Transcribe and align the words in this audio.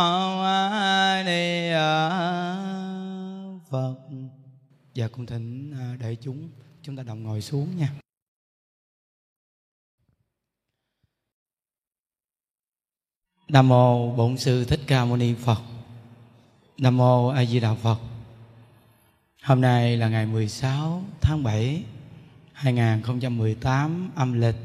A 0.00 1.22
ni 1.26 1.70
phật. 3.70 3.96
Và 4.94 5.08
cùng 5.08 5.26
thỉnh 5.26 5.72
à, 5.80 5.96
đại 6.00 6.16
chúng 6.22 6.48
chúng 6.82 6.96
ta 6.96 7.02
đồng 7.02 7.22
ngồi 7.22 7.42
xuống 7.42 7.76
nha. 7.76 7.92
Nam 13.48 13.68
mô 13.68 14.12
bổn 14.16 14.36
sư 14.36 14.64
thích 14.64 14.80
ca 14.86 15.04
mâu 15.04 15.16
ni 15.16 15.34
phật. 15.34 15.60
Nam 16.78 16.96
mô 16.96 17.28
a 17.28 17.44
di 17.44 17.60
đà 17.60 17.74
phật. 17.74 17.98
Hôm 19.42 19.60
nay 19.60 19.96
là 19.96 20.08
ngày 20.08 20.26
16 20.26 21.02
tháng 21.20 21.42
7 21.42 21.84
2018 22.52 24.10
âm 24.14 24.40
lịch. 24.40 24.56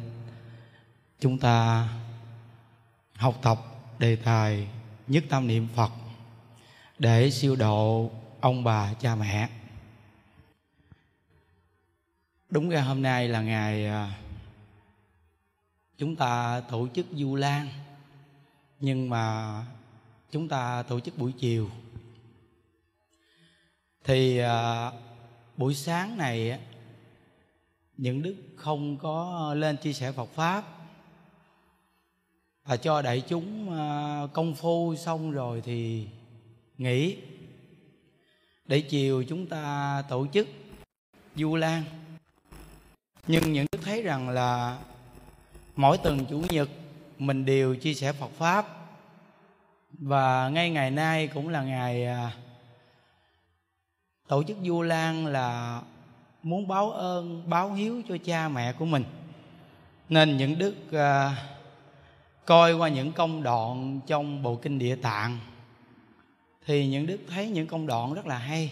Chúng 1.20 1.38
ta 1.40 1.88
học 3.16 3.40
tập 3.42 3.60
đề 4.00 4.16
tài 4.16 4.68
nhất 5.08 5.24
tâm 5.30 5.48
niệm 5.48 5.68
Phật 5.76 5.92
để 7.00 7.32
siêu 7.32 7.56
độ 7.56 8.12
ông 8.40 8.64
bà 8.64 8.94
cha 8.94 9.16
mẹ. 9.16 9.50
Đúng 12.50 12.70
ra 12.70 12.82
hôm 12.82 13.02
nay 13.02 13.28
là 13.28 13.42
ngày 13.42 13.86
à, 13.86 14.18
chúng 15.98 16.16
ta 16.16 16.62
tổ 16.70 16.88
chức 16.96 17.06
du 17.12 17.36
lan 17.36 17.68
nhưng 18.80 19.10
mà 19.10 19.54
chúng 20.32 20.48
ta 20.48 20.84
tổ 20.84 21.00
chức 21.00 21.18
buổi 21.18 21.32
chiều 21.32 21.70
thì 24.04 24.38
à, 24.38 24.92
buổi 25.58 25.76
sáng 25.76 26.18
này 26.18 26.60
những 27.98 28.22
đức 28.22 28.36
không 28.56 28.98
có 28.98 29.54
lên 29.58 29.78
chia 29.78 29.94
sẻ 29.94 30.12
Phật 30.12 30.30
pháp 30.34 30.75
và 32.66 32.78
cho 32.78 33.02
đại 33.02 33.22
chúng 33.22 33.78
à, 33.80 34.22
công 34.34 34.56
phu 34.56 34.96
xong 34.96 35.32
rồi 35.32 35.62
thì 35.66 36.08
nghỉ. 36.78 37.18
Để 38.66 38.82
chiều 38.82 39.24
chúng 39.24 39.48
ta 39.48 40.04
tổ 40.10 40.28
chức 40.34 40.48
du 41.36 41.56
lan. 41.56 41.84
Nhưng 43.28 43.54
những 43.54 43.66
đức 43.72 43.80
thấy 43.84 44.02
rằng 44.02 44.30
là 44.30 44.78
mỗi 45.76 45.98
tuần 45.98 46.26
chủ 46.26 46.44
nhật 46.50 46.70
mình 47.18 47.46
đều 47.46 47.76
chia 47.76 47.94
sẻ 47.94 48.14
Phật 48.14 48.32
pháp. 48.38 48.66
Và 49.92 50.50
ngay 50.50 50.70
ngày 50.70 50.92
nay 50.92 51.28
cũng 51.28 51.50
là 51.50 51.64
ngày 51.64 52.06
à, 52.06 52.32
tổ 54.28 54.44
chức 54.44 54.58
du 54.64 54.82
lan 54.82 55.26
là 55.26 55.82
muốn 56.44 56.68
báo 56.68 56.92
ơn 56.92 57.50
báo 57.50 57.74
hiếu 57.74 58.02
cho 58.10 58.18
cha 58.26 58.50
mẹ 58.50 58.74
của 58.74 58.86
mình. 58.86 59.04
Nên 60.10 60.38
những 60.38 60.60
đức 60.60 60.76
uh, 60.90 61.55
coi 62.46 62.74
qua 62.74 62.90
những 62.90 63.12
công 63.12 63.44
đoạn 63.44 64.00
trong 64.08 64.44
bộ 64.44 64.56
kinh 64.56 64.80
địa 64.80 64.96
tạng, 64.96 65.40
thì 66.66 66.88
những 66.88 67.06
đức 67.06 67.18
thấy 67.30 67.50
những 67.50 67.68
công 67.68 67.88
đoạn 67.88 68.14
rất 68.14 68.26
là 68.28 68.38
hay 68.38 68.72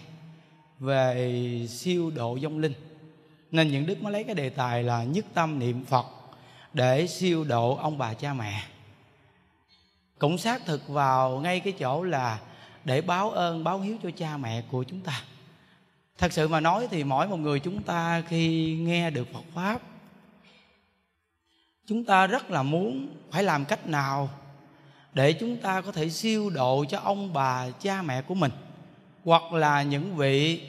về 0.78 1.66
siêu 1.68 2.10
độ 2.10 2.38
vong 2.42 2.58
linh. 2.58 2.74
Nên 3.50 3.68
những 3.68 3.86
đức 3.86 4.02
mới 4.02 4.12
lấy 4.12 4.24
cái 4.24 4.34
đề 4.34 4.50
tài 4.50 4.82
là 4.82 5.04
nhất 5.04 5.24
tâm 5.34 5.58
niệm 5.58 5.84
phật 5.84 6.06
để 6.72 7.06
siêu 7.06 7.44
độ 7.44 7.76
ông 7.76 7.98
bà 7.98 8.14
cha 8.14 8.34
mẹ. 8.34 8.62
Cũng 10.18 10.38
xác 10.38 10.66
thực 10.66 10.88
vào 10.88 11.40
ngay 11.40 11.60
cái 11.60 11.72
chỗ 11.72 12.02
là 12.02 12.40
để 12.84 13.00
báo 13.00 13.30
ơn, 13.30 13.64
báo 13.64 13.80
hiếu 13.80 13.96
cho 14.02 14.10
cha 14.16 14.36
mẹ 14.36 14.62
của 14.70 14.82
chúng 14.82 15.00
ta. 15.00 15.22
Thật 16.18 16.32
sự 16.32 16.48
mà 16.48 16.60
nói 16.60 16.88
thì 16.90 17.04
mỗi 17.04 17.28
một 17.28 17.36
người 17.36 17.60
chúng 17.60 17.82
ta 17.82 18.22
khi 18.28 18.74
nghe 18.80 19.10
được 19.10 19.32
phật 19.32 19.44
pháp 19.54 19.80
chúng 21.86 22.04
ta 22.04 22.26
rất 22.26 22.50
là 22.50 22.62
muốn 22.62 23.08
phải 23.30 23.42
làm 23.42 23.64
cách 23.64 23.86
nào 23.86 24.30
để 25.14 25.32
chúng 25.32 25.56
ta 25.56 25.80
có 25.80 25.92
thể 25.92 26.10
siêu 26.10 26.50
độ 26.50 26.84
cho 26.88 26.98
ông 26.98 27.32
bà, 27.32 27.70
cha 27.80 28.02
mẹ 28.02 28.22
của 28.22 28.34
mình. 28.34 28.52
Hoặc 29.24 29.52
là 29.52 29.82
những 29.82 30.16
vị 30.16 30.60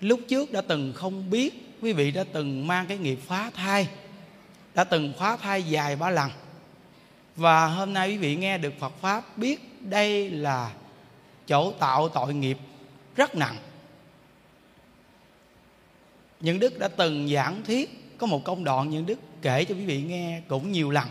lúc 0.00 0.20
trước 0.28 0.52
đã 0.52 0.60
từng 0.60 0.92
không 0.92 1.30
biết, 1.30 1.78
quý 1.82 1.92
vị 1.92 2.10
đã 2.10 2.24
từng 2.32 2.66
mang 2.66 2.86
cái 2.86 2.98
nghiệp 2.98 3.18
phá 3.26 3.50
thai, 3.54 3.88
đã 4.74 4.84
từng 4.84 5.12
phá 5.18 5.36
thai 5.36 5.62
dài 5.62 5.96
ba 5.96 6.10
lần. 6.10 6.30
Và 7.36 7.66
hôm 7.66 7.92
nay 7.92 8.10
quý 8.10 8.16
vị 8.16 8.36
nghe 8.36 8.58
được 8.58 8.74
Phật 8.78 8.92
pháp 9.00 9.38
biết 9.38 9.80
đây 9.80 10.30
là 10.30 10.72
chỗ 11.46 11.72
tạo 11.72 12.08
tội 12.08 12.34
nghiệp 12.34 12.58
rất 13.16 13.34
nặng. 13.34 13.56
Những 16.40 16.58
đức 16.58 16.78
đã 16.78 16.88
từng 16.88 17.28
giảng 17.28 17.62
thuyết 17.62 17.99
có 18.20 18.26
một 18.26 18.44
công 18.44 18.64
đoạn 18.64 18.90
những 18.90 19.06
đức 19.06 19.18
kể 19.42 19.64
cho 19.64 19.74
quý 19.74 19.84
vị 19.84 20.02
nghe 20.02 20.40
cũng 20.48 20.72
nhiều 20.72 20.90
lần. 20.90 21.08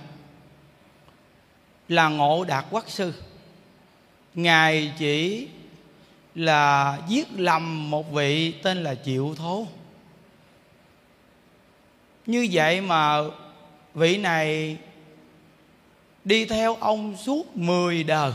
Là 1.87 2.09
ngộ 2.09 2.43
đạt 2.43 2.65
quắc 2.71 2.89
sư. 2.89 3.13
Ngài 4.33 4.93
chỉ 4.97 5.47
là 6.35 6.97
giết 7.07 7.27
lầm 7.37 7.89
một 7.89 8.11
vị 8.11 8.51
tên 8.51 8.83
là 8.83 8.95
triệu 8.95 9.35
thố. 9.35 9.67
Như 12.25 12.47
vậy 12.51 12.81
mà 12.81 13.17
vị 13.93 14.17
này 14.17 14.77
đi 16.23 16.45
theo 16.45 16.75
ông 16.75 17.17
suốt 17.17 17.57
10 17.57 18.03
đời. 18.03 18.31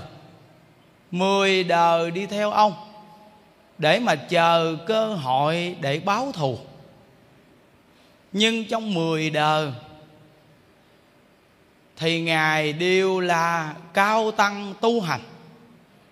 10 1.11 1.65
đời 1.65 2.11
đi 2.11 2.27
theo 2.27 2.51
ông 2.51 2.75
để 3.79 4.01
mà 4.01 4.15
chờ 4.15 4.77
cơ 4.87 5.15
hội 5.15 5.77
để 5.81 6.01
báo 6.05 6.33
thù 6.33 6.59
nhưng 8.35 8.65
trong 8.65 8.95
10 8.95 9.31
đời, 9.31 9.73
thì 11.97 12.21
ngài 12.21 12.73
đều 12.73 13.21
là 13.21 13.75
cao 13.93 14.31
tăng 14.31 14.75
tu 14.81 15.01
hành, 15.01 15.21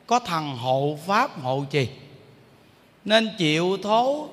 có 0.07 0.19
thần 0.19 0.57
hộ 0.57 0.99
pháp 1.07 1.41
hộ 1.43 1.65
trì. 1.71 1.89
Nên 3.05 3.31
chịu 3.39 3.77
thố, 3.83 4.29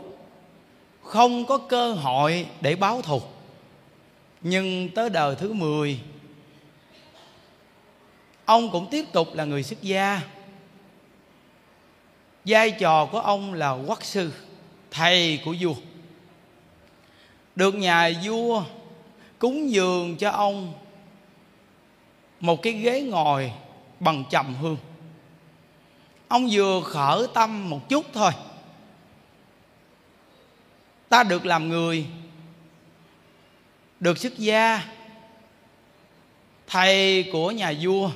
không 1.04 1.46
có 1.46 1.58
cơ 1.58 1.94
hội 1.94 2.48
để 2.62 2.76
báo 2.76 3.02
thù. 3.02 3.22
Nhưng 4.42 4.90
tới 4.90 5.10
đời 5.10 5.36
thứ 5.36 5.54
10 5.54 6.00
ông 8.46 8.72
cũng 8.72 8.88
tiếp 8.92 9.06
tục 9.14 9.28
là 9.34 9.46
người 9.46 9.64
xuất 9.64 9.82
gia. 9.82 10.22
Vai 12.46 12.72
trò 12.72 13.06
của 13.06 13.20
ông 13.20 13.54
là 13.54 13.72
quốc 13.72 14.04
sư, 14.04 14.32
thầy 14.92 15.40
của 15.46 15.56
vua 15.60 15.74
được 17.60 17.76
nhà 17.76 18.12
vua 18.24 18.64
cúng 19.40 19.72
dường 19.72 20.18
cho 20.18 20.30
ông 20.30 20.74
một 22.40 22.62
cái 22.62 22.74
ghế 22.74 23.02
ngồi 23.02 23.52
bằng 24.00 24.24
trầm 24.30 24.56
hương. 24.56 24.78
Ông 26.28 26.48
vừa 26.52 26.82
khởi 26.86 27.28
tâm 27.34 27.70
một 27.70 27.90
chút 27.90 28.06
thôi. 28.14 28.32
Ta 31.10 31.24
được 31.24 31.46
làm 31.46 31.70
người, 31.70 32.06
được 34.00 34.18
xuất 34.18 34.38
gia, 34.38 34.84
thầy 36.68 37.30
của 37.32 37.52
nhà 37.52 37.74
vua. 37.82 38.12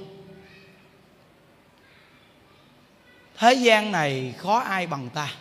Thế 3.38 3.54
gian 3.54 3.92
này 3.92 4.34
khó 4.38 4.60
ai 4.60 4.88
bằng 4.88 5.10
ta 5.14 5.36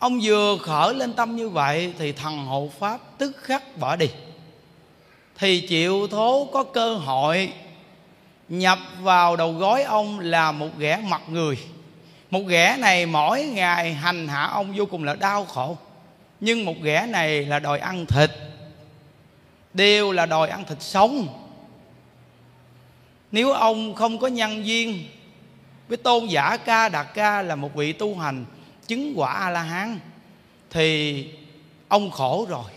ông 0.00 0.20
vừa 0.22 0.58
khởi 0.62 0.94
lên 0.94 1.12
tâm 1.12 1.36
như 1.36 1.48
vậy 1.48 1.92
thì 1.98 2.12
thần 2.12 2.46
hộ 2.46 2.70
pháp 2.78 3.00
tức 3.18 3.36
khắc 3.42 3.76
bỏ 3.78 3.96
đi. 3.96 4.10
Thì 5.38 5.60
chịu 5.60 6.06
thố 6.06 6.48
có 6.52 6.64
cơ 6.64 6.94
hội 6.94 7.52
nhập 8.48 8.78
vào 9.00 9.36
đầu 9.36 9.52
gối 9.52 9.82
ông 9.82 10.20
là 10.20 10.52
một 10.52 10.68
ghẻ 10.78 11.02
mặt 11.08 11.22
người. 11.28 11.58
Một 12.30 12.40
ghẻ 12.40 12.76
này 12.78 13.06
mỗi 13.06 13.42
ngày 13.42 13.94
hành 13.94 14.28
hạ 14.28 14.42
ông 14.42 14.72
vô 14.76 14.86
cùng 14.86 15.04
là 15.04 15.14
đau 15.14 15.44
khổ. 15.44 15.76
Nhưng 16.40 16.64
một 16.64 16.74
ghẻ 16.82 17.06
này 17.06 17.44
là 17.44 17.58
đòi 17.58 17.78
ăn 17.78 18.06
thịt. 18.06 18.30
Đều 19.74 20.12
là 20.12 20.26
đòi 20.26 20.48
ăn 20.48 20.64
thịt 20.64 20.82
sống. 20.82 21.28
Nếu 23.32 23.52
ông 23.52 23.94
không 23.94 24.18
có 24.18 24.26
nhân 24.26 24.66
duyên, 24.66 25.04
với 25.88 25.96
tôn 25.96 26.26
giả 26.26 26.56
ca 26.56 26.88
đạt 26.88 27.06
ca 27.14 27.42
là 27.42 27.56
một 27.56 27.74
vị 27.74 27.92
tu 27.92 28.18
hành 28.18 28.44
chứng 28.90 29.12
quả 29.16 29.32
a 29.32 29.50
la 29.50 29.62
hán 29.62 29.98
thì 30.70 31.26
ông 31.88 32.10
khổ 32.10 32.46
rồi. 32.50 32.70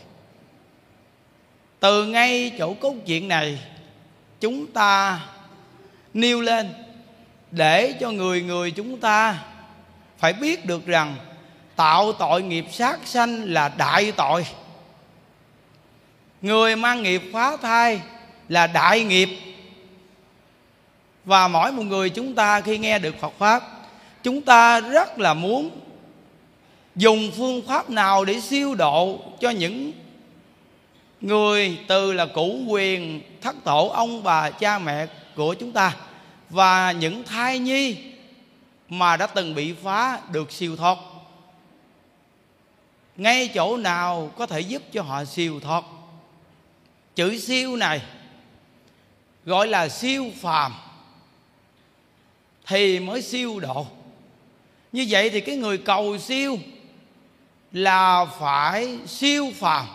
Từ 1.80 2.06
ngay 2.06 2.52
chỗ 2.58 2.74
cốt 2.74 2.94
chuyện 3.06 3.28
này, 3.28 3.60
chúng 4.40 4.68
ta 4.68 5.20
nêu 6.14 6.42
lên 6.42 6.74
để 7.52 7.94
cho 8.00 8.12
người 8.12 8.42
người 8.42 8.72
chúng 8.72 9.00
ta 9.00 9.44
phải 10.18 10.34
biết 10.34 10.66
được 10.66 10.86
rằng 10.86 11.16
tạo 11.76 12.14
tội 12.14 12.44
nghiệp 12.44 12.66
sát 12.72 13.00
sanh 13.06 13.44
là 13.44 13.70
đại 13.78 14.12
tội. 14.12 14.46
Người 16.42 16.76
mang 16.76 17.04
nghiệp 17.04 17.22
phá 17.34 17.58
thai 17.58 18.02
là 18.50 18.68
đại 18.68 19.04
nghiệp. 19.04 19.30
Và 21.26 21.48
mỗi 21.48 21.72
một 21.72 21.84
người 21.84 22.10
chúng 22.10 22.36
ta 22.36 22.62
khi 22.62 22.78
nghe 22.78 23.00
được 23.00 23.16
phật 23.20 23.34
pháp, 23.38 23.64
chúng 24.24 24.42
ta 24.42 24.80
rất 24.80 25.20
là 25.20 25.34
muốn 25.34 25.83
dùng 26.96 27.32
phương 27.38 27.62
pháp 27.68 27.90
nào 27.90 28.26
để 28.26 28.40
siêu 28.40 28.76
độ 28.76 29.20
cho 29.40 29.50
những 29.50 29.92
người 31.22 31.80
từ 31.88 32.14
là 32.14 32.26
cũ 32.26 32.60
quyền, 32.68 33.22
thất 33.42 33.56
tổ, 33.64 33.88
ông 33.88 34.24
bà, 34.24 34.50
cha 34.50 34.80
mẹ 34.80 35.08
của 35.36 35.54
chúng 35.54 35.72
ta 35.72 35.96
và 36.50 36.92
những 36.92 37.24
thai 37.24 37.60
nhi 37.60 37.98
mà 38.90 39.18
đã 39.18 39.28
từng 39.28 39.56
bị 39.56 39.74
phá 39.84 40.20
được 40.32 40.52
siêu 40.52 40.76
thoát? 40.76 40.98
Ngay 43.18 43.48
chỗ 43.48 43.78
nào 43.78 44.32
có 44.38 44.46
thể 44.46 44.60
giúp 44.60 44.82
cho 44.92 45.02
họ 45.02 45.26
siêu 45.26 45.60
thoát? 45.60 45.84
Chữ 47.16 47.40
siêu 47.40 47.76
này 47.76 48.02
gọi 49.46 49.68
là 49.68 49.90
siêu 49.90 50.32
phàm 50.42 50.74
thì 52.68 53.00
mới 53.00 53.22
siêu 53.22 53.60
độ. 53.60 53.88
Như 54.92 55.06
vậy 55.10 55.30
thì 55.30 55.42
cái 55.42 55.56
người 55.56 55.78
cầu 55.78 56.18
siêu 56.18 56.58
là 57.74 58.26
phải 58.40 58.98
siêu 59.08 59.52
phàm 59.60 59.86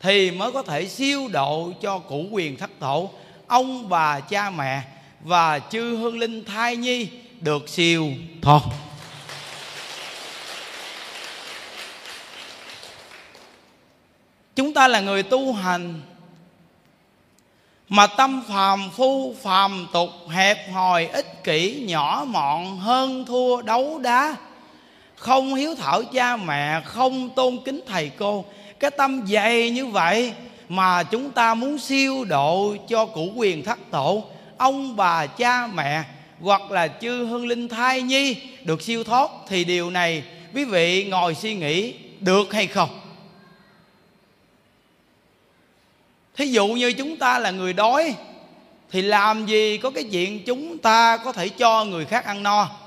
thì 0.00 0.30
mới 0.30 0.52
có 0.52 0.62
thể 0.62 0.88
siêu 0.88 1.28
độ 1.32 1.72
cho 1.80 1.98
cụ 1.98 2.26
quyền 2.30 2.56
thất 2.56 2.70
tổ 2.78 3.10
ông 3.46 3.88
bà 3.88 4.20
cha 4.20 4.50
mẹ 4.50 4.82
và 5.20 5.58
chư 5.58 5.96
hương 5.96 6.18
linh 6.18 6.44
thai 6.44 6.76
nhi 6.76 7.08
được 7.40 7.68
siêu 7.68 8.08
thoát. 8.42 8.60
Chúng 14.56 14.74
ta 14.74 14.88
là 14.88 15.00
người 15.00 15.22
tu 15.22 15.52
hành 15.52 16.02
mà 17.88 18.06
tâm 18.06 18.42
phàm 18.48 18.90
phu 18.90 19.34
phàm 19.42 19.86
tục 19.92 20.10
hẹp 20.28 20.72
hòi, 20.72 21.06
ích 21.06 21.44
kỷ, 21.44 21.84
nhỏ 21.88 22.24
mọn, 22.28 22.78
hơn 22.78 23.24
thua, 23.24 23.62
đấu 23.62 23.98
đá 23.98 24.36
không 25.24 25.54
hiếu 25.54 25.74
thảo 25.74 26.02
cha 26.04 26.36
mẹ, 26.36 26.80
không 26.84 27.30
tôn 27.30 27.58
kính 27.64 27.80
thầy 27.86 28.10
cô. 28.18 28.44
Cái 28.80 28.90
tâm 28.90 29.26
dày 29.26 29.70
như 29.70 29.86
vậy 29.86 30.32
mà 30.68 31.02
chúng 31.02 31.30
ta 31.30 31.54
muốn 31.54 31.78
siêu 31.78 32.24
độ 32.24 32.76
cho 32.88 33.06
cụ 33.06 33.32
quyền 33.36 33.62
thất 33.64 33.78
tổ, 33.90 34.24
ông 34.56 34.96
bà 34.96 35.26
cha 35.26 35.66
mẹ, 35.66 36.02
hoặc 36.40 36.70
là 36.70 36.88
chư 36.88 37.26
hương 37.26 37.46
linh 37.46 37.68
thai 37.68 38.02
nhi 38.02 38.36
được 38.64 38.82
siêu 38.82 39.04
thoát, 39.04 39.30
thì 39.48 39.64
điều 39.64 39.90
này, 39.90 40.22
quý 40.54 40.64
vị 40.64 41.04
ngồi 41.04 41.34
suy 41.34 41.54
nghĩ 41.54 41.94
được 42.20 42.52
hay 42.52 42.66
không? 42.66 43.00
Thí 46.36 46.46
dụ 46.46 46.66
như 46.66 46.92
chúng 46.92 47.16
ta 47.16 47.38
là 47.38 47.50
người 47.50 47.72
đói, 47.72 48.14
thì 48.90 49.02
làm 49.02 49.46
gì 49.46 49.78
có 49.78 49.90
cái 49.90 50.04
chuyện 50.04 50.44
chúng 50.44 50.78
ta 50.78 51.16
có 51.16 51.32
thể 51.32 51.48
cho 51.48 51.84
người 51.84 52.04
khác 52.04 52.24
ăn 52.24 52.42
no? 52.42 52.83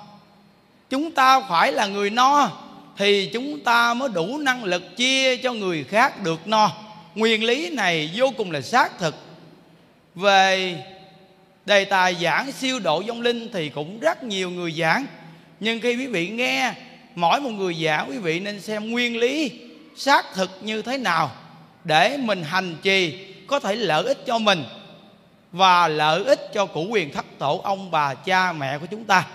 Chúng 0.90 1.12
ta 1.12 1.40
phải 1.40 1.72
là 1.72 1.88
người 1.88 2.10
no, 2.10 2.52
thì 2.98 3.30
chúng 3.34 3.60
ta 3.60 3.94
mới 3.94 4.10
đủ 4.10 4.38
năng 4.38 4.64
lực 4.64 4.98
chia 4.98 5.38
cho 5.38 5.54
người 5.54 5.84
khác 5.84 6.24
được 6.24 6.48
no. 6.48 6.72
Nguyên 7.16 7.44
lý 7.44 7.70
này 7.70 8.12
vô 8.16 8.32
cùng 8.38 8.52
là 8.52 8.62
xác 8.62 9.00
thực. 9.00 9.16
Về 10.16 10.76
đề 11.66 11.86
tài 11.86 12.16
giảng 12.22 12.52
siêu 12.52 12.80
độ 12.80 13.04
vong 13.08 13.22
linh 13.22 13.50
thì 13.54 13.70
cũng 13.70 14.00
rất 14.00 14.24
nhiều 14.24 14.50
người 14.50 14.72
giảng. 14.72 15.06
Nhưng 15.60 15.80
khi 15.80 15.96
quý 15.96 16.08
vị 16.08 16.28
nghe, 16.28 16.74
mỗi 17.16 17.42
một 17.42 17.50
người 17.50 17.76
giảng, 17.84 18.10
quý 18.10 18.18
vị 18.18 18.40
nên 18.40 18.62
xem 18.62 18.92
nguyên 18.92 19.18
lý 19.18 19.52
xác 19.96 20.26
thực 20.34 20.52
như 20.62 20.82
thế 20.82 20.98
nào 20.98 21.32
để 21.84 22.18
mình 22.18 22.44
hành 22.44 22.76
trì 22.82 23.26
có 23.48 23.60
thể 23.60 23.76
lợi 23.76 24.04
ích 24.04 24.26
cho 24.26 24.38
mình 24.38 24.64
và 25.52 25.88
lợi 25.88 26.24
ích 26.24 26.52
cho 26.54 26.66
cụ 26.66 26.88
quyền 26.90 27.12
thất 27.12 27.26
tổ 27.38 27.62
ông 27.64 27.92
bà 27.92 28.14
cha 28.14 28.54
mẹ 28.54 28.78
của 28.78 28.86
chúng 28.92 29.04
ta 29.04 29.28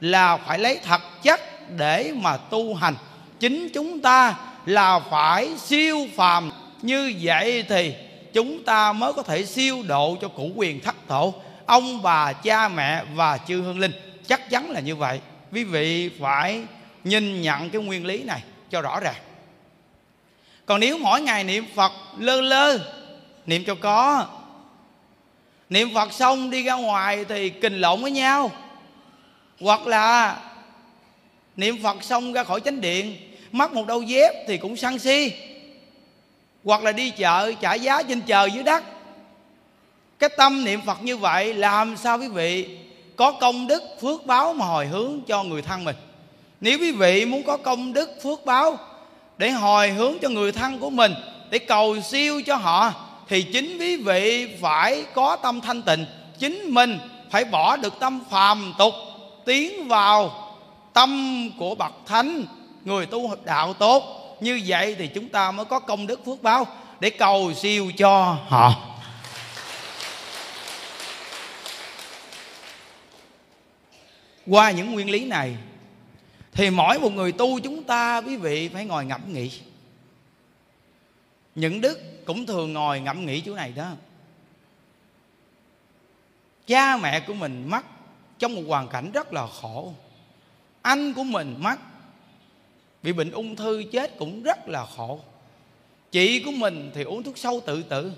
là 0.00 0.36
phải 0.36 0.58
lấy 0.58 0.80
thật 0.84 1.22
chất 1.22 1.40
để 1.76 2.12
mà 2.16 2.36
tu 2.36 2.74
hành. 2.74 2.94
Chính 3.40 3.68
chúng 3.74 4.00
ta 4.00 4.34
là 4.66 4.98
phải 4.98 5.48
siêu 5.58 6.06
phàm. 6.16 6.50
Như 6.82 7.14
vậy 7.22 7.64
thì 7.68 7.94
chúng 8.32 8.64
ta 8.64 8.92
mới 8.92 9.12
có 9.12 9.22
thể 9.22 9.44
siêu 9.44 9.82
độ 9.86 10.16
cho 10.20 10.28
cụ 10.28 10.50
quyền 10.56 10.80
thất 10.80 10.96
thổ. 11.08 11.34
Ông 11.66 12.02
bà, 12.02 12.32
cha 12.32 12.68
mẹ 12.68 13.02
và 13.14 13.38
chư 13.38 13.62
hương 13.62 13.78
linh. 13.78 13.92
Chắc 14.26 14.50
chắn 14.50 14.70
là 14.70 14.80
như 14.80 14.96
vậy. 14.96 15.20
Quý 15.52 15.64
vị 15.64 16.10
phải 16.20 16.62
nhìn 17.04 17.42
nhận 17.42 17.70
cái 17.70 17.82
nguyên 17.82 18.06
lý 18.06 18.22
này 18.22 18.42
cho 18.70 18.82
rõ 18.82 19.00
ràng. 19.00 19.14
Còn 20.66 20.80
nếu 20.80 20.98
mỗi 20.98 21.20
ngày 21.20 21.44
niệm 21.44 21.66
phật 21.74 21.92
lơ 22.18 22.40
lơ, 22.40 22.78
niệm 23.46 23.64
cho 23.66 23.74
có, 23.74 24.26
niệm 25.70 25.94
phật 25.94 26.12
xong 26.12 26.50
đi 26.50 26.62
ra 26.62 26.74
ngoài 26.74 27.24
thì 27.28 27.50
kình 27.50 27.80
lộn 27.80 28.02
với 28.02 28.10
nhau 28.10 28.50
hoặc 29.60 29.86
là 29.86 30.36
niệm 31.56 31.82
phật 31.82 32.04
xong 32.04 32.32
ra 32.32 32.44
khỏi 32.44 32.60
chánh 32.60 32.80
điện, 32.80 33.16
mắc 33.52 33.72
một 33.72 33.86
đôi 33.86 34.06
dép 34.06 34.32
thì 34.48 34.58
cũng 34.58 34.76
săn 34.76 34.98
si. 34.98 35.32
Hoặc 36.64 36.82
là 36.82 36.92
đi 36.92 37.10
chợ, 37.10 37.52
trả 37.60 37.74
giá 37.74 38.02
trên 38.02 38.20
trời 38.20 38.50
dưới 38.50 38.62
đất. 38.62 38.84
Cái 40.18 40.30
tâm 40.36 40.64
niệm 40.64 40.80
phật 40.86 41.02
như 41.02 41.16
vậy 41.16 41.54
làm 41.54 41.96
sao 41.96 42.18
quý 42.18 42.28
vị 42.28 42.78
có 43.16 43.32
công 43.32 43.66
đức 43.66 43.82
phước 44.00 44.26
báo 44.26 44.52
mà 44.52 44.66
hồi 44.66 44.86
hướng 44.86 45.20
cho 45.26 45.42
người 45.42 45.62
thân 45.62 45.84
mình? 45.84 45.96
Nếu 46.60 46.78
quý 46.78 46.92
vị 46.92 47.24
muốn 47.24 47.42
có 47.42 47.56
công 47.56 47.92
đức 47.92 48.10
phước 48.22 48.44
báo 48.44 48.78
để 49.38 49.50
hồi 49.50 49.90
hướng 49.90 50.18
cho 50.22 50.28
người 50.28 50.52
thân 50.52 50.78
của 50.78 50.90
mình, 50.90 51.14
để 51.50 51.58
cầu 51.58 52.00
siêu 52.00 52.42
cho 52.46 52.56
họ, 52.56 52.92
thì 53.28 53.42
chính 53.42 53.78
quý 53.78 53.96
vị 53.96 54.48
phải 54.60 55.04
có 55.14 55.36
tâm 55.36 55.60
thanh 55.60 55.82
tịnh. 55.82 56.06
Chính 56.38 56.62
mình 56.74 56.98
phải 57.30 57.44
bỏ 57.44 57.76
được 57.76 57.94
tâm 58.00 58.20
phàm 58.30 58.74
tục 58.78 58.94
tiến 59.48 59.88
vào 59.88 60.48
tâm 60.92 61.50
của 61.58 61.74
bậc 61.74 61.92
thánh, 62.06 62.44
người 62.84 63.06
tu 63.06 63.34
đạo 63.44 63.74
tốt. 63.74 64.02
Như 64.40 64.60
vậy 64.66 64.96
thì 64.98 65.08
chúng 65.08 65.28
ta 65.28 65.50
mới 65.50 65.64
có 65.64 65.80
công 65.80 66.06
đức 66.06 66.24
phước 66.24 66.42
báo 66.42 66.66
để 67.00 67.10
cầu 67.10 67.54
siêu 67.54 67.92
cho 67.96 68.36
họ. 68.48 68.74
Qua 74.46 74.70
những 74.70 74.92
nguyên 74.92 75.10
lý 75.10 75.24
này, 75.24 75.56
thì 76.52 76.70
mỗi 76.70 76.98
một 76.98 77.12
người 77.12 77.32
tu 77.32 77.60
chúng 77.60 77.82
ta, 77.82 78.20
quý 78.20 78.36
vị, 78.36 78.68
phải 78.68 78.84
ngồi 78.84 79.04
ngẫm 79.04 79.32
nghĩ. 79.32 79.50
Những 81.54 81.80
đức 81.80 82.24
cũng 82.24 82.46
thường 82.46 82.72
ngồi 82.72 83.00
ngẫm 83.00 83.26
nghĩ 83.26 83.40
chỗ 83.40 83.54
này 83.54 83.72
đó. 83.76 83.90
Cha 86.66 86.96
mẹ 86.96 87.20
của 87.20 87.34
mình 87.34 87.70
mất 87.70 87.97
trong 88.38 88.54
một 88.54 88.62
hoàn 88.68 88.88
cảnh 88.88 89.10
rất 89.12 89.32
là 89.32 89.46
khổ. 89.46 89.92
Anh 90.82 91.14
của 91.14 91.24
mình 91.24 91.54
mắc 91.58 91.78
bị 93.02 93.12
bệnh 93.12 93.30
ung 93.30 93.56
thư 93.56 93.84
chết 93.92 94.18
cũng 94.18 94.42
rất 94.42 94.68
là 94.68 94.86
khổ. 94.96 95.20
Chị 96.10 96.42
của 96.42 96.50
mình 96.50 96.90
thì 96.94 97.02
uống 97.02 97.22
thuốc 97.22 97.38
sâu 97.38 97.60
tự 97.66 97.82
tử. 97.82 98.12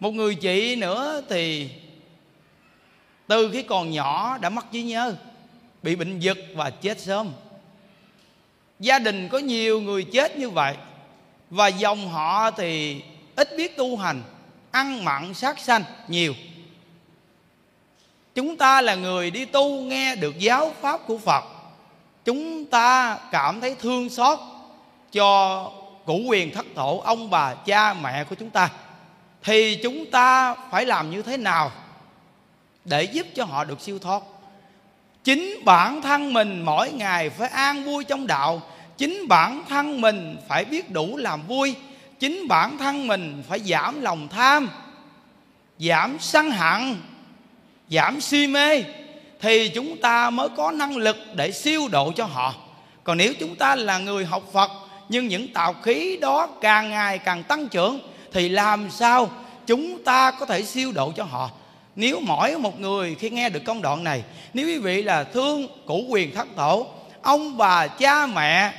Một 0.00 0.10
người 0.10 0.34
chị 0.34 0.76
nữa 0.76 1.22
thì 1.28 1.70
từ 3.26 3.50
khi 3.52 3.62
còn 3.62 3.90
nhỏ 3.90 4.38
đã 4.38 4.48
mắc 4.48 4.66
trí 4.72 4.82
nhớ, 4.82 5.14
bị 5.82 5.96
bệnh 5.96 6.20
giật 6.20 6.38
và 6.54 6.70
chết 6.70 7.00
sớm. 7.00 7.32
Gia 8.80 8.98
đình 8.98 9.28
có 9.28 9.38
nhiều 9.38 9.80
người 9.80 10.04
chết 10.04 10.36
như 10.36 10.50
vậy 10.50 10.76
và 11.50 11.68
dòng 11.68 12.08
họ 12.08 12.50
thì 12.50 13.02
ít 13.36 13.48
biết 13.56 13.76
tu 13.76 13.96
hành, 13.96 14.22
ăn 14.70 15.04
mặn, 15.04 15.34
sát 15.34 15.58
sanh 15.58 15.84
nhiều 16.08 16.34
chúng 18.38 18.56
ta 18.56 18.80
là 18.80 18.94
người 18.94 19.30
đi 19.30 19.44
tu 19.44 19.80
nghe 19.80 20.16
được 20.16 20.38
giáo 20.38 20.72
pháp 20.80 21.00
của 21.06 21.18
phật. 21.18 21.44
Chúng 22.24 22.64
ta 22.64 23.18
cảm 23.30 23.60
thấy 23.60 23.74
thương 23.74 24.08
xót 24.08 24.38
cho 25.12 25.62
cụ 26.06 26.22
quyền 26.26 26.54
thất 26.54 26.66
tổ, 26.74 27.02
ông 27.04 27.30
bà, 27.30 27.54
cha, 27.54 27.94
mẹ 27.94 28.24
của 28.24 28.34
chúng 28.34 28.50
ta. 28.50 28.70
Thì 29.42 29.80
chúng 29.82 30.10
ta 30.10 30.54
phải 30.70 30.86
làm 30.86 31.10
như 31.10 31.22
thế 31.22 31.36
nào 31.36 31.70
để 32.84 33.02
giúp 33.02 33.26
cho 33.34 33.44
họ 33.44 33.64
được 33.64 33.80
siêu 33.80 33.98
thoát? 33.98 34.22
Chính 35.24 35.64
bản 35.64 36.02
thân 36.02 36.32
mình 36.32 36.62
mỗi 36.62 36.92
ngày 36.92 37.30
phải 37.30 37.48
an 37.48 37.84
vui 37.84 38.04
trong 38.04 38.26
đạo. 38.26 38.62
Chính 38.98 39.28
bản 39.28 39.62
thân 39.68 40.00
mình 40.00 40.36
phải 40.48 40.64
biết 40.64 40.90
đủ 40.90 41.16
làm 41.16 41.46
vui. 41.46 41.74
Chính 42.18 42.48
bản 42.48 42.78
thân 42.78 43.06
mình 43.06 43.42
phải 43.48 43.60
giảm 43.60 44.00
lòng 44.00 44.28
tham, 44.28 44.70
giảm 45.78 46.16
sân 46.20 46.50
hận 46.50 46.96
giảm 47.90 48.20
si 48.20 48.46
mê, 48.46 48.82
thì 49.40 49.68
chúng 49.68 49.96
ta 49.96 50.30
mới 50.30 50.48
có 50.48 50.70
năng 50.70 50.96
lực 50.96 51.16
để 51.34 51.52
siêu 51.52 51.88
độ 51.88 52.12
cho 52.16 52.24
họ. 52.24 52.54
Còn 53.04 53.16
nếu 53.16 53.32
chúng 53.40 53.56
ta 53.56 53.76
là 53.76 53.98
người 53.98 54.24
học 54.24 54.42
phật, 54.52 54.70
nhưng 55.08 55.28
những 55.28 55.48
tạo 55.48 55.74
khí 55.82 56.18
đó 56.20 56.48
càng 56.60 56.90
ngày 56.90 57.18
càng 57.18 57.42
tăng 57.42 57.68
trưởng, 57.68 58.00
thì 58.32 58.48
làm 58.48 58.90
sao 58.90 59.30
chúng 59.66 60.04
ta 60.04 60.30
có 60.30 60.46
thể 60.46 60.62
siêu 60.62 60.92
độ 60.92 61.12
cho 61.16 61.24
họ? 61.24 61.50
Nếu 61.96 62.20
mỗi 62.20 62.58
một 62.58 62.80
người 62.80 63.14
khi 63.14 63.30
nghe 63.30 63.48
được 63.48 63.64
công 63.64 63.82
đoạn 63.82 64.04
này, 64.04 64.22
nếu 64.54 64.66
quý 64.66 64.78
vị 64.78 65.02
là 65.02 65.24
thương 65.24 65.66
cụ 65.86 66.04
quyền 66.08 66.34
thất 66.34 66.48
tổ, 66.56 66.86
ông 67.22 67.56
bà 67.56 67.86
cha 67.86 68.26
mẹ 68.26 68.72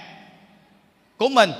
của 1.18 1.30
mình, 1.30 1.52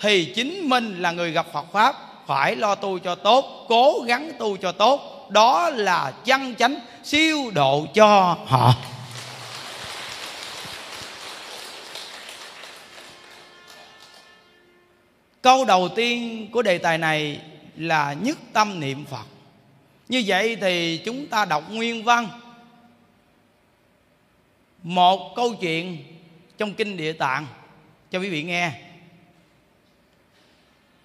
thì 0.00 0.24
chính 0.24 0.68
mình 0.68 1.02
là 1.02 1.10
người 1.10 1.30
gặp 1.30 1.46
Phật 1.52 1.72
pháp, 1.72 1.96
phải 2.26 2.56
lo 2.56 2.74
tu 2.74 2.98
cho 2.98 3.14
tốt, 3.14 3.66
cố 3.68 4.02
gắng 4.06 4.32
tu 4.38 4.56
cho 4.56 4.72
tốt. 4.72 5.28
Đó 5.30 5.70
là 5.70 6.12
chân 6.24 6.54
chánh 6.54 6.76
siêu 7.06 7.50
độ 7.54 7.86
cho 7.94 8.38
họ. 8.46 8.74
Câu 15.42 15.64
đầu 15.64 15.88
tiên 15.96 16.48
của 16.52 16.62
đề 16.62 16.78
tài 16.78 16.98
này 16.98 17.40
là 17.76 18.12
nhất 18.12 18.38
tâm 18.52 18.80
niệm 18.80 19.04
phật. 19.04 19.24
Như 20.08 20.22
vậy 20.26 20.56
thì 20.60 21.00
chúng 21.04 21.26
ta 21.26 21.44
đọc 21.44 21.70
nguyên 21.70 22.04
văn. 22.04 22.28
Một 24.82 25.32
câu 25.36 25.54
chuyện 25.54 26.04
trong 26.58 26.74
kinh 26.74 26.96
địa 26.96 27.12
tạng, 27.12 27.46
cho 28.10 28.18
quý 28.18 28.28
vị 28.28 28.42
nghe. 28.42 28.72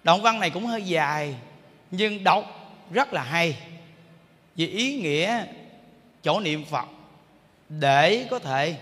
Đoạn 0.04 0.22
văn 0.22 0.40
này 0.40 0.50
cũng 0.50 0.66
hơi 0.66 0.82
dài, 0.82 1.34
nhưng 1.90 2.24
đọc 2.24 2.74
rất 2.90 3.12
là 3.12 3.22
hay. 3.22 3.56
Vì 4.56 4.68
ý 4.68 4.96
nghĩa 4.96 5.44
chỗ 6.22 6.40
niệm 6.40 6.64
phật 6.64 6.86
để 7.68 8.26
có 8.30 8.38
thể 8.38 8.78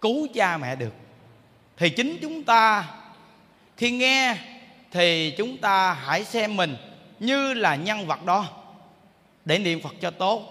cứu 0.00 0.28
cha 0.34 0.58
mẹ 0.58 0.76
được. 0.76 0.94
Thì 1.76 1.90
chính 1.90 2.18
chúng 2.22 2.44
ta, 2.44 2.94
khi 3.76 3.90
nghe 3.90 4.36
thì 4.90 5.34
chúng 5.38 5.58
ta 5.58 5.92
hãy 5.92 6.24
xem 6.24 6.56
mình 6.56 6.76
như 7.18 7.54
là 7.54 7.76
nhân 7.76 8.06
vật 8.06 8.24
đó 8.24 8.46
để 9.44 9.58
niệm 9.58 9.82
phật 9.82 9.94
cho 10.00 10.10
tốt, 10.10 10.42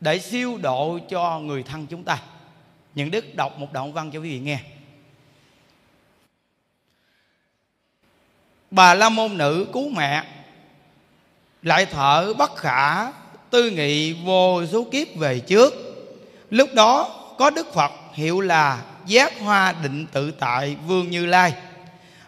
để 0.00 0.18
siêu 0.18 0.58
độ 0.62 0.98
cho 1.08 1.38
người 1.38 1.62
thân 1.62 1.86
chúng 1.86 2.04
ta. 2.04 2.18
Những 2.94 3.10
đức 3.10 3.34
đọc 3.34 3.58
một 3.58 3.72
đoạn 3.72 3.92
văn 3.92 4.10
cho 4.10 4.20
quý 4.20 4.30
vị 4.30 4.40
nghe. 4.40 4.58
Bà 8.70 8.94
la 8.94 9.08
môn 9.08 9.38
nữ 9.38 9.66
cứu 9.72 9.88
mẹ, 9.88 10.24
lại 11.62 11.86
thở 11.86 12.34
bất 12.38 12.56
khả 12.56 13.12
tư 13.52 13.70
nghị 13.70 14.12
vô 14.12 14.66
số 14.72 14.84
kiếp 14.84 15.16
về 15.16 15.38
trước. 15.38 15.74
Lúc 16.50 16.68
đó, 16.74 17.08
có 17.38 17.50
đức 17.50 17.74
phật 17.74 17.92
hiệu 18.14 18.40
là 18.40 18.82
giác 19.06 19.40
hoa 19.40 19.74
định 19.82 20.06
tự 20.12 20.30
tại 20.30 20.76
vương 20.86 21.10
như 21.10 21.26
lai. 21.26 21.52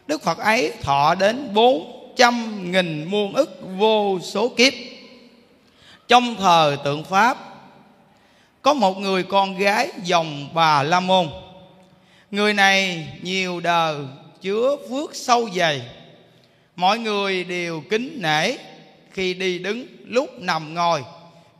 Đức 0.06 0.22
phật 0.22 0.38
ấy 0.38 0.72
thọ 0.82 1.14
đến 1.14 1.54
bốn 1.54 1.90
trăm 2.16 2.72
nghìn 2.72 3.04
muôn 3.04 3.34
ức 3.34 3.60
vô 3.78 4.18
số 4.22 4.48
kiếp. 4.48 4.72
Trong 6.08 6.36
thời 6.36 6.76
tượng 6.76 7.04
pháp, 7.04 7.38
có 8.62 8.74
một 8.74 8.98
người 8.98 9.22
con 9.22 9.58
gái 9.58 9.90
dòng 10.04 10.48
bà 10.54 10.82
la 10.82 11.00
môn. 11.00 11.28
Người 12.30 12.54
này 12.54 13.08
nhiều 13.22 13.60
đời 13.60 13.96
chứa 14.40 14.76
phước 14.90 15.14
sâu 15.14 15.48
dày. 15.56 15.82
Mọi 16.76 16.98
người 16.98 17.44
đều 17.44 17.82
kính 17.90 18.18
nể 18.22 18.56
khi 19.14 19.34
đi 19.34 19.58
đứng 19.58 19.86
lúc 20.04 20.40
nằm 20.40 20.74
ngồi, 20.74 21.04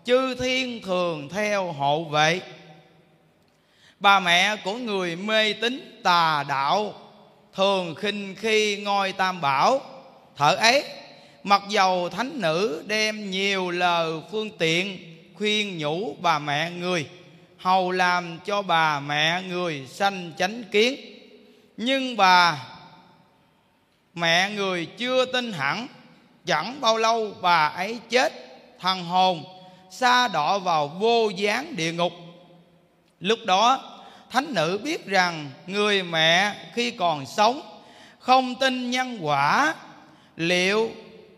chư 0.05 0.35
thiên 0.35 0.83
thường 0.83 1.29
theo 1.29 1.73
hộ 1.73 2.05
vệ. 2.05 2.41
Bà 4.01 4.21
mẹ 4.21 4.57
của 4.57 4.75
người 4.75 5.17
mê 5.17 5.53
tín 5.53 6.01
tà 6.03 6.45
đạo 6.49 6.95
thường 7.55 7.95
khinh 7.95 8.35
khi 8.39 8.77
ngôi 8.77 9.13
tam 9.13 9.41
bảo. 9.41 9.81
Thở 10.37 10.55
ấy, 10.55 10.85
mặc 11.45 11.63
dầu 11.69 12.09
thánh 12.09 12.41
nữ 12.41 12.85
đem 12.87 13.31
nhiều 13.31 13.71
lời 13.71 14.13
phương 14.33 14.51
tiện 14.59 14.99
khuyên 15.35 15.79
nhủ 15.79 16.17
bà 16.21 16.39
mẹ 16.39 16.71
người, 16.71 17.07
hầu 17.59 17.91
làm 17.91 18.39
cho 18.45 18.63
bà 18.63 19.01
mẹ 19.01 19.43
người 19.43 19.87
sanh 19.89 20.33
chánh 20.39 20.65
kiến. 20.65 20.97
Nhưng 21.77 22.17
bà 22.17 22.67
mẹ 24.15 24.51
người 24.51 24.87
chưa 24.87 25.25
tin 25.25 25.53
hẳn 25.53 25.87
chẳng 26.47 26.81
bao 26.81 26.97
lâu 26.97 27.33
bà 27.43 27.67
ấy 27.67 27.99
chết 28.11 28.33
thằng 28.81 29.05
hồn 29.05 29.45
xa 29.91 30.29
đọ 30.29 30.59
vào 30.59 30.89
vô 30.89 31.29
gián 31.29 31.77
địa 31.77 31.93
ngục. 31.93 32.13
Lúc 33.21 33.39
đó, 33.47 33.83
thánh 34.31 34.55
nữ 34.55 34.81
biết 34.85 35.07
rằng 35.07 35.51
người 35.67 36.03
mẹ 36.03 36.55
khi 36.75 36.91
còn 36.91 37.27
sống 37.27 37.61
không 38.19 38.55
tin 38.55 38.91
nhân 38.91 39.19
quả, 39.21 39.75
liệu 40.37 40.91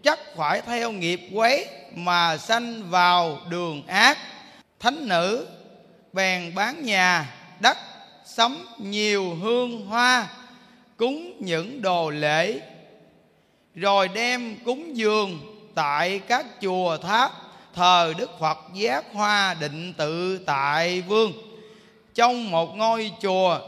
chắc 0.02 0.18
phải 0.36 0.60
theo 0.60 0.92
nghiệp 0.92 1.20
quấy 1.34 1.66
mà 1.94 2.36
sanh 2.36 2.90
vào 2.90 3.38
đường 3.48 3.86
ác, 3.86 4.18
thánh 4.80 5.08
nữ 5.08 5.46
bèn 6.12 6.54
bán 6.54 6.84
nhà, 6.84 7.34
đất, 7.60 7.76
sắm 8.25 8.66
nhiều 8.78 9.34
hương 9.34 9.86
hoa, 9.86 10.28
cúng 10.96 11.32
những 11.40 11.82
đồ 11.82 12.10
lễ 12.10 12.60
rồi 13.76 14.09
đem 14.09 14.56
cúng 14.64 14.97
dường 14.97 15.38
tại 15.75 16.18
các 16.18 16.47
chùa 16.62 16.99
tháp, 16.99 17.33
thờ 17.75 18.14
đức 18.18 18.30
phật 18.40 18.59
giác 18.75 19.04
hoa 19.12 19.54
định 19.54 19.92
tự 19.97 20.38
tại 20.38 21.00
vương. 21.00 21.33
Trong 22.14 22.50
một 22.50 22.76
ngôi 22.76 23.12
chùa 23.23 23.61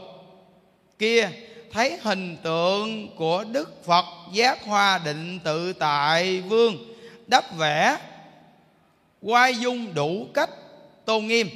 kia, 0.99 1.29
thấy 1.71 1.97
hình 2.01 2.37
tượng 2.43 3.15
của 3.15 3.43
đức 3.43 3.85
phật 3.85 4.05
giác 4.31 4.63
hoa 4.63 4.97
định 4.97 5.39
tự 5.43 5.73
tại 5.73 6.41
vương 6.41 6.95
đắp 7.27 7.57
vẽ 7.57 7.97
quay 9.21 9.55
dung 9.55 9.93
đủ 9.93 10.27
cách, 10.33 10.49
tôn 11.05 11.27
nghiêm. 11.27 11.49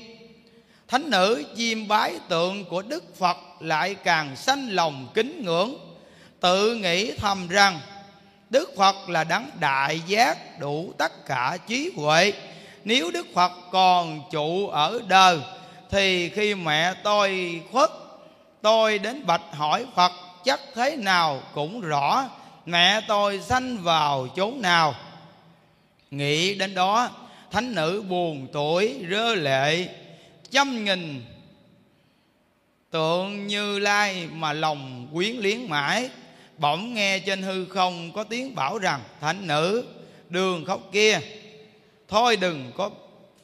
Thánh 0.88 1.10
nữ 1.10 1.44
chiêm 1.58 1.88
bái 1.88 2.20
tượng 2.30 2.66
của 2.66 2.82
đức 2.82 3.16
phật 3.18 3.38
lại 3.60 3.96
càng 3.96 4.36
sanh 4.36 4.70
lòng 4.70 5.08
kính 5.14 5.46
ngưỡng, 5.46 5.76
tự 6.40 6.76
nghĩ 6.76 7.12
thầm 7.18 7.48
rằng 7.48 7.80
đức 8.54 8.74
phật 8.78 9.10
là 9.10 9.24
đấng 9.24 9.50
đại 9.60 10.02
giác 10.08 10.60
đủ 10.60 10.94
tất 10.98 11.26
cả 11.26 11.58
trí 11.68 11.92
huệ. 11.96 12.34
Nếu 12.84 13.12
đức 13.12 13.28
phật 13.34 13.52
còn 13.72 14.22
trụ 14.32 14.68
ở 14.68 15.02
đời, 15.08 15.40
thì 15.90 16.30
khi 16.30 16.56
mẹ 16.56 16.94
tôi 17.04 17.62
khuất, 17.72 17.90
tôi 18.62 19.00
đến 19.00 19.26
bạch 19.26 19.42
hỏi 19.52 19.86
phật, 19.96 20.12
chắc 20.46 20.60
thế 20.76 20.96
nào 20.96 21.42
cũng 21.54 21.82
rõ, 21.82 22.30
mẹ 22.66 23.02
tôi 23.08 23.42
sanh 23.42 23.78
vào 23.78 24.28
chốn 24.36 24.62
nào? 24.62 24.96
Nghĩ 26.12 26.56
đến 26.56 26.74
đó, 26.76 27.10
thánh 27.52 27.76
nữ 27.76 28.04
buồn 28.10 28.48
tuổi 28.54 29.06
rơ 29.12 29.36
lệ 29.36 29.88
trăm 30.52 30.84
nghìn 30.84 31.26
tượng 32.92 33.48
như 33.48 33.80
lai 33.80 34.28
mà 34.32 34.54
lòng 34.54 35.08
quyến 35.14 35.36
liếng 35.36 35.70
mãi 35.70 36.10
bỗng 36.58 36.94
nghe 36.94 37.20
trên 37.20 37.42
hư 37.42 37.66
không 37.66 38.12
có 38.12 38.24
tiếng 38.24 38.56
bảo 38.56 38.78
rằng, 38.78 39.02
thánh 39.22 39.48
nữ, 39.48 39.86
đường 40.30 40.66
khóc 40.66 40.82
kia, 40.92 41.20
thôi 42.08 42.36
đừng 42.36 42.72
có 42.78 42.90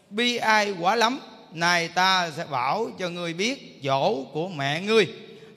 bi 0.10 0.38
ai 0.38 0.74
quá 0.80 0.96
lắm. 0.96 1.20
Này 1.52 1.88
ta 1.88 2.32
sẽ 2.38 2.46
bảo 2.52 2.90
cho 3.00 3.10
ngươi 3.10 3.34
biết 3.34 3.80
dỗ 3.84 4.24
của 4.34 4.48
mẹ 4.48 4.82
ngươi. 4.82 5.08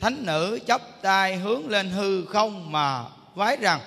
Thánh 0.01 0.27
nữ 0.27 0.59
chấp 0.67 1.03
tay 1.03 1.37
hướng 1.37 1.69
lên 1.69 1.91
hư 1.91 2.25
không 2.27 2.73
mà 2.73 3.05
vái 3.35 3.57
rằng, 3.57 3.81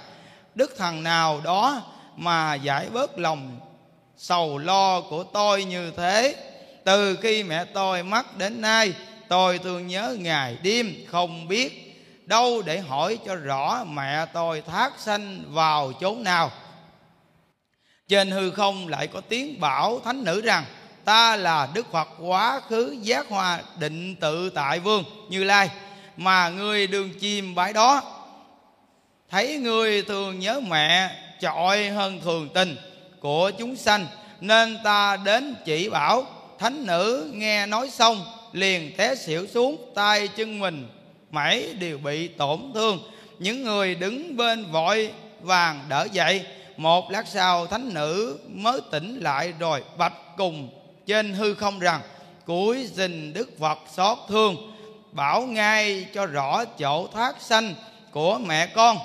đức 0.55 0.74
thần 0.77 1.03
nào 1.03 1.41
đó 1.43 1.81
mà 2.15 2.55
giải 2.55 2.88
bớt 2.93 3.19
lòng 3.19 3.60
sầu 4.17 4.57
lo 4.57 5.01
của 5.01 5.24
tôi 5.24 5.63
như 5.63 5.91
thế, 5.98 6.36
từ 6.84 7.15
khi 7.15 7.43
mẹ 7.43 7.65
tôi 7.65 8.03
mất 8.03 8.38
đến 8.38 8.62
nay, 8.62 8.93
tôi 9.29 9.57
thường 9.57 9.88
nhớ 9.88 10.17
ngày 10.19 10.57
đêm 10.63 10.93
không 11.07 11.48
biết 11.48 11.84
đâu 12.25 12.62
để 12.62 12.79
hỏi 12.79 13.20
cho 13.25 13.36
rõ 13.36 13.84
mẹ 13.84 14.25
tôi 14.34 14.62
thác 14.62 14.91
sanh 15.00 15.44
vào 15.48 15.94
chốn 15.94 16.24
nào. 16.24 16.51
Trên 18.08 18.32
hư 18.32 18.51
không 18.51 18.88
lại 18.88 19.08
có 19.08 19.22
tiếng 19.22 19.60
bảo 19.60 20.00
thánh 20.00 20.24
nữ 20.24 20.41
rằng, 20.41 20.65
ta 21.05 21.36
là 21.36 21.70
đức 21.74 21.91
phật 21.91 22.08
quá 22.20 22.62
khứ 22.70 22.98
giác 23.01 23.29
hoa 23.29 23.62
định 23.79 24.15
tự 24.15 24.50
tại 24.50 24.79
vương 24.79 25.03
như 25.29 25.44
lai, 25.44 25.70
mà 26.17 26.50
người 26.50 26.88
đường 26.88 27.20
chim 27.20 27.55
bãi 27.55 27.74
đó. 27.74 28.01
Thấy 29.29 29.58
người 29.58 30.01
thường 30.01 30.39
nhớ 30.39 30.60
mẹ 30.67 31.12
trọi 31.39 31.89
hơn 31.89 32.22
thường 32.22 32.50
tình 32.53 32.77
của 33.20 33.51
chúng 33.58 33.75
sanh, 33.75 34.08
nên 34.39 34.77
ta 34.84 35.17
đến 35.17 35.55
chỉ 35.65 35.89
bảo, 35.89 36.25
thánh 36.60 36.86
nữ, 36.86 37.32
nghe 37.34 37.65
nói 37.65 37.89
xong, 37.89 38.25
liền 38.51 38.98
té 38.98 39.15
xỉu 39.15 39.48
xuống, 39.48 39.91
tay 39.96 40.27
chân 40.27 40.60
mình 40.60 40.89
mãi 41.35 41.73
đều 41.79 41.97
bị 41.97 42.27
tổn 42.27 42.59
thương. 42.73 42.99
Những 43.39 43.63
người 43.63 43.95
đứng 43.95 44.37
bên 44.37 44.71
vội 44.71 45.11
vàng 45.41 45.85
đỡ 45.89 46.07
dậy, 46.11 46.45
một 46.77 47.11
lát 47.11 47.27
sau 47.27 47.67
thánh 47.67 47.93
nữ 47.93 48.39
mới 48.47 48.81
tỉnh 48.91 49.19
lại 49.19 49.53
rồi 49.59 49.83
bạch 49.97 50.37
cùng 50.37 50.69
trên 51.05 51.33
hư 51.33 51.53
không 51.53 51.79
rằng 51.79 52.01
cuối 52.45 52.89
xin 52.93 53.33
đức 53.33 53.59
phật 53.59 53.79
xót 53.93 54.17
thương, 54.29 54.55
bảo 55.11 55.41
ngay 55.41 56.05
cho 56.13 56.25
rõ 56.25 56.65
chỗ 56.65 57.07
thác 57.07 57.35
sanh 57.41 57.73
của 58.11 58.37
mẹ 58.45 58.67
con. 58.67 58.97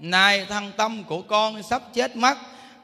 Nay 0.00 0.46
thân 0.48 0.72
tâm 0.76 1.04
của 1.04 1.22
con 1.22 1.62
sắp 1.62 1.82
chết 1.94 2.16
mất. 2.16 2.38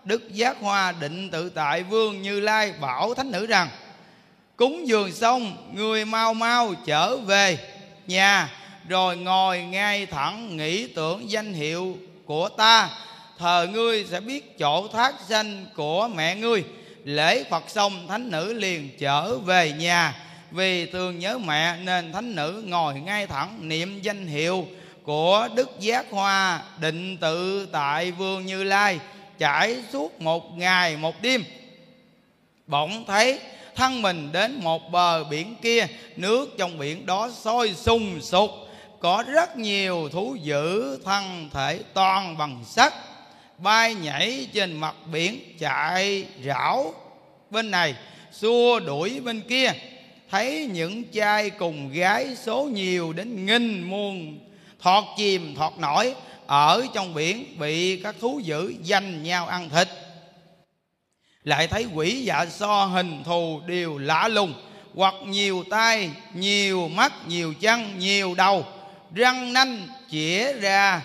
Đức 0.04 0.32
giác 0.32 0.56
hoa 0.60 0.92
định 0.92 1.30
tự 1.30 1.50
tại 1.50 1.82
vương 1.82 2.22
như 2.22 2.40
lai 2.40 2.72
bảo 2.80 3.14
thánh 3.14 3.30
nữ 3.30 3.46
rằng, 3.46 3.68
cúng 4.56 4.88
dường 4.88 5.12
xong, 5.12 5.56
người 5.72 6.04
mau 6.04 6.34
mau 6.34 6.74
trở 6.86 7.16
về 7.16 7.58
nhà 8.06 8.48
rồi 8.88 9.16
ngồi 9.16 9.62
ngay 9.62 10.06
thẳng, 10.06 10.56
nghĩ 10.56 10.86
tưởng 10.86 11.30
danh 11.30 11.52
hiệu 11.52 11.98
của 12.24 12.48
ta. 12.48 12.90
Thờ 13.38 13.68
ngươi 13.72 14.04
sẽ 14.04 14.20
biết 14.20 14.58
chỗ 14.58 14.88
thác 14.88 15.14
danh 15.28 15.66
của 15.76 16.08
mẹ 16.14 16.36
ngươi. 16.36 16.64
Lễ 17.04 17.44
phật 17.50 17.70
xong, 17.70 18.06
thánh 18.08 18.30
nữ 18.30 18.52
liền 18.52 18.90
trở 18.98 19.38
về 19.38 19.72
nhà. 19.72 20.14
Vì 20.50 20.86
thường 20.86 21.18
nhớ 21.18 21.38
mẹ, 21.38 21.76
nên 21.76 22.12
thánh 22.12 22.34
nữ 22.34 22.64
ngồi 22.66 22.94
ngay 22.94 23.26
thẳng 23.26 23.68
niệm 23.68 24.00
danh 24.02 24.26
hiệu 24.26 24.66
của 25.02 25.48
đức 25.54 25.70
giác 25.80 26.06
hoa 26.10 26.62
định 26.78 27.16
tự 27.16 27.66
tại 27.72 28.10
vương 28.10 28.46
như 28.46 28.64
lai, 28.64 28.98
trải 29.38 29.76
suốt 29.92 30.20
một 30.20 30.56
ngày 30.56 30.96
một 30.96 31.22
đêm. 31.22 31.44
Bỗng 32.66 33.04
thấy 33.06 33.40
thân 33.76 34.02
mình 34.02 34.32
đến 34.32 34.60
một 34.62 34.90
bờ 34.90 35.24
biển 35.24 35.54
kia, 35.62 35.86
nước 36.16 36.54
trong 36.58 36.78
biển 36.78 37.06
đó 37.06 37.30
sôi 37.42 37.74
sùng 37.74 38.20
sục. 38.20 38.50
Có 39.00 39.24
rất 39.28 39.56
nhiều 39.56 40.08
thú 40.12 40.36
dữ 40.42 40.98
thân 41.04 41.50
thể 41.52 41.78
toàn 41.94 42.36
bằng 42.38 42.64
sắt, 42.64 42.92
bay 43.58 43.94
nhảy 43.94 44.46
trên 44.52 44.80
mặt 44.80 44.94
biển 45.12 45.38
chạy 45.58 46.24
rảo. 46.44 46.94
Bên 47.50 47.70
này, 47.70 47.94
xua 48.32 48.80
đuổi 48.80 49.20
bên 49.20 49.40
kia, 49.40 49.72
thấy 50.30 50.68
những 50.72 51.04
trai 51.04 51.50
cùng 51.50 51.90
gái 51.92 52.36
số 52.36 52.64
nhiều 52.64 53.12
đến 53.12 53.46
nghìn 53.46 53.82
muôn. 53.82 54.38
Thọt 54.80 55.04
chìm, 55.16 55.54
thọt 55.54 55.72
nổi, 55.78 56.14
ở 56.46 56.86
trong 56.94 57.14
biển 57.14 57.58
bị 57.58 58.00
các 58.02 58.14
thú 58.20 58.40
dữ 58.44 58.74
giành 58.84 59.22
nhau 59.22 59.46
ăn 59.46 59.70
thịt 59.70 59.88
lại 61.44 61.66
thấy 61.66 61.86
quỷ 61.94 62.22
dạ 62.24 62.46
so 62.46 62.84
hình 62.84 63.24
thù 63.24 63.60
đều 63.66 63.98
lạ 63.98 64.28
lùng. 64.28 64.54
Hoặc 64.94 65.14
nhiều 65.26 65.64
tay 65.70 66.10
nhiều 66.34 66.88
mắt, 66.88 67.12
nhiều 67.28 67.54
chân, 67.60 67.98
nhiều 67.98 68.34
đầu. 68.34 68.66
Răng 69.14 69.52
nanh 69.52 69.88
chĩa 70.10 70.52
ra. 70.52 71.02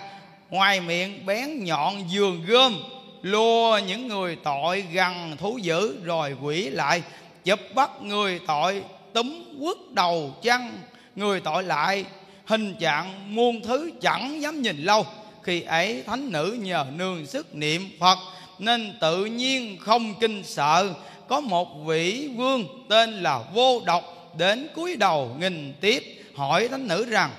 Ngoài 0.49 0.81
miệng 0.81 1.25
bén 1.25 1.63
nhọn 1.63 2.09
giường 2.09 2.43
gươm. 2.45 2.83
Lùa 3.21 3.79
những 3.87 4.07
người 4.07 4.37
tội 4.43 4.81
gần 4.93 5.37
thú 5.37 5.57
dữ. 5.57 5.97
Rồi 6.03 6.35
quỷ 6.41 6.69
lại 6.69 7.03
chụp 7.43 7.59
bắt 7.75 7.89
người 8.01 8.39
tội 8.47 8.83
túm 9.13 9.43
quất 9.61 9.77
đầu 9.91 10.35
chân 10.43 10.81
người 11.15 11.39
tội 11.39 11.63
lại 11.63 12.05
hình 12.45 12.75
trạng 12.79 13.35
muôn 13.35 13.61
thứ 13.63 13.91
chẳng 14.01 14.41
dám 14.41 14.61
nhìn 14.61 14.83
lâu. 14.83 15.05
Khi 15.43 15.61
ấy 15.61 16.03
thánh 16.07 16.31
nữ 16.31 16.57
nhờ 16.61 16.85
nương 16.95 17.25
sức 17.25 17.55
niệm 17.55 17.89
phật 17.99 18.17
nên 18.59 18.97
tự 19.01 19.25
nhiên 19.25 19.77
không 19.79 20.15
kinh 20.19 20.43
sợ. 20.43 20.93
Có 21.27 21.39
một 21.39 21.85
vị 21.85 22.29
vương 22.35 22.85
tên 22.89 23.23
là 23.23 23.39
vô 23.53 23.81
độc 23.85 24.33
đến 24.37 24.67
cúi 24.75 24.95
đầu 24.95 25.35
nghìn 25.39 25.73
tiếp, 25.81 26.23
hỏi 26.35 26.67
thánh 26.67 26.87
nữ 26.87 27.05
rằng, 27.09 27.31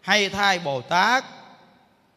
hay 0.00 0.28
thay 0.28 0.58
bồ 0.58 0.80
tát, 0.80 1.24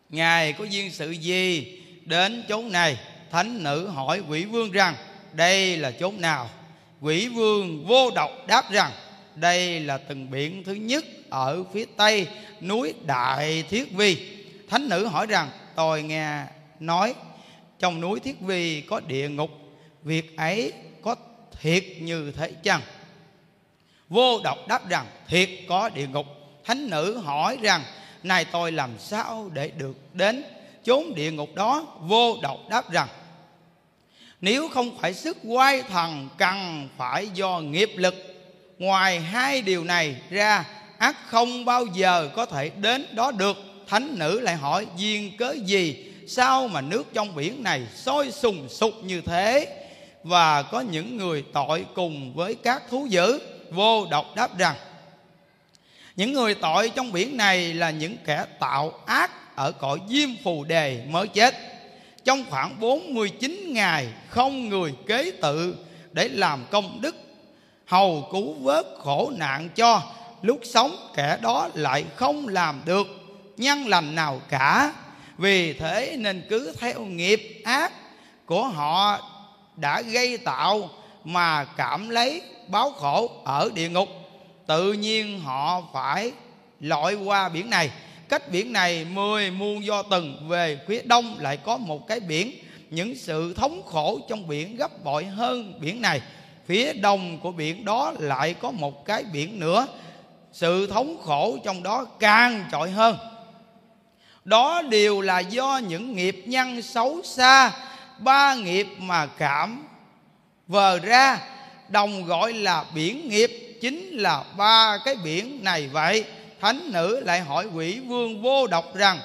ngài 0.09 0.53
có 0.53 0.63
duyên 0.63 0.91
sự 0.91 1.11
gì 1.11 1.77
đến 2.05 2.43
chốn 2.49 2.71
này? 2.71 2.97
Thánh 3.31 3.63
nữ 3.63 3.87
hỏi 3.87 4.21
quỷ 4.29 4.45
vương 4.45 4.71
rằng, 4.71 4.95
đây 5.33 5.77
là 5.77 5.91
chốn 5.91 6.21
nào? 6.21 6.49
Quỷ 7.01 7.27
vương 7.27 7.85
vô 7.85 8.11
độc 8.11 8.31
đáp 8.47 8.71
rằng, 8.71 8.91
đây 9.35 9.79
là 9.79 9.97
từng 9.97 10.31
biển 10.31 10.63
thứ 10.63 10.73
nhất 10.73 11.05
ở 11.29 11.63
phía 11.73 11.85
tây, 11.97 12.27
núi 12.61 12.93
đại 13.05 13.63
thiết 13.69 13.91
vi. 13.91 14.17
Thánh 14.69 14.89
nữ 14.89 15.07
hỏi 15.07 15.25
rằng 15.25 15.49
tôi 15.75 16.03
nghe 16.03 16.43
nói 16.79 17.13
trong 17.79 18.01
núi 18.01 18.19
thiết 18.19 18.41
vi 18.41 18.81
có 18.81 18.99
địa 18.99 19.29
ngục, 19.29 19.49
việc 20.03 20.37
ấy 20.37 20.73
có 21.01 21.15
thiệt 21.61 21.83
như 21.99 22.31
thế 22.31 22.51
chăng? 22.63 22.81
Vô 24.09 24.39
độc 24.43 24.67
đáp 24.67 24.89
rằng, 24.89 25.05
thiệt 25.27 25.49
có 25.69 25.89
địa 25.89 26.07
ngục. 26.07 26.25
Thánh 26.63 26.89
nữ 26.89 27.17
hỏi 27.17 27.57
rằng 27.61 27.83
nay 28.23 28.45
tôi 28.45 28.71
làm 28.71 28.89
sao 28.99 29.49
để 29.53 29.71
được 29.77 29.97
đến 30.13 30.43
chốn 30.83 31.15
địa 31.15 31.31
ngục 31.31 31.55
đó? 31.55 31.85
Vô 32.01 32.37
độc 32.41 32.57
đáp 32.69 32.91
rằng, 32.91 33.07
nếu 34.41 34.69
không 34.69 34.97
phải 34.99 35.13
sức 35.13 35.37
quay 35.43 35.81
thần, 35.81 36.29
cần 36.37 36.89
phải 36.97 37.27
do 37.27 37.59
nghiệp 37.59 37.91
lực. 37.95 38.15
Ngoài 38.77 39.19
hai 39.19 39.61
điều 39.61 39.83
này 39.83 40.15
ra, 40.29 40.65
ác 40.97 41.15
không 41.25 41.65
bao 41.65 41.85
giờ 41.85 42.29
có 42.35 42.45
thể 42.45 42.69
đến 42.69 43.05
đó 43.15 43.31
được. 43.31 43.57
Thánh 43.87 44.15
nữ 44.19 44.39
lại 44.39 44.55
hỏi, 44.55 44.87
duyên 44.97 45.37
cớ 45.37 45.55
gì? 45.65 46.06
Sao 46.27 46.67
mà 46.67 46.81
nước 46.81 47.03
trong 47.13 47.35
biển 47.35 47.63
này 47.63 47.87
sôi 47.95 48.31
sùng 48.31 48.69
sục 48.69 48.93
như 49.03 49.21
thế? 49.21 49.67
Và 50.23 50.63
có 50.63 50.79
những 50.79 51.17
người 51.17 51.43
tội 51.53 51.85
cùng 51.95 52.33
với 52.33 52.55
các 52.55 52.83
thú 52.89 53.05
dữ, 53.09 53.39
vô 53.71 54.07
độc 54.11 54.35
đáp 54.35 54.57
rằng, 54.57 54.75
những 56.15 56.33
người 56.33 56.55
tội 56.55 56.89
trong 56.89 57.11
biển 57.11 57.37
này 57.37 57.73
là 57.73 57.89
những 57.89 58.15
kẻ 58.25 58.45
tạo 58.59 58.93
ác 59.05 59.55
ở 59.55 59.71
cõi 59.71 59.99
diêm 60.09 60.29
phù 60.43 60.63
đề 60.63 61.05
mới 61.09 61.27
chết. 61.27 61.55
Trong 62.23 62.43
khoảng 62.49 62.79
49 62.79 63.73
ngày 63.73 64.07
không 64.29 64.69
người 64.69 64.93
kế 65.07 65.31
tự 65.41 65.75
để 66.11 66.29
làm 66.29 66.65
công 66.71 67.01
đức, 67.01 67.15
hầu 67.85 68.29
cứu 68.31 68.53
vớt 68.53 68.85
khổ 68.99 69.31
nạn 69.37 69.69
cho. 69.75 70.01
Lúc 70.41 70.59
sống 70.63 71.11
kẻ 71.15 71.37
đó 71.41 71.69
lại 71.73 72.05
không 72.15 72.47
làm 72.47 72.81
được 72.85 73.07
nhân 73.57 73.87
lành 73.87 74.15
nào 74.15 74.41
cả 74.49 74.93
vì 75.37 75.73
thế 75.73 76.15
nên 76.19 76.43
cứ 76.49 76.73
theo 76.79 77.05
nghiệp 77.05 77.61
ác 77.65 77.91
của 78.45 78.63
họ 78.63 79.19
đã 79.75 80.01
gây 80.01 80.37
tạo 80.37 80.89
mà 81.23 81.63
cảm 81.63 82.09
lấy 82.09 82.41
báo 82.67 82.91
khổ 82.91 83.31
ở 83.43 83.69
địa 83.73 83.89
ngục. 83.89 84.09
Tự 84.67 84.93
nhiên 84.93 85.39
họ 85.39 85.83
phải 85.93 86.31
lội 86.79 87.15
qua 87.15 87.49
biển 87.49 87.69
này. 87.69 87.91
Cách 88.29 88.51
biển 88.51 88.73
này 88.73 89.05
mười 89.05 89.51
muôn 89.51 89.85
do 89.85 90.03
từng, 90.03 90.47
về 90.47 90.79
phía 90.87 91.01
đông 91.05 91.35
lại 91.39 91.57
có 91.57 91.77
một 91.77 92.07
cái 92.07 92.19
biển. 92.19 92.51
Những 92.89 93.15
sự 93.15 93.53
thống 93.53 93.81
khổ 93.85 94.19
trong 94.29 94.47
biển 94.47 94.75
gấp 94.75 95.03
bội 95.03 95.25
hơn 95.25 95.79
biển 95.79 96.01
này. 96.01 96.21
Phía 96.65 96.93
đông 96.93 97.39
của 97.39 97.51
biển 97.51 97.85
đó 97.85 98.13
lại 98.19 98.53
có 98.53 98.71
một 98.71 99.05
cái 99.05 99.23
biển 99.33 99.59
nữa. 99.59 99.87
Sự 100.51 100.87
thống 100.87 101.17
khổ 101.23 101.57
trong 101.65 101.83
đó 101.83 102.05
càng 102.19 102.65
trội 102.71 102.89
hơn 102.89 103.17
đó 104.47 104.81
đều 104.81 105.21
là 105.21 105.39
do 105.39 105.81
những 105.87 106.15
nghiệp 106.15 106.43
nhân 106.45 106.81
xấu 106.81 107.21
xa, 107.23 107.71
ba 108.19 108.55
nghiệp 108.55 108.87
mà 108.97 109.25
cảm. 109.25 109.87
Vờ 110.67 110.99
ra, 110.99 111.39
đồng 111.89 112.25
gọi 112.25 112.53
là 112.53 112.85
biển 112.95 113.29
nghiệp, 113.29 113.77
chính 113.81 114.09
là 114.09 114.43
ba 114.57 114.97
cái 115.05 115.15
biển 115.23 115.63
này 115.63 115.87
vậy. 115.87 116.25
Thánh 116.61 116.91
nữ 116.91 117.19
lại 117.19 117.39
hỏi 117.39 117.67
quỷ 117.73 117.99
vương 117.99 118.41
vô 118.41 118.67
độc 118.67 118.95
rằng, 118.95 119.19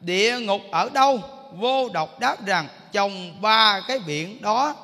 địa 0.00 0.38
ngục 0.38 0.60
ở 0.70 0.88
đâu? 0.92 1.20
Vô 1.52 1.88
độc 1.88 2.20
đáp 2.20 2.46
rằng, 2.46 2.68
trong 2.92 3.42
ba 3.42 3.80
cái 3.88 3.98
biển 3.98 4.42
đó 4.42 4.74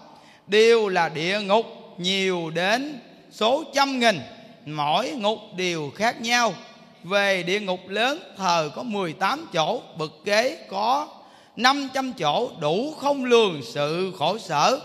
đều 0.47 0.89
là 0.89 1.09
địa 1.09 1.41
ngục, 1.41 1.67
nhiều 1.99 2.51
đến 2.51 3.01
số 3.31 3.65
trăm 3.75 3.99
nghìn, 3.99 4.21
mỗi 4.67 5.11
ngục 5.11 5.39
đều 5.57 5.91
khác 5.95 6.21
nhau 6.21 6.55
về 7.09 7.43
địa 7.43 7.61
ngục 7.61 7.89
lớn, 7.89 8.21
thờ 8.37 8.71
có 8.75 8.83
18 8.83 9.47
chỗ, 9.53 9.83
bậc 9.99 10.13
kế 10.25 10.67
có 10.71 11.09
500 11.57 12.13
chỗ, 12.13 12.51
đủ 12.61 12.95
không 12.99 13.25
lường 13.25 13.61
sự 13.63 14.13
khổ 14.19 14.39
sở. 14.39 14.81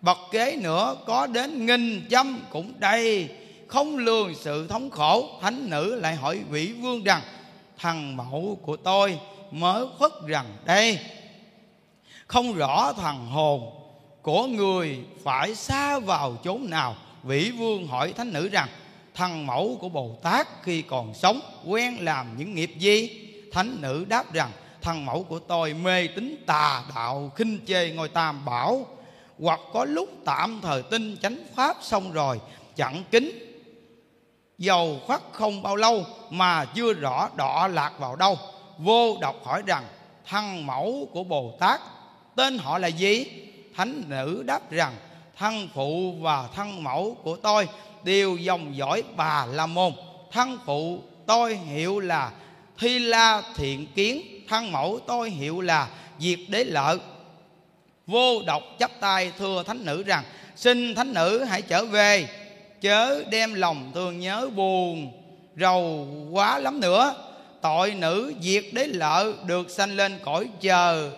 Bậc 0.00 0.18
kế 0.30 0.56
nữa 0.56 0.96
có 1.06 1.26
đến 1.26 1.66
nghìn 1.66 2.06
trăm 2.10 2.40
cũng 2.50 2.72
đầy, 2.78 3.28
không 3.66 3.96
lường 3.96 4.34
sự 4.34 4.66
thống 4.66 4.90
khổ. 4.90 5.28
Thánh 5.40 5.70
nữ 5.70 5.94
lại 5.94 6.14
hỏi 6.14 6.40
vị 6.50 6.72
vương 6.72 7.04
rằng, 7.04 7.22
thằng 7.78 8.16
mẫu 8.16 8.58
của 8.62 8.76
tôi 8.76 9.18
mới 9.50 9.86
khuất 9.98 10.12
rằng 10.26 10.46
đây, 10.64 10.98
không 12.26 12.54
rõ 12.54 12.92
thằng 12.92 13.26
hồn 13.26 13.70
của 14.22 14.46
người 14.46 14.98
phải 15.24 15.54
xa 15.54 15.98
vào 15.98 16.36
chốn 16.44 16.70
nào. 16.70 16.96
Vị 17.22 17.50
vương 17.58 17.86
hỏi 17.86 18.12
thánh 18.12 18.32
nữ 18.32 18.48
rằng 18.48 18.68
thân 19.20 19.46
mẫu 19.46 19.76
của 19.80 19.88
bồ 19.88 20.16
tát 20.22 20.48
khi 20.62 20.82
còn 20.82 21.14
sống, 21.14 21.40
quen 21.66 22.04
làm 22.04 22.36
những 22.36 22.54
nghiệp 22.54 22.72
gì? 22.78 23.28
Thánh 23.52 23.76
nữ 23.80 24.04
đáp 24.08 24.32
rằng, 24.32 24.50
thân 24.82 25.06
mẫu 25.06 25.22
của 25.28 25.38
tôi 25.38 25.74
mê 25.74 26.06
tín 26.06 26.44
tà 26.46 26.84
đạo 26.94 27.32
khinh 27.36 27.58
chê 27.66 27.90
ngôi 27.90 28.08
tam 28.08 28.44
bảo. 28.44 28.86
Hoặc 29.38 29.60
có 29.72 29.84
lúc 29.84 30.08
tạm 30.24 30.60
thời 30.62 30.82
tin 30.82 31.16
chánh 31.22 31.38
pháp 31.54 31.76
xong 31.80 32.12
rồi, 32.12 32.40
chẳng 32.76 33.02
kính. 33.10 33.30
Dầu 34.58 35.00
khoắt 35.06 35.20
không 35.32 35.62
bao 35.62 35.76
lâu 35.76 36.04
mà 36.30 36.64
chưa 36.64 36.92
rõ 36.92 37.28
đọ 37.36 37.68
lạc 37.68 37.92
vào 37.98 38.16
đâu. 38.16 38.38
Vô 38.78 39.16
độc 39.20 39.36
hỏi 39.44 39.62
rằng, 39.66 39.84
thân 40.28 40.66
mẫu 40.66 41.08
của 41.12 41.24
bồ 41.24 41.56
tát, 41.60 41.80
tên 42.36 42.58
họ 42.58 42.78
là 42.78 42.88
gì? 42.88 43.26
Thánh 43.76 44.02
nữ 44.08 44.42
đáp 44.46 44.70
rằng, 44.70 44.94
thân 45.38 45.68
phụ 45.74 46.14
và 46.20 46.48
thân 46.54 46.84
mẫu 46.84 47.16
của 47.22 47.36
tôi 47.36 47.68
đều 48.04 48.36
dòng 48.36 48.76
dõi 48.76 49.02
bà 49.16 49.46
la 49.46 49.66
môn. 49.66 49.92
Thân 50.32 50.58
phụ 50.66 51.02
tôi 51.26 51.56
hiệu 51.56 52.00
là 52.00 52.30
thi 52.78 52.98
la 52.98 53.42
thiện 53.56 53.86
kiến. 53.94 54.22
Thân 54.48 54.72
mẫu 54.72 55.00
tôi 55.06 55.30
hiệu 55.30 55.60
là 55.60 55.88
diệt 56.18 56.38
đế 56.48 56.64
lợi 56.64 56.98
vô 58.06 58.42
độc 58.46 58.62
chấp 58.78 58.90
tay 59.00 59.32
thưa 59.38 59.62
thánh 59.62 59.84
nữ 59.84 60.02
rằng, 60.02 60.24
xin 60.56 60.94
thánh 60.94 61.14
nữ 61.14 61.44
hãy 61.44 61.62
trở 61.62 61.84
về, 61.84 62.28
chớ 62.80 63.24
đem 63.30 63.54
lòng 63.54 63.90
thương 63.94 64.20
nhớ 64.20 64.48
buồn 64.54 65.12
rầu 65.56 66.08
quá 66.30 66.58
lắm 66.58 66.80
nữa. 66.80 67.14
Tội 67.62 67.94
nữ 67.94 68.32
diệt 68.40 68.64
đế 68.72 68.86
lợi 68.86 69.32
được 69.46 69.70
sanh 69.70 69.96
lên 69.96 70.18
cõi 70.24 70.46
chờ. 70.60 71.10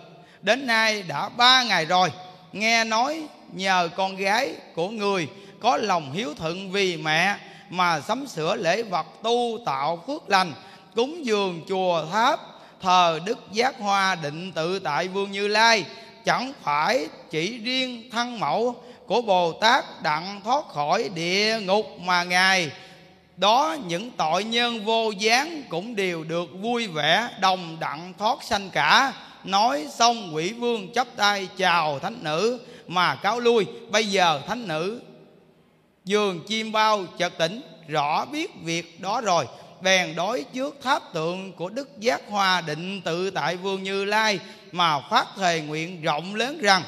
Đến 0.42 0.66
nay 0.66 1.02
đã 1.02 1.28
ba 1.28 1.62
ngày 1.62 1.84
rồi, 1.84 2.08
nghe 2.52 2.84
nói 2.84 3.22
nhờ 3.52 3.88
con 3.96 4.16
gái 4.16 4.54
của 4.74 4.88
người 4.88 5.28
có 5.62 5.76
lòng 5.76 6.12
hiếu 6.12 6.34
thuận 6.34 6.70
vì 6.70 6.96
mẹ 6.96 7.36
mà 7.70 8.00
sắm 8.00 8.26
sửa 8.26 8.56
lễ 8.56 8.82
vật 8.82 9.06
tu 9.22 9.58
tạo 9.66 10.04
phước 10.06 10.30
lành, 10.30 10.52
cúng 10.94 11.26
dường 11.26 11.60
chùa 11.68 12.04
tháp, 12.12 12.40
thờ 12.80 13.20
đức 13.24 13.38
giác 13.52 13.78
hoa 13.78 14.14
định 14.14 14.52
tự 14.52 14.78
tại 14.78 15.08
vương 15.08 15.32
như 15.32 15.48
lai, 15.48 15.84
chẳng 16.24 16.52
phải 16.62 17.08
chỉ 17.30 17.58
riêng 17.58 18.10
thân 18.12 18.40
mẫu 18.40 18.76
của 19.06 19.22
bồ 19.22 19.52
tát 19.52 20.02
đặng 20.02 20.40
thoát 20.44 20.68
khỏi 20.68 21.10
địa 21.14 21.60
ngục 21.60 21.86
mà 22.00 22.24
ngài. 22.24 22.70
Đó 23.36 23.76
những 23.86 24.10
tội 24.10 24.44
nhân 24.44 24.84
vô 24.84 25.10
gián 25.10 25.62
cũng 25.68 25.96
đều 25.96 26.24
được 26.24 26.48
vui 26.60 26.86
vẻ, 26.86 27.28
đồng 27.40 27.76
đặng 27.80 28.12
thoát 28.18 28.42
sanh 28.42 28.70
cả. 28.70 29.12
Nói 29.44 29.86
xong 29.90 30.34
quỷ 30.34 30.52
vương 30.52 30.92
chấp 30.92 31.06
tay 31.16 31.48
chào 31.56 31.98
thánh 31.98 32.16
nữ 32.20 32.60
mà 32.86 33.14
cáo 33.14 33.40
lui. 33.40 33.66
Bây 33.90 34.06
giờ 34.06 34.40
thánh 34.46 34.68
nữ 34.68 35.00
giường 36.04 36.40
chim 36.46 36.72
bao 36.72 37.04
chợt 37.18 37.32
tỉnh, 37.38 37.62
rõ 37.88 38.24
biết 38.24 38.50
việc 38.62 39.00
đó 39.00 39.20
rồi. 39.20 39.46
Bèn 39.80 40.14
đối 40.14 40.44
trước 40.54 40.76
tháp 40.82 41.12
tượng 41.12 41.52
của 41.52 41.68
đức 41.68 41.88
giác 41.98 42.22
hòa 42.28 42.60
định 42.60 43.00
tự 43.00 43.30
tại 43.30 43.56
vương 43.56 43.82
như 43.82 44.04
lai 44.04 44.38
mà 44.72 45.00
phát 45.10 45.26
thề 45.36 45.60
nguyện 45.60 46.02
rộng 46.02 46.34
lớn 46.34 46.58
rằng, 46.60 46.82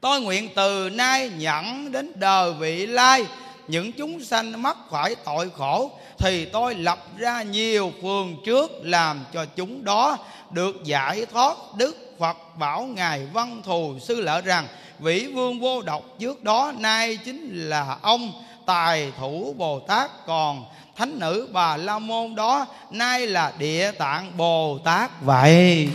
tôi 0.00 0.20
nguyện 0.20 0.48
từ 0.54 0.90
nay 0.92 1.30
nhẫn 1.38 1.92
đến 1.92 2.12
đời 2.14 2.52
vị 2.52 2.86
lai. 2.86 3.26
Những 3.68 3.92
chúng 3.92 4.24
sanh 4.24 4.62
mắc 4.62 4.76
phải 4.90 5.14
tội 5.24 5.50
khổ 5.56 5.90
thì 6.18 6.44
tôi 6.44 6.74
lập 6.74 6.98
ra 7.16 7.42
nhiều 7.42 7.92
phường 8.02 8.36
trước 8.46 8.70
làm 8.82 9.24
cho 9.32 9.46
chúng 9.56 9.84
đó 9.84 10.18
được 10.50 10.76
giải 10.84 11.26
thoát 11.26 11.56
đức 11.76 12.11
phật 12.22 12.56
bảo 12.58 12.82
ngài 12.82 13.26
văn 13.26 13.62
thù 13.64 13.98
sư 13.98 14.20
lợi 14.20 14.42
rằng 14.42 14.68
vĩ 14.98 15.26
vương 15.26 15.60
vô 15.60 15.82
độc 15.82 16.04
trước 16.18 16.42
đó 16.42 16.72
nay 16.78 17.18
chính 17.24 17.68
là 17.68 17.96
ông 18.02 18.44
tài 18.66 19.12
thủ 19.18 19.54
bồ 19.58 19.80
tát, 19.80 20.10
còn 20.26 20.64
thánh 20.96 21.18
nữ 21.18 21.48
bà 21.52 21.76
la 21.76 21.98
môn 21.98 22.34
đó 22.34 22.66
nay 22.90 23.26
là 23.26 23.52
địa 23.58 23.92
tạng 23.98 24.36
bồ 24.36 24.78
tát. 24.84 25.10
Vậy, 25.20 25.88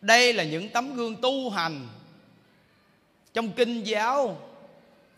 đây 0.00 0.32
là 0.32 0.44
những 0.44 0.68
tấm 0.68 0.94
gương 0.94 1.16
tu 1.16 1.50
hành. 1.50 1.88
Trong 3.34 3.52
kinh 3.52 3.82
giáo, 3.82 4.36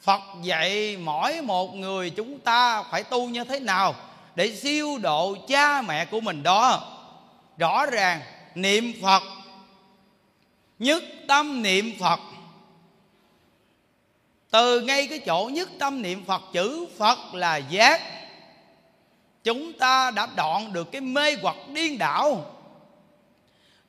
phật 0.00 0.22
dạy 0.42 0.96
mỗi 0.96 1.40
một 1.42 1.74
người 1.74 2.10
chúng 2.10 2.38
ta 2.38 2.82
phải 2.82 3.02
tu 3.02 3.28
như 3.28 3.44
thế 3.44 3.60
nào? 3.60 3.94
Để 4.34 4.56
siêu 4.56 4.98
độ 4.98 5.36
cha 5.48 5.82
mẹ 5.82 6.04
của 6.04 6.20
mình 6.20 6.42
đó. 6.42 6.96
Rõ 7.58 7.86
ràng, 7.86 8.20
niệm 8.54 8.92
phật, 9.02 9.22
nhất 10.78 11.02
tâm 11.28 11.62
niệm 11.62 11.92
phật. 12.00 12.20
Từ 14.50 14.80
ngay 14.80 15.06
cái 15.06 15.18
chỗ 15.18 15.50
nhất 15.52 15.68
tâm 15.78 16.02
niệm 16.02 16.24
phật, 16.24 16.42
chữ 16.52 16.86
phật 16.98 17.18
là 17.32 17.56
giác. 17.56 18.00
Chúng 19.44 19.72
ta 19.72 20.10
đã 20.10 20.28
đoạn 20.36 20.72
được 20.72 20.92
cái 20.92 21.00
mê 21.00 21.36
hoặc 21.42 21.56
điên 21.68 21.98
đảo. 21.98 22.44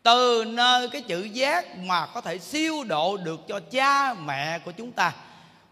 Từ 0.04 0.43
nơi 0.47 0.89
cái 0.89 1.01
chữ 1.01 1.23
giác 1.23 1.77
mà 1.77 2.06
có 2.06 2.21
thể 2.21 2.38
siêu 2.38 2.84
độ 2.84 3.17
được 3.17 3.39
cho 3.47 3.60
cha 3.71 4.13
mẹ 4.13 4.60
của 4.60 4.71
chúng 4.71 4.91
ta. 4.91 5.13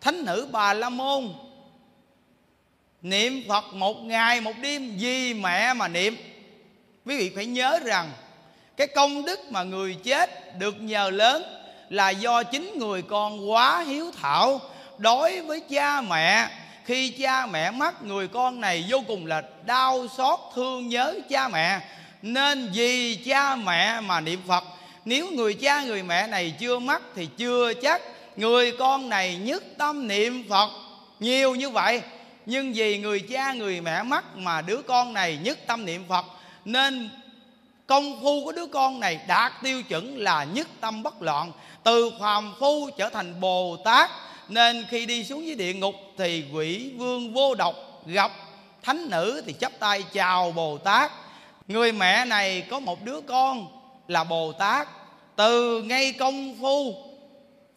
Thánh 0.02 0.26
nữ 0.26 0.48
bà 0.52 0.74
la 0.74 0.90
môn 0.90 1.34
niệm 3.02 3.44
phật 3.48 3.74
một 3.74 3.98
ngày, 4.04 4.42
một 4.42 4.54
đêm, 4.62 4.98
vì 4.98 5.34
mẹ 5.34 5.74
mà 5.74 5.88
niệm. 5.88 6.18
Quý 7.06 7.18
vị 7.18 7.32
phải 7.36 7.46
nhớ 7.46 7.80
rằng, 7.86 8.12
cái 8.78 8.88
công 8.88 9.26
đức 9.26 9.40
mà 9.52 9.64
người 9.64 9.96
chết 10.04 10.58
được 10.60 10.82
nhờ 10.82 11.10
lớn 11.10 11.44
là 11.90 12.10
do 12.10 12.44
chính 12.44 12.80
người 12.80 13.02
con 13.02 13.52
quá 13.52 13.84
hiếu 13.88 14.12
thảo 14.22 14.62
đối 14.98 15.42
với 15.42 15.60
cha 15.60 16.02
mẹ. 16.02 16.48
Khi 16.86 17.10
cha 17.10 17.46
mẹ 17.46 17.72
mất 17.72 18.04
người 18.04 18.28
con 18.28 18.62
này 18.62 18.86
vô 18.90 19.04
cùng 19.08 19.26
là 19.26 19.44
đau 19.66 20.08
xót, 20.18 20.40
thương 20.56 20.90
nhớ 20.90 21.16
cha 21.30 21.48
mẹ. 21.48 21.80
Nên 22.22 22.70
vì 22.74 23.16
cha 23.16 23.56
mẹ 23.56 24.00
mà 24.02 24.20
niệm 24.20 24.40
phật, 24.48 24.64
nếu 25.06 25.32
người 25.32 25.54
cha, 25.54 25.84
người 25.84 26.04
mẹ 26.04 26.28
này 26.28 26.54
chưa 26.60 26.80
mất 26.80 27.02
thì 27.16 27.28
chưa 27.38 27.74
chắc 27.74 28.02
người 28.36 28.72
con 28.72 29.10
này 29.10 29.36
nhất 29.36 29.64
tâm 29.78 30.08
niệm 30.08 30.46
phật. 30.50 30.70
Nhiều 31.20 31.56
như 31.56 31.70
vậy 31.70 32.02
nhưng 32.50 32.74
vì 32.74 32.98
người 32.98 33.20
cha, 33.20 33.54
người 33.54 33.82
mẹ 33.82 34.04
mất 34.04 34.38
mà 34.38 34.62
đứa 34.62 34.82
con 34.82 35.14
này 35.14 35.40
nhất 35.44 35.60
tâm 35.68 35.86
niệm 35.86 36.04
phật, 36.10 36.26
nên 36.66 37.10
công 37.88 38.22
phu 38.24 38.44
của 38.46 38.52
đứa 38.52 38.66
con 38.66 39.00
này 39.00 39.20
đạt 39.28 39.52
tiêu 39.64 39.84
chuẩn 39.84 40.18
là 40.18 40.44
nhất 40.44 40.68
tâm 40.82 41.04
bất 41.04 41.22
loạn. 41.22 41.52
Từ 41.84 42.12
phàm 42.20 42.54
phu 42.60 42.90
trở 42.98 43.10
thành 43.10 43.40
bồ 43.42 43.78
tát, 43.86 44.10
nên 44.48 44.86
khi 44.90 45.06
đi 45.06 45.24
xuống 45.24 45.46
dưới 45.46 45.56
địa 45.56 45.74
ngục 45.74 45.96
thì 46.18 46.46
quỷ 46.54 46.92
vương 46.98 47.34
vô 47.34 47.56
độc, 47.56 47.76
gặp 48.06 48.32
thánh 48.84 49.10
nữ 49.10 49.44
thì 49.46 49.54
chấp 49.54 49.72
tay 49.80 50.04
chào 50.14 50.52
bồ 50.52 50.78
tát. 50.78 51.12
Người 51.68 51.92
mẹ 51.92 52.26
này 52.26 52.62
có 52.62 52.80
một 52.80 53.04
đứa 53.04 53.22
con 53.22 53.68
là 54.08 54.24
bồ 54.24 54.52
tát. 54.52 54.88
Từ 55.36 55.82
ngay 55.82 56.14
công 56.14 56.56
phu, 56.62 56.96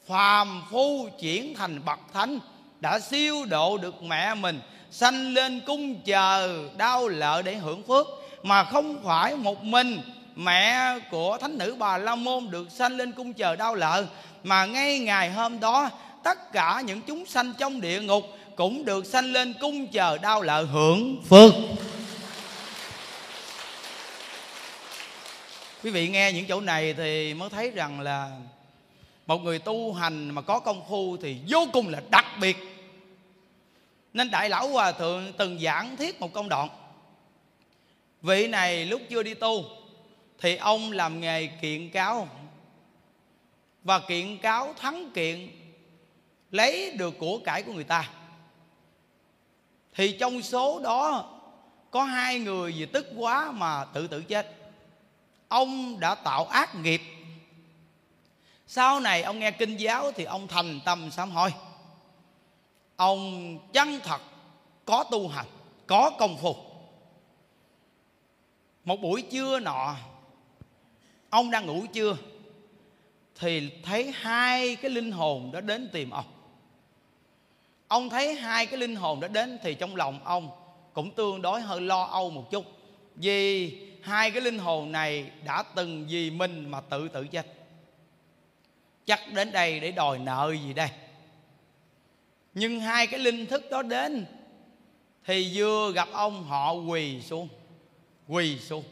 phàm 0.08 0.62
phu 0.70 1.08
chuyển 1.20 1.54
thành 1.54 1.84
bậc 1.84 1.98
thánh 2.12 2.38
đã 2.82 3.00
siêu 3.00 3.44
độ 3.44 3.78
được 3.78 4.02
mẹ 4.02 4.34
mình, 4.34 4.60
sanh 4.90 5.34
lên 5.34 5.60
cung 5.66 6.00
chờ 6.00 6.58
đau 6.76 7.08
lợi 7.08 7.42
để 7.42 7.54
hưởng 7.54 7.82
phước. 7.82 8.06
Mà 8.42 8.64
không 8.64 9.04
phải 9.04 9.36
một 9.36 9.64
mình 9.64 10.00
mẹ 10.36 10.98
của 11.10 11.38
thánh 11.40 11.58
nữ 11.58 11.76
bà 11.78 11.98
la 11.98 12.14
môn 12.14 12.50
được 12.50 12.70
sanh 12.70 12.96
lên 12.96 13.12
cung 13.12 13.32
chờ 13.32 13.56
đau 13.56 13.74
lợi 13.74 14.06
mà 14.44 14.66
ngay 14.66 14.98
ngày 14.98 15.30
hôm 15.30 15.60
đó, 15.60 15.90
tất 16.24 16.52
cả 16.52 16.82
những 16.86 17.00
chúng 17.00 17.26
sanh 17.26 17.52
trong 17.58 17.80
địa 17.80 18.00
ngục 18.00 18.24
cũng 18.56 18.84
được 18.84 19.06
sanh 19.06 19.32
lên 19.32 19.54
cung 19.60 19.86
chờ 19.86 20.18
đau 20.18 20.42
lợi 20.42 20.64
hưởng 20.64 21.22
phước. 21.28 21.52
Quý 25.84 25.90
vị 25.90 26.08
nghe 26.08 26.32
những 26.32 26.46
chỗ 26.48 26.60
này 26.60 26.94
thì 26.94 27.34
mới 27.34 27.50
thấy 27.50 27.70
rằng 27.70 28.00
là 28.00 28.30
một 29.26 29.38
người 29.38 29.58
tu 29.58 29.92
hành 29.92 30.30
mà 30.30 30.42
có 30.42 30.60
công 30.60 30.82
phu 30.88 31.16
thì 31.22 31.36
vô 31.48 31.66
cùng 31.72 31.88
là 31.88 32.00
đặc 32.10 32.26
biệt 32.40 32.71
nên 34.12 34.30
đại 34.30 34.48
lão 34.48 34.68
hòa 34.68 34.92
thượng 34.92 35.32
từng 35.32 35.58
giảng 35.60 35.96
thiết 35.96 36.20
một 36.20 36.32
công 36.32 36.48
đoạn. 36.48 36.68
Vị 38.22 38.46
này 38.46 38.84
lúc 38.84 39.02
chưa 39.10 39.22
đi 39.22 39.34
tu, 39.34 39.64
thì 40.38 40.56
ông 40.56 40.92
làm 40.92 41.20
nghề 41.20 41.46
kiện 41.46 41.90
cáo. 41.90 42.28
Và 43.84 43.98
kiện 43.98 44.38
cáo 44.38 44.74
thắng 44.78 45.10
kiện, 45.14 45.50
lấy 46.50 46.90
được 46.90 47.14
của 47.18 47.38
cải 47.44 47.62
của 47.62 47.72
người 47.72 47.84
ta. 47.84 48.10
Thì 49.94 50.16
trong 50.20 50.42
số 50.42 50.80
đó, 50.84 51.30
có 51.90 52.04
hai 52.04 52.38
người 52.38 52.72
vì 52.72 52.86
tức 52.86 53.06
quá 53.16 53.52
mà 53.52 53.84
tự 53.84 54.06
tử 54.06 54.22
chết. 54.22 54.56
Ông 55.48 56.00
đã 56.00 56.14
tạo 56.14 56.44
ác 56.44 56.74
nghiệp. 56.74 57.02
Sau 58.66 59.00
này 59.00 59.22
ông 59.22 59.38
nghe 59.38 59.50
kinh 59.50 59.76
giáo 59.76 60.12
thì 60.12 60.24
ông 60.24 60.48
thành 60.48 60.80
tâm 60.84 61.10
sám 61.10 61.30
hối 61.30 61.50
ông 62.96 63.58
chân 63.72 64.00
thật, 64.04 64.20
có 64.84 65.04
tu 65.10 65.28
hành, 65.28 65.46
có 65.86 66.10
công 66.18 66.36
phu. 66.36 66.56
Một 68.84 69.00
buổi 69.00 69.22
trưa 69.22 69.60
nọ, 69.60 69.96
ông 71.30 71.50
đang 71.50 71.66
ngủ 71.66 71.86
trưa 71.92 72.16
thì 73.38 73.70
thấy 73.82 74.12
hai 74.14 74.76
cái 74.76 74.90
linh 74.90 75.12
hồn 75.12 75.52
đó 75.52 75.60
đến 75.60 75.88
tìm 75.92 76.10
ông. 76.10 76.24
Ông 77.88 78.08
thấy 78.08 78.34
hai 78.34 78.66
cái 78.66 78.78
linh 78.78 78.96
hồn 78.96 79.20
đó 79.20 79.28
đến 79.28 79.58
thì 79.62 79.74
trong 79.74 79.96
lòng 79.96 80.24
ông 80.24 80.50
cũng 80.92 81.10
tương 81.10 81.42
đối 81.42 81.60
hơi 81.60 81.80
lo 81.80 82.02
âu 82.04 82.30
một 82.30 82.50
chút. 82.50 82.64
Vì 83.14 83.78
hai 84.02 84.30
cái 84.30 84.40
linh 84.40 84.58
hồn 84.58 84.92
này 84.92 85.30
đã 85.44 85.62
từng 85.74 86.06
vì 86.08 86.30
mình 86.30 86.70
mà 86.70 86.80
tự 86.80 87.08
tử 87.08 87.26
chết. 87.26 87.46
Chắc 89.06 89.20
đến 89.32 89.52
đây 89.52 89.80
để 89.80 89.92
đòi 89.92 90.18
nợ 90.18 90.54
gì 90.66 90.72
đây? 90.72 90.88
Nhưng 92.54 92.80
hai 92.80 93.06
cái 93.06 93.20
linh 93.20 93.46
thức 93.46 93.70
đó 93.70 93.82
đến, 93.82 94.26
thì 95.24 95.52
vừa 95.54 95.92
gặp 95.92 96.08
ông, 96.12 96.44
họ 96.44 96.72
quỳ 96.72 97.22
xuống 97.22 97.48
quỳ 98.28 98.58
xuống. 98.58 98.84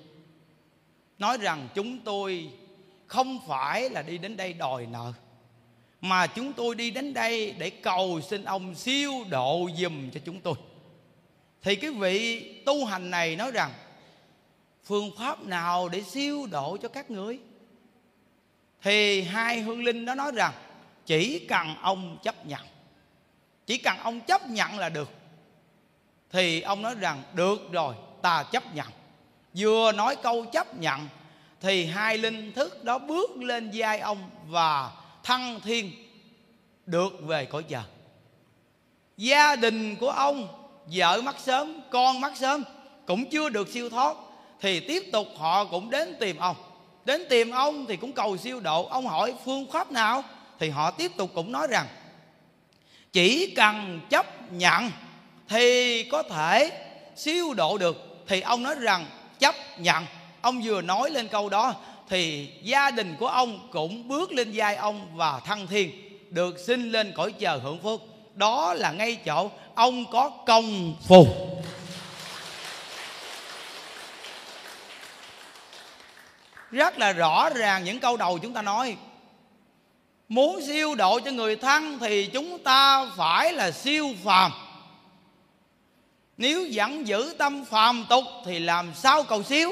Nói 1.19 1.39
rằng 1.39 1.69
chúng 1.75 1.99
tôi 1.99 2.51
không 3.07 3.39
phải 3.49 3.91
là 3.91 4.03
đi 4.03 4.19
đến 4.19 4.37
đây 4.37 4.53
đòi 4.53 4.87
nợ, 4.87 5.13
mà 6.01 6.27
chúng 6.27 6.53
tôi 6.53 6.75
đi 6.75 6.91
đến 6.91 7.15
đây 7.15 7.55
để 7.59 7.71
cầu 7.71 8.21
xin 8.21 8.45
ông 8.45 8.75
siêu 8.75 9.13
độ 9.31 9.69
dùm 9.77 10.11
cho 10.11 10.21
chúng 10.25 10.41
tôi. 10.41 10.55
Thì 11.63 11.77
cái 11.77 11.91
vị 11.91 12.43
tu 12.67 12.85
hành 12.85 13.11
này 13.11 13.37
nói 13.37 13.51
rằng, 13.51 13.73
phương 14.85 15.11
pháp 15.19 15.47
nào 15.47 15.89
để 15.89 16.03
siêu 16.03 16.47
độ 16.51 16.77
cho 16.83 16.89
các 16.89 17.11
người 17.11 17.39
thì 18.83 19.23
hai 19.23 19.61
hương 19.61 19.85
linh 19.85 20.05
đó 20.05 20.15
nói 20.15 20.33
rằng, 20.35 20.53
chỉ 21.07 21.39
cần 21.39 21.75
ông 21.83 22.19
chấp 22.23 22.47
nhận 22.47 22.61
chỉ 23.71 23.79
cần 23.79 23.99
ông 23.99 24.21
chấp 24.21 24.49
nhận 24.49 24.79
là 24.79 24.89
được. 24.89 25.11
Thì 26.31 26.61
ông 26.61 26.83
nói 26.83 26.95
rằng, 26.95 27.23
được 27.33 27.73
rồi, 27.73 27.95
ta 28.23 28.43
chấp 28.43 28.75
nhận. 28.75 28.87
Vừa 29.55 29.93
nói 29.93 30.17
câu 30.17 30.45
chấp 30.45 30.79
nhận, 30.79 31.09
thì 31.61 31.87
hai 31.87 32.19
linh 32.19 32.53
thức 32.53 32.85
đó 32.85 32.99
bước 32.99 33.31
lên 33.37 33.71
vai 33.75 34.01
ông 34.01 34.31
và 34.47 34.91
thăng 35.23 35.61
thiên 35.61 35.93
được 36.87 37.13
về 37.21 37.45
cõi 37.45 37.63
trời. 37.69 37.83
Gia 39.17 39.57
đình 39.57 39.97
của 39.97 40.11
ông 40.11 40.49
vợ 40.87 41.21
mất 41.25 41.37
sớm, 41.39 41.81
con 41.91 42.21
mất 42.21 42.33
sớm, 42.37 42.65
cũng 43.07 43.31
chưa 43.31 43.49
được 43.49 43.69
siêu 43.69 43.91
thoát, 43.91 44.17
thì 44.61 44.81
tiếp 44.81 45.03
tục 45.13 45.27
họ 45.37 45.65
cũng 45.65 45.91
đến 45.91 46.17
tìm 46.21 46.37
ông. 46.37 46.57
Đến 47.05 47.23
tìm 47.31 47.51
ông 47.51 47.87
thì 47.87 47.97
cũng 47.97 48.13
cầu 48.13 48.37
siêu 48.37 48.61
độ. 48.61 48.87
Ông 48.87 49.07
hỏi, 49.07 49.35
phương 49.45 49.71
pháp 49.73 49.93
nào? 49.93 50.25
Thì 50.59 50.71
họ 50.71 50.91
tiếp 50.91 51.13
tục 51.17 51.31
cũng 51.35 51.53
nói 51.53 51.67
rằng 51.71 51.87
chỉ 53.13 53.55
cần 53.57 54.01
chấp 54.11 54.53
nhận 54.53 54.91
thì 55.49 56.03
có 56.05 56.23
thể 56.23 56.71
siêu 57.17 57.55
độ 57.55 57.79
được. 57.79 58.25
Thì 58.27 58.41
ông 58.41 58.63
nói 58.63 58.75
rằng, 58.79 59.07
chấp 59.39 59.55
nhận. 59.79 60.07
Ông 60.41 60.61
vừa 60.65 60.83
nói 60.83 61.11
lên 61.11 61.29
câu 61.29 61.49
đó 61.49 61.75
thì 62.09 62.51
gia 62.63 62.91
đình 62.91 63.17
của 63.19 63.29
ông 63.29 63.69
cũng 63.73 64.09
bước 64.09 64.33
lên 64.33 64.51
vai 64.55 64.77
ông 64.77 65.17
và 65.17 65.41
thăng 65.41 65.67
thiên, 65.67 65.91
được 66.31 66.59
sinh 66.59 66.93
lên 66.93 67.13
cõi 67.17 67.35
trời 67.39 67.59
hưởng 67.59 67.83
phước. 67.83 68.01
Đó 68.35 68.75
là 68.75 68.93
ngay 68.93 69.19
chỗ 69.25 69.51
ông 69.75 70.05
có 70.13 70.31
công 70.47 70.97
phu. 71.09 71.27
Rất 76.71 76.99
là 76.99 77.13
rõ 77.13 77.51
ràng 77.51 77.85
những 77.85 78.01
câu 78.01 78.17
đầu 78.17 78.39
chúng 78.39 78.53
ta 78.53 78.63
nói 78.63 78.97
muốn 80.31 80.63
siêu 80.67 80.95
độ 80.95 81.21
cho 81.21 81.31
người 81.31 81.57
thân 81.57 81.99
thì 82.01 82.27
chúng 82.27 82.59
ta 82.59 83.07
phải 83.17 83.53
là 83.53 83.71
siêu 83.71 84.15
phàm. 84.25 84.53
Nếu 86.37 86.67
vẫn 86.73 87.07
giữ 87.07 87.35
tâm 87.39 87.65
phàm 87.65 88.07
tục 88.09 88.25
thì 88.45 88.59
làm 88.59 88.95
sao 88.95 89.23
cầu 89.23 89.43
siêu? 89.43 89.71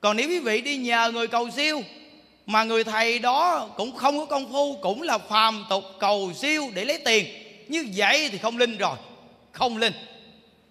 Còn 0.00 0.16
nếu 0.16 0.28
quý 0.28 0.38
vị 0.38 0.60
đi 0.60 0.76
nhờ 0.76 1.10
người 1.12 1.26
cầu 1.26 1.50
siêu, 1.50 1.82
mà 2.46 2.64
người 2.64 2.84
thầy 2.84 3.18
đó 3.18 3.68
cũng 3.76 3.96
không 3.96 4.18
có 4.18 4.24
công 4.24 4.52
phu, 4.52 4.76
cũng 4.82 5.02
là 5.02 5.18
phàm 5.18 5.64
tục 5.70 5.84
cầu 6.00 6.32
siêu 6.36 6.70
để 6.74 6.84
lấy 6.84 6.98
tiền, 7.04 7.26
như 7.68 7.88
vậy 7.94 8.28
thì 8.32 8.38
không 8.38 8.58
linh 8.58 8.78
rồi. 8.78 8.96
Không 9.52 9.76
linh. 9.76 9.94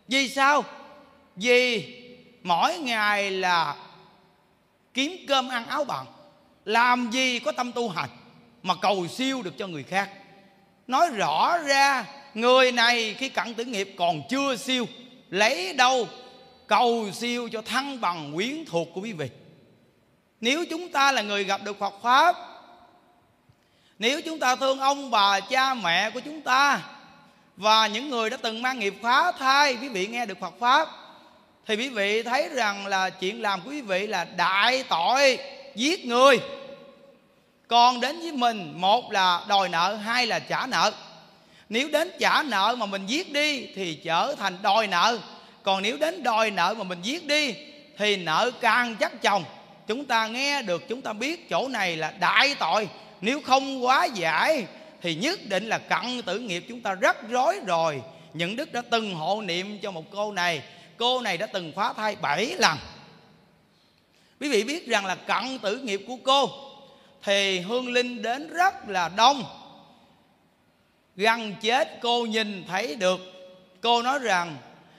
Vì 0.08 0.30
sao? 0.30 0.64
Vì 1.36 1.86
mỗi 2.44 2.78
ngày 2.78 3.32
là 3.32 3.76
kiếm 4.94 5.26
cơm 5.28 5.50
ăn 5.50 5.68
áo 5.68 5.84
bằng 5.84 6.06
làm 6.66 7.10
gì 7.12 7.40
có 7.40 7.52
tâm 7.52 7.72
tu 7.72 7.90
hành? 7.90 8.10
Mà 8.64 8.76
cầu 8.76 9.08
siêu 9.08 9.42
được 9.42 9.58
cho 9.58 9.68
người 9.68 9.84
khác. 9.84 10.10
Nói 10.88 11.10
rõ 11.10 11.58
ra, 11.58 12.06
người 12.34 12.72
này 12.72 13.16
khi 13.18 13.30
cận 13.30 13.54
tử 13.54 13.66
nghiệp 13.66 13.96
còn 13.98 14.22
chưa 14.30 14.56
siêu, 14.56 14.86
lấy 15.30 15.74
đâu 15.74 16.08
cầu 16.68 17.10
siêu 17.14 17.50
cho 17.52 17.62
thăng 17.62 18.02
bằng 18.02 18.32
quyến 18.36 18.66
thuộc 18.66 18.88
của 18.94 19.02
quý 19.02 19.14
vị. 19.14 19.30
Nếu 20.42 20.66
chúng 20.70 20.92
ta 20.92 21.12
là 21.12 21.22
người 21.22 21.44
gặp 21.44 21.62
được 21.64 21.80
Phật 21.80 21.94
Pháp, 22.02 22.36
Nếu 24.00 24.22
chúng 24.22 24.40
ta 24.40 24.56
thương 24.56 24.80
ông 24.80 25.12
bà 25.12 25.40
cha 25.40 25.74
mẹ 25.74 26.10
của 26.10 26.20
chúng 26.20 26.42
ta, 26.42 26.82
Và 27.56 27.88
những 27.88 28.10
người 28.10 28.30
đã 28.30 28.38
từng 28.38 28.62
mang 28.62 28.80
nghiệp 28.80 28.94
phá 29.02 29.32
thai, 29.32 29.78
Quý 29.82 29.90
vị 29.90 30.08
nghe 30.08 30.26
được 30.26 30.40
Phật 30.40 30.54
Pháp, 30.60 30.88
Thì 31.66 31.76
quý 31.76 31.90
vị 31.90 32.24
thấy 32.24 32.50
rằng 32.50 32.88
là 32.88 33.10
chuyện 33.10 33.42
làm 33.42 33.62
của 33.62 33.70
quý 33.70 33.82
vị 33.82 34.08
là 34.08 34.26
đại 34.26 34.84
tội, 34.90 35.40
Giết 35.76 36.06
người 36.06 36.40
con 37.68 38.00
đến 38.02 38.20
với 38.20 38.32
mình, 38.32 38.74
Một 38.76 39.12
là 39.12 39.46
đòi 39.48 39.70
nợ, 39.70 39.96
Hai 39.96 40.28
là 40.28 40.40
trả 40.40 40.66
nợ. 40.66 40.92
Nếu 41.70 41.90
đến 41.90 42.12
trả 42.20 42.44
nợ 42.44 42.76
mà 42.80 42.86
mình 42.86 43.06
giết 43.06 43.34
đi 43.34 43.68
Thì 43.76 43.96
trở 43.96 44.36
thành 44.38 44.58
đòi 44.62 44.88
nợ. 44.88 45.20
Còn 45.64 45.84
nếu 45.84 45.98
đến 45.98 46.24
đòi 46.24 46.52
nợ 46.52 46.74
mà 46.78 46.84
mình 46.84 47.02
giết 47.02 47.28
đi 47.28 47.56
Thì 47.98 48.16
nợ 48.16 48.52
càng 48.62 48.96
chắc 48.96 49.22
chồng. 49.22 49.44
Chúng 49.88 50.06
ta 50.06 50.28
nghe 50.28 50.62
được, 50.62 50.88
chúng 50.90 51.02
ta 51.02 51.14
biết 51.14 51.50
chỗ 51.50 51.68
này 51.68 51.96
là 51.96 52.14
đại 52.20 52.56
tội. 52.60 52.90
Nếu 53.22 53.42
không 53.42 53.86
quá 53.86 54.06
giải 54.06 54.66
thì 55.02 55.16
nhất 55.16 55.40
định 55.46 55.70
là 55.70 55.78
cận 55.78 56.22
tử 56.26 56.40
nghiệp 56.40 56.66
chúng 56.70 56.82
ta 56.82 56.94
rất 56.94 57.30
rối 57.30 57.60
rồi. 57.66 58.02
Những 58.34 58.56
đức 58.56 58.74
đã 58.74 58.82
từng 58.90 59.16
hộ 59.16 59.42
niệm 59.42 59.80
cho 59.80 59.92
một 59.92 60.04
cô 60.12 60.32
này 60.32 60.62
cô 60.98 61.22
này 61.22 61.38
đã 61.38 61.46
từng 61.46 61.72
phá 61.76 61.94
thai 61.94 62.16
bảy 62.16 62.46
lần. 62.46 62.78
Quý 64.40 64.50
vị 64.50 64.64
biết 64.64 64.88
rằng 64.88 65.06
là 65.06 65.16
cận 65.16 65.60
tử 65.60 65.78
nghiệp 65.78 66.02
của 66.08 66.18
cô 66.24 66.67
thì 67.24 67.60
hương 67.60 67.94
linh 67.94 68.22
đến 68.22 68.48
rất 68.54 68.90
là 68.90 69.10
đông. 69.10 69.44
Gần 71.16 71.56
chết, 71.62 72.00
cô 72.02 72.26
nhìn 72.26 72.64
thấy 72.68 72.96
được. 72.96 73.20
Cô 73.82 74.02
nói 74.02 74.20
rằng, 74.20 74.58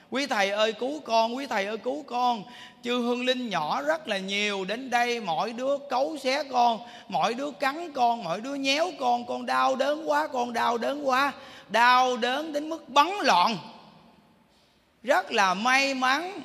quý 0.09 0.27
thầy 0.27 0.49
ơi, 0.49 0.73
cứu 0.73 0.99
con, 0.99 1.35
quý 1.35 1.45
thầy 1.47 1.65
ơi, 1.65 1.77
cứu 1.77 2.03
con. 2.07 2.43
Chư 2.83 3.01
hương 3.01 3.25
linh 3.25 3.49
nhỏ 3.49 3.81
rất 3.81 4.07
là 4.07 4.17
nhiều. 4.17 4.65
Đến 4.65 4.89
đây 4.89 5.19
mỗi 5.19 5.53
đứa 5.53 5.77
cấu 5.89 6.17
xé 6.17 6.43
con, 6.43 6.79
mỗi 7.07 7.33
đứa 7.33 7.51
cắn 7.51 7.93
con, 7.93 8.23
mỗi 8.23 8.41
đứa 8.41 8.55
nhéo 8.55 8.91
con. 8.99 9.25
Con 9.25 9.45
đau 9.45 9.75
đớn 9.75 10.09
quá, 10.09 10.27
con 10.27 10.53
đau 10.53 10.77
đớn 10.77 11.07
quá. 11.07 11.33
Đau 11.69 12.17
đớn 12.17 12.53
đến 12.53 12.69
mức 12.69 12.89
bắn 12.89 13.09
loạn. 13.23 13.57
Rất 15.03 15.31
là 15.31 15.53
may 15.53 15.93
mắn. 15.93 16.41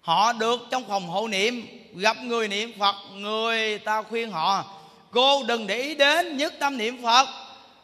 Họ 0.00 0.32
được 0.32 0.60
trong 0.70 0.84
phòng 0.88 1.08
hộ 1.08 1.28
niệm 1.28 1.66
gặp 1.96 2.16
người 2.22 2.48
niệm 2.48 2.72
phật, 2.78 2.94
người 3.14 3.78
ta 3.78 4.02
khuyên 4.02 4.30
họ, 4.30 4.64
cô 5.10 5.42
đừng 5.42 5.66
để 5.66 5.82
ý 5.82 5.94
đến 5.94 6.36
nhất 6.36 6.54
tâm 6.58 6.78
niệm 6.78 7.02
phật. 7.02 7.28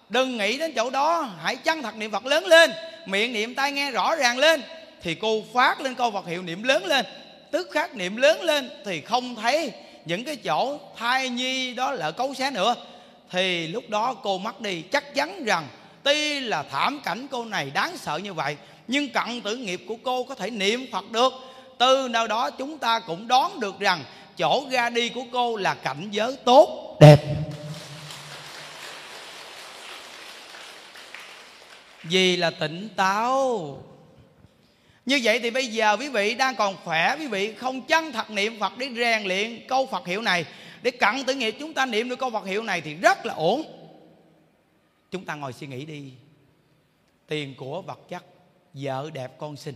Đừng 0.09 0.37
nghĩ 0.37 0.59
đến 0.59 0.73
chỗ 0.77 0.91
đó, 0.91 1.29
hãy 1.43 1.57
chân 1.57 1.83
thật 1.83 1.97
niệm 1.97 2.11
phật 2.11 2.27
lớn 2.27 2.47
lên, 2.47 2.73
miệng 3.07 3.33
niệm 3.33 3.55
tai 3.55 3.73
nghe 3.73 3.91
rõ 3.91 4.17
ràng 4.17 4.39
lên, 4.39 4.63
thì 5.03 5.15
cô 5.15 5.43
phát 5.55 5.81
lên 5.81 5.95
câu 5.95 6.11
Phật 6.11 6.27
hiệu 6.27 6.43
niệm 6.43 6.63
lớn 6.63 6.85
lên. 6.85 7.07
Tức 7.51 7.69
khắc 7.73 7.95
niệm 7.95 8.17
lớn 8.17 8.43
lên 8.43 8.71
thì 8.85 9.01
không 9.01 9.35
thấy 9.35 9.73
những 10.05 10.25
cái 10.25 10.37
chỗ 10.37 10.79
thai 10.97 11.29
nhi 11.29 11.75
đó 11.75 11.93
là 11.93 12.11
cấu 12.11 12.35
xé 12.35 12.51
nữa. 12.51 12.75
Thì 13.31 13.67
lúc 13.67 13.85
đó 13.89 14.15
cô 14.15 14.39
mất 14.39 14.61
đi 14.61 14.83
chắc 14.83 15.15
chắn 15.15 15.45
rằng 15.45 15.69
tuy 16.03 16.41
là 16.41 16.63
thảm 16.63 17.01
cảnh 17.05 17.27
cô 17.31 17.45
này 17.45 17.71
đáng 17.75 17.97
sợ 17.97 18.17
như 18.17 18.35
vậy, 18.35 18.57
nhưng 18.89 19.09
cận 19.09 19.41
tử 19.41 19.57
nghiệp 19.57 19.85
của 19.89 19.97
cô 20.03 20.25
có 20.25 20.35
thể 20.35 20.51
niệm 20.51 20.87
phật 20.93 21.11
được 21.11 21.33
từ 21.83 22.09
nào 22.09 22.27
đó 22.27 22.51
chúng 22.51 22.79
ta 22.79 23.01
cũng 23.01 23.29
đoán 23.29 23.61
được 23.61 23.81
rằng 23.81 24.05
chỗ 24.39 24.67
ra 24.71 24.91
đi 24.91 25.09
của 25.09 25.25
cô 25.33 25.57
là 25.57 25.75
cảnh 25.75 26.09
giới 26.11 26.37
tốt. 26.45 26.97
Đẹp. 27.01 27.19
Vì 32.03 32.37
là 32.37 32.51
tỉnh 32.51 32.89
táo. 32.97 33.83
Như 35.07 35.21
vậy 35.23 35.39
thì 35.39 35.51
bây 35.51 35.67
giờ 35.67 35.97
quý 35.97 36.09
vị 36.09 36.35
đang 36.35 36.57
còn 36.57 36.77
khỏe 36.85 37.17
quý 37.19 37.27
vị 37.27 37.55
không 37.55 37.83
chân 37.83 38.13
thật 38.13 38.31
niệm 38.31 38.61
phật 38.61 38.73
để 38.79 38.89
rèn 38.97 39.23
luyện 39.23 39.67
câu 39.69 39.87
phật 39.87 40.07
hiệu 40.07 40.23
này. 40.23 40.45
Để 40.83 40.91
cận 40.91 41.25
tử 41.27 41.35
nghiệp 41.35 41.57
chúng 41.61 41.75
ta 41.75 41.87
niệm 41.87 42.09
được 42.09 42.19
câu 42.19 42.31
phật 42.31 42.47
hiệu 42.47 42.63
này 42.63 42.81
thì 42.81 42.95
rất 42.95 43.27
là 43.27 43.35
ổn. 43.35 43.63
Chúng 45.11 45.25
ta 45.25 45.35
ngồi 45.35 45.53
suy 45.53 45.67
nghĩ 45.67 45.85
đi. 45.85 46.13
Tiền 47.27 47.55
của 47.57 47.83
vật 47.83 47.99
chất 48.09 48.25
vợ 48.75 49.11
đẹp 49.15 49.39
con 49.39 49.57
xinh 49.57 49.75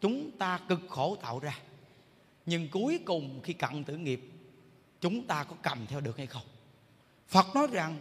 chúng 0.00 0.30
ta 0.30 0.60
cực 0.68 0.80
khổ 0.88 1.16
tạo 1.22 1.38
ra. 1.38 1.58
Nhưng 2.46 2.68
cuối 2.68 3.00
cùng 3.04 3.40
khi 3.42 3.52
cận 3.52 3.84
tử 3.84 3.96
nghiệp, 3.96 4.20
chúng 5.00 5.26
ta 5.26 5.44
có 5.44 5.56
cầm 5.62 5.86
theo 5.86 6.00
được 6.00 6.16
hay 6.16 6.26
không? 6.26 6.42
Phật 7.28 7.46
nói 7.54 7.66
rằng, 7.72 7.96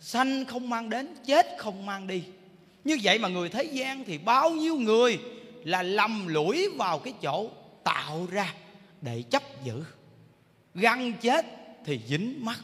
sanh 0.00 0.44
không 0.44 0.70
mang 0.70 0.90
đến, 0.90 1.14
chết 1.26 1.46
không 1.58 1.86
mang 1.86 2.06
đi. 2.06 2.24
Như 2.84 2.98
vậy 3.02 3.18
mà 3.18 3.28
người 3.28 3.48
thế 3.48 3.64
gian 3.64 4.04
thì 4.04 4.18
bao 4.18 4.50
nhiêu 4.50 4.76
người 4.76 5.18
là 5.64 5.82
lầm 5.82 6.26
lũi 6.26 6.68
vào 6.76 6.98
cái 6.98 7.14
chỗ 7.22 7.50
tạo 7.84 8.26
ra 8.30 8.54
để 9.00 9.22
chấp 9.22 9.42
giữ. 9.64 9.84
Gần 10.74 11.12
chết 11.20 11.46
thì 11.84 12.00
dính 12.06 12.44
mắt. 12.44 12.60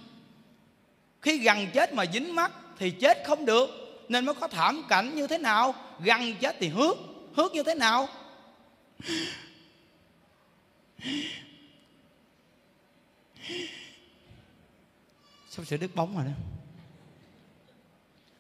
Khi 1.23 1.39
gần 1.39 1.67
chết 1.75 1.95
mà 1.95 2.05
dính 2.13 2.35
mắt 2.35 2.53
thì 2.79 2.91
chết 2.91 3.23
không 3.27 3.45
được. 3.45 3.71
Nên 4.09 4.25
mới 4.25 4.35
có 4.35 4.49
thảm 4.49 4.83
cảnh 4.89 5.17
như 5.17 5.27
thế 5.27 5.39
nào? 5.39 5.75
Gần 6.01 6.35
chết 6.41 6.57
thì 6.61 6.69
hước 6.69 6.97
hước 7.35 7.53
như 7.53 7.63
thế 7.63 7.75
nào? 7.75 8.09
Sao 15.51 15.65
sẽ 15.65 15.77
đứt 15.77 15.95
bóng 15.95 16.17
rồi 16.17 16.25
đó? 16.25 16.33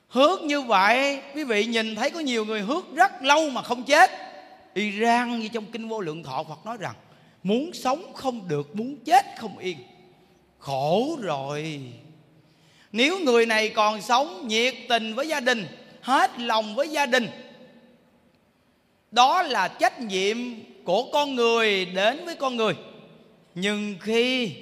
Hước 0.08 0.42
như 0.42 0.62
vậy, 0.62 1.22
quý 1.34 1.44
vị 1.44 1.66
nhìn 1.66 1.94
thấy 1.94 2.10
có 2.10 2.20
nhiều 2.20 2.44
người 2.44 2.60
hước 2.60 2.94
rất 2.94 3.22
lâu 3.22 3.50
mà 3.50 3.62
không 3.62 3.84
chết. 3.84 4.10
Iran 4.74 5.40
như 5.40 5.48
trong 5.48 5.66
kinh 5.72 5.88
vô 5.88 6.00
lượng 6.00 6.22
thọ 6.22 6.44
Phật 6.44 6.66
nói 6.66 6.76
rằng, 6.80 6.94
muốn 7.42 7.70
sống 7.72 8.12
không 8.14 8.48
được, 8.48 8.76
muốn 8.76 8.96
chết 9.04 9.26
không 9.38 9.58
yên. 9.58 9.78
Khổ 10.58 11.18
rồi. 11.20 11.80
Nếu 12.92 13.18
người 13.18 13.46
này 13.46 13.68
còn 13.68 14.02
sống, 14.02 14.48
nhiệt 14.48 14.74
tình 14.88 15.14
với 15.14 15.28
gia 15.28 15.40
đình, 15.40 15.66
hết 16.00 16.38
lòng 16.38 16.74
với 16.74 16.88
gia 16.88 17.06
đình 17.06 17.49
đó 19.10 19.42
là 19.42 19.68
trách 19.68 20.00
nhiệm 20.00 20.36
của 20.84 21.10
con 21.12 21.34
người 21.34 21.84
đến 21.84 22.24
với 22.24 22.34
con 22.34 22.56
người. 22.56 22.74
Nhưng 23.54 23.96
khi 24.00 24.54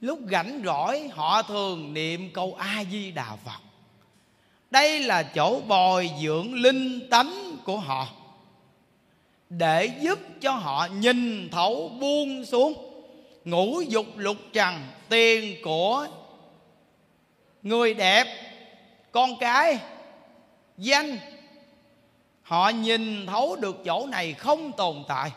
lúc 0.00 0.18
rảnh 0.30 0.62
rỗi, 0.64 1.08
họ 1.08 1.42
thường 1.42 1.94
niệm 1.94 2.30
câu 2.34 2.54
a 2.58 2.84
di 2.90 3.10
đà 3.10 3.36
phật. 3.44 3.60
Đây 4.70 5.00
là 5.00 5.22
chỗ 5.22 5.60
bồi 5.60 6.10
dưỡng 6.22 6.54
linh 6.54 7.08
tánh 7.10 7.56
của 7.64 7.78
họ, 7.78 8.08
để 9.50 9.90
giúp 10.00 10.18
cho 10.40 10.52
họ 10.52 10.88
nhìn 11.00 11.48
thấu 11.50 11.88
buông 12.00 12.44
xuống, 12.44 12.74
ngũ 13.44 13.80
dục 13.80 14.06
lục 14.16 14.36
trần, 14.52 14.74
tiền 15.08 15.56
của 15.62 16.06
người 17.62 17.94
đẹp, 17.94 18.26
con 19.12 19.38
cái, 19.40 19.78
danh 20.78 21.18
họ 22.46 22.68
nhìn 22.68 23.26
thấu 23.26 23.56
được 23.56 23.84
chỗ 23.84 24.06
này 24.06 24.32
không 24.32 24.72
tồn 24.72 25.04
tại, 25.08 25.30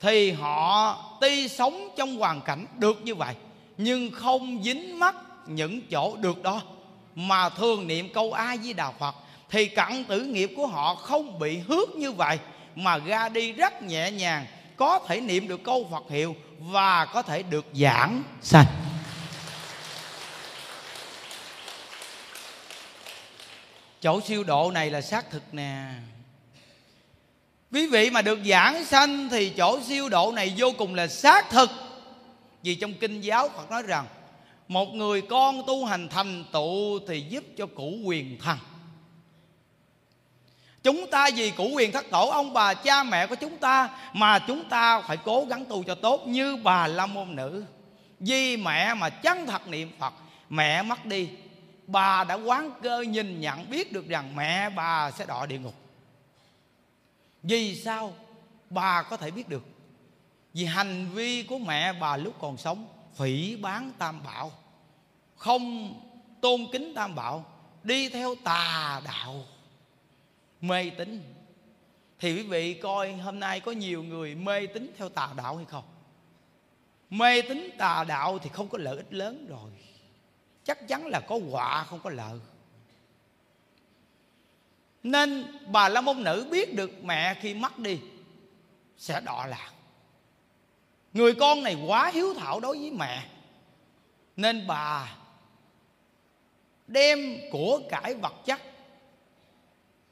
thì 0.00 0.30
họ 0.30 0.96
tuy 1.20 1.48
sống 1.48 1.88
trong 1.96 2.18
hoàn 2.18 2.40
cảnh 2.40 2.66
được 2.78 3.02
như 3.02 3.14
vậy, 3.14 3.34
nhưng 3.78 4.10
không 4.10 4.62
dính 4.62 4.98
mắc 4.98 5.14
những 5.46 5.80
chỗ 5.90 6.16
được 6.16 6.42
đó. 6.42 6.62
Mà 7.14 7.48
thường 7.48 7.86
niệm 7.86 8.08
câu 8.14 8.32
a 8.32 8.56
di 8.56 8.72
đà 8.72 8.90
phật, 8.90 9.14
thì 9.50 9.66
cặn 9.66 10.04
tử 10.04 10.20
nghiệp 10.20 10.50
của 10.56 10.66
họ 10.66 10.94
không 10.94 11.38
bị 11.38 11.58
hước 11.58 11.90
như 11.90 12.12
vậy, 12.12 12.38
mà 12.74 12.98
ra 12.98 13.28
đi 13.28 13.52
rất 13.52 13.82
nhẹ 13.82 14.10
nhàng, 14.10 14.46
có 14.76 14.98
thể 14.98 15.20
niệm 15.20 15.48
được 15.48 15.64
câu 15.64 15.88
phật 15.90 16.04
hiệu 16.10 16.36
và 16.58 17.04
có 17.04 17.22
thể 17.22 17.42
được 17.42 17.66
giảng 17.74 18.22
sanh. 18.42 18.66
Chỗ 24.00 24.20
siêu 24.20 24.44
độ 24.44 24.70
này 24.70 24.90
là 24.90 25.00
xác 25.00 25.30
thực 25.30 25.54
nè 25.54 25.84
quý 27.72 27.86
vị 27.86 28.10
mà 28.10 28.22
được 28.22 28.38
giảng 28.46 28.84
sanh 28.84 29.28
thì 29.28 29.50
chỗ 29.50 29.80
siêu 29.80 30.08
độ 30.08 30.32
này 30.32 30.54
vô 30.56 30.72
cùng 30.78 30.94
là 30.94 31.06
xác 31.06 31.50
thực. 31.50 31.70
Vì 32.62 32.74
trong 32.74 32.94
kinh 32.94 33.20
giáo 33.20 33.48
Phật 33.48 33.70
nói 33.70 33.82
rằng, 33.82 34.06
một 34.68 34.94
người 34.94 35.22
con 35.22 35.62
tu 35.66 35.84
hành 35.84 36.08
thành 36.08 36.44
tựu 36.52 36.98
thì 37.08 37.20
giúp 37.20 37.44
cho 37.56 37.66
củ 37.66 37.92
quyền 38.04 38.38
thần 38.38 38.58
Chúng 40.82 41.10
ta 41.10 41.30
vì 41.36 41.50
củ 41.50 41.68
quyền 41.74 41.92
thất 41.92 42.10
tổ, 42.10 42.28
ông 42.28 42.52
bà 42.52 42.74
cha 42.74 43.02
mẹ 43.02 43.26
của 43.26 43.34
chúng 43.34 43.56
ta 43.56 43.90
Mà 44.12 44.38
chúng 44.38 44.68
ta 44.68 45.00
phải 45.00 45.16
cố 45.16 45.46
gắng 45.50 45.64
tu 45.64 45.82
cho 45.82 45.94
tốt 45.94 46.26
như 46.26 46.56
bà 46.56 46.86
la 46.86 47.06
môn 47.06 47.36
nữ. 47.36 47.64
Vì 48.20 48.56
mẹ 48.56 48.94
mà 48.94 49.10
chân 49.10 49.46
thật 49.46 49.68
niệm 49.68 49.90
Phật, 49.98 50.14
Mẹ 50.48 50.82
mất 50.82 51.06
đi, 51.06 51.28
Bà 51.86 52.24
đã 52.24 52.34
quán 52.34 52.70
cơ 52.82 53.00
nhìn 53.00 53.40
nhận 53.40 53.70
biết 53.70 53.92
được 53.92 54.08
rằng 54.08 54.36
mẹ 54.36 54.70
bà 54.70 55.10
sẽ 55.10 55.26
đọa 55.26 55.46
địa 55.46 55.58
ngục. 55.58 55.74
Vì 57.42 57.76
sao 57.76 58.14
bà 58.70 59.02
có 59.02 59.16
thể 59.16 59.30
biết 59.30 59.48
được? 59.48 59.62
Vì 60.54 60.64
hành 60.64 61.08
vi 61.14 61.42
của 61.42 61.58
mẹ 61.58 61.92
bà 61.92 62.16
lúc 62.16 62.34
còn 62.40 62.56
sống 62.56 62.88
Phỉ 63.14 63.56
bán 63.56 63.92
tam 63.98 64.22
bảo, 64.24 64.52
Không 65.36 65.94
tôn 66.40 66.60
kính 66.72 66.92
tam 66.94 67.14
bảo, 67.14 67.44
Đi 67.82 68.08
theo 68.08 68.34
tà 68.44 69.00
đạo, 69.04 69.44
mê 70.60 70.90
tín. 70.90 71.34
Thì 72.18 72.34
quý 72.36 72.42
vị 72.42 72.74
coi 72.74 73.12
hôm 73.12 73.40
nay 73.40 73.60
có 73.60 73.72
nhiều 73.72 74.02
người 74.02 74.34
mê 74.34 74.66
tín 74.66 74.92
theo 74.96 75.08
tà 75.08 75.30
đạo 75.36 75.56
hay 75.56 75.64
không? 75.64 75.84
Mê 77.10 77.42
tín 77.42 77.70
tà 77.78 78.04
đạo 78.04 78.38
thì 78.38 78.50
không 78.52 78.68
có 78.68 78.78
lợi 78.78 78.96
ích 78.96 79.12
lớn 79.12 79.46
rồi. 79.48 79.70
Chắc 80.64 80.88
chắn 80.88 81.06
là 81.06 81.20
có 81.20 81.38
họa 81.50 81.84
không 81.84 82.00
có 82.00 82.10
lợi 82.10 82.38
nên 85.02 85.46
bà 85.66 85.88
la 85.88 86.00
môn 86.00 86.24
nữ 86.24 86.46
biết 86.50 86.74
được 86.74 87.04
mẹ 87.04 87.34
khi 87.40 87.54
mất 87.54 87.78
đi, 87.78 87.98
sẽ 88.96 89.20
đọa 89.20 89.46
lạc. 89.46 89.72
Người 91.12 91.34
con 91.34 91.62
này 91.62 91.76
quá 91.86 92.10
hiếu 92.14 92.34
thảo 92.34 92.60
đối 92.60 92.78
với 92.78 92.90
mẹ, 92.90 93.22
nên 94.36 94.66
bà 94.66 95.16
đem 96.86 97.38
của 97.50 97.80
cải 97.90 98.14
vật 98.14 98.34
chất 98.44 98.60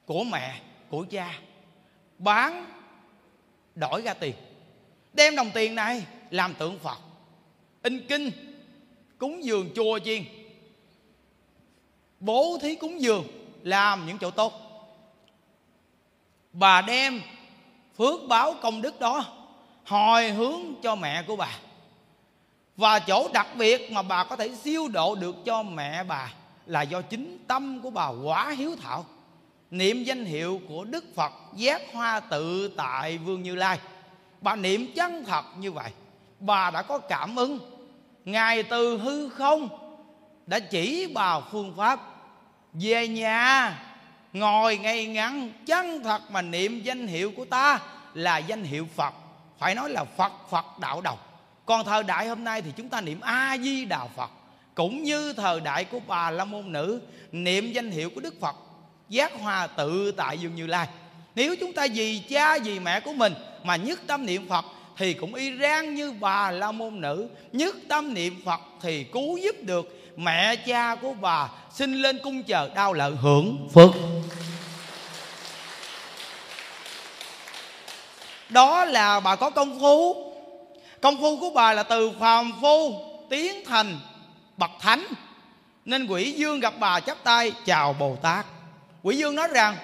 của 0.07 0.25
mẹ, 0.25 0.61
của 0.89 1.07
cha, 1.11 1.41
bán 2.19 2.67
đổi 3.75 4.03
ra 4.03 4.15
tiền. 4.15 4.35
Đem 5.13 5.37
đồng 5.37 5.51
tiền 5.55 5.75
này 5.75 6.07
làm 6.31 6.55
tượng 6.55 6.79
phật, 6.79 6.99
in 7.83 8.07
kinh, 8.09 8.31
cúng 9.19 9.45
dường 9.45 9.71
chùa 9.75 9.99
chiên. 10.05 10.25
Bố 12.21 12.59
thí 12.63 12.75
cúng 12.75 13.01
dường, 13.01 13.25
làm 13.63 14.07
những 14.07 14.19
chỗ 14.19 14.31
tốt 14.31 14.66
bà 16.59 16.83
đem 16.83 17.23
phước 17.99 18.21
báo 18.29 18.55
công 18.63 18.83
đức 18.83 19.01
đó 19.01 19.25
hồi 19.87 20.31
hướng 20.31 20.61
cho 20.83 20.95
mẹ 20.95 21.23
của 21.23 21.37
bà. 21.37 21.49
Và 22.77 22.99
chỗ 22.99 23.29
đặc 23.33 23.47
biệt 23.57 23.93
mà 23.93 24.03
bà 24.03 24.25
có 24.25 24.37
thể 24.37 24.55
siêu 24.55 24.89
độ 24.89 25.15
được 25.15 25.45
cho 25.45 25.63
mẹ 25.63 26.05
bà 26.05 26.33
là 26.67 26.83
do 26.83 27.03
chính 27.03 27.39
tâm 27.49 27.81
của 27.81 27.91
bà 27.91 28.09
quá 28.09 28.51
hiếu 28.51 28.77
thảo, 28.83 29.05
niệm 29.71 30.05
danh 30.05 30.25
hiệu 30.25 30.61
của 30.69 30.85
đức 30.85 31.05
phật 31.15 31.33
giác 31.55 31.83
hoa 31.93 32.21
tự 32.21 32.69
tại 32.69 33.19
vương 33.19 33.43
như 33.43 33.55
lai. 33.55 33.79
Bà 34.41 34.57
niệm 34.57 34.93
chân 34.97 35.25
thật 35.25 35.45
như 35.59 35.73
vậy, 35.73 35.91
bà 36.41 36.71
đã 36.71 36.83
có 36.83 36.99
cảm 36.99 37.37
ứng. 37.37 37.59
Ngài 38.25 38.63
từ 38.63 38.99
hư 38.99 39.29
không 39.29 39.69
đã 40.47 40.59
chỉ 40.59 41.13
bà 41.15 41.41
phương 41.41 41.75
pháp 41.77 42.01
về 42.73 43.09
nhà 43.09 43.79
ngồi 44.39 44.79
ngay 44.79 45.07
ngắn, 45.07 45.53
chân 45.67 46.03
thật 46.05 46.31
mà 46.31 46.43
niệm 46.43 46.83
danh 46.83 47.07
hiệu 47.07 47.33
của 47.37 47.45
ta 47.45 47.81
là 48.15 48.39
danh 48.39 48.65
hiệu 48.65 48.87
phật. 48.97 49.15
Phải 49.59 49.75
nói 49.75 49.91
là 49.91 50.05
phật 50.05 50.33
phật 50.51 50.65
đạo 50.81 51.01
đồng. 51.01 51.19
Còn 51.67 51.85
thời 51.85 52.03
đại 52.03 52.29
hôm 52.29 52.45
nay 52.45 52.63
thì 52.63 52.71
chúng 52.77 52.89
ta 52.89 53.01
niệm 53.01 53.21
a 53.21 53.57
di 53.59 53.85
đà 53.85 54.07
phật. 54.17 54.31
Cũng 54.75 55.03
như 55.03 55.33
thời 55.33 55.61
đại 55.61 55.85
của 55.85 56.01
bà 56.07 56.31
la 56.31 56.45
môn 56.45 56.73
nữ, 56.73 57.01
niệm 57.33 57.73
danh 57.73 57.91
hiệu 57.91 58.11
của 58.11 58.21
đức 58.21 58.35
phật. 58.41 58.57
Giác 59.09 59.33
hòa 59.41 59.67
tự 59.67 60.13
tại 60.13 60.39
dương 60.39 60.55
như 60.55 60.67
lai. 60.67 60.89
Nếu 61.35 61.57
chúng 61.61 61.73
ta 61.73 61.87
vì 61.95 62.19
cha, 62.19 62.59
vì 62.59 62.81
mẹ 62.81 63.01
của 63.01 63.13
mình 63.13 63.35
mà 63.63 63.77
nhất 63.77 64.01
tâm 64.07 64.27
niệm 64.27 64.49
phật, 64.49 64.65
thì 64.97 65.15
cũng 65.15 65.35
y 65.35 65.59
rang 65.59 65.95
như 65.95 66.13
bà 66.21 66.51
la 66.51 66.73
môn 66.73 67.01
nữ. 67.01 67.29
Nhất 67.53 67.77
tâm 67.89 68.15
niệm 68.15 68.43
phật 68.45 68.61
thì 68.83 69.05
cứu 69.05 69.37
giúp 69.37 69.57
được 69.63 70.06
mẹ 70.17 70.57
cha 70.57 70.95
của 70.95 71.15
bà 71.21 71.49
xin 71.71 71.95
lên 71.95 72.19
cung 72.23 72.43
chờ 72.43 72.71
đau 72.75 72.93
lợi 72.93 73.13
hưởng 73.21 73.69
phước. 73.75 73.91
Đó 78.49 78.85
là 78.85 79.21
bà 79.21 79.37
có 79.37 79.51
công 79.51 79.81
phu. 79.81 80.33
Công 81.01 81.21
phu 81.21 81.41
của 81.41 81.51
bà 81.51 81.73
là 81.73 81.83
từ 81.83 82.11
phàm 82.21 82.53
phu 82.61 83.05
tiến 83.31 83.65
thành 83.67 83.99
bậc 84.57 84.71
thánh. 84.81 85.07
Nên 85.85 86.07
quỷ 86.07 86.33
dương 86.33 86.61
gặp 86.61 86.75
bà 86.79 87.01
chắp 87.01 87.25
tay 87.25 87.53
chào 87.65 87.93
bồ 87.93 88.17
tát. 88.23 88.47
Quỷ 89.03 89.17
dương 89.17 89.35
nói 89.35 89.49
rằng, 89.49 89.77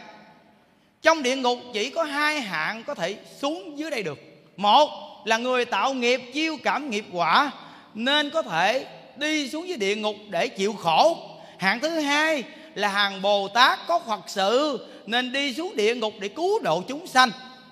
trong 1.03 1.23
địa 1.23 1.37
ngục 1.37 1.59
chỉ 1.73 1.91
có 1.91 2.05
hai 2.05 2.41
hạng 2.41 2.85
có 2.85 2.95
thể 2.95 3.17
xuống 3.41 3.79
dưới 3.79 3.91
đây 3.91 4.03
được. 4.03 4.19
Một 4.57 4.89
là 5.25 5.37
người 5.37 5.65
tạo 5.65 5.95
nghiệp, 5.95 6.21
chiêu 6.35 6.57
cảm 6.63 6.91
nghiệp 6.91 7.05
quả, 7.13 7.51
nên 7.95 8.31
có 8.31 8.43
thể 8.43 8.87
đi 9.17 9.49
xuống 9.49 9.69
dưới 9.69 9.77
địa 9.77 9.97
ngục 9.97 10.17
để 10.31 10.49
chịu 10.49 10.73
khổ. 10.73 11.19
Hạng 11.59 11.81
thứ 11.81 11.89
hai 11.89 12.43
là 12.75 12.89
hàng 12.89 13.23
bồ 13.23 13.49
tát 13.49 13.79
có 13.87 14.01
phật 14.07 14.21
sự, 14.27 14.87
nên 15.07 15.33
đi 15.33 15.55
xuống 15.55 15.77
địa 15.77 15.95
ngục 15.95 16.15
để 16.21 16.29
cứu 16.29 16.59
độ 16.59 16.83
chúng 16.89 17.07
sanh. 17.07 17.31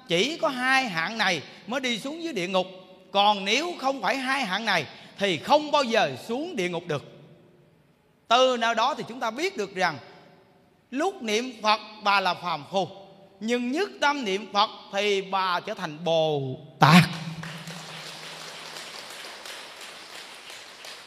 Chỉ 0.09 0.37
có 0.37 0.49
hai 0.49 0.85
hạng 0.85 1.19
này 1.19 1.43
mới 1.67 1.81
đi 1.81 1.99
xuống 1.99 2.23
dưới 2.23 2.33
địa 2.33 2.49
ngục. 2.49 2.67
Còn 3.13 3.45
nếu 3.45 3.73
không 3.79 4.03
phải 4.03 4.17
hai 4.17 4.45
hạng 4.45 4.65
này, 4.65 4.87
thì 5.19 5.37
không 5.37 5.71
bao 5.71 5.83
giờ 5.83 6.17
xuống 6.29 6.57
địa 6.57 6.69
ngục 6.69 6.83
được. 6.87 7.05
Từ 8.29 8.57
nào 8.57 8.75
đó 8.75 8.95
thì 8.95 9.05
chúng 9.09 9.21
ta 9.21 9.31
biết 9.31 9.57
được 9.57 9.75
rằng, 9.75 9.99
lúc 10.91 11.23
niệm 11.23 11.53
phật 11.63 11.81
bà 12.03 12.21
là 12.21 12.35
phàm 12.35 12.65
phu, 12.71 12.89
nhưng 13.41 13.73
nhất 13.73 13.89
tâm 14.01 14.25
niệm 14.25 14.53
phật 14.53 14.71
thì 14.93 15.23
bà 15.23 15.61
trở 15.61 15.75
thành 15.75 16.05
bồ 16.05 16.57
tát. 16.81 17.05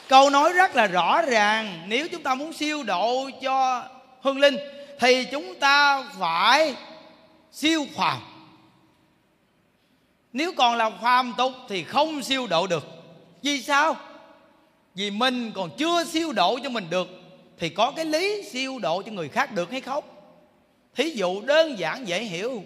Câu 0.08 0.30
nói 0.30 0.54
rất 0.54 0.76
là 0.76 0.88
rõ 0.88 1.22
ràng. 1.22 1.84
Nếu 1.88 2.08
chúng 2.08 2.24
ta 2.24 2.36
muốn 2.36 2.54
siêu 2.54 2.84
độ 2.84 3.30
cho 3.42 3.86
hương 4.22 4.40
linh, 4.40 4.58
thì 5.00 5.26
chúng 5.32 5.56
ta 5.60 6.04
phải 6.20 6.76
siêu 7.52 7.86
phàm. 7.96 8.20
Nếu 10.34 10.52
còn 10.58 10.78
là 10.78 10.90
phàm 10.90 11.34
tục 11.38 11.52
thì 11.70 11.84
không 11.84 12.24
siêu 12.24 12.48
độ 12.48 12.68
được. 12.68 12.86
Vì 13.42 13.62
sao? 13.62 13.96
Vì 14.96 15.12
mình 15.12 15.52
còn 15.56 15.70
chưa 15.78 16.04
siêu 16.04 16.32
độ 16.32 16.60
cho 16.64 16.70
mình 16.70 16.90
được, 16.90 17.08
thì 17.58 17.70
có 17.70 17.92
cái 17.92 18.06
lý 18.06 18.44
siêu 18.44 18.80
độ 18.80 19.02
cho 19.02 19.12
người 19.12 19.30
khác 19.30 19.52
được 19.52 19.72
hay 19.72 19.82
không? 19.82 20.04
Thí 20.96 21.10
dụ 21.10 21.42
đơn 21.42 21.80
giản 21.80 22.08
dễ 22.08 22.24
hiểu. 22.24 22.64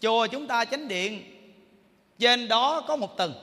Chùa 0.00 0.26
chúng 0.26 0.46
ta 0.46 0.64
chánh 0.64 0.88
điện, 0.88 1.22
trên 2.18 2.48
đó 2.48 2.80
có 2.80 2.96
một 2.96 3.16
tầng 3.16 3.34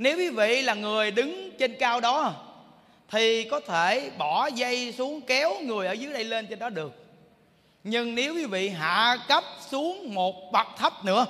nếu 0.00 0.16
quý 0.16 0.30
vị 0.30 0.62
là 0.62 0.74
người 0.74 1.10
đứng 1.10 1.50
trên 1.58 1.74
cao 1.78 2.00
đó, 2.00 2.34
thì 3.10 3.44
có 3.44 3.60
thể 3.60 4.10
bỏ 4.18 4.46
dây 4.46 4.92
xuống 4.92 5.20
kéo 5.20 5.60
người 5.62 5.86
ở 5.86 5.92
dưới 5.92 6.12
đây 6.12 6.24
lên 6.24 6.46
trên 6.46 6.58
đó 6.58 6.68
được. 6.68 6.92
Nhưng 7.84 8.14
nếu 8.14 8.34
quý 8.34 8.44
vị 8.46 8.68
hạ 8.68 9.16
cấp 9.28 9.44
xuống 9.70 10.14
một 10.14 10.52
bậc 10.52 10.66
thấp 10.78 11.04
nữa, 11.04 11.26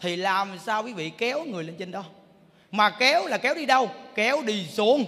thì 0.00 0.16
làm 0.16 0.58
sao 0.66 0.82
quý 0.82 0.92
vị 0.92 1.10
kéo 1.18 1.44
người 1.44 1.64
lên 1.64 1.74
trên 1.78 1.90
đó? 1.90 2.04
Mà 2.70 2.90
kéo 2.90 3.26
là 3.26 3.38
kéo 3.38 3.54
đi 3.54 3.66
đâu? 3.66 3.90
Kéo 4.14 4.42
đi 4.42 4.66
xuống. 4.72 5.04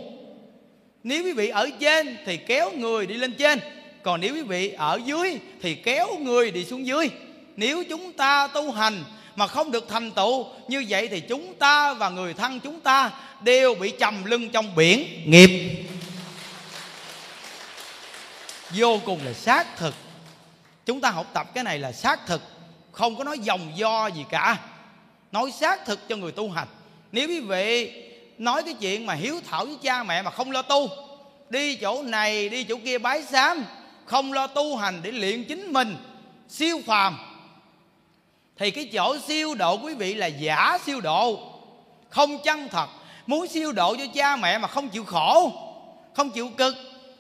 Nếu 1.03 1.25
quý 1.25 1.33
vị 1.33 1.49
ở 1.49 1.69
trên 1.81 2.17
thì 2.25 2.37
kéo 2.37 2.71
người 2.71 3.07
đi 3.07 3.15
lên 3.15 3.35
trên. 3.39 3.61
Còn 4.03 4.21
nếu 4.21 4.35
quý 4.35 4.43
vị 4.43 4.73
ở 4.79 5.01
dưới 5.05 5.39
thì 5.63 5.75
kéo 5.75 6.07
người 6.19 6.51
đi 6.51 6.65
xuống 6.65 6.87
dưới. 6.87 7.11
Nếu 7.57 7.85
chúng 7.89 8.13
ta 8.13 8.49
tu 8.55 8.73
hành 8.73 9.05
mà 9.37 9.47
không 9.47 9.71
được 9.71 9.89
thành 9.89 10.11
tựu, 10.11 10.47
như 10.69 10.85
vậy 10.89 11.09
thì 11.09 11.21
chúng 11.21 11.55
ta 11.55 11.95
và 11.95 12.09
người 12.09 12.35
thân 12.35 12.61
chúng 12.61 12.81
ta 12.81 13.11
đều 13.41 13.75
bị 13.75 13.93
trầm 14.01 14.25
lưng 14.25 14.51
trong 14.51 14.75
biển 14.75 15.23
nghiệp. 15.27 15.85
Vô 18.71 19.01
cùng 19.05 19.21
là 19.25 19.33
xác 19.33 19.77
thực. 19.77 19.95
Chúng 20.87 21.01
ta 21.01 21.11
học 21.11 21.27
tập 21.33 21.55
cái 21.55 21.65
này 21.65 21.79
là 21.79 21.93
xác 21.93 22.27
thực, 22.27 22.43
không 22.93 23.17
có 23.17 23.25
nói 23.25 23.39
dòng 23.39 23.73
do 23.77 24.07
gì 24.07 24.25
cả. 24.31 24.59
Nói 25.33 25.51
xác 25.61 25.87
thực 25.87 26.09
cho 26.09 26.17
người 26.17 26.33
tu 26.33 26.51
hành. 26.51 26.69
Nếu 27.13 27.29
quý 27.29 27.41
vị 27.41 27.93
nói 28.39 28.63
cái 28.63 28.75
chuyện 28.75 29.07
mà 29.07 29.15
hiếu 29.15 29.41
thảo 29.51 29.67
với 29.67 29.77
cha 29.83 30.03
mẹ 30.03 30.23
mà 30.23 30.31
không 30.31 30.51
lo 30.51 30.63
tu, 30.63 30.89
đi 31.51 31.77
chỗ 31.77 32.03
này, 32.03 32.49
đi 32.49 32.65
chỗ 32.65 32.77
kia 32.85 32.99
bái 32.99 33.23
sám, 33.23 33.65
không 34.05 34.33
lo 34.33 34.47
tu 34.47 34.77
hành 34.77 35.01
để 35.03 35.13
luyện 35.13 35.45
chính 35.45 35.73
mình, 35.73 35.97
siêu 36.49 36.81
phàm 36.87 37.19
thì 38.59 38.71
cái 38.71 38.89
chỗ 38.93 39.17
siêu 39.19 39.55
độ 39.55 39.79
quý 39.79 39.95
vị 39.95 40.15
là 40.15 40.27
giả 40.27 40.79
siêu 40.87 41.01
độ. 41.01 41.53
Không 42.09 42.39
chân 42.45 42.69
thật. 42.69 42.89
Muốn 43.27 43.47
siêu 43.47 43.73
độ 43.73 43.97
cho 43.97 44.05
cha 44.15 44.37
mẹ 44.37 44.59
mà 44.59 44.69
không 44.69 44.89
chịu 44.89 45.05
khổ, 45.05 45.53
không 46.15 46.31
chịu 46.31 46.51
cực, 46.57 46.77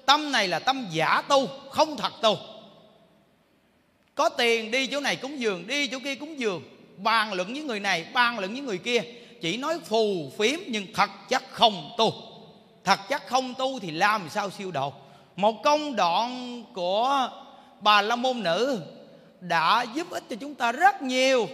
tâm 0.07 0.32
này 0.32 0.49
là 0.49 0.59
tâm 0.59 0.87
giả 0.91 1.22
tu, 1.28 1.47
không 1.70 1.97
thật 1.97 2.12
tu. 2.22 2.37
Có 4.14 4.28
tiền 4.28 4.70
đi 4.70 4.87
chỗ 4.87 5.01
này 5.01 5.16
cúng 5.16 5.41
dường 5.41 5.66
đi 5.66 5.87
chỗ 5.87 5.99
kia 6.05 6.14
cúng 6.14 6.41
dường 6.41 6.62
bàn 6.97 7.32
luận 7.32 7.53
với 7.53 7.62
người 7.62 7.80
này, 7.80 8.07
bàn 8.12 8.39
luận 8.39 8.53
với 8.53 8.61
người 8.61 8.78
kia. 8.78 9.03
Chỉ 9.41 9.57
nói 9.57 9.78
phù 9.84 10.32
phiếm 10.39 10.61
nhưng 10.66 10.87
thật 10.95 11.11
chất 11.28 11.43
không 11.51 11.95
tu. 11.99 12.12
Thật 12.84 13.01
chất 13.09 13.26
không 13.26 13.55
tu 13.55 13.78
thì 13.78 13.91
làm 13.91 14.28
sao 14.30 14.51
siêu 14.51 14.70
độ? 14.70 14.93
Một 15.37 15.62
công 15.62 15.97
đoạn 15.97 16.62
của 16.72 17.30
bà 17.80 18.03
la 18.03 18.16
môn 18.16 18.43
nữ 18.43 18.82
đã 19.41 19.87
giúp 19.95 20.11
ích 20.11 20.24
cho 20.30 20.37
chúng 20.41 20.55
ta 20.55 20.72
rất 20.72 21.03
nhiều 21.03 21.49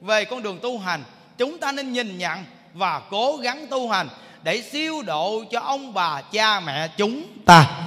về 0.00 0.24
con 0.24 0.42
đường 0.42 0.58
tu 0.62 0.78
hành. 0.78 1.02
Chúng 1.38 1.58
ta 1.58 1.72
nên 1.72 1.92
nhìn 1.92 2.18
nhận 2.18 2.44
và 2.72 3.02
cố 3.10 3.36
gắng 3.36 3.66
tu 3.70 3.88
hành 3.88 4.08
để 4.42 4.62
siêu 4.62 5.02
độ 5.02 5.44
cho 5.50 5.60
ông 5.60 5.94
bà 5.94 6.22
cha 6.22 6.60
mẹ 6.60 6.88
chúng 6.96 7.22
ta. 7.46 7.80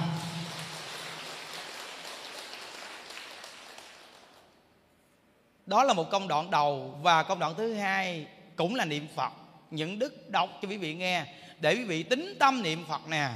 Đó 5.66 5.84
là 5.84 5.92
một 5.92 6.10
công 6.10 6.28
đoạn 6.28 6.50
đầu 6.50 6.98
và 7.02 7.22
công 7.22 7.38
đoạn 7.38 7.54
thứ 7.56 7.74
hai 7.74 8.26
cũng 8.56 8.74
là 8.74 8.84
niệm 8.84 9.06
phật. 9.16 9.32
Những 9.70 9.98
đức 9.98 10.30
đọc 10.30 10.50
cho 10.62 10.68
quý 10.68 10.76
vị 10.76 10.94
nghe 10.94 11.24
để 11.60 11.74
quý 11.74 11.84
vị 11.84 12.02
tính 12.02 12.36
tâm 12.38 12.62
niệm 12.62 12.84
phật 12.88 13.08
nè. 13.08 13.28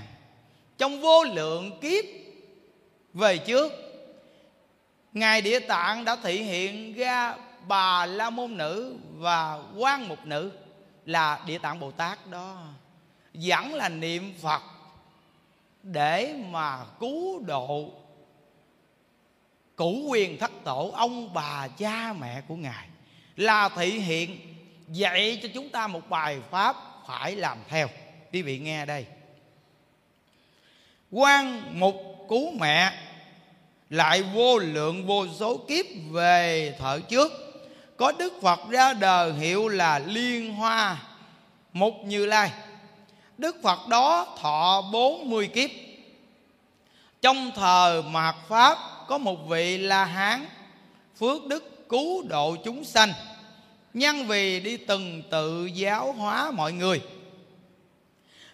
Trong 0.78 1.00
vô 1.00 1.24
lượng 1.24 1.80
kiếp 1.80 2.04
về 3.14 3.38
trước 3.38 3.72
ngài 5.12 5.42
địa 5.42 5.60
tạng 5.60 6.04
đã 6.04 6.16
thị 6.22 6.42
hiện 6.42 6.94
ra 6.94 7.36
bà 7.66 8.06
la 8.06 8.30
môn 8.30 8.56
nữ 8.56 8.96
và 9.14 9.58
quan 9.76 10.08
mục 10.08 10.26
nữ 10.26 10.52
là 11.06 11.40
địa 11.46 11.58
tạng 11.58 11.80
bồ 11.80 11.90
tát 11.90 12.26
đó. 12.26 12.62
Vẫn 13.34 13.74
là 13.74 13.88
niệm 13.88 14.34
phật 14.42 14.62
để 15.82 16.34
mà 16.50 16.84
cứu 17.00 17.40
độ 17.40 17.90
cũ 19.76 20.06
quyền 20.08 20.38
thất 20.38 20.50
tổ 20.64 20.90
ông 20.94 21.34
bà 21.34 21.68
cha 21.68 22.12
mẹ 22.12 22.40
của 22.48 22.56
ngài. 22.56 22.88
Là 23.36 23.68
thị 23.68 23.90
hiện, 23.90 24.38
dạy 24.88 25.40
cho 25.42 25.48
chúng 25.54 25.68
ta 25.68 25.86
một 25.86 26.08
bài 26.08 26.40
pháp 26.50 26.76
phải 27.06 27.36
làm 27.36 27.58
theo. 27.68 27.88
Quý 28.32 28.42
vị 28.42 28.58
nghe 28.58 28.86
đây. 28.86 29.06
Quan 31.10 31.62
mục 31.80 31.94
cứu 32.28 32.52
mẹ 32.60 32.92
lại 33.92 34.22
vô 34.22 34.58
lượng 34.58 35.06
vô 35.06 35.26
số 35.38 35.56
kiếp 35.68 35.86
về 36.10 36.74
thở 36.78 37.00
trước. 37.08 37.32
Có 37.96 38.12
đức 38.12 38.32
phật 38.42 38.60
ra 38.70 38.92
đời 38.92 39.32
hiệu 39.32 39.68
là 39.68 39.98
liên 39.98 40.54
hoa, 40.54 40.96
mục 41.72 41.94
như 42.04 42.26
lai. 42.26 42.50
Đức 43.38 43.56
phật 43.62 43.88
đó 43.88 44.36
thọ 44.40 44.82
bốn 44.92 45.30
mươi 45.30 45.46
kiếp. 45.46 45.70
Trong 47.22 47.50
thời 47.54 48.02
mạt 48.02 48.34
pháp 48.48 48.78
có 49.08 49.18
một 49.18 49.48
vị 49.48 49.78
la 49.78 50.04
hán, 50.04 50.46
phước 51.18 51.46
đức 51.46 51.88
cứu 51.88 52.22
độ 52.22 52.56
chúng 52.64 52.84
sanh, 52.84 53.12
nhân 53.94 54.26
vì 54.26 54.60
đi 54.60 54.76
từng 54.76 55.22
tự 55.30 55.66
giáo 55.66 56.12
hóa 56.12 56.50
mọi 56.50 56.72
người. 56.72 57.00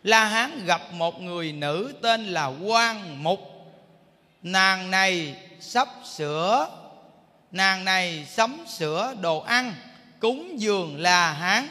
La 0.02 0.24
hán 0.24 0.64
gặp 0.66 0.92
một 0.92 1.20
người 1.20 1.52
nữ 1.52 1.92
tên 2.02 2.26
là 2.26 2.46
quan 2.46 3.22
mục 3.22 3.47
nàng 4.42 4.90
này 4.90 5.36
sắp 5.60 5.88
sửa, 6.04 6.68
nàng 7.52 7.84
này 7.84 8.26
sắm 8.30 8.64
sửa 8.66 9.14
đồ 9.20 9.40
ăn, 9.40 9.74
cúng 10.20 10.60
dường 10.60 11.00
la 11.00 11.32
hán. 11.32 11.68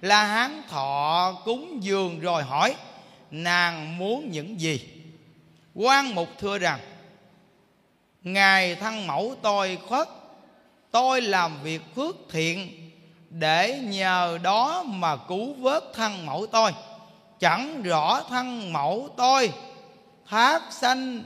La 0.00 0.24
hán 0.24 0.62
thọ 0.68 1.32
cúng 1.44 1.78
dường 1.82 2.20
rồi 2.20 2.42
hỏi, 2.42 2.74
nàng 3.30 3.98
muốn 3.98 4.30
những 4.30 4.60
gì? 4.60 4.80
Quan 5.74 6.14
mục 6.14 6.28
thưa 6.38 6.58
rằng, 6.58 6.80
ngài 8.22 8.74
thân 8.74 9.06
mẫu 9.06 9.34
tôi 9.42 9.78
khuất, 9.88 10.08
tôi 10.90 11.20
làm 11.20 11.62
việc 11.62 11.82
phước 11.94 12.16
thiện, 12.30 12.90
để 13.30 13.80
nhờ 13.84 14.38
đó 14.42 14.82
mà 14.86 15.16
cứu 15.16 15.54
vớt 15.54 15.84
thân 15.94 16.26
mẫu 16.26 16.46
tôi. 16.46 16.72
Chẳng 17.40 17.82
rõ 17.82 18.22
thân 18.28 18.72
mẫu 18.72 19.08
tôi 19.16 19.52
thác 20.28 20.62
sanh 20.70 21.22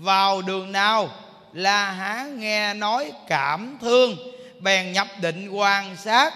vào 0.00 0.42
đường 0.42 0.72
nào 0.72 1.08
la 1.52 1.90
hán 1.90 2.40
nghe 2.40 2.74
nói 2.74 3.12
cảm 3.28 3.78
thương, 3.80 4.16
bèn 4.60 4.92
nhập 4.92 5.06
định 5.20 5.48
quan 5.48 5.96
sát. 5.96 6.34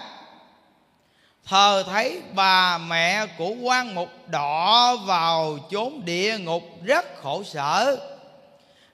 Thờ 1.45 1.83
thấy 1.87 2.21
bà 2.33 2.77
mẹ 2.77 3.25
của 3.37 3.49
quan 3.61 3.95
mục 3.95 4.09
đỏ 4.27 4.95
vào 4.95 5.59
chốn 5.71 6.05
địa 6.05 6.37
ngục 6.37 6.63
rất 6.83 7.05
khổ 7.21 7.43
sở. 7.43 7.97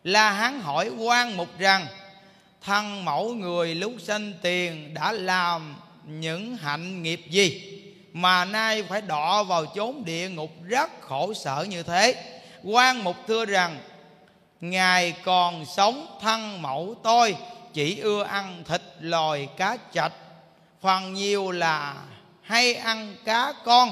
La 0.04 0.32
hán 0.32 0.62
hỏi 0.62 0.90
quan 0.90 1.38
mục 1.38 1.48
rằng, 1.60 1.86
thân 2.62 3.06
mẫu 3.06 3.34
người 3.34 3.76
lúc 3.76 3.94
sanh 4.00 4.34
tiền 4.42 4.94
đã 4.94 5.12
làm 5.12 5.76
những 6.06 6.58
hạnh 6.58 7.04
nghiệp 7.04 7.22
gì 7.30 7.80
mà 8.14 8.46
nay 8.46 8.84
phải 8.84 9.02
đọ 9.02 9.44
vào 9.44 9.66
chốn 9.66 10.06
địa 10.06 10.30
ngục 10.30 10.52
rất 10.68 11.02
khổ 11.02 11.34
sở 11.34 11.66
như 11.70 11.84
thế? 11.84 12.16
Quan 12.64 13.04
mục 13.04 13.16
thưa 13.28 13.46
rằng 13.46 13.78
ngài 14.70 15.12
còn 15.12 15.66
sống 15.66 16.18
thân 16.22 16.62
mẫu 16.62 16.96
tôi, 17.04 17.38
chỉ 17.74 18.00
ưa 18.00 18.24
ăn 18.24 18.64
thịt 18.68 18.82
lòi 19.00 19.48
cá 19.58 19.78
chạch. 19.94 20.14
Phần 20.82 21.14
nhiều 21.14 21.52
là 21.52 21.96
hay 22.42 22.74
ăn 22.74 23.16
cá 23.26 23.54
con 23.66 23.92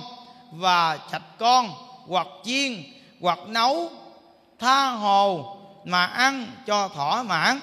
và 0.52 1.00
chạch 1.12 1.38
con, 1.40 1.74
hoặc 2.08 2.28
chiên, 2.44 2.84
hoặc 3.22 3.40
nấu, 3.48 3.90
tha 4.60 4.90
hồ 4.90 5.58
mà 5.86 6.06
ăn 6.06 6.48
cho 6.68 6.88
thỏa 6.88 7.24
mãn. 7.24 7.60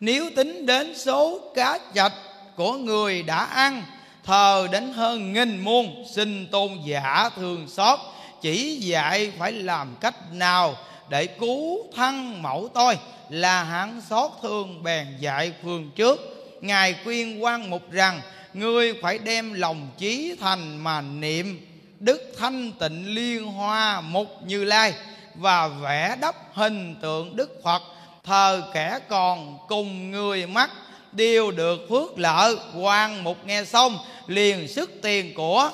Nếu 0.00 0.30
tính 0.36 0.66
đến 0.66 0.98
số 0.98 1.40
cá 1.54 1.78
chạch 1.94 2.14
của 2.56 2.72
người 2.72 3.22
đã 3.22 3.44
ăn, 3.44 3.82
thờ 4.24 4.68
đến 4.72 4.92
hơn 4.92 5.32
nghìn 5.32 5.64
muôn 5.64 6.04
xin 6.14 6.48
tôn 6.50 6.70
giả 6.84 7.30
thường 7.36 7.68
xót, 7.68 7.98
chỉ 8.40 8.76
dạy 8.76 9.32
phải 9.38 9.52
làm 9.52 9.96
cách 10.00 10.32
nào 10.32 10.76
để 11.08 11.26
cứu 11.26 11.78
thân 11.96 12.42
mẫu 12.42 12.68
tôi 12.74 12.98
là 13.28 13.64
hạng 13.64 14.00
xót 14.10 14.30
thương 14.42 14.82
bèn 14.82 15.06
dạy 15.20 15.52
phương 15.62 15.90
trước. 15.96 16.20
Ngài 16.60 16.96
khuyên 17.04 17.44
quan 17.44 17.70
mục 17.70 17.90
rằng, 17.90 18.20
ngươi 18.54 18.94
phải 19.02 19.18
đem 19.18 19.52
lòng 19.52 19.88
chí 19.98 20.36
thành 20.40 20.76
mà 20.76 21.00
niệm. 21.00 21.66
Đức 22.00 22.34
thanh 22.38 22.72
tịnh 22.72 23.14
liên 23.14 23.46
hoa 23.46 24.00
mục 24.00 24.28
như 24.46 24.64
lai 24.64 24.94
và 25.34 25.68
vẽ 25.68 26.16
đắp 26.20 26.34
hình 26.52 26.96
tượng 27.02 27.36
đức 27.36 27.60
phật, 27.64 27.82
thờ 28.24 28.62
kẻ 28.74 28.98
còn 29.08 29.58
cùng 29.68 30.10
người 30.10 30.46
mắt, 30.46 30.70
đều 31.12 31.50
được 31.50 31.86
phước 31.90 32.18
lợi 32.18 32.56
quan 32.76 33.24
mục 33.24 33.36
nghe 33.46 33.64
xong, 33.64 33.98
liền 34.26 34.68
sức 34.68 34.90
tiền 35.02 35.34
của 35.34 35.70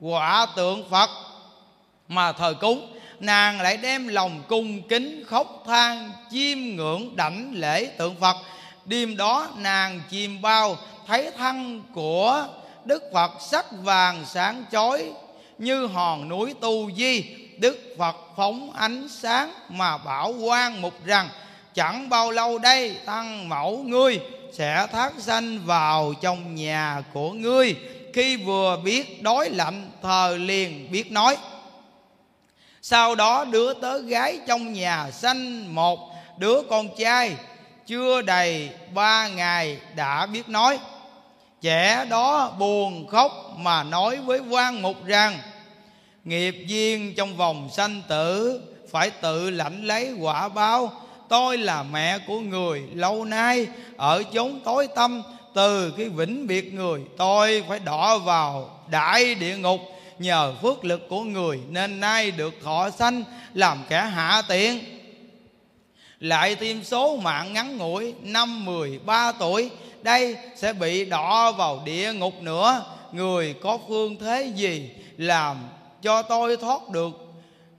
quả 0.00 0.46
tượng 0.56 0.90
phật 0.90 1.10
mà 2.08 2.32
thờ 2.32 2.54
cúng 2.60 2.97
nàng 3.20 3.60
lại 3.60 3.76
đem 3.76 4.08
lòng 4.08 4.42
cung 4.48 4.88
kính, 4.88 5.24
khóc 5.26 5.62
than, 5.66 6.10
chiêm 6.30 6.58
ngưỡng 6.58 7.16
đảnh 7.16 7.52
lễ 7.54 7.84
tượng 7.84 8.16
phật. 8.20 8.36
Đêm 8.84 9.16
đó 9.16 9.48
nàng 9.56 10.00
chìm 10.10 10.42
bao 10.42 10.76
thấy 11.06 11.30
thân 11.38 11.82
của 11.94 12.46
đức 12.84 13.02
phật 13.12 13.32
sắc 13.40 13.66
vàng 13.82 14.24
sáng 14.26 14.64
chói, 14.72 15.12
như 15.58 15.86
hòn 15.86 16.28
núi 16.28 16.54
tu 16.60 16.90
di. 16.96 17.24
Đức 17.58 17.94
phật 17.98 18.16
phóng 18.36 18.72
ánh 18.72 19.08
sáng 19.08 19.52
mà 19.68 19.98
bảo 19.98 20.32
quan 20.32 20.82
mục 20.82 20.94
rằng, 21.04 21.28
chẳng 21.74 22.08
bao 22.08 22.30
lâu 22.30 22.58
đây, 22.58 22.96
tăng 23.06 23.48
mẫu 23.48 23.82
ngươi 23.86 24.20
sẽ 24.52 24.86
thác 24.92 25.12
sanh 25.18 25.60
vào 25.64 26.14
trong 26.20 26.54
nhà 26.54 27.02
của 27.12 27.32
ngươi. 27.32 27.76
Khi 28.12 28.36
vừa 28.36 28.80
biết 28.84 29.22
đói 29.22 29.50
lạnh, 29.50 29.90
thờ 30.02 30.36
liền 30.40 30.92
biết 30.92 31.12
nói 31.12 31.36
sau 32.82 33.14
đó 33.14 33.44
đứa 33.44 33.74
tớ 33.74 33.98
gái 33.98 34.40
trong 34.46 34.72
nhà 34.72 35.10
sanh 35.10 35.74
một 35.74 36.10
đứa 36.38 36.62
con 36.70 36.88
trai, 36.98 37.36
chưa 37.86 38.22
đầy 38.22 38.70
ba 38.94 39.28
ngày 39.28 39.78
đã 39.96 40.26
biết 40.26 40.48
nói. 40.48 40.78
Trẻ 41.60 42.06
đó 42.10 42.54
buồn 42.58 43.06
khóc 43.06 43.32
mà 43.56 43.82
nói 43.82 44.16
với 44.16 44.40
quan 44.50 44.82
mục 44.82 44.96
rằng, 45.06 45.38
nghiệp 46.24 46.64
duyên 46.66 47.14
trong 47.16 47.36
vòng 47.36 47.68
sanh 47.72 48.02
tử 48.08 48.60
phải 48.90 49.10
tự 49.10 49.50
lãnh 49.50 49.84
lấy 49.84 50.12
quả 50.20 50.48
báo. 50.48 50.92
Tôi 51.28 51.58
là 51.58 51.82
mẹ 51.82 52.18
của 52.18 52.40
người 52.40 52.82
lâu 52.94 53.24
nay, 53.24 53.66
ở 53.96 54.22
chốn 54.32 54.60
tối 54.64 54.88
tâm, 54.94 55.22
từ 55.54 55.90
cái 55.90 56.08
vĩnh 56.08 56.46
biệt 56.46 56.74
người, 56.74 57.00
tôi 57.16 57.64
phải 57.68 57.78
đỏ 57.78 58.18
vào 58.18 58.80
đại 58.90 59.34
địa 59.34 59.56
ngục 59.56 59.80
nhờ 60.18 60.54
phước 60.62 60.84
lực 60.84 61.08
của 61.08 61.22
người 61.22 61.60
nên 61.68 62.00
nay 62.00 62.30
được 62.30 62.54
thọ 62.64 62.90
sanh, 62.90 63.24
làm 63.54 63.78
kẻ 63.88 64.00
hạ 64.00 64.42
tiện. 64.48 64.84
Lại 66.20 66.54
thêm 66.54 66.84
số 66.84 67.16
mạng 67.16 67.52
ngắn 67.52 67.76
ngủi, 67.76 68.14
năm 68.22 68.64
mười 68.64 68.98
ba 68.98 69.32
tuổi, 69.32 69.70
đây 70.02 70.36
sẽ 70.56 70.72
bị 70.72 71.04
đọ 71.04 71.52
vào 71.52 71.82
địa 71.84 72.12
ngục 72.12 72.42
nữa. 72.42 72.84
Người 73.12 73.54
có 73.62 73.78
phương 73.88 74.16
thế 74.20 74.52
gì, 74.54 74.90
làm 75.16 75.56
cho 76.02 76.22
tôi 76.22 76.56
thoát 76.56 76.88
được? 76.88 77.10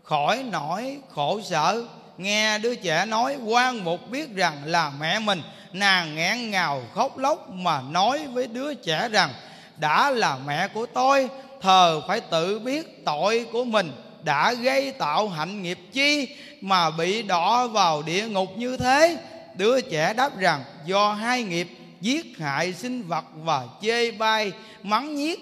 Khỏi 0.03 0.43
nỗi 0.51 0.97
khổ 1.09 1.41
sở, 1.41 1.83
nghe 2.17 2.59
đứa 2.59 2.75
trẻ 2.75 3.05
nói 3.05 3.37
quan 3.45 3.83
mục 3.83 4.09
biết 4.09 4.35
rằng 4.35 4.61
là 4.65 4.91
mẹ 4.99 5.19
mình. 5.19 5.41
Nàng 5.73 6.15
nghẹn 6.15 6.51
ngào 6.51 6.83
khóc 6.93 7.17
lóc 7.17 7.49
mà 7.49 7.81
nói 7.81 8.27
với 8.33 8.47
đứa 8.47 8.73
trẻ 8.73 9.09
rằng, 9.09 9.29
đã 9.77 10.11
là 10.11 10.37
mẹ 10.45 10.67
của 10.67 10.85
tôi 10.85 11.29
thờ 11.61 12.01
phải 12.07 12.21
tự 12.21 12.59
biết 12.59 13.05
tội 13.05 13.45
của 13.51 13.63
mình 13.63 13.91
đã 14.23 14.53
gây 14.53 14.91
tạo 14.91 15.29
hạnh 15.29 15.63
nghiệp 15.63 15.79
chi 15.93 16.27
mà 16.61 16.89
bị 16.89 17.21
đọa 17.21 17.67
vào 17.67 18.01
địa 18.01 18.27
ngục 18.27 18.49
như 18.57 18.77
thế. 18.77 19.17
Đứa 19.55 19.81
trẻ 19.81 20.13
đáp 20.13 20.37
rằng, 20.37 20.63
do 20.85 21.13
hai 21.13 21.43
nghiệp, 21.43 21.67
giết 22.01 22.25
hại 22.37 22.73
sinh 22.73 23.03
vật 23.07 23.25
và 23.43 23.67
chê 23.81 24.11
bai, 24.11 24.51
mắng 24.83 25.15
nhiếc 25.15 25.39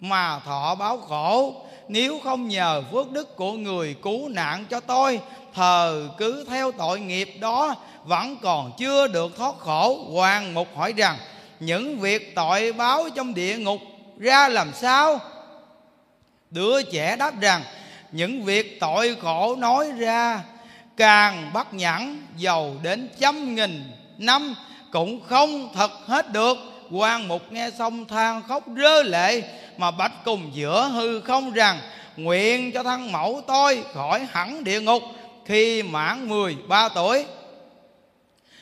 mà 0.00 0.40
thọ 0.44 0.74
báo 0.74 0.98
khổ. 0.98 1.54
Nếu 1.88 2.20
không 2.24 2.48
nhờ 2.48 2.82
phước 2.92 3.10
đức 3.10 3.36
của 3.36 3.52
người 3.52 3.94
cứu 4.02 4.28
nạn 4.28 4.64
cho 4.70 4.80
tôi, 4.80 5.20
thờ 5.54 6.08
cứ 6.18 6.44
theo 6.48 6.72
tội 6.72 7.00
nghiệp 7.00 7.36
đó 7.40 7.74
vẫn 8.04 8.36
còn 8.42 8.72
chưa 8.78 9.06
được 9.06 9.36
thoát 9.36 9.58
khổ. 9.58 10.06
Hoàng 10.12 10.54
mục 10.54 10.68
hỏi 10.76 10.92
rằng, 10.96 11.16
những 11.60 11.98
việc 11.98 12.34
tội 12.34 12.72
báo 12.72 13.08
trong 13.14 13.34
địa 13.34 13.56
ngục 13.58 13.80
ra 14.18 14.48
làm 14.48 14.72
sao? 14.74 15.20
Đứa 16.50 16.82
trẻ 16.82 17.16
đáp 17.16 17.40
rằng, 17.40 17.62
những 18.12 18.44
việc 18.44 18.80
tội 18.80 19.16
khổ 19.22 19.56
nói 19.56 19.92
ra, 19.98 20.40
càng 20.96 21.50
bắt 21.52 21.74
nhẫn 21.74 22.26
giàu 22.36 22.74
đến 22.82 23.08
trăm 23.20 23.54
nghìn 23.54 23.92
năm 24.18 24.54
cũng 24.92 25.20
không 25.20 25.68
thật 25.74 25.90
hết 26.06 26.32
được. 26.32 26.58
Quan 26.90 27.28
mục 27.28 27.52
nghe 27.52 27.70
xong 27.78 28.04
than 28.04 28.42
khóc 28.42 28.64
rơ 28.76 29.02
lệ, 29.02 29.42
mà 29.76 29.90
bạch 29.90 30.12
cùng 30.24 30.50
giữa 30.52 30.88
hư 30.88 31.20
không 31.20 31.52
rằng, 31.52 31.80
nguyện 32.16 32.72
cho 32.72 32.82
thân 32.82 33.12
mẫu 33.12 33.40
tôi 33.46 33.84
khỏi 33.94 34.26
hẳn 34.30 34.64
địa 34.64 34.80
ngục 34.80 35.02
khi 35.44 35.82
mãn 35.82 36.28
13 36.28 36.88
tuổi. 36.88 37.24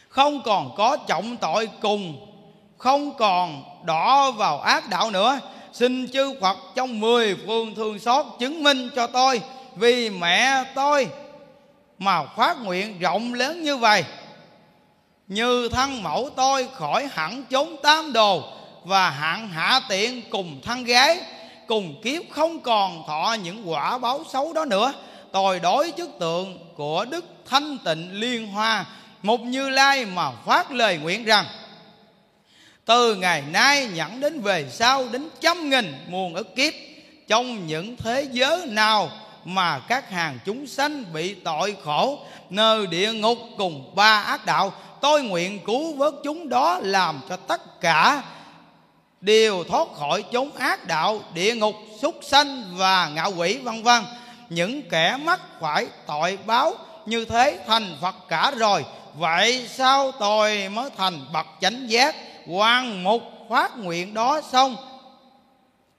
Không 0.08 0.42
còn 0.44 0.74
có 0.76 0.96
trọng 0.96 1.36
tội 1.36 1.68
cùng, 1.80 2.26
không 2.78 3.16
còn 3.16 3.62
đỏ 3.86 4.30
vào 4.30 4.60
ác 4.60 4.88
đạo 4.88 5.10
nữa. 5.10 5.40
Xin 5.72 6.10
chư 6.10 6.34
Phật 6.40 6.56
trong 6.74 7.00
mười 7.00 7.36
phương 7.46 7.74
thương 7.74 7.98
xót 7.98 8.26
chứng 8.38 8.62
minh 8.62 8.90
cho 8.96 9.06
tôi, 9.06 9.40
vì 9.76 10.10
mẹ 10.10 10.64
tôi 10.74 11.08
mà 11.98 12.22
phát 12.36 12.56
nguyện 12.62 12.98
rộng 12.98 13.34
lớn 13.34 13.62
như 13.62 13.76
vậy. 13.76 14.04
Như 15.28 15.68
thân 15.68 16.02
mẫu 16.02 16.30
tôi 16.36 16.68
khỏi 16.74 17.08
hẳn 17.12 17.44
chốn 17.50 17.76
tam 17.82 18.12
đồ 18.12 18.42
và 18.84 19.10
hạn 19.10 19.48
hạ 19.48 19.80
tiện 19.88 20.22
cùng 20.30 20.60
thân 20.64 20.84
gái, 20.84 21.20
cùng 21.66 22.00
kiếp 22.02 22.22
không 22.30 22.60
còn 22.60 23.04
thọ 23.06 23.36
những 23.42 23.70
quả 23.70 23.98
báo 23.98 24.24
xấu 24.32 24.52
đó 24.52 24.64
nữa, 24.64 24.92
tôi 25.32 25.60
đối 25.60 25.92
chức 25.96 26.10
tượng 26.20 26.58
của 26.76 27.04
đức 27.04 27.24
thanh 27.46 27.78
tịnh 27.84 28.20
liên 28.20 28.46
hoa, 28.46 28.84
một 29.22 29.40
như 29.40 29.68
lai 29.68 30.04
mà 30.04 30.30
phát 30.46 30.72
lời 30.72 30.98
nguyện 30.98 31.24
rằng 31.24 31.44
từ 32.86 33.14
ngày 33.14 33.42
nay 33.42 33.88
nhẫn 33.94 34.20
đến 34.20 34.40
về 34.40 34.66
sau 34.70 35.04
đến 35.12 35.28
trăm 35.40 35.70
nghìn 35.70 35.94
muôn 36.08 36.34
ức 36.34 36.54
kiếp, 36.56 36.72
trong 37.28 37.66
những 37.66 37.96
thế 37.96 38.26
giới 38.32 38.66
nào 38.66 39.10
mà 39.44 39.78
các 39.78 40.10
hàng 40.10 40.38
chúng 40.44 40.66
sanh 40.66 41.04
bị 41.12 41.34
tội 41.34 41.76
khổ, 41.84 42.18
nơi 42.50 42.86
địa 42.86 43.12
ngục 43.12 43.38
cùng 43.58 43.94
ba 43.94 44.22
ác 44.22 44.46
đạo, 44.46 44.72
tôi 45.00 45.22
nguyện 45.22 45.58
cứu 45.66 45.92
vớt 45.92 46.14
chúng 46.24 46.48
đó 46.48 46.78
làm 46.82 47.20
cho 47.28 47.36
tất 47.36 47.80
cả 47.80 48.22
đều 49.20 49.64
thoát 49.64 49.88
khỏi 49.98 50.24
chốn 50.32 50.50
ác 50.56 50.86
đạo, 50.86 51.20
địa 51.34 51.54
ngục, 51.54 51.74
súc 52.02 52.14
sanh 52.22 52.64
và 52.76 53.08
ngạo 53.08 53.32
quỷ, 53.36 53.56
vân 53.56 53.82
vân. 53.82 54.04
Những 54.48 54.82
kẻ 54.82 55.18
mắc 55.24 55.40
phải 55.60 55.86
tội 56.06 56.38
báo, 56.46 56.74
như 57.06 57.24
thế 57.24 57.58
thành 57.66 57.96
phật 58.00 58.14
cả 58.28 58.52
rồi. 58.56 58.84
Vậy 59.14 59.68
sao 59.74 60.12
tôi 60.12 60.68
mới 60.68 60.90
thành 60.96 61.20
bậc 61.32 61.46
chánh 61.60 61.90
giác? 61.90 62.14
Quan 62.48 63.04
mục 63.04 63.22
phát 63.50 63.78
nguyện 63.78 64.14
đó 64.14 64.40
xong 64.52 64.76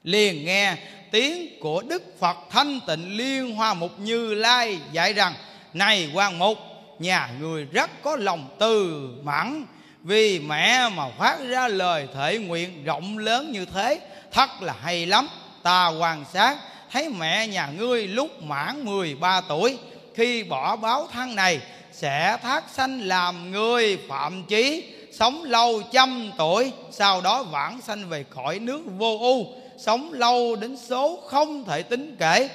liền 0.03 0.45
nghe 0.45 0.75
tiếng 1.11 1.59
của 1.59 1.81
đức 1.81 2.19
phật 2.19 2.37
thanh 2.49 2.79
tịnh 2.87 3.17
liên 3.17 3.55
hoa 3.55 3.73
mục 3.73 3.99
như 3.99 4.33
lai 4.33 4.79
dạy 4.91 5.13
rằng 5.13 5.33
này 5.73 6.11
quan 6.13 6.39
mục 6.39 6.57
nhà 6.99 7.29
người 7.39 7.65
rất 7.65 7.89
có 8.03 8.15
lòng 8.15 8.49
từ 8.59 9.07
mẫn, 9.23 9.65
vì 10.03 10.39
mẹ 10.39 10.89
mà 10.89 11.09
phát 11.17 11.37
ra 11.47 11.67
lời 11.67 12.07
thể 12.15 12.37
nguyện 12.37 12.83
rộng 12.83 13.17
lớn 13.17 13.51
như 13.51 13.65
thế 13.65 13.99
thật 14.31 14.49
là 14.61 14.75
hay 14.81 15.05
lắm. 15.05 15.27
Ta 15.63 15.87
quan 15.87 16.25
sát 16.33 16.57
thấy 16.91 17.09
mẹ 17.09 17.47
nhà 17.47 17.67
ngươi 17.77 18.07
lúc 18.07 18.43
mãn 18.43 18.85
13 18.85 19.41
tuổi 19.41 19.77
khi 20.15 20.43
bỏ 20.43 20.75
báo 20.75 21.07
thân 21.13 21.35
này 21.35 21.59
sẽ 21.91 22.37
thác 22.43 22.63
sanh 22.69 23.01
làm 23.01 23.51
người 23.51 23.97
phạm 24.09 24.43
chí 24.43 24.83
sống 25.19 25.43
lâu 25.43 25.81
trăm 25.91 26.31
tuổi, 26.37 26.71
sau 26.91 27.21
đó 27.21 27.43
vãng 27.43 27.81
sanh 27.81 28.09
về 28.09 28.25
khỏi 28.29 28.59
nước 28.59 28.81
vô 28.97 29.17
u. 29.19 29.45
Sống 29.77 30.13
lâu 30.13 30.55
đến 30.55 30.77
số 30.77 31.19
không 31.25 31.65
thể 31.65 31.81
tính 31.83 32.15
kể, 32.19 32.49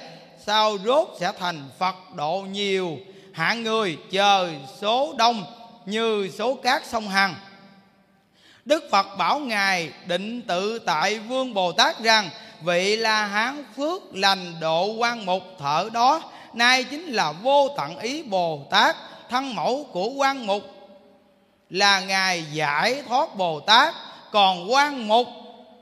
sau 0.45 0.77
rốt 0.85 1.07
sẽ 1.19 1.31
thành 1.39 1.69
phật 1.79 1.95
độ 2.15 2.45
nhiều. 2.51 2.97
Hạng 3.33 3.63
người 3.63 3.97
chờ 4.11 4.49
số 4.81 5.13
đông 5.17 5.45
như 5.85 6.29
số 6.37 6.55
cát 6.55 6.85
sông 6.85 7.07
hằng. 7.07 7.35
Đức 8.65 8.83
phật 8.91 9.07
bảo 9.17 9.39
ngài 9.39 9.91
định 10.07 10.41
tự 10.41 10.79
tại 10.79 11.19
vương 11.19 11.53
bồ 11.53 11.71
tát 11.71 11.99
rằng, 11.99 12.29
vị 12.61 12.95
là 12.95 13.25
hán 13.25 13.63
phước 13.77 14.15
lành 14.15 14.53
độ 14.59 14.85
quan 14.85 15.25
mục 15.25 15.43
thở 15.59 15.89
đó, 15.93 16.21
nay 16.53 16.83
chính 16.83 17.05
là 17.05 17.31
vô 17.31 17.69
tận 17.77 17.99
ý 17.99 18.23
bồ 18.23 18.67
tát, 18.71 18.95
thân 19.29 19.55
mẫu 19.55 19.85
của 19.91 20.09
quan 20.09 20.47
mục 20.47 20.63
là 21.73 21.99
ngài 21.99 22.45
giải 22.51 23.03
thoát 23.07 23.35
bồ 23.35 23.59
tát. 23.59 23.95
Còn 24.31 24.73
quan 24.73 25.07
mục, 25.07 25.27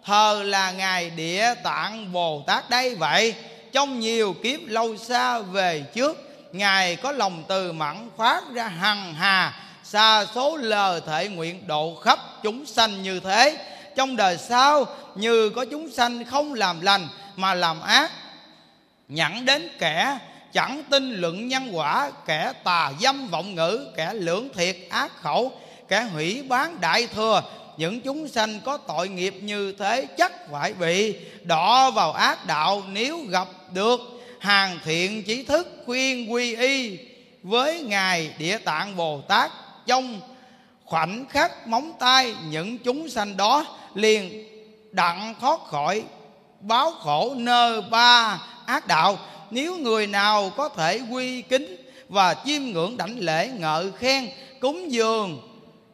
thờ 0.06 0.44
là 0.46 0.72
ngài 0.72 1.10
địa 1.10 1.54
tạng 1.64 2.14
bồ 2.14 2.44
tát 2.48 2.70
đây 2.70 2.96
vậy. 2.96 3.36
Trong 3.72 4.00
nhiều 4.00 4.36
kiếp 4.44 4.60
lâu 4.66 4.98
xa 4.98 5.40
về 5.40 5.84
trước, 5.94 6.18
ngài 6.52 6.96
có 6.96 7.12
lòng 7.12 7.44
từ 7.48 7.72
mẫn 7.72 8.10
phát 8.18 8.44
ra 8.54 8.68
hằng 8.68 9.14
hà, 9.14 9.54
xa 9.84 10.26
số 10.36 10.58
lờ 10.58 11.00
thể 11.00 11.28
nguyện 11.28 11.68
độ 11.68 11.96
khắp 11.96 12.20
chúng 12.44 12.66
sanh 12.66 13.04
như 13.04 13.20
thế. 13.20 13.58
Trong 13.96 14.16
đời 14.16 14.38
sau, 14.38 14.86
như 15.16 15.50
có 15.50 15.66
chúng 15.72 15.92
sanh 15.92 16.26
không 16.26 16.54
làm 16.54 16.82
lành 16.82 17.08
mà 17.36 17.54
làm 17.54 17.82
ác 17.82 18.12
nhẫn 19.08 19.46
đến 19.46 19.70
kẻ, 19.80 20.18
chẳng 20.54 20.84
tin 20.90 21.14
luận 21.14 21.48
nhân 21.48 21.70
quả, 21.78 22.12
kẻ 22.26 22.54
tà 22.64 22.92
dâm 23.00 23.28
vọng 23.28 23.56
ngữ, 23.56 23.88
kẻ 23.98 24.14
lưỡng 24.14 24.50
thiệt 24.54 24.78
ác 24.90 25.12
khẩu 25.22 25.52
kẻ 25.92 26.02
hủy 26.14 26.44
bán 26.48 26.82
đại 26.82 27.08
thừa. 27.08 27.44
Những 27.78 28.02
chúng 28.02 28.28
sanh 28.28 28.60
có 28.66 28.78
tội 28.78 29.10
nghiệp 29.10 29.36
như 29.42 29.76
thế 29.80 30.08
chắc 30.18 30.52
phải 30.52 30.74
bị 30.74 31.16
đọ 31.44 31.92
vào 31.92 32.12
ác 32.12 32.46
đạo 32.48 32.84
nếu 32.92 33.20
gặp 33.30 33.48
được 33.74 34.00
hàng 34.40 34.80
thiện 34.84 35.24
trí 35.24 35.44
thức 35.44 35.68
khuyên 35.86 36.34
quy 36.34 36.56
y 36.56 36.98
với 37.44 37.82
ngài 37.82 38.34
địa 38.38 38.58
tạng 38.58 38.96
bồ 38.96 39.22
tát 39.22 39.52
trong 39.86 40.22
khoảnh 40.86 41.26
khắc 41.30 41.68
móng 41.68 41.94
tay. 42.00 42.36
Những 42.50 42.78
chúng 42.78 43.10
sanh 43.10 43.38
đó 43.38 43.66
liền 43.94 44.48
đặng 44.92 45.36
thoát 45.42 45.60
khỏi 45.66 46.04
báo 46.60 46.92
khổ 46.92 47.34
nơ 47.38 47.82
ba 47.82 48.42
ác 48.66 48.88
đạo. 48.88 49.18
Nếu 49.50 49.78
người 49.78 50.08
nào 50.08 50.52
có 50.58 50.70
thể 50.70 51.02
quy 51.12 51.42
kính 51.42 51.76
và 52.10 52.36
chiêm 52.46 52.62
ngưỡng 52.64 52.98
đảnh 52.98 53.20
lễ 53.20 53.50
ngợi 53.60 53.92
khen 54.00 54.30
cúng 54.60 54.92
dường 54.92 55.51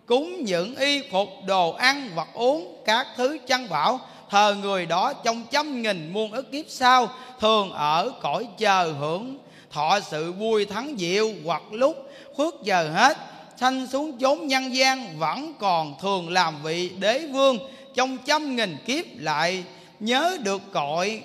cúng 0.07 0.43
những 0.43 0.75
y 0.75 1.01
phục 1.11 1.29
đồ 1.45 1.71
ăn, 1.71 2.09
vật 2.15 2.27
uống, 2.33 2.81
các 2.85 3.07
thứ 3.17 3.37
chăn 3.47 3.69
bảo 3.69 3.99
thờ 4.29 4.55
người 4.61 4.85
đó 4.85 5.13
trong 5.13 5.43
trăm 5.51 5.81
nghìn 5.81 6.13
muôn 6.13 6.31
ức 6.31 6.51
kiếp 6.51 6.65
sau, 6.69 7.09
thường 7.39 7.71
ở 7.71 8.11
cõi 8.21 8.47
chờ 8.57 8.93
hưởng. 8.99 9.37
Thọ 9.71 9.99
sự 9.99 10.31
vui 10.31 10.65
thắng 10.65 10.95
diệu, 10.97 11.29
hoặc 11.45 11.61
lúc 11.71 12.09
khuất 12.35 12.53
giờ 12.63 12.89
hết, 12.93 13.17
sanh 13.59 13.87
xuống 13.87 14.19
chốn 14.19 14.47
nhân 14.47 14.75
gian 14.75 15.19
vẫn 15.19 15.53
còn 15.59 15.95
thường 16.01 16.29
làm 16.29 16.63
vị 16.63 16.89
đế 16.89 17.19
vương 17.19 17.57
trong 17.95 18.17
trăm 18.25 18.55
nghìn 18.55 18.77
kiếp 18.85 19.05
lại. 19.17 19.63
Nhớ 19.99 20.37
được 20.43 20.61
cội 20.73 21.21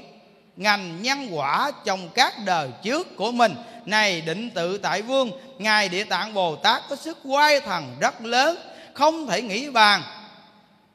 ngành 0.57 1.03
nhân 1.03 1.29
quả 1.33 1.71
trong 1.85 2.09
các 2.15 2.35
đời 2.45 2.69
trước 2.83 3.17
của 3.17 3.33
mình. 3.33 3.55
Này 3.87 4.21
định 4.21 4.51
tự 4.51 4.79
tại 4.79 5.03
vương, 5.03 5.31
ngài 5.59 5.89
địa 5.89 6.05
tạng 6.05 6.35
bồ 6.35 6.57
tát 6.57 6.83
có 6.89 6.97
sức 6.97 7.19
quay 7.25 7.61
thần 7.61 7.97
rất 8.01 8.21
lớn 8.21 8.57
không 8.95 9.27
thể 9.27 9.43
nghĩ 9.43 9.71
bàn. 9.71 10.03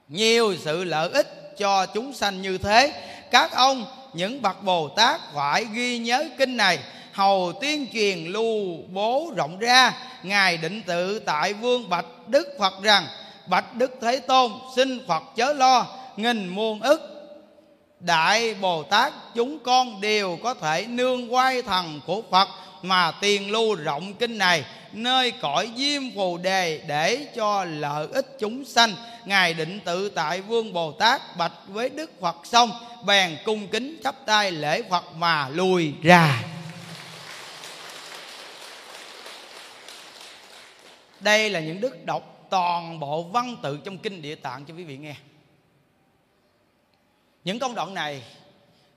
Nhiều 0.08 0.56
sự 0.64 0.84
lợi 0.84 1.10
ích 1.10 1.58
cho 1.58 1.86
chúng 1.86 2.14
sanh 2.14 2.42
như 2.42 2.58
thế. 2.58 2.94
Các 3.32 3.52
ông, 3.52 3.86
những 4.14 4.42
bậc 4.42 4.64
bồ 4.64 4.90
tát 4.90 5.22
phải 5.34 5.66
ghi 5.74 5.98
nhớ 5.98 6.24
kinh 6.38 6.58
này. 6.58 6.80
Hầu 7.14 7.54
tuyên 7.62 7.88
truyền 7.94 8.26
lưu 8.26 8.78
bố 8.94 9.32
rộng 9.36 9.60
ra. 9.60 9.94
Ngài 10.24 10.58
định 10.58 10.82
tự 10.86 11.20
tại 11.20 11.54
vương 11.54 11.90
bạch 11.90 12.06
đức 12.28 12.48
phật 12.60 12.74
rằng, 12.84 13.08
bạch 13.48 13.76
đức 13.76 13.92
thế 14.02 14.20
tôn 14.20 14.52
xin 14.76 15.08
phật 15.08 15.24
chớ 15.36 15.54
lo, 15.54 15.86
nghìn 16.18 16.48
muôn 16.48 16.82
ức. 16.82 17.02
Đại 18.00 18.54
bồ 18.54 18.84
tát, 18.84 19.14
chúng 19.36 19.60
con 19.60 20.02
đều 20.02 20.38
có 20.44 20.54
thể 20.54 20.86
nương 20.90 21.34
quay 21.34 21.62
thần 21.62 22.02
của 22.06 22.22
phật 22.32 22.48
mà 22.82 23.12
tiền 23.12 23.52
lưu 23.52 23.76
rộng 23.76 24.14
kinh 24.14 24.38
này, 24.38 24.66
nơi 24.94 25.32
cõi 25.32 25.72
diêm 25.78 26.02
phù 26.16 26.38
đề 26.38 26.82
để 26.88 27.28
cho 27.36 27.64
lợi 27.64 28.08
ích 28.14 28.36
chúng 28.40 28.66
sanh. 28.66 28.94
Ngài 29.26 29.54
định 29.54 29.80
tự 29.86 30.10
tại 30.10 30.42
vương 30.42 30.74
bồ 30.74 30.92
tát 30.92 31.38
bạch 31.38 31.54
với 31.68 31.90
đức 31.90 32.12
phật 32.22 32.36
xong, 32.44 32.72
bèn 33.06 33.38
cung 33.46 33.68
kính 33.68 34.00
chắp 34.04 34.16
tay 34.26 34.52
lễ 34.52 34.82
phật 34.90 35.04
mà 35.16 35.50
lùi 35.50 35.94
ra. 36.04 36.44
Đây 41.20 41.50
là 41.50 41.60
những 41.60 41.82
đức 41.82 42.06
đọc 42.06 42.48
toàn 42.50 43.00
bộ 43.00 43.24
văn 43.24 43.58
tự 43.64 43.80
trong 43.86 43.98
kinh 43.98 44.22
địa 44.22 44.36
tạng 44.36 44.66
cho 44.66 44.74
quý 44.74 44.84
vị 44.84 44.98
nghe. 44.98 45.16
Những 47.44 47.60
công 47.60 47.76
đoạn 47.76 47.94
này, 47.94 48.24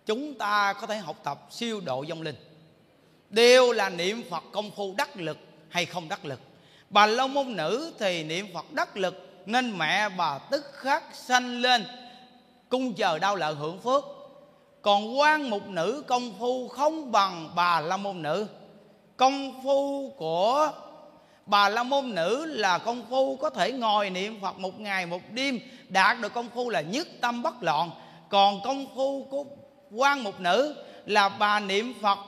chúng 0.07 0.39
ta 0.39 0.73
có 0.73 0.87
thể 0.87 0.97
học 0.97 1.17
tập 1.25 1.47
siêu 1.51 1.81
độ 1.81 2.05
vong 2.09 2.23
linh 2.23 2.50
đều 3.31 3.73
là 3.73 3.89
niệm 3.89 4.23
phật 4.31 4.45
công 4.53 4.71
phu 4.71 4.95
đắc 4.97 5.17
lực 5.17 5.39
hay 5.69 5.87
không 5.87 6.09
đắc 6.09 6.25
lực. 6.25 6.41
Bà 6.91 7.07
lâu 7.07 7.29
môn 7.29 7.57
nữ 7.57 7.93
thì 7.99 8.25
niệm 8.25 8.47
phật 8.55 8.73
đắc 8.73 8.97
lực, 8.97 9.43
nên 9.47 9.79
mẹ 9.79 10.09
bà 10.09 10.39
tức 10.39 10.65
khắc 10.73 11.03
sanh 11.15 11.61
lên, 11.61 11.85
cung 12.69 12.95
chờ 12.95 13.19
đau 13.19 13.37
lợi 13.37 13.55
hưởng 13.55 13.81
phước. 13.81 14.05
Còn 14.83 15.19
quan 15.19 15.51
mục 15.51 15.69
nữ 15.69 16.05
công 16.07 16.33
phu 16.39 16.69
không 16.69 17.13
bằng 17.13 17.51
bà 17.55 17.81
la 17.81 17.97
môn 17.97 18.23
nữ. 18.23 18.47
Công 19.17 19.63
phu 19.65 20.11
của 20.17 20.73
bà 21.47 21.69
la 21.69 21.83
môn 21.83 22.15
nữ 22.15 22.45
là 22.45 22.79
công 22.79 23.03
phu 23.11 23.37
có 23.37 23.51
thể 23.51 23.73
ngồi 23.73 24.11
niệm 24.11 24.41
phật 24.41 24.59
một 24.59 24.81
ngày 24.81 25.07
một 25.07 25.21
đêm, 25.31 25.61
đạt 25.89 26.21
được 26.21 26.35
công 26.35 26.49
phu 26.55 26.71
là 26.71 26.81
nhất 26.81 27.09
tâm 27.21 27.43
bất 27.43 27.63
loạn. 27.63 27.91
Còn 28.29 28.61
công 28.65 28.87
phu 28.97 29.27
của 29.31 29.45
quan 29.91 30.25
mục 30.25 30.41
nữ 30.41 30.75
là 31.07 31.29
bà 31.29 31.61
niệm 31.61 31.95
phật 32.03 32.19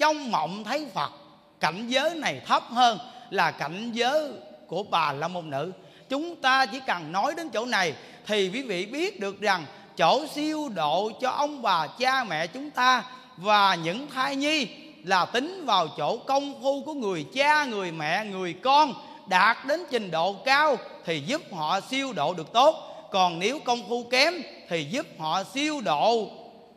trong 0.00 0.30
mộng 0.30 0.64
thấy 0.64 0.86
phật, 0.94 1.12
cảnh 1.60 1.88
giới 1.88 2.14
này 2.14 2.40
thấp 2.46 2.62
hơn 2.70 2.98
là 3.30 3.50
cảnh 3.50 3.90
giới 3.92 4.30
của 4.66 4.82
bà 4.82 5.12
la 5.12 5.28
môn 5.28 5.50
nữ. 5.50 5.72
Chúng 6.08 6.36
ta 6.36 6.66
chỉ 6.66 6.80
cần 6.86 7.12
nói 7.12 7.34
đến 7.36 7.48
chỗ 7.48 7.66
này 7.66 7.94
thì 8.26 8.50
quý 8.52 8.62
vị 8.62 8.86
biết 8.86 9.20
được 9.20 9.40
rằng 9.40 9.64
chỗ 9.96 10.26
siêu 10.34 10.68
độ 10.74 11.10
cho 11.20 11.30
ông 11.30 11.62
bà 11.62 11.86
cha 11.86 12.24
mẹ 12.24 12.46
chúng 12.46 12.70
ta 12.70 13.04
và 13.36 13.74
những 13.74 14.06
thai 14.14 14.36
nhi 14.36 14.68
là 15.04 15.24
tính 15.24 15.64
vào 15.66 15.88
chỗ 15.96 16.16
công 16.16 16.62
phu 16.62 16.82
của 16.86 16.94
người 16.94 17.26
cha, 17.34 17.64
người 17.64 17.92
mẹ, 17.92 18.24
người 18.24 18.52
con 18.52 18.94
đạt 19.28 19.56
đến 19.66 19.80
trình 19.90 20.10
độ 20.10 20.32
cao 20.44 20.76
thì 21.04 21.20
giúp 21.20 21.42
họ 21.52 21.80
siêu 21.80 22.12
độ 22.12 22.34
được 22.34 22.52
tốt. 22.52 22.76
Còn 23.12 23.38
nếu 23.38 23.58
công 23.58 23.88
phu 23.88 24.04
kém 24.10 24.34
thì 24.68 24.84
giúp 24.84 25.06
họ 25.18 25.42
siêu 25.54 25.80
độ 25.80 26.30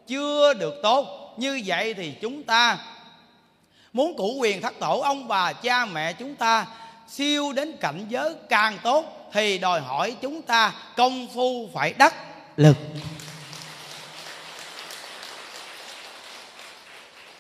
chưa 0.08 0.54
được 0.54 0.74
tốt. 0.84 1.06
Như 1.38 1.62
vậy 1.66 1.94
thì 1.94 2.14
chúng 2.22 2.44
ta 2.44 2.78
muốn 3.94 4.16
cụ 4.18 4.36
quyền 4.40 4.62
thất 4.62 4.74
tổ, 4.80 5.00
ông 5.00 5.28
bà 5.28 5.54
cha 5.54 5.86
mẹ 5.86 6.14
chúng 6.14 6.36
ta 6.36 6.68
siêu 7.08 7.54
đến 7.54 7.78
cảnh 7.80 8.06
giới 8.10 8.36
càng 8.50 8.78
tốt 8.84 9.30
thì 9.34 9.58
đòi 9.58 9.82
hỏi 9.82 10.16
chúng 10.22 10.42
ta 10.42 10.74
công 10.96 11.28
phu 11.34 11.70
phải 11.74 11.94
đắc 11.94 12.14
lực. 12.58 12.78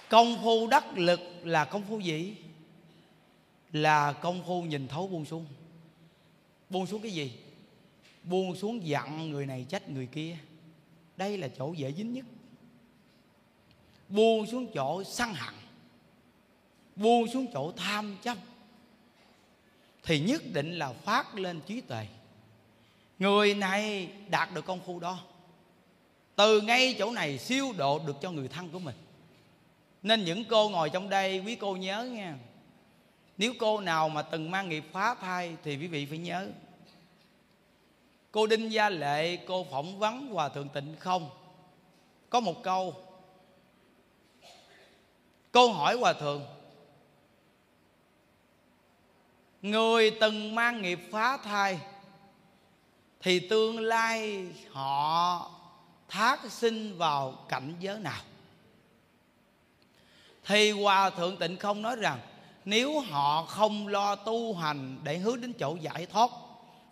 Công 0.10 0.44
phu 0.44 0.68
đắc 0.68 0.98
lực 0.98 1.20
là 1.44 1.66
công 1.66 1.84
phu 1.90 2.00
gì? 2.00 2.36
Là 3.72 4.12
công 4.12 4.44
phu 4.48 4.62
nhìn 4.62 4.88
thấu 4.88 5.08
buông 5.08 5.26
xuống. 5.26 5.46
Buông 6.70 6.86
xuống 6.86 7.02
cái 7.02 7.12
gì? 7.12 7.32
Buông 8.24 8.56
xuống 8.56 8.88
giận 8.88 9.32
người 9.32 9.46
này 9.46 9.66
trách 9.70 9.90
người 9.90 10.06
kia. 10.06 10.38
Đây 11.18 11.38
là 11.38 11.48
chỗ 11.58 11.74
dễ 11.74 11.92
dính 11.92 12.14
nhất. 12.14 12.26
Buông 14.10 14.48
xuống 14.48 14.68
chỗ 14.74 15.04
săn 15.04 15.34
hận 15.34 15.54
buông 16.96 17.28
xuống 17.28 17.48
chỗ 17.54 17.72
tham 17.72 18.18
chấp, 18.22 18.38
thì 20.04 20.20
nhất 20.20 20.42
định 20.54 20.80
là 20.80 20.94
phát 20.94 21.36
lên 21.36 21.62
trí 21.68 21.82
tuệ. 21.82 22.08
Người 23.20 23.56
này 23.56 24.10
đạt 24.30 24.54
được 24.54 24.66
công 24.66 24.80
phu 24.86 25.00
đó. 25.00 25.20
Từ 26.36 26.62
ngay 26.62 26.96
chỗ 27.00 27.12
này 27.12 27.38
siêu 27.38 27.74
độ 27.78 28.00
được 28.00 28.16
cho 28.22 28.32
người 28.32 28.48
thân 28.48 28.70
của 28.70 28.80
mình. 28.80 28.96
Nên 30.04 30.24
những 30.24 30.46
cô 30.46 30.70
ngồi 30.70 30.90
trong 30.90 31.10
đây, 31.10 31.40
quý 31.40 31.56
cô 31.56 31.76
nhớ 31.76 32.04
nha 32.04 32.38
nếu 33.38 33.54
cô 33.60 33.80
nào 33.80 34.10
mà 34.10 34.22
từng 34.22 34.52
mang 34.52 34.70
nghiệp 34.70 34.84
phá 34.92 35.16
thai, 35.16 35.56
thì 35.64 35.78
quý 35.78 35.88
vị 35.88 36.06
phải 36.06 36.18
nhớ. 36.18 36.48
Cô 38.32 38.48
đinh 38.48 38.72
gia 38.72 38.90
lệ, 38.90 39.36
cô 39.36 39.66
phỏng 39.72 40.00
vấn 40.00 40.28
hòa 40.28 40.50
thượng 40.50 40.70
tịnh 40.70 40.96
không? 41.00 41.30
Có 42.30 42.40
một 42.40 42.64
câu. 42.64 42.96
Cô 45.52 45.72
hỏi 45.72 45.96
hòa 45.96 46.14
thượng 46.14 46.46
người 49.64 50.12
từng 50.12 50.56
mang 50.56 50.82
nghiệp 50.82 51.00
phá 51.12 51.38
thai, 51.38 51.80
thì 53.22 53.40
tương 53.40 53.80
lai 53.80 54.46
họ 54.72 55.52
thác 56.10 56.52
sinh 56.52 56.98
vào 56.98 57.32
cảnh 57.50 57.74
giới 57.80 58.00
nào? 58.00 58.22
Thì 60.46 60.72
hòa 60.72 61.10
thượng 61.10 61.38
tịnh 61.38 61.58
không 61.58 61.82
nói 61.82 61.96
rằng, 61.96 62.20
nếu 62.66 63.00
họ 63.00 63.44
không 63.44 63.88
lo 63.88 64.16
tu 64.16 64.56
hành 64.56 64.98
để 65.04 65.18
hướng 65.18 65.42
đến 65.42 65.54
chỗ 65.54 65.78
giải 65.82 66.06
thoát, 66.06 66.30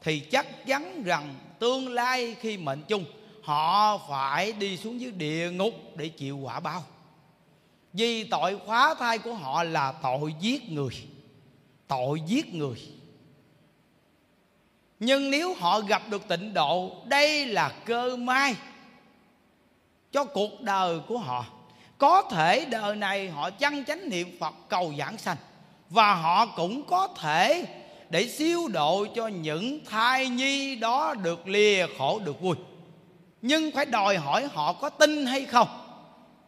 thì 0.01 0.19
chắc 0.19 0.65
chắn 0.65 1.03
rằng 1.03 1.35
tương 1.59 1.89
lai 1.89 2.35
khi 2.39 2.57
mệnh 2.57 2.81
chung, 2.87 3.05
họ 3.43 3.97
phải 3.97 4.51
đi 4.51 4.77
xuống 4.77 5.01
dưới 5.01 5.11
địa 5.11 5.51
ngục 5.51 5.73
để 5.95 6.07
chịu 6.07 6.37
quả 6.37 6.59
báo. 6.59 6.83
Vì 7.93 8.23
tội 8.23 8.59
khóa 8.65 8.95
thai 8.99 9.17
của 9.17 9.33
họ 9.33 9.63
là 9.63 9.91
tội 9.91 10.33
giết 10.39 10.69
người 10.69 11.07
tội 11.91 12.21
giết 12.25 12.53
người. 12.53 12.77
Nhưng 14.99 15.31
nếu 15.31 15.53
họ 15.53 15.79
gặp 15.79 16.01
được 16.09 16.27
tịnh 16.27 16.53
độ, 16.53 16.91
đây 17.05 17.45
là 17.45 17.69
cơ 17.85 18.15
may 18.15 18.55
cho 20.11 20.23
cuộc 20.23 20.61
đời 20.61 20.99
của 21.07 21.17
họ. 21.17 21.45
Có 21.97 22.21
thể 22.21 22.65
đời 22.65 22.95
này 22.95 23.29
họ 23.29 23.49
chăn 23.49 23.85
chánh 23.85 24.09
niệm 24.09 24.37
phật 24.39 24.53
cầu 24.69 24.93
giảng 24.97 25.17
sanh, 25.17 25.37
và 25.89 26.13
họ 26.13 26.45
cũng 26.45 26.83
có 26.87 27.07
thể 27.19 27.65
để 28.09 28.27
siêu 28.27 28.67
độ 28.67 29.05
cho 29.15 29.27
những 29.27 29.85
thai 29.85 30.29
nhi 30.29 30.75
đó 30.75 31.15
được 31.23 31.47
lìa 31.47 31.87
khổ 31.97 32.19
được 32.19 32.41
vui. 32.41 32.55
Nhưng 33.41 33.71
phải 33.71 33.85
đòi 33.85 34.17
hỏi 34.17 34.47
họ 34.53 34.73
có 34.73 34.89
tin 34.89 35.25
hay 35.25 35.45
không? 35.45 35.67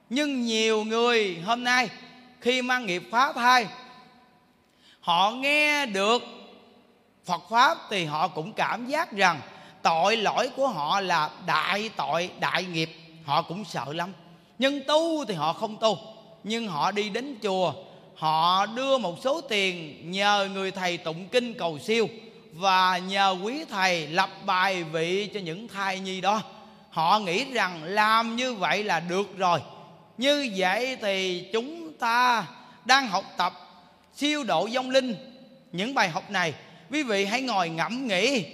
Nhưng 0.09 0.41
nhiều 0.41 0.83
người 0.83 1.41
hôm 1.45 1.63
nay 1.63 1.89
khi 2.41 2.61
mang 2.61 2.85
nghiệp 2.85 3.03
phá 3.11 3.33
thai 3.33 3.67
họ 5.03 5.31
nghe 5.31 5.85
được 5.85 6.23
phật 7.25 7.41
pháp 7.49 7.77
thì 7.89 8.05
họ 8.05 8.27
cũng 8.27 8.53
cảm 8.53 8.87
giác 8.87 9.11
rằng 9.11 9.41
tội 9.81 10.17
lỗi 10.17 10.49
của 10.55 10.67
họ 10.67 10.99
là 10.99 11.29
đại 11.45 11.89
tội, 11.95 12.29
đại 12.39 12.63
nghiệp. 12.63 12.89
Họ 13.25 13.41
cũng 13.41 13.65
sợ 13.65 13.85
lắm. 13.93 14.13
Nhưng 14.57 14.83
tu 14.87 15.25
thì 15.25 15.33
họ 15.33 15.53
không 15.53 15.77
tu. 15.77 15.97
Nhưng 16.43 16.67
họ 16.67 16.91
đi 16.91 17.09
đến 17.09 17.37
chùa, 17.43 17.73
họ 18.15 18.65
đưa 18.65 18.97
một 18.97 19.15
số 19.23 19.41
tiền 19.41 19.97
nhờ 20.11 20.49
người 20.53 20.71
thầy 20.71 20.97
tụng 20.97 21.27
kinh 21.31 21.53
cầu 21.53 21.79
siêu 21.79 22.07
và 22.53 22.97
nhờ 22.97 23.37
quý 23.43 23.65
thầy 23.69 24.07
lập 24.07 24.29
bài 24.45 24.83
vị 24.83 25.29
cho 25.33 25.39
những 25.39 25.67
thai 25.67 25.99
nhi 25.99 26.21
đó. 26.21 26.41
Họ 26.89 27.19
nghĩ 27.19 27.45
rằng 27.45 27.83
làm 27.83 28.35
như 28.35 28.53
vậy 28.53 28.83
là 28.83 28.99
được 28.99 29.37
rồi. 29.37 29.59
Như 30.17 30.51
vậy 30.55 30.97
thì 31.01 31.49
chúng 31.53 31.93
ta 31.93 32.45
đang 32.85 33.07
học 33.07 33.23
tập 33.37 33.62
siêu 34.16 34.43
độ 34.43 34.68
vong 34.74 34.89
linh. 34.89 35.16
Những 35.72 35.93
bài 35.93 36.09
học 36.09 36.32
này, 36.32 36.53
quý 36.91 37.03
vị 37.03 37.26
hãy 37.26 37.41
ngồi 37.41 37.70
ngẫm 37.70 38.07
nghĩ. 38.07 38.45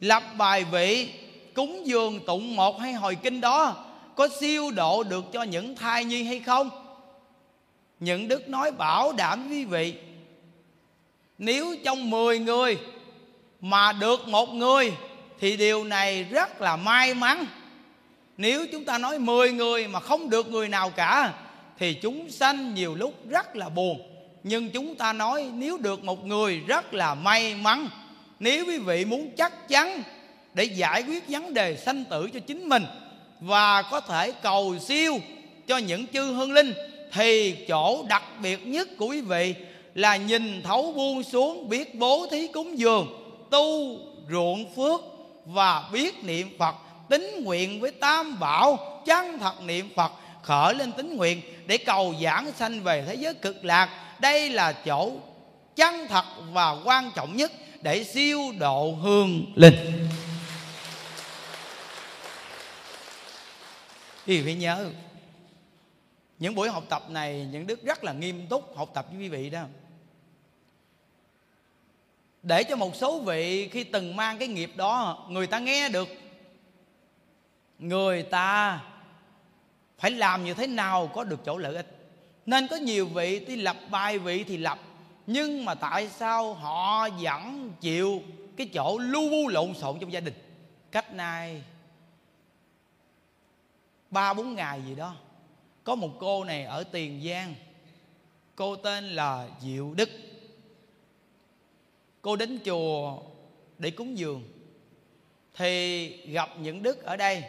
Lập 0.00 0.22
bài 0.36 0.64
vị, 0.64 1.08
cúng 1.54 1.82
dường 1.84 2.20
tụng 2.26 2.56
một 2.56 2.80
hay 2.80 2.92
hồi 2.92 3.16
kinh 3.22 3.40
đó, 3.40 3.84
có 4.14 4.28
siêu 4.40 4.70
độ 4.70 5.02
được 5.02 5.24
cho 5.32 5.42
những 5.42 5.76
thai 5.76 6.04
nhi 6.04 6.22
hay 6.22 6.40
không? 6.40 6.70
Những 8.00 8.28
đức 8.28 8.48
nói 8.48 8.72
bảo 8.72 9.12
đảm 9.12 9.48
quý 9.50 9.64
vị. 9.64 9.94
Nếu 11.38 11.76
trong 11.84 12.10
10 12.10 12.38
người 12.38 12.78
mà 13.60 13.92
được 13.92 14.28
một 14.28 14.48
người, 14.48 14.92
thì 15.40 15.56
điều 15.56 15.84
này 15.84 16.24
rất 16.24 16.60
là 16.60 16.76
may 16.76 17.14
mắn. 17.14 17.44
Nếu 18.36 18.66
chúng 18.72 18.84
ta 18.84 18.98
nói 18.98 19.18
10 19.18 19.52
người 19.52 19.88
mà 19.88 20.00
không 20.00 20.30
được 20.30 20.50
người 20.50 20.68
nào 20.68 20.90
cả, 20.90 21.32
thì 21.78 21.94
chúng 21.94 22.30
sanh 22.30 22.74
nhiều 22.74 22.94
lúc 22.94 23.14
rất 23.28 23.56
là 23.56 23.68
buồn 23.68 24.13
nhưng 24.44 24.70
chúng 24.70 24.94
ta 24.94 25.12
nói 25.12 25.50
nếu 25.54 25.78
được 25.78 26.04
một 26.04 26.26
người 26.26 26.60
rất 26.66 26.94
là 26.94 27.14
may 27.14 27.54
mắn, 27.54 27.88
nếu 28.40 28.66
quý 28.66 28.78
vị 28.78 29.04
muốn 29.04 29.30
chắc 29.36 29.68
chắn 29.68 30.02
để 30.54 30.64
giải 30.64 31.02
quyết 31.02 31.24
vấn 31.28 31.54
đề 31.54 31.76
sanh 31.76 32.04
tử 32.04 32.28
cho 32.34 32.40
chính 32.40 32.68
mình 32.68 32.84
và 33.40 33.82
có 33.82 34.00
thể 34.00 34.32
cầu 34.32 34.76
siêu 34.78 35.18
cho 35.66 35.76
những 35.76 36.06
chư 36.06 36.22
hương 36.22 36.52
linh, 36.52 36.74
thì 37.12 37.56
chỗ 37.68 38.04
đặc 38.08 38.22
biệt 38.42 38.66
nhất 38.66 38.88
của 38.98 39.06
quý 39.06 39.20
vị 39.20 39.54
là 39.94 40.16
nhìn 40.16 40.62
thấu 40.62 40.92
buông 40.92 41.22
xuống, 41.22 41.68
biết 41.68 41.94
bố 41.94 42.26
thí 42.30 42.46
cúng 42.46 42.78
dường, 42.78 43.06
tu 43.50 43.98
ruộng 44.30 44.74
phước 44.74 45.00
và 45.46 45.88
biết 45.92 46.24
niệm 46.24 46.48
phật 46.58 46.74
tính 47.08 47.44
nguyện 47.44 47.80
với 47.80 47.90
tam 47.90 48.40
bảo, 48.40 48.78
chân 49.06 49.38
thật 49.38 49.62
niệm 49.66 49.88
phật, 49.96 50.12
khởi 50.42 50.74
lên 50.74 50.92
tính 50.92 51.16
nguyện 51.16 51.40
để 51.66 51.78
cầu 51.78 52.14
giảng 52.22 52.52
sanh 52.58 52.80
về 52.80 53.04
thế 53.06 53.14
giới 53.14 53.34
cực 53.34 53.64
lạc 53.64 53.88
đây 54.24 54.50
là 54.50 54.72
chỗ 54.72 55.12
chân 55.76 55.94
thật 56.08 56.24
và 56.52 56.76
quan 56.84 57.10
trọng 57.14 57.36
nhất 57.36 57.52
để 57.82 58.04
siêu 58.04 58.40
độ 58.58 58.92
hương 58.92 59.52
linh. 59.56 60.08
Thì 64.26 64.42
phải 64.42 64.54
nhớ, 64.54 64.90
những 66.38 66.54
buổi 66.54 66.70
học 66.70 66.84
tập 66.88 67.10
này, 67.10 67.48
những 67.52 67.66
đức 67.66 67.84
rất 67.84 68.04
là 68.04 68.12
nghiêm 68.12 68.46
túc 68.46 68.76
học 68.76 68.90
tập 68.94 69.06
với 69.10 69.20
quý 69.20 69.28
vị 69.28 69.50
đó. 69.50 69.62
Để 72.42 72.64
cho 72.64 72.76
một 72.76 72.96
số 72.96 73.20
vị 73.20 73.68
khi 73.68 73.84
từng 73.84 74.16
mang 74.16 74.38
cái 74.38 74.48
nghiệp 74.48 74.72
đó, 74.76 75.26
người 75.30 75.46
ta 75.46 75.58
nghe 75.58 75.88
được. 75.88 76.08
Người 77.78 78.22
ta 78.22 78.80
phải 79.98 80.10
làm 80.10 80.44
như 80.44 80.54
thế 80.54 80.66
nào 80.66 81.10
có 81.14 81.24
được 81.24 81.40
chỗ 81.44 81.58
lợi 81.58 81.76
ích? 81.76 81.93
Nên 82.46 82.68
có 82.68 82.76
nhiều 82.76 83.06
vị 83.06 83.44
tuy 83.46 83.56
lập 83.56 83.76
bài 83.90 84.18
vị 84.18 84.44
thì 84.44 84.56
lập. 84.56 84.78
Nhưng 85.26 85.64
mà 85.64 85.74
tại 85.74 86.08
sao 86.08 86.54
họ 86.54 87.08
vẫn 87.08 87.72
chịu 87.80 88.22
cái 88.56 88.70
chỗ 88.74 88.98
lu 88.98 89.30
bu 89.30 89.48
lộn 89.48 89.74
xộn 89.74 89.98
trong 90.00 90.12
gia 90.12 90.20
đình? 90.20 90.34
Cách 90.90 91.14
nay, 91.14 91.62
ba 94.10 94.34
bốn 94.34 94.54
ngày 94.54 94.82
gì 94.88 94.94
đó, 94.94 95.16
có 95.84 95.94
một 95.94 96.10
cô 96.18 96.44
này 96.44 96.64
ở 96.64 96.84
tiền 96.84 97.22
giang. 97.28 97.54
Cô 98.56 98.76
tên 98.76 99.04
là 99.04 99.48
diệu 99.60 99.94
đức. 99.94 100.10
Cô 102.22 102.36
đến 102.36 102.58
chùa 102.64 103.18
để 103.78 103.90
cúng 103.90 104.18
dường. 104.18 104.42
Thì 105.54 106.08
gặp 106.26 106.50
những 106.60 106.82
đức 106.82 107.02
ở 107.02 107.16
đây. 107.16 107.44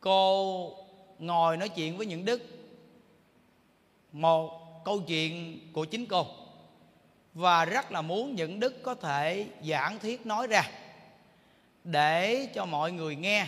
Cô 0.00 0.76
ngồi 1.18 1.56
nói 1.56 1.68
chuyện 1.68 1.96
với 1.96 2.06
những 2.06 2.24
đức 2.24 2.42
một 4.12 4.62
câu 4.84 5.00
chuyện 5.00 5.60
của 5.72 5.84
chính 5.84 6.06
cô. 6.06 6.26
Và 7.34 7.64
rất 7.64 7.92
là 7.92 8.02
muốn 8.02 8.34
những 8.34 8.60
đức 8.60 8.82
có 8.82 8.94
thể 8.94 9.46
giảng 9.68 9.98
thuyết 9.98 10.26
nói 10.26 10.46
ra 10.46 10.70
để 11.84 12.48
cho 12.54 12.64
mọi 12.64 12.92
người 12.92 13.16
nghe 13.16 13.46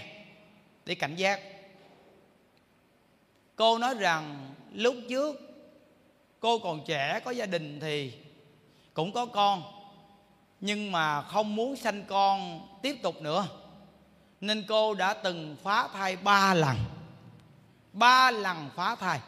để 0.87 0.95
cảnh 0.95 1.17
giác. 1.17 1.41
Cô 3.57 3.79
nói 3.79 3.95
rằng 3.95 4.55
lúc 4.73 4.95
trước 5.09 5.41
cô 6.41 6.59
còn 6.59 6.81
trẻ, 6.87 7.21
có 7.25 7.31
gia 7.31 7.47
đình 7.47 7.81
thì 7.81 8.13
cũng 8.95 9.13
có 9.13 9.27
con, 9.27 9.63
nhưng 10.61 10.93
mà 10.93 11.23
không 11.23 11.57
muốn 11.57 11.77
sanh 11.77 12.05
con 12.09 12.69
tiếp 12.83 12.97
tục 13.03 13.23
nữa. 13.23 13.47
Nên 14.41 14.65
cô 14.69 14.95
đã 14.95 15.15
từng 15.15 15.57
phá 15.63 15.89
thai 15.93 16.17
ba 16.17 16.55
lần 16.55 16.77
ba 17.95 18.31
lần 18.31 18.71
phá 18.77 18.95
thai 18.95 19.21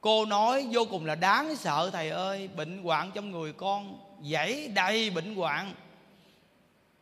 cô 0.00 0.26
nói 0.26 0.66
vô 0.72 0.84
cùng 0.90 1.06
là 1.06 1.14
đáng 1.14 1.56
sợ, 1.56 1.90
thầy 1.92 2.10
ơi, 2.10 2.48
bệnh 2.56 2.82
hoạn 2.82 3.10
trong 3.14 3.30
người 3.30 3.52
con, 3.52 3.98
dãy 4.30 4.68
đầy 4.74 5.10
bệnh 5.10 5.34
hoạn. 5.34 5.74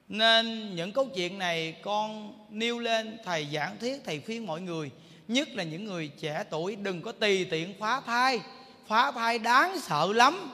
Nên 0.08 0.76
những 0.76 0.92
câu 0.92 1.08
chuyện 1.14 1.38
này 1.38 1.76
con 1.82 2.34
nêu 2.50 2.78
lên, 2.78 3.18
thầy 3.24 3.46
giảng 3.52 3.78
thiết 3.78 4.02
thầy 4.04 4.20
khuyên 4.20 4.46
mọi 4.46 4.60
người, 4.60 4.90
nhất 5.28 5.48
là 5.48 5.64
những 5.64 5.84
người 5.84 6.08
trẻ 6.08 6.44
tuổi, 6.50 6.76
đừng 6.76 7.02
có 7.02 7.12
tùy 7.12 7.44
tiện 7.44 7.74
phá 7.78 8.00
thai. 8.06 8.40
Phá 8.86 9.10
thai 9.10 9.38
đáng 9.38 9.80
sợ 9.80 10.12
lắm. 10.14 10.50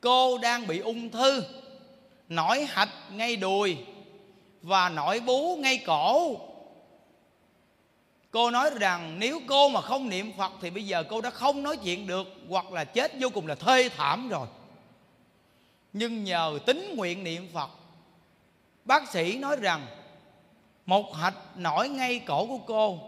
Cô 0.00 0.38
đang 0.38 0.66
bị 0.66 0.78
ung 0.78 1.10
thư, 1.10 1.42
nổi 2.28 2.64
hạch 2.68 2.88
ngay 3.10 3.36
đùi 3.36 3.76
và 4.62 4.88
nổi 4.88 5.20
bú 5.20 5.56
ngay 5.56 5.78
cổ 5.86 6.36
cô 8.30 8.50
nói 8.50 8.70
rằng 8.80 9.18
nếu 9.18 9.40
cô 9.46 9.68
mà 9.68 9.80
không 9.80 10.08
niệm 10.08 10.32
phật 10.38 10.52
thì 10.60 10.70
bây 10.70 10.86
giờ 10.86 11.04
cô 11.08 11.20
đã 11.20 11.30
không 11.30 11.62
nói 11.62 11.76
chuyện 11.76 12.06
được, 12.06 12.26
hoặc 12.48 12.72
là 12.72 12.84
chết 12.84 13.12
vô 13.20 13.28
cùng 13.34 13.46
là 13.46 13.54
thê 13.54 13.88
thảm 13.96 14.28
rồi. 14.28 14.46
Nhưng 15.92 16.24
nhờ 16.24 16.58
tính 16.66 16.94
nguyện 16.96 17.24
niệm 17.24 17.48
phật, 17.54 17.70
bác 18.84 19.08
sĩ 19.12 19.38
nói 19.38 19.56
rằng 19.56 19.86
một 20.86 21.16
hạch 21.16 21.56
nổi 21.56 21.88
ngay 21.88 22.18
cổ 22.18 22.46
của 22.46 22.58
cô, 22.66 22.98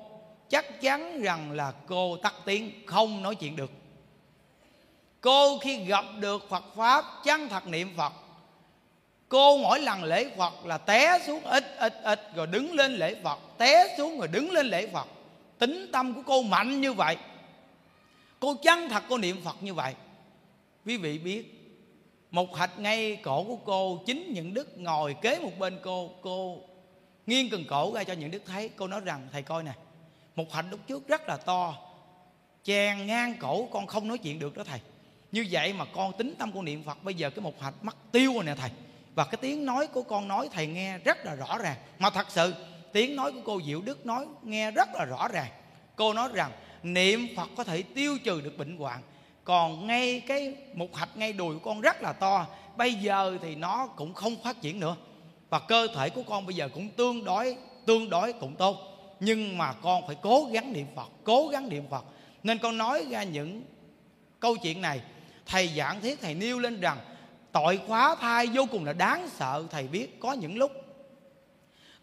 chắc 0.48 0.80
chắn 0.80 1.22
rằng 1.22 1.52
là 1.52 1.72
cô 1.86 2.16
tắt 2.16 2.34
tiếng, 2.44 2.72
không 2.86 3.22
nói 3.22 3.34
chuyện 3.34 3.56
được. 3.56 3.70
Cô 5.20 5.58
khi 5.58 5.84
gặp 5.84 6.04
được 6.18 6.48
phật 6.48 6.64
pháp, 6.76 7.04
chân 7.24 7.48
thật 7.48 7.66
niệm 7.66 7.94
phật 7.96 8.12
cô 9.28 9.58
mỗi 9.58 9.80
lần 9.80 10.04
lễ 10.04 10.30
phật 10.36 10.66
là 10.66 10.78
té 10.78 11.18
xuống 11.26 11.44
ít 11.44 11.64
ít 11.78 11.94
ít, 12.02 12.20
rồi 12.34 12.46
đứng 12.46 12.72
lên 12.72 12.92
lễ 12.92 13.14
phật 13.22 13.38
té 13.58 13.94
xuống 13.98 14.18
rồi 14.18 14.28
đứng 14.28 14.50
lên 14.50 14.66
lễ 14.66 14.86
phật 14.86 15.06
tính 15.58 15.88
tâm 15.92 16.14
của 16.14 16.22
cô 16.26 16.42
mạnh 16.42 16.80
như 16.80 16.92
vậy. 16.92 17.16
Cô 18.40 18.54
chân 18.62 18.88
thật, 18.88 19.02
cô 19.08 19.18
niệm 19.18 19.40
phật 19.44 19.56
như 19.60 19.74
vậy. 19.74 19.94
Quý 20.86 20.96
vị 20.96 21.18
biết, 21.18 21.54
một 22.30 22.56
hạch 22.56 22.78
ngay 22.78 23.16
cổ 23.16 23.44
của 23.44 23.56
cô, 23.56 24.02
chính 24.06 24.32
những 24.34 24.54
đức 24.54 24.78
ngồi 24.78 25.16
kế 25.22 25.38
một 25.38 25.58
bên 25.58 25.78
cô 25.82 26.10
cô 26.20 26.56
nghiêng 27.26 27.50
cần 27.50 27.64
cổ 27.68 27.92
ra 27.94 28.04
cho 28.04 28.12
những 28.12 28.30
đức 28.30 28.42
thấy. 28.46 28.70
Cô 28.76 28.86
nói 28.86 29.00
rằng, 29.04 29.28
thầy 29.32 29.42
coi 29.42 29.62
nè, 29.62 29.72
một 30.36 30.52
hạch 30.52 30.64
lúc 30.70 30.80
trước 30.86 31.08
rất 31.08 31.28
là 31.28 31.36
to, 31.36 31.74
chèn 32.62 33.06
ngang 33.06 33.34
cổ, 33.40 33.68
con 33.72 33.86
không 33.86 34.08
nói 34.08 34.18
chuyện 34.18 34.38
được 34.38 34.56
đó 34.56 34.64
thầy. 34.66 34.80
Như 35.32 35.46
vậy 35.50 35.72
mà 35.72 35.84
con 35.84 36.12
tính 36.18 36.34
tâm 36.38 36.52
con 36.52 36.64
niệm 36.64 36.82
phật, 36.84 37.04
bây 37.04 37.14
giờ 37.14 37.30
cái 37.30 37.40
một 37.40 37.60
hạch 37.60 37.84
mất 37.84 37.96
tiêu 38.12 38.34
rồi 38.34 38.44
nè 38.44 38.54
thầy 38.54 38.70
và 39.18 39.24
cái 39.24 39.38
tiếng 39.40 39.66
nói 39.66 39.86
của 39.86 40.02
con 40.02 40.28
nói 40.28 40.48
thầy 40.52 40.66
nghe 40.66 40.98
rất 40.98 41.24
là 41.24 41.34
rõ 41.34 41.58
ràng. 41.58 41.76
Mà 41.98 42.10
thật 42.10 42.26
sự, 42.30 42.54
tiếng 42.92 43.16
nói 43.16 43.32
của 43.32 43.40
cô 43.44 43.60
diệu 43.66 43.80
đức 43.80 44.06
nói 44.06 44.26
nghe 44.42 44.70
rất 44.70 44.88
là 44.94 45.04
rõ 45.04 45.28
ràng. 45.28 45.50
Cô 45.96 46.12
nói 46.12 46.28
rằng, 46.32 46.50
niệm 46.82 47.26
phật 47.36 47.50
có 47.56 47.64
thể 47.64 47.82
tiêu 47.82 48.18
trừ 48.24 48.40
được 48.40 48.58
bệnh 48.58 48.76
hoạn. 48.76 49.00
Còn 49.44 49.86
ngay 49.86 50.20
cái 50.26 50.54
một 50.74 50.96
hạch 50.96 51.16
ngay 51.16 51.32
đùi 51.32 51.54
của 51.54 51.60
con 51.60 51.80
rất 51.80 52.02
là 52.02 52.12
to. 52.12 52.46
Bây 52.76 52.94
giờ 52.94 53.38
thì 53.42 53.54
nó 53.54 53.86
cũng 53.86 54.14
không 54.14 54.42
phát 54.42 54.60
triển 54.60 54.80
nữa. 54.80 54.96
Và 55.50 55.58
cơ 55.58 55.88
thể 55.94 56.10
của 56.10 56.22
con 56.22 56.46
bây 56.46 56.56
giờ 56.56 56.68
cũng 56.74 56.88
tương 56.88 57.24
đối 57.24 57.56
tương 57.86 58.10
đối 58.10 58.32
cũng 58.32 58.54
tốt. 58.54 58.76
Nhưng 59.20 59.58
mà 59.58 59.72
con 59.72 60.06
phải 60.06 60.16
cố 60.22 60.48
gắng 60.52 60.72
niệm 60.72 60.86
phật, 60.96 61.08
cố 61.24 61.48
gắng 61.48 61.68
niệm 61.68 61.84
phật. 61.90 62.04
Nên 62.42 62.58
con 62.58 62.78
nói 62.78 63.06
ra 63.10 63.22
những 63.22 63.62
câu 64.40 64.56
chuyện 64.56 64.82
này. 64.82 65.00
Thầy 65.46 65.68
giảng 65.68 66.00
thiết 66.00 66.20
thầy 66.20 66.34
nêu 66.34 66.58
lên 66.58 66.80
rằng 66.80 66.98
tội 67.62 67.80
khóa 67.86 68.16
thai 68.20 68.46
vô 68.46 68.66
cùng 68.70 68.84
là 68.84 68.92
đáng 68.92 69.28
sợ. 69.36 69.64
Thầy 69.70 69.88
biết 69.88 70.20
có 70.20 70.32
những 70.32 70.56
lúc 70.56 70.72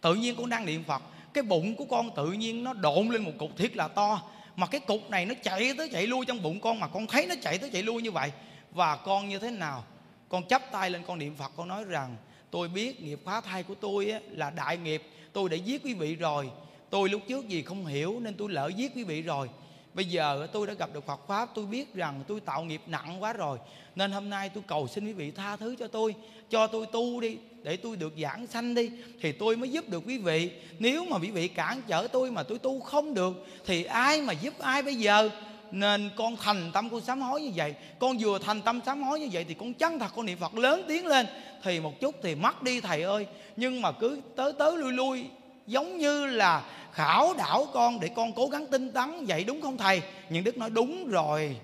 tự 0.01 0.15
nhiên 0.15 0.35
con 0.37 0.49
đang 0.49 0.65
niệm 0.65 0.83
phật, 0.83 1.01
cái 1.33 1.43
bụng 1.43 1.75
của 1.75 1.85
con 1.85 2.15
tự 2.15 2.31
nhiên 2.31 2.63
nó 2.63 2.73
độn 2.73 3.09
lên 3.09 3.23
một 3.23 3.31
cục 3.39 3.57
thiết 3.57 3.75
là 3.75 3.87
to, 3.87 4.21
mà 4.55 4.67
cái 4.67 4.79
cục 4.79 5.09
này 5.09 5.25
nó 5.25 5.33
chạy 5.43 5.73
tới 5.77 5.89
chạy 5.89 6.07
lui 6.07 6.25
trong 6.25 6.41
bụng 6.41 6.59
con, 6.59 6.79
mà 6.79 6.87
con 6.87 7.07
thấy 7.07 7.25
nó 7.27 7.35
chạy 7.41 7.57
tới 7.57 7.69
chạy 7.73 7.83
lui 7.83 8.01
như 8.01 8.11
vậy. 8.11 8.31
Và 8.71 8.95
con 8.95 9.29
như 9.29 9.39
thế 9.39 9.51
nào? 9.51 9.83
Con 10.29 10.47
chắp 10.47 10.71
tay 10.71 10.89
lên 10.89 11.03
con 11.07 11.19
niệm 11.19 11.35
phật, 11.35 11.51
con 11.55 11.67
nói 11.67 11.83
rằng, 11.83 12.15
tôi 12.51 12.67
biết 12.67 13.01
nghiệp 13.01 13.19
phá 13.25 13.41
thai 13.41 13.63
của 13.63 13.75
tôi 13.75 14.13
là 14.29 14.49
đại 14.49 14.77
nghiệp, 14.77 15.03
tôi 15.33 15.49
đã 15.49 15.57
giết 15.57 15.83
quý 15.83 15.93
vị 15.93 16.15
rồi. 16.15 16.49
Tôi 16.89 17.09
lúc 17.09 17.21
trước 17.27 17.47
gì 17.47 17.61
không 17.61 17.85
hiểu 17.85 18.19
nên 18.19 18.33
tôi 18.33 18.49
lỡ 18.49 18.71
giết 18.75 18.91
quý 18.95 19.03
vị 19.03 19.21
rồi. 19.21 19.49
Bây 19.93 20.05
giờ 20.05 20.47
tôi 20.53 20.67
đã 20.67 20.73
gặp 20.73 20.89
được 20.93 21.05
Phật 21.05 21.27
pháp, 21.27 21.49
tôi 21.55 21.65
biết 21.65 21.95
rằng 21.95 22.23
tôi 22.27 22.39
tạo 22.39 22.63
nghiệp 22.63 22.81
nặng 22.87 23.23
quá 23.23 23.33
rồi 23.33 23.57
nên 23.95 24.11
hôm 24.11 24.29
nay 24.29 24.49
tôi 24.49 24.63
cầu 24.67 24.87
xin 24.87 25.05
quý 25.05 25.13
vị 25.13 25.31
tha 25.31 25.55
thứ 25.55 25.75
cho 25.79 25.87
tôi 25.87 26.15
cho 26.49 26.67
tôi 26.67 26.85
tu 26.85 27.19
đi, 27.19 27.37
để 27.63 27.77
tôi 27.77 27.97
được 27.97 28.13
giảng 28.21 28.47
sanh 28.47 28.75
đi, 28.75 28.89
thì 29.21 29.31
tôi 29.31 29.55
mới 29.55 29.69
giúp 29.69 29.89
được 29.89 30.03
quý 30.07 30.17
vị. 30.17 30.51
Nếu 30.79 31.05
mà 31.05 31.17
quý 31.17 31.31
vị 31.31 31.47
cản 31.47 31.81
trở 31.87 32.07
tôi 32.07 32.31
mà 32.31 32.43
tôi 32.43 32.59
tu 32.59 32.79
không 32.79 33.13
được, 33.13 33.47
thì 33.65 33.83
ai 33.83 34.21
mà 34.21 34.33
giúp 34.33 34.53
ai 34.59 34.81
bây 34.81 34.95
giờ? 34.95 35.29
Nên 35.71 36.09
con 36.15 36.35
thành 36.37 36.71
tâm 36.73 36.89
con 36.89 37.01
sám 37.01 37.21
hối 37.21 37.41
như 37.41 37.51
vậy, 37.55 37.75
con 37.99 38.17
vừa 38.17 38.39
thành 38.39 38.61
tâm 38.61 38.81
sám 38.85 39.03
hối 39.03 39.19
như 39.19 39.29
vậy 39.31 39.45
thì 39.47 39.53
con 39.53 39.73
chân 39.73 39.99
thật 39.99 40.11
con 40.15 40.25
niệm 40.25 40.37
phật 40.37 40.55
lớn 40.55 40.85
tiếng 40.87 41.05
lên, 41.05 41.25
thì 41.63 41.79
một 41.79 41.99
chút 41.99 42.15
thì 42.23 42.35
mất 42.35 42.63
đi, 42.63 42.81
thầy 42.81 43.01
ơi. 43.01 43.27
Nhưng 43.55 43.81
mà 43.81 43.91
cứ 43.91 44.21
tới 44.35 44.53
tới 44.53 44.77
lui 44.77 44.93
lui, 44.93 45.25
giống 45.67 45.97
như 45.97 46.25
là 46.25 46.63
khảo 46.93 47.33
đảo 47.33 47.67
con 47.73 47.99
để 47.99 48.09
con 48.15 48.33
cố 48.33 48.47
gắng 48.47 48.67
tinh 48.67 48.91
tấn, 48.91 49.25
vậy 49.25 49.43
đúng 49.43 49.61
không 49.61 49.77
thầy? 49.77 50.01
Những 50.29 50.43
đức 50.43 50.57
nói 50.57 50.69
đúng 50.69 51.07
rồi 51.07 51.55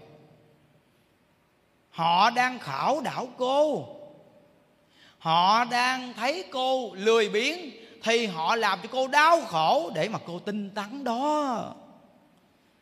họ 1.92 2.30
đang 2.30 2.60
khảo 2.60 3.02
đảo 3.02 3.28
cô. 3.38 3.86
Họ 5.18 5.66
đang 5.66 6.14
thấy 6.14 6.46
cô 6.52 6.94
lười 6.94 7.30
biếng, 7.30 7.58
thì 8.04 8.26
họ 8.26 8.56
làm 8.56 8.80
cho 8.84 8.90
cô 8.92 9.08
đau 9.08 9.42
khổ 9.42 9.92
để 9.96 10.10
mà 10.10 10.20
cô 10.26 10.40
tinh 10.40 10.70
tấn 10.70 11.04
đó. 11.04 11.74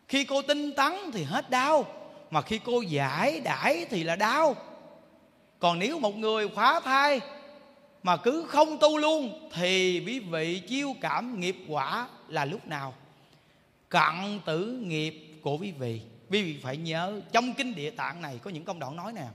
Khi 0.07 0.23
cô 0.23 0.41
tinh 0.41 0.71
tấn 0.71 0.93
thì 1.13 1.23
hết 1.23 1.49
đau, 1.49 1.85
mà 2.31 2.41
khi 2.41 2.59
cô 2.65 2.81
giải 2.81 3.39
đãi 3.39 3.85
thì 3.89 4.03
là 4.03 4.15
đau. 4.15 4.55
Còn 5.59 5.79
nếu 5.79 5.99
một 5.99 6.17
người 6.17 6.47
khóa 6.47 6.79
thai 6.79 7.19
mà 8.03 8.17
cứ 8.17 8.45
không 8.47 8.77
tu 8.77 8.97
luôn, 8.97 9.49
thì 9.53 10.03
quý 10.07 10.19
vị 10.19 10.61
chiêu 10.67 10.95
cảm 11.01 11.39
nghiệp 11.39 11.55
quả 11.67 12.07
là 12.27 12.45
lúc 12.45 12.67
nào? 12.67 12.93
Cận 13.89 14.39
tử 14.45 14.79
nghiệp 14.81 15.39
của 15.41 15.57
quý 15.57 15.71
vị 15.71 16.01
quý 16.29 16.43
vị 16.43 16.59
phải 16.63 16.77
nhớ, 16.77 17.21
trong 17.31 17.53
kinh 17.53 17.75
địa 17.75 17.89
tạng 17.89 18.21
này 18.21 18.39
có 18.43 18.51
những 18.51 18.65
công 18.65 18.79
đoạn 18.79 18.95
nói 18.95 19.13
nè. 19.13 19.27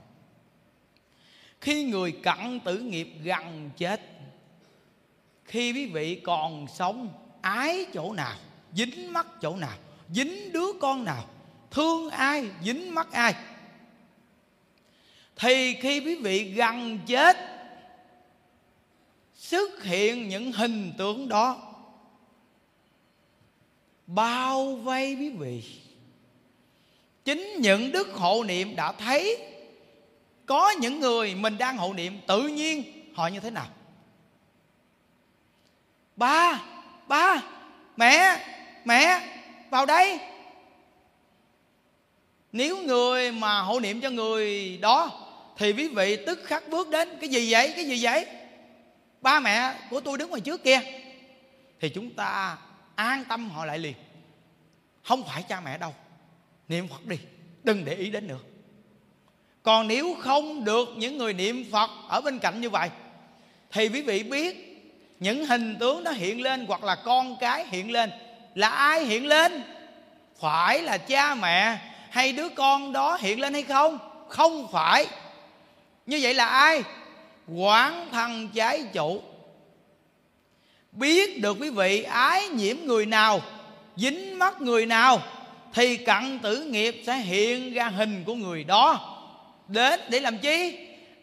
Khi 1.61 1.83
người 1.83 2.11
cận 2.11 2.59
tử 2.59 2.79
nghiệp 2.79 3.09
gần 3.23 3.69
chết, 3.77 4.01
khi 5.45 5.73
quý 5.73 5.85
vị 5.85 6.15
còn 6.15 6.67
sống 6.67 7.13
ái 7.41 7.85
chỗ 7.93 8.13
nào, 8.13 8.35
dính 8.73 9.13
mắt 9.13 9.27
chỗ 9.41 9.55
nào, 9.55 9.77
dính 10.09 10.51
đứa 10.53 10.67
con 10.81 11.03
nào, 11.03 11.25
thương 11.71 12.09
ai, 12.09 12.49
dính 12.63 12.95
mắt 12.95 13.11
ai, 13.11 13.35
thì 15.35 15.75
khi 15.81 15.99
quý 15.99 16.15
vị 16.15 16.43
gần 16.51 16.99
chết, 17.07 17.37
xuất 19.35 19.83
hiện 19.83 20.29
những 20.29 20.51
hình 20.51 20.93
tượng 20.97 21.29
đó, 21.29 21.73
bao 24.07 24.75
vây 24.75 25.15
quý 25.15 25.29
vị 25.29 25.63
chính 27.25 27.55
những 27.59 27.91
đức 27.91 28.07
hộ 28.13 28.43
niệm 28.43 28.75
đã 28.75 28.91
thấy 28.91 29.37
có 30.45 30.71
những 30.71 30.99
người 30.99 31.35
mình 31.35 31.57
đang 31.57 31.77
hộ 31.77 31.93
niệm, 31.93 32.19
tự 32.27 32.47
nhiên 32.47 32.83
họ 33.15 33.27
như 33.27 33.39
thế 33.39 33.49
nào? 33.49 33.67
Ba 36.15 36.61
ba, 37.07 37.41
mẹ 37.97 38.45
mẹ, 38.85 39.21
vào 39.69 39.85
đây. 39.85 40.19
Nếu 42.51 42.77
người 42.77 43.31
mà 43.31 43.61
hộ 43.61 43.79
niệm 43.79 44.01
cho 44.01 44.09
người 44.09 44.77
đó, 44.77 45.11
thì 45.57 45.73
quý 45.73 45.87
vị 45.87 46.17
tức 46.25 46.39
khắc 46.45 46.69
bước 46.69 46.89
đến. 46.89 47.17
Cái 47.21 47.29
gì 47.29 47.51
vậy? 47.51 47.73
Cái 47.75 47.85
gì 47.85 48.03
vậy? 48.03 48.25
Ba 49.21 49.39
mẹ 49.39 49.75
của 49.89 49.99
tôi 49.99 50.17
đứng 50.17 50.29
ngoài 50.29 50.41
trước 50.41 50.63
kia. 50.63 50.79
Thì 51.79 51.89
chúng 51.89 52.13
ta 52.13 52.57
an 52.95 53.23
tâm 53.29 53.49
họ 53.49 53.65
lại 53.65 53.79
liền. 53.79 53.93
Không 55.03 55.23
phải 55.23 55.43
cha 55.43 55.59
mẹ 55.59 55.77
đâu 55.77 55.93
niệm 56.67 56.87
phật 56.87 57.05
đi, 57.05 57.17
đừng 57.63 57.85
để 57.85 57.93
ý 57.93 58.09
đến 58.09 58.27
nữa. 58.27 58.39
Còn 59.63 59.87
nếu 59.87 60.15
không 60.19 60.65
được 60.65 60.89
những 60.97 61.17
người 61.17 61.33
niệm 61.33 61.65
phật 61.71 61.89
ở 62.07 62.21
bên 62.21 62.39
cạnh 62.39 62.61
như 62.61 62.69
vậy, 62.69 62.89
thì 63.71 63.89
quý 63.89 64.01
vị 64.01 64.23
biết 64.23 64.65
những 65.19 65.45
hình 65.45 65.75
tướng 65.79 66.03
nó 66.03 66.11
hiện 66.11 66.41
lên 66.41 66.65
hoặc 66.67 66.83
là 66.83 66.95
con 66.95 67.37
cái 67.39 67.65
hiện 67.67 67.91
lên, 67.91 68.11
là 68.55 68.69
ai 68.69 69.05
hiện 69.05 69.27
lên? 69.27 69.63
Phải 70.39 70.81
là 70.81 70.97
cha 70.97 71.35
mẹ 71.35 71.77
hay 72.09 72.33
đứa 72.33 72.49
con 72.49 72.93
đó 72.93 73.17
hiện 73.21 73.39
lên 73.39 73.53
hay 73.53 73.63
không? 73.63 73.97
Không 74.29 74.71
phải. 74.71 75.07
Như 76.05 76.19
vậy 76.21 76.33
là 76.33 76.45
ai? 76.45 76.83
Quán 77.47 78.07
thân 78.11 78.49
trái 78.53 78.83
chủ. 78.93 79.21
Biết 80.91 81.41
được 81.41 81.57
quý 81.59 81.69
vị 81.69 82.03
ái 82.03 82.47
nhiễm 82.47 82.77
người 82.83 83.05
nào, 83.05 83.41
dính 83.95 84.39
mắt 84.39 84.61
người 84.61 84.85
nào 84.85 85.21
thì 85.75 85.97
cận 85.97 86.39
tử 86.39 86.61
nghiệp 86.61 87.01
sẽ 87.05 87.17
hiện 87.17 87.73
ra 87.73 87.87
hình 87.87 88.23
của 88.25 88.35
người 88.35 88.63
đó. 88.63 89.17
Đến 89.67 89.99
để 90.09 90.19
làm 90.19 90.37
chi? 90.37 90.77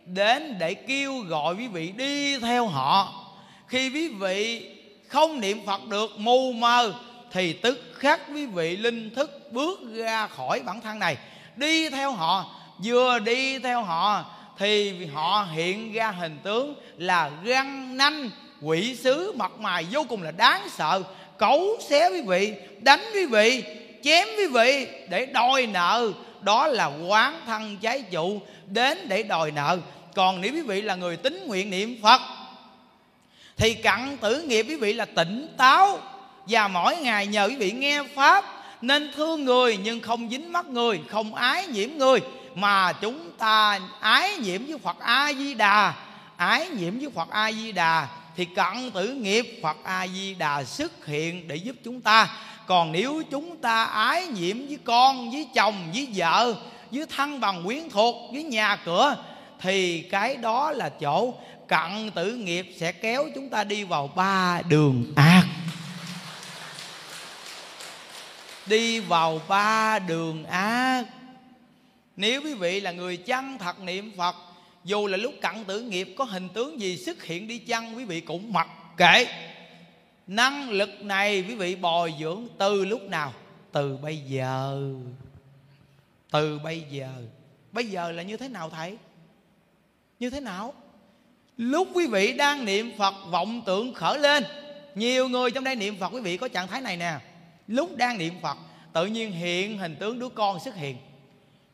Đến 0.07 0.57
để 0.59 0.75
kêu 0.75 1.19
gọi 1.19 1.55
quý 1.55 1.67
vị 1.67 1.93
đi 1.97 2.39
theo 2.39 2.67
họ. 2.67 3.25
Khi 3.69 3.91
quý 3.91 4.09
vị 4.09 4.69
không 5.09 5.41
niệm 5.41 5.67
phật 5.67 5.89
được, 5.89 6.11
mù 6.17 6.53
mờ, 6.53 6.95
thì 7.33 7.53
tức 7.53 7.93
khắc 7.95 8.21
quý 8.35 8.47
vị 8.47 8.77
linh 8.77 9.15
thức 9.15 9.53
bước 9.53 9.81
ra 9.95 10.27
khỏi 10.27 10.61
bản 10.61 10.81
thân 10.81 10.99
này. 10.99 11.17
Đi 11.57 11.89
theo 11.89 12.13
họ, 12.13 12.55
vừa 12.85 13.19
đi 13.19 13.59
theo 13.59 13.83
họ, 13.83 14.25
thì 14.59 15.07
họ 15.07 15.49
hiện 15.53 15.93
ra 15.93 16.11
hình 16.11 16.39
tướng 16.43 16.75
là 16.97 17.31
răng 17.45 17.97
nanh, 17.97 18.31
quỷ 18.63 18.97
sứ, 18.97 19.33
mặt 19.37 19.53
mày 19.59 19.87
vô 19.91 20.05
cùng 20.09 20.23
là 20.23 20.31
đáng 20.31 20.69
sợ. 20.71 21.03
Cấu 21.39 21.77
xé 21.89 22.11
quý 22.11 22.21
vị, 22.27 22.53
đánh 22.81 23.01
quý 23.15 23.27
vị 23.27 23.63
chém 24.05 24.29
quý 24.39 24.47
vị 24.47 24.87
để 25.09 25.27
đòi 25.27 25.67
nợ. 25.67 26.13
Đó 26.41 26.67
là 26.67 26.87
quán 26.87 27.41
thân 27.47 27.77
trái 27.83 28.03
trụ 28.11 28.41
đến 28.67 29.09
để 29.09 29.23
đòi 29.23 29.51
nợ. 29.51 29.79
Còn 30.15 30.41
nếu 30.41 30.53
quý 30.53 30.63
vị 30.63 30.81
là 30.81 30.95
người 30.95 31.17
tín 31.17 31.47
nguyện 31.47 31.71
niệm 31.71 31.97
phật, 32.03 32.21
thì 33.57 33.75
cặn 33.75 34.17
tử 34.21 34.43
nghiệp 34.43 34.67
quý 34.69 34.77
vị 34.77 34.93
là 34.93 35.05
tỉnh 35.05 35.55
táo. 35.57 35.99
Và 36.47 36.69
mỗi 36.69 36.97
ngày 36.97 37.27
nhờ 37.27 37.47
quý 37.49 37.57
vị 37.57 37.71
nghe 37.71 38.03
pháp, 38.15 38.45
nên 38.81 39.13
thương 39.17 39.45
người 39.45 39.79
nhưng 39.83 40.01
không 40.01 40.31
dính 40.31 40.53
mắt 40.53 40.67
người, 40.67 41.01
không 41.09 41.35
ái 41.35 41.67
nhiễm 41.67 41.91
người. 41.97 42.21
Mà 42.55 42.93
chúng 42.93 43.31
ta 43.39 43.81
ái 44.01 44.37
nhiễm 44.37 44.67
với 44.67 44.79
Phật 44.79 44.97
A 45.01 45.33
Di 45.33 45.55
Đà 45.55 45.95
ái 46.37 46.69
nhiễm 46.69 46.99
với 46.99 47.11
Phật 47.15 47.31
A 47.31 47.53
Di 47.53 47.73
Đà 47.73 48.09
thì 48.37 48.45
cận 48.45 48.91
tử 48.95 49.09
nghiệp 49.09 49.61
Phật 49.63 49.77
A 49.85 50.07
Di 50.09 50.35
Đà 50.35 50.65
xuất 50.65 51.07
hiện 51.07 51.49
để 51.49 51.57
giúp 51.57 51.77
chúng 51.85 52.01
ta 52.01 52.29
còn 52.67 52.93
nếu 52.93 53.23
chúng 53.31 53.57
ta 53.57 53.85
ái 53.85 54.27
nhiễm 54.27 54.59
với 54.67 54.79
con, 54.85 55.31
với 55.31 55.49
chồng, 55.55 55.91
với 55.95 56.09
vợ, 56.15 56.55
với 56.91 57.07
thân 57.07 57.41
bằng 57.41 57.65
quyến 57.65 57.91
thuộc, 57.91 58.33
với 58.33 58.43
nhà 58.43 58.77
cửa, 58.85 59.17
thì 59.61 60.03
cái 60.03 60.37
đó 60.37 60.71
là 60.71 60.89
chỗ 60.89 61.35
cận 61.69 62.11
tử 62.15 62.33
nghiệp 62.33 62.75
sẽ 62.79 62.93
kéo 62.93 63.29
chúng 63.35 63.49
ta 63.49 63.65
đi 63.65 63.85
vào 63.85 64.07
ba 64.07 64.63
đường 64.69 65.13
ác. 65.17 65.45
Đi 68.67 69.01
vào 69.01 69.41
ba 69.49 69.99
đường 69.99 70.45
ác. 70.45 71.05
Nếu 72.17 72.43
quý 72.43 72.55
vị 72.55 72.81
là 72.81 72.93
người 72.93 73.17
chân 73.17 73.59
thật 73.59 73.81
niệm 73.81 74.13
phật, 74.17 74.37
dù 74.85 75.07
là 75.07 75.17
lúc 75.17 75.35
cận 75.43 75.65
tử 75.65 75.81
nghiệp 75.81 76.15
có 76.19 76.25
hình 76.25 76.49
tướng 76.49 76.81
gì 76.81 76.97
xuất 76.97 77.23
hiện 77.23 77.49
đi 77.49 77.59
chăng, 77.59 77.97
quý 77.97 78.05
vị 78.05 78.21
cũng 78.21 78.53
mặc 78.53 78.69
kệ 78.97 79.27
năng 80.27 80.71
lực 80.71 80.91
này, 81.03 81.45
quý 81.49 81.55
vị, 81.55 81.77
bồi 81.77 82.15
dưỡng 82.21 82.47
từ 82.59 82.85
lúc 82.85 83.03
nào? 83.03 83.33
Từ 83.73 83.97
bây 83.97 84.17
giờ. 84.17 84.83
Từ 86.31 86.59
bây 86.59 86.81
giờ. 86.91 87.11
Bây 87.73 87.87
giờ 87.87 88.13
là 88.13 88.23
như 88.23 88.37
thế 88.37 88.49
nào 88.49 88.71
thầy? 88.71 88.99
Như 90.19 90.31
thế 90.31 90.41
nào? 90.41 90.75
Lúc 91.57 91.89
quý 91.95 92.07
vị 92.07 92.33
đang 92.33 92.65
niệm 92.65 92.93
phật, 92.99 93.15
vọng 93.31 93.63
tưởng 93.67 93.95
khởi 93.95 94.19
lên. 94.19 94.45
Nhiều 94.95 95.29
người 95.29 95.51
trong 95.51 95.65
đây 95.65 95.77
niệm 95.77 95.97
phật, 96.01 96.09
quý 96.09 96.21
vị, 96.21 96.37
có 96.37 96.49
trạng 96.49 96.69
thái 96.69 96.81
này 96.81 96.97
nè. 96.97 97.19
Lúc 97.67 97.97
đang 97.97 98.19
niệm 98.19 98.35
phật, 98.43 98.57
tự 98.93 99.07
nhiên 99.07 99.33
hiện 99.33 99.79
hình 99.79 99.97
tướng 99.97 100.19
đứa 100.19 100.29
con 100.29 100.61
xuất 100.61 100.75
hiện. 100.75 100.97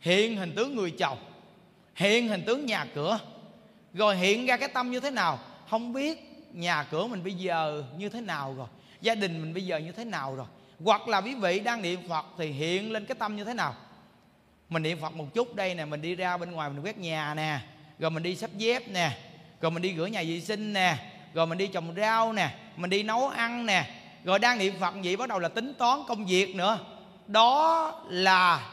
Hiện 0.01 0.37
hình 0.37 0.53
tướng 0.57 0.77
người 0.77 0.91
chồng. 0.91 1.19
Hiện 1.95 2.29
hình 2.29 2.43
tướng 2.47 2.67
nhà 2.67 2.87
cửa. 2.95 3.19
Rồi 3.95 4.17
hiện 4.17 4.47
ra 4.47 4.57
cái 4.57 4.69
tâm 4.69 4.91
như 4.91 5.01
thế 5.01 5.11
nào? 5.11 5.39
Không 5.71 5.93
biết 5.93 6.28
nhà 6.53 6.83
cửa 6.91 7.07
mình 7.07 7.25
bây 7.25 7.35
giờ 7.35 7.85
như 7.99 8.09
thế 8.09 8.21
nào 8.21 8.55
rồi? 8.59 8.67
Gia 9.01 9.15
đình 9.15 9.41
mình 9.41 9.55
bây 9.55 9.67
giờ 9.67 9.79
như 9.79 9.93
thế 9.93 10.05
nào 10.05 10.35
rồi? 10.35 10.47
Hoặc 10.85 11.09
là 11.09 11.21
quý 11.21 11.35
vị 11.35 11.61
đang 11.61 11.83
niệm 11.83 12.09
phật 12.09 12.27
thì 12.39 12.51
hiện 12.51 12.93
lên 12.93 13.07
cái 13.07 13.15
tâm 13.15 13.37
như 13.37 13.45
thế 13.45 13.55
nào? 13.55 13.75
Mình 14.69 14.83
niệm 14.83 14.99
phật 15.01 15.15
một 15.15 15.35
chút 15.35 15.55
đây 15.55 15.75
nè, 15.75 15.85
mình 15.85 16.03
đi 16.03 16.15
ra 16.15 16.37
bên 16.37 16.51
ngoài 16.53 16.71
mình 16.71 16.85
quét 16.85 16.99
nhà 16.99 17.35
nè, 17.35 17.61
rồi 17.99 18.11
mình 18.11 18.23
đi 18.23 18.37
sắp 18.37 18.51
dép 18.57 18.89
nè, 18.89 19.19
rồi 19.61 19.71
mình 19.71 19.83
đi 19.83 19.95
rửa 19.97 20.07
nhà 20.07 20.23
vệ 20.23 20.41
sinh 20.41 20.73
nè, 20.73 20.97
rồi 21.35 21.47
mình 21.47 21.59
đi 21.59 21.67
trồng 21.67 21.95
rau 21.97 22.33
nè, 22.33 22.55
mình 22.77 22.91
đi 22.91 23.03
nấu 23.03 23.29
ăn 23.29 23.67
nè. 23.67 23.95
Rồi 24.25 24.39
đang 24.39 24.59
niệm 24.59 24.75
phật 24.81 24.95
vậy 25.05 25.17
bắt 25.17 25.29
đầu 25.29 25.39
là 25.39 25.49
tính 25.49 25.73
toán 25.79 26.01
công 26.09 26.27
việc 26.27 26.55
nữa. 26.55 26.79
Đó 27.27 27.93
là 28.09 28.71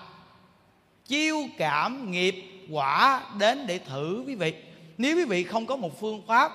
chiêu 1.05 1.38
cảm 1.57 2.11
nghiệp 2.11 2.36
quả 2.71 3.23
đến 3.39 3.67
để 3.67 3.80
thử 3.80 4.23
quý 4.28 4.36
vị. 4.36 4.53
Nếu 4.97 5.15
quý 5.15 5.26
vị 5.26 5.43
không 5.43 5.65
có 5.65 5.76
một 5.76 5.99
phương 5.99 6.23
pháp 6.28 6.51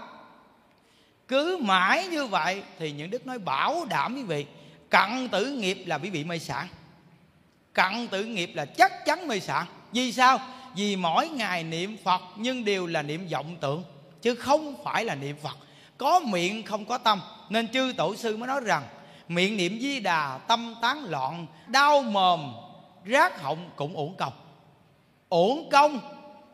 cứ 1.30 1.58
mãi 1.60 2.06
như 2.06 2.26
vậy 2.26 2.62
thì 2.78 2.92
những 2.92 3.10
đức 3.10 3.26
nói 3.26 3.38
bảo 3.38 3.84
đảm 3.84 4.14
quý 4.16 4.22
vị, 4.22 4.46
cận 4.88 5.28
tử 5.28 5.46
nghiệp 5.46 5.84
là 5.86 5.98
quý 5.98 6.10
vị 6.10 6.24
mê 6.24 6.38
sản 6.38 6.68
cận 7.72 8.08
tử 8.08 8.24
nghiệp 8.24 8.50
là 8.54 8.64
chắc 8.64 9.04
chắn 9.04 9.28
mê 9.28 9.40
sản 9.40 9.66
vì 9.92 10.12
sao? 10.12 10.38
Vì 10.76 10.96
mỗi 10.96 11.28
ngày 11.28 11.64
niệm 11.64 11.96
phật 12.04 12.22
nhưng 12.36 12.64
đều 12.64 12.86
là 12.86 13.02
niệm 13.02 13.28
vọng 13.30 13.56
tượng 13.60 13.84
chứ 14.22 14.34
không 14.34 14.84
phải 14.84 15.04
là 15.04 15.14
niệm 15.14 15.36
phật. 15.42 15.56
Có 15.98 16.20
miệng 16.20 16.62
không 16.62 16.84
có 16.84 16.98
tâm, 16.98 17.20
nên 17.48 17.68
chư 17.68 17.92
tổ 17.96 18.16
sư 18.16 18.36
mới 18.36 18.46
nói 18.46 18.60
rằng, 18.64 18.82
miệng 19.28 19.56
niệm 19.56 19.78
di 19.80 20.00
đà, 20.00 20.38
tâm 20.38 20.74
tán 20.82 21.04
loạn, 21.04 21.46
đau 21.68 22.02
mồm, 22.02 22.52
rác 23.04 23.42
họng 23.42 23.70
cũng 23.76 23.96
uổng 23.96 24.16
công. 24.16 24.32
Uổng 25.28 25.68
công 25.70 26.00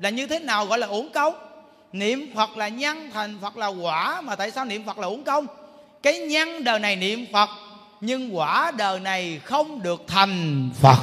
là 0.01 0.11
như 0.11 0.27
thế 0.27 0.39
nào 0.39 0.67
gọi 0.67 0.79
là 0.79 0.87
uổng 0.87 1.13
công? 1.13 1.46
Niệm 1.93 2.33
phật 2.35 2.57
là 2.57 2.69
nhân 2.69 3.11
thành 3.13 3.39
phật 3.43 3.57
là 3.57 3.67
quả, 3.67 4.21
mà 4.21 4.37
tại 4.37 4.51
sao 4.51 4.65
niệm 4.65 4.85
phật 4.87 4.99
là 4.99 5.07
uổng 5.07 5.25
công? 5.25 5.47
Cái 6.03 6.19
nhân 6.19 6.65
đời 6.65 6.79
này 6.79 6.97
niệm 6.97 7.27
phật, 7.33 7.49
nhưng 8.01 8.37
quả 8.37 8.73
đời 8.77 9.01
này 9.01 9.41
không 9.45 9.83
được 9.83 10.03
thành 10.07 10.71
phật. 10.81 10.99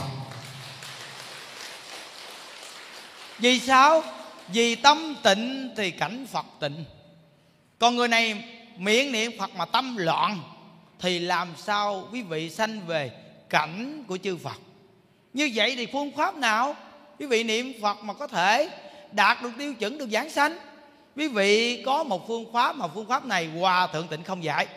Vì 3.40 3.60
sao? 3.60 4.04
Vì 4.48 4.76
tâm 4.76 5.16
tịnh 5.24 5.74
thì 5.78 5.92
cảnh 5.92 6.26
phật 6.32 6.46
tịnh. 6.60 6.86
Còn 7.80 7.96
người 7.96 8.08
này 8.08 8.44
miệng 8.78 9.12
niệm 9.12 9.32
phật 9.40 9.56
mà 9.56 9.66
tâm 9.66 9.98
loạn, 9.98 10.40
thì 11.00 11.20
làm 11.20 11.48
sao 11.58 12.08
quý 12.12 12.22
vị 12.22 12.50
sanh 12.50 12.82
về 12.88 13.12
cảnh 13.50 14.04
của 14.08 14.18
chư 14.18 14.38
phật? 14.38 14.60
Như 15.34 15.52
vậy 15.56 15.76
thì 15.76 15.88
phương 15.94 16.12
pháp 16.12 16.36
nào 16.36 16.76
quý 17.20 17.26
vị 17.26 17.44
niệm 17.44 17.74
phật 17.82 18.04
mà 18.04 18.14
có 18.14 18.28
thể 18.28 18.70
đạt 19.12 19.42
được 19.42 19.52
tiêu 19.58 19.74
chuẩn, 19.74 19.98
được 19.98 20.10
giảng 20.12 20.30
sanh? 20.30 20.58
Quý 21.16 21.28
vị 21.28 21.84
có 21.86 22.04
một 22.04 22.28
phương 22.28 22.54
pháp 22.54 22.76
mà 22.76 22.88
phương 22.88 23.08
pháp 23.08 23.26
này 23.26 23.50
hòa 23.60 23.88
thượng 23.88 24.08
tịnh 24.08 24.24
không 24.24 24.44
dạy 24.44 24.68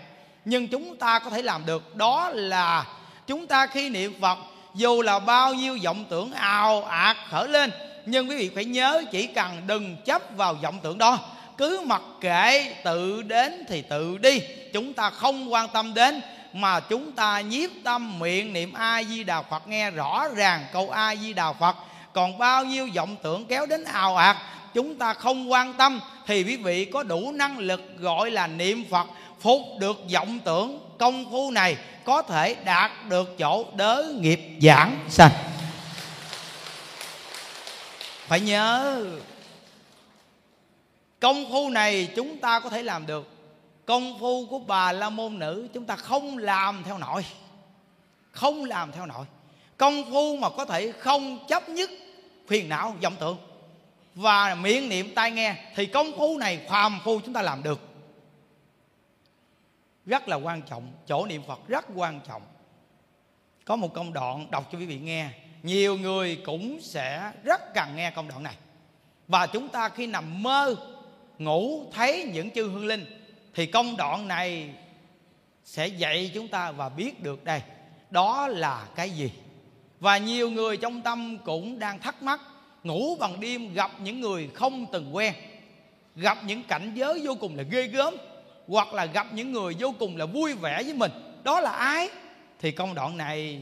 nhưng 0.48 0.68
chúng 0.68 0.96
ta 0.96 1.18
có 1.18 1.30
thể 1.30 1.42
làm 1.42 1.66
được, 1.66 1.96
đó 1.96 2.30
là 2.34 2.86
chúng 3.26 3.46
ta 3.46 3.66
khi 3.66 3.88
niệm 3.88 4.20
phật, 4.20 4.38
dù 4.74 5.02
là 5.02 5.18
bao 5.18 5.54
nhiêu 5.54 5.78
vọng 5.84 6.04
tưởng 6.08 6.32
ào 6.32 6.84
ạt 6.84 7.16
khởi 7.30 7.48
lên, 7.48 7.70
nhưng 8.06 8.28
quý 8.30 8.36
vị 8.36 8.50
phải 8.54 8.64
nhớ 8.64 9.02
chỉ 9.12 9.26
cần 9.26 9.62
đừng 9.66 9.96
chấp 10.04 10.22
vào 10.36 10.54
vọng 10.54 10.78
tưởng 10.82 10.98
đó. 10.98 11.18
Cứ 11.56 11.82
mặc 11.86 12.02
kệ, 12.20 12.74
tự 12.84 13.22
đến 13.22 13.64
thì 13.68 13.82
tự 13.82 14.18
đi. 14.18 14.40
Chúng 14.72 14.92
ta 14.92 15.10
không 15.10 15.52
quan 15.52 15.68
tâm 15.68 15.94
đến, 15.94 16.20
mà 16.52 16.80
chúng 16.80 17.12
ta 17.12 17.40
nhiếp 17.40 17.70
tâm 17.84 18.18
miệng 18.18 18.52
niệm 18.52 18.72
a 18.72 19.02
di 19.02 19.24
đà 19.24 19.42
phật, 19.42 19.68
nghe 19.68 19.90
rõ 19.90 20.28
ràng 20.28 20.64
câu 20.72 20.90
a 20.90 21.16
di 21.16 21.32
đà 21.32 21.52
phật. 21.52 21.76
Còn 22.12 22.38
bao 22.38 22.64
nhiêu 22.64 22.88
vọng 22.94 23.16
tưởng 23.22 23.46
kéo 23.46 23.66
đến 23.66 23.84
ào 23.84 24.16
ạt, 24.16 24.36
chúng 24.74 24.98
ta 24.98 25.14
không 25.14 25.52
quan 25.52 25.74
tâm 25.74 26.00
thì 26.26 26.44
quý 26.44 26.56
vị 26.56 26.84
có 26.84 27.02
đủ 27.02 27.32
năng 27.32 27.58
lực 27.58 27.80
gọi 27.98 28.30
là 28.30 28.46
niệm 28.46 28.84
phật, 28.90 29.06
phục 29.40 29.60
được 29.78 29.96
vọng 30.12 30.38
tưởng, 30.44 30.80
công 30.98 31.30
phu 31.30 31.50
này 31.50 31.76
có 32.04 32.22
thể 32.22 32.54
đạt 32.54 32.90
được 33.08 33.38
chỗ 33.38 33.64
đớ 33.76 34.04
nghiệp 34.20 34.40
giảng 34.62 34.98
sanh. 35.08 35.30
Phải 38.26 38.40
nhớ, 38.40 39.04
công 41.20 41.50
phu 41.52 41.70
này 41.70 42.08
chúng 42.16 42.38
ta 42.38 42.60
có 42.60 42.70
thể 42.70 42.82
làm 42.82 43.06
được. 43.06 43.28
Công 43.86 44.18
phu 44.20 44.46
của 44.46 44.58
bà 44.58 44.92
la 44.92 45.10
môn 45.10 45.38
nữ 45.38 45.68
chúng 45.74 45.84
ta 45.84 45.96
không 45.96 46.38
làm 46.38 46.82
theo 46.86 46.98
nội. 46.98 47.24
Không 48.30 48.64
làm 48.64 48.92
theo 48.92 49.06
nội. 49.06 49.26
Công 49.76 50.12
phu 50.12 50.36
mà 50.36 50.48
có 50.50 50.64
thể 50.64 50.92
không 50.92 51.46
chấp 51.48 51.68
nhất 51.68 51.90
phiền 52.48 52.68
não, 52.68 52.96
vọng 53.02 53.16
tưởng 53.20 53.38
và 54.16 54.54
miệng 54.54 54.88
niệm 54.88 55.14
tai 55.14 55.30
nghe, 55.30 55.54
thì 55.74 55.86
công 55.86 56.12
phu 56.16 56.38
này, 56.38 56.66
phàm 56.68 57.00
phu 57.04 57.20
chúng 57.20 57.34
ta 57.34 57.42
làm 57.42 57.62
được. 57.62 57.80
Rất 60.06 60.28
là 60.28 60.36
quan 60.36 60.62
trọng, 60.62 60.92
chỗ 61.06 61.26
niệm 61.26 61.42
phật 61.46 61.68
rất 61.68 61.84
quan 61.94 62.20
trọng. 62.28 62.42
Có 63.64 63.76
một 63.76 63.94
công 63.94 64.12
đoạn 64.12 64.50
đọc 64.50 64.68
cho 64.72 64.78
quý 64.78 64.86
vị 64.86 64.98
nghe, 64.98 65.30
nhiều 65.62 65.98
người 65.98 66.42
cũng 66.44 66.80
sẽ 66.82 67.32
rất 67.44 67.74
cần 67.74 67.96
nghe 67.96 68.10
công 68.10 68.28
đoạn 68.28 68.42
này. 68.42 68.56
Và 69.28 69.46
chúng 69.46 69.68
ta 69.68 69.88
khi 69.88 70.06
nằm 70.06 70.42
mơ, 70.42 70.76
ngủ 71.38 71.90
thấy 71.92 72.30
những 72.32 72.50
chư 72.50 72.68
hương 72.68 72.86
linh, 72.86 73.04
thì 73.54 73.66
công 73.66 73.96
đoạn 73.96 74.28
này 74.28 74.74
sẽ 75.64 75.86
dạy 75.86 76.30
chúng 76.34 76.48
ta 76.48 76.72
và 76.72 76.88
biết 76.88 77.22
được 77.22 77.44
đây, 77.44 77.62
đó 78.10 78.48
là 78.48 78.86
cái 78.94 79.10
gì. 79.10 79.32
Và 80.00 80.18
nhiều 80.18 80.50
người 80.50 80.76
trong 80.76 81.02
tâm 81.02 81.38
cũng 81.44 81.78
đang 81.78 82.00
thắc 82.00 82.22
mắc 82.22 82.40
ngủ 82.86 83.16
bằng 83.16 83.40
đêm 83.40 83.74
gặp 83.74 83.90
những 84.00 84.20
người 84.20 84.50
không 84.54 84.86
từng 84.92 85.16
quen. 85.16 85.34
Gặp 86.16 86.38
những 86.44 86.62
cảnh 86.62 86.92
giới 86.94 87.20
vô 87.24 87.34
cùng 87.40 87.56
là 87.56 87.62
ghê 87.62 87.86
gớm, 87.86 88.16
hoặc 88.68 88.92
là 88.94 89.04
gặp 89.04 89.26
những 89.32 89.52
người 89.52 89.76
vô 89.78 89.94
cùng 89.98 90.16
là 90.16 90.26
vui 90.26 90.54
vẻ 90.54 90.82
với 90.82 90.94
mình. 90.94 91.12
Đó 91.44 91.60
là 91.60 91.70
ái 91.70 92.08
thì 92.60 92.70
công 92.70 92.94
đoạn 92.94 93.16
này 93.16 93.60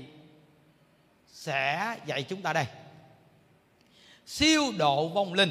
sẽ 1.33 1.97
dạy 2.07 2.23
chúng 2.23 2.43
ta 2.43 2.53
đây. 2.53 2.67
Siêu 4.27 4.73
độ 4.77 5.09
vong 5.09 5.35
linh. 5.35 5.51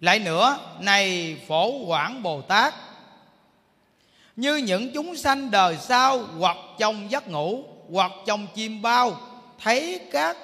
Lại 0.00 0.18
nữa, 0.18 0.58
này 0.80 1.36
phổ 1.48 1.70
quảng 1.86 2.22
bồ 2.22 2.42
tát, 2.42 2.74
như 4.36 4.56
những 4.56 4.90
chúng 4.94 5.16
sanh 5.16 5.50
đời 5.50 5.76
sau 5.76 6.18
hoặc 6.18 6.56
trong 6.78 7.10
giấc 7.10 7.28
ngủ 7.28 7.64
hoặc 7.92 8.12
trong 8.26 8.46
chim 8.54 8.82
bao, 8.82 9.20
thấy 9.62 10.00
các 10.12 10.36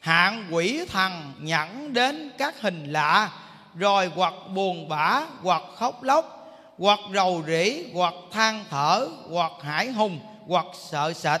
hạng 0.00 0.48
quỷ 0.50 0.84
thần 0.92 1.32
nhẫn 1.38 1.92
đến 1.92 2.30
các 2.38 2.60
hình 2.60 2.92
lạ, 2.92 3.30
rồi 3.74 4.10
hoặc 4.14 4.34
buồn 4.54 4.88
bã, 4.88 5.22
hoặc 5.42 5.62
khóc 5.76 6.02
lóc, 6.02 6.52
hoặc 6.78 6.98
rầu 7.14 7.42
rĩ, 7.46 7.84
hoặc 7.94 8.14
than 8.32 8.64
thở, 8.70 9.08
hoặc 9.30 9.52
hải 9.62 9.90
hùng, 9.90 10.20
hoặc 10.46 10.66
sợ 10.90 11.12
sệt. 11.12 11.40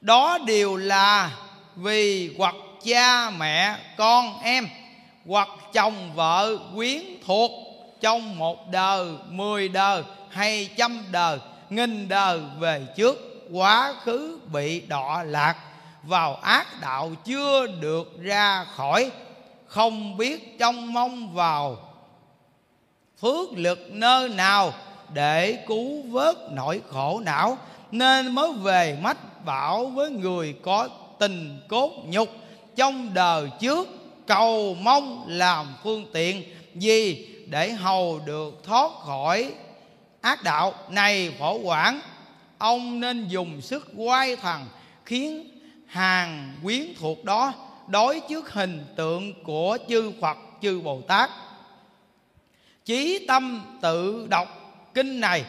Đó 0.00 0.38
đều 0.46 0.76
là 0.76 1.30
vì 1.76 2.34
hoặc 2.38 2.54
cha 2.84 3.30
mẹ, 3.30 3.76
con 3.96 4.40
em, 4.42 4.68
hoặc 5.26 5.48
chồng 5.72 6.12
vợ 6.14 6.58
quyến 6.74 7.02
thuộc 7.26 7.50
trong 8.00 8.38
một 8.38 8.70
đời, 8.70 9.06
mười 9.28 9.68
đời 9.68 10.02
hay 10.30 10.70
trăm 10.76 11.04
đời, 11.10 11.38
nghìn 11.70 12.08
đời 12.08 12.40
về 12.58 12.86
trước, 12.96 13.18
quá 13.52 13.94
khứ 14.02 14.38
bị 14.52 14.80
đọa 14.80 15.22
lạc 15.22 15.56
vào 16.08 16.34
ác 16.34 16.66
đạo 16.80 17.10
chưa 17.24 17.66
được 17.66 18.22
ra 18.22 18.64
khỏi, 18.64 19.10
không 19.66 20.16
biết 20.16 20.58
trông 20.58 20.92
mong 20.92 21.34
vào 21.34 21.76
phước 23.20 23.48
lực 23.52 23.78
nơi 23.90 24.28
nào 24.28 24.72
để 25.12 25.64
cứu 25.66 26.02
vớt 26.02 26.36
nỗi 26.50 26.80
khổ 26.88 27.20
não, 27.24 27.58
nên 27.90 28.34
mới 28.34 28.52
về 28.52 28.98
mách 29.02 29.44
bảo 29.44 29.86
với 29.86 30.10
người 30.10 30.54
có 30.62 30.88
tình 31.18 31.60
cốt 31.68 31.90
nhục 32.06 32.28
trong 32.76 33.14
đời 33.14 33.50
trước, 33.60 33.88
cầu 34.26 34.74
mong 34.74 35.24
làm 35.28 35.66
phương 35.82 36.06
tiện 36.12 36.42
gì 36.74 37.28
để 37.46 37.72
hầu 37.72 38.20
được 38.26 38.64
thoát 38.64 38.90
khỏi 39.06 39.52
ác 40.20 40.42
đạo 40.42 40.74
này 40.88 41.34
phổ 41.38 41.58
quản 41.58 42.00
ông 42.58 43.00
nên 43.00 43.28
dùng 43.28 43.60
sức 43.60 43.88
quay 43.96 44.36
thần 44.36 44.66
khiến 45.04 45.57
hàng 45.88 46.54
quyến 46.62 46.94
thuộc 47.00 47.24
đó 47.24 47.52
đối 47.86 48.20
trước 48.28 48.52
hình 48.52 48.86
tượng 48.96 49.44
của 49.44 49.78
chư 49.88 50.12
Phật, 50.20 50.38
chư 50.62 50.80
Bồ 50.80 51.00
Tát 51.00 51.30
chí 52.84 53.24
tâm 53.28 53.64
tự 53.80 54.26
đọc 54.30 54.48
kinh 54.94 55.20
này 55.20 55.44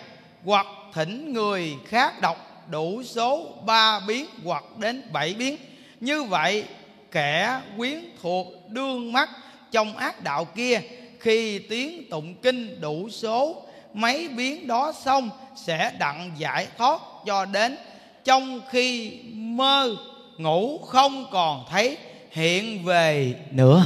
hoặc 0.45 0.67
thỉnh 0.93 1.33
người 1.33 1.75
khác 1.85 2.21
đọc 2.21 2.65
đủ 2.69 3.03
số 3.03 3.47
ba 3.65 3.99
biến 3.99 4.25
hoặc 4.43 4.63
đến 4.77 5.03
bảy 5.13 5.33
biến. 5.33 5.57
Như 5.99 6.23
vậy, 6.23 6.65
kẻ 7.11 7.61
quyến 7.77 8.05
thuộc 8.21 8.47
đương 8.67 9.13
mắt 9.13 9.29
trong 9.71 9.97
ác 9.97 10.23
đạo 10.23 10.45
kia 10.45 10.81
khi 11.19 11.59
tiếng 11.59 12.09
tụng 12.09 12.35
kinh 12.35 12.81
đủ 12.81 13.09
số 13.09 13.63
mấy 13.93 14.27
biến 14.27 14.67
đó 14.67 14.91
xong 14.91 15.29
sẽ 15.55 15.91
đặng 15.99 16.31
giải 16.37 16.67
thoát 16.77 17.01
cho 17.25 17.45
đến 17.45 17.77
trong 18.23 18.61
khi 18.69 19.19
mơ 19.33 19.95
ngủ 20.39 20.77
không 20.77 21.25
còn 21.31 21.65
thấy 21.69 21.97
hiện 22.31 22.83
về 22.83 23.35
nữa. 23.51 23.85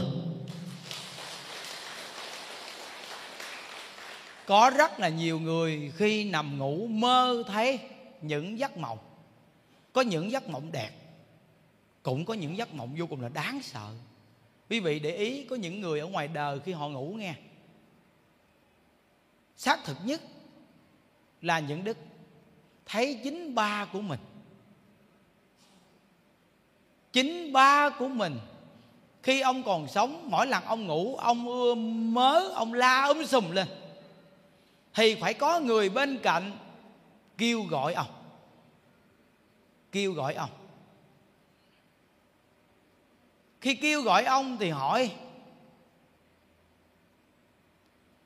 Có 4.45 4.71
rất 4.77 4.99
là 4.99 5.09
nhiều 5.09 5.39
người 5.39 5.91
khi 5.97 6.29
nằm 6.29 6.57
ngủ 6.57 6.87
mơ 6.87 7.43
thấy 7.47 7.79
những 8.21 8.59
giấc 8.59 8.77
mộng. 8.77 8.97
Có 9.93 10.01
những 10.01 10.31
giấc 10.31 10.49
mộng 10.49 10.71
đẹp, 10.71 10.91
cũng 12.03 12.25
có 12.25 12.33
những 12.33 12.57
giấc 12.57 12.73
mộng 12.73 12.95
vô 12.97 13.05
cùng 13.09 13.21
là 13.21 13.29
đáng 13.29 13.59
sợ. 13.63 13.89
Quý 14.69 14.79
vị 14.79 14.99
để 14.99 15.15
ý, 15.15 15.43
có 15.43 15.55
những 15.55 15.81
người 15.81 15.99
ở 15.99 16.07
ngoài 16.07 16.27
đời 16.27 16.59
khi 16.65 16.71
họ 16.71 16.89
ngủ 16.89 17.13
nghe, 17.17 17.33
xác 19.57 19.79
thực 19.85 19.97
nhất 20.05 20.21
là 21.41 21.59
những 21.59 21.83
đức, 21.83 21.97
thấy 22.85 23.19
chính 23.23 23.55
ba 23.55 23.85
của 23.85 24.01
mình 24.01 24.19
chính 27.13 27.53
ba 27.53 27.89
của 27.89 28.07
mình. 28.07 28.39
Khi 29.23 29.41
ông 29.41 29.63
còn 29.63 29.87
sống, 29.87 30.27
mỗi 30.29 30.47
lần 30.47 30.63
ông 30.63 30.87
ngủ, 30.87 31.15
ông 31.15 31.47
ưa 31.47 31.75
mớ, 31.75 32.47
ông 32.47 32.73
la 32.73 33.01
ấm 33.01 33.17
um 33.17 33.25
sùm 33.25 33.51
lên. 33.51 33.67
Thì 34.93 35.15
phải 35.15 35.33
có 35.33 35.59
người 35.59 35.89
bên 35.89 36.19
cạnh 36.23 36.57
kêu 37.37 37.63
gọi 37.63 37.93
ông. 37.93 38.07
Kêu 39.91 40.13
gọi 40.13 40.33
ông. 40.33 40.49
Khi 43.61 43.75
kêu 43.75 44.01
gọi 44.01 44.23
ông 44.23 44.57
thì 44.59 44.69
hỏi, 44.69 45.15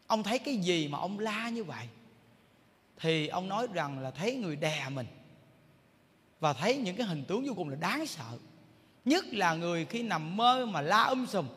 ông 0.08 0.24
thấy 0.24 0.40
cái 0.40 0.58
gì 0.58 0.88
mà 0.88 0.98
ông 0.98 1.20
la 1.20 1.50
như 1.50 1.64
vậy? 1.64 1.88
Thì 2.98 3.28
ông 3.28 3.50
nói 3.50 3.68
rằng 3.74 4.00
là 4.00 4.12
thấy 4.12 4.36
người 4.36 4.56
đè 4.56 4.90
mình 4.90 5.08
và 6.40 6.54
thấy 6.54 6.78
những 6.78 6.96
cái 6.96 7.08
hình 7.08 7.24
tướng 7.28 7.48
vô 7.48 7.54
cùng 7.56 7.70
là 7.70 7.76
đáng 7.76 8.08
sợ 8.08 8.38
nhất 9.08 9.26
là 9.32 9.54
người 9.54 9.86
khi 9.86 10.04
nằm 10.04 10.38
mơ 10.38 10.66
mà 10.66 10.82
la 10.82 11.04
um 11.04 11.26
sùm, 11.26 11.48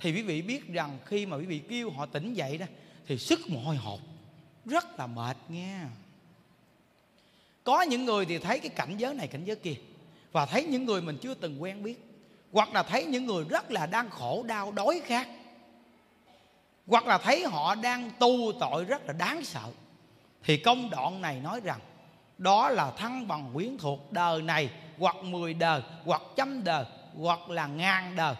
thì 0.00 0.12
quý 0.12 0.22
vị 0.22 0.42
biết 0.42 0.72
rằng 0.72 0.98
khi 1.06 1.26
mà 1.26 1.36
quý 1.36 1.44
vị 1.44 1.60
kêu 1.68 1.90
họ 1.90 2.06
tỉnh 2.06 2.34
dậy 2.34 2.58
đó, 2.58 2.66
thì 3.06 3.18
sức 3.18 3.40
mồ 3.48 3.60
hôi 3.60 3.76
hột, 3.76 4.00
rất 4.64 4.98
là 4.98 5.06
mệt 5.06 5.36
nghe 5.48 5.78
có 7.64 7.82
những 7.82 8.04
người 8.04 8.26
thì 8.26 8.38
thấy 8.38 8.60
cái 8.60 8.68
cảnh 8.68 8.96
giới 8.96 9.14
này, 9.14 9.26
cảnh 9.26 9.44
giới 9.44 9.56
kia, 9.56 9.74
và 10.32 10.46
thấy 10.46 10.64
những 10.64 10.84
người 10.84 11.02
mình 11.02 11.18
chưa 11.22 11.34
từng 11.34 11.62
quen 11.62 11.82
biết, 11.82 12.04
hoặc 12.52 12.72
là 12.72 12.82
thấy 12.82 13.04
những 13.04 13.26
người 13.26 13.44
rất 13.44 13.70
là 13.70 13.86
đang 13.86 14.10
khổ, 14.10 14.42
đau 14.42 14.72
đói 14.72 15.00
khát 15.04 15.28
hoặc 16.86 17.06
là 17.06 17.18
thấy 17.18 17.46
họ 17.46 17.74
đang 17.74 18.10
tu 18.18 18.52
tội 18.60 18.84
rất 18.84 19.06
là 19.06 19.12
đáng 19.12 19.44
sợ, 19.44 19.72
thì 20.44 20.56
công 20.56 20.90
đoạn 20.90 21.20
này 21.20 21.40
nói 21.40 21.60
rằng 21.64 21.80
đó 22.38 22.70
là 22.70 22.90
thăng 22.90 23.28
bằng 23.28 23.50
quyến 23.54 23.78
thuộc 23.78 24.12
đời 24.12 24.42
này, 24.42 24.70
hoặc 24.98 25.16
mười 25.16 25.54
đời, 25.54 25.82
hoặc 26.04 26.22
trăm 26.36 26.64
đời 26.64 26.84
hoặc 27.18 27.50
là 27.50 27.66
ngàn 27.66 28.16
đời, 28.16 28.34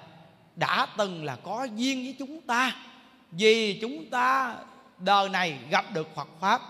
đã 0.57 0.87
từng 0.97 1.25
là 1.25 1.37
có 1.37 1.65
duyên 1.65 2.03
với 2.03 2.17
chúng 2.19 2.41
ta, 2.41 2.73
vì 3.31 3.79
chúng 3.81 4.11
ta 4.11 4.57
đời 4.99 5.29
này 5.29 5.59
gặp 5.71 5.85
được 5.93 6.15
Phật 6.15 6.29
pháp. 6.41 6.61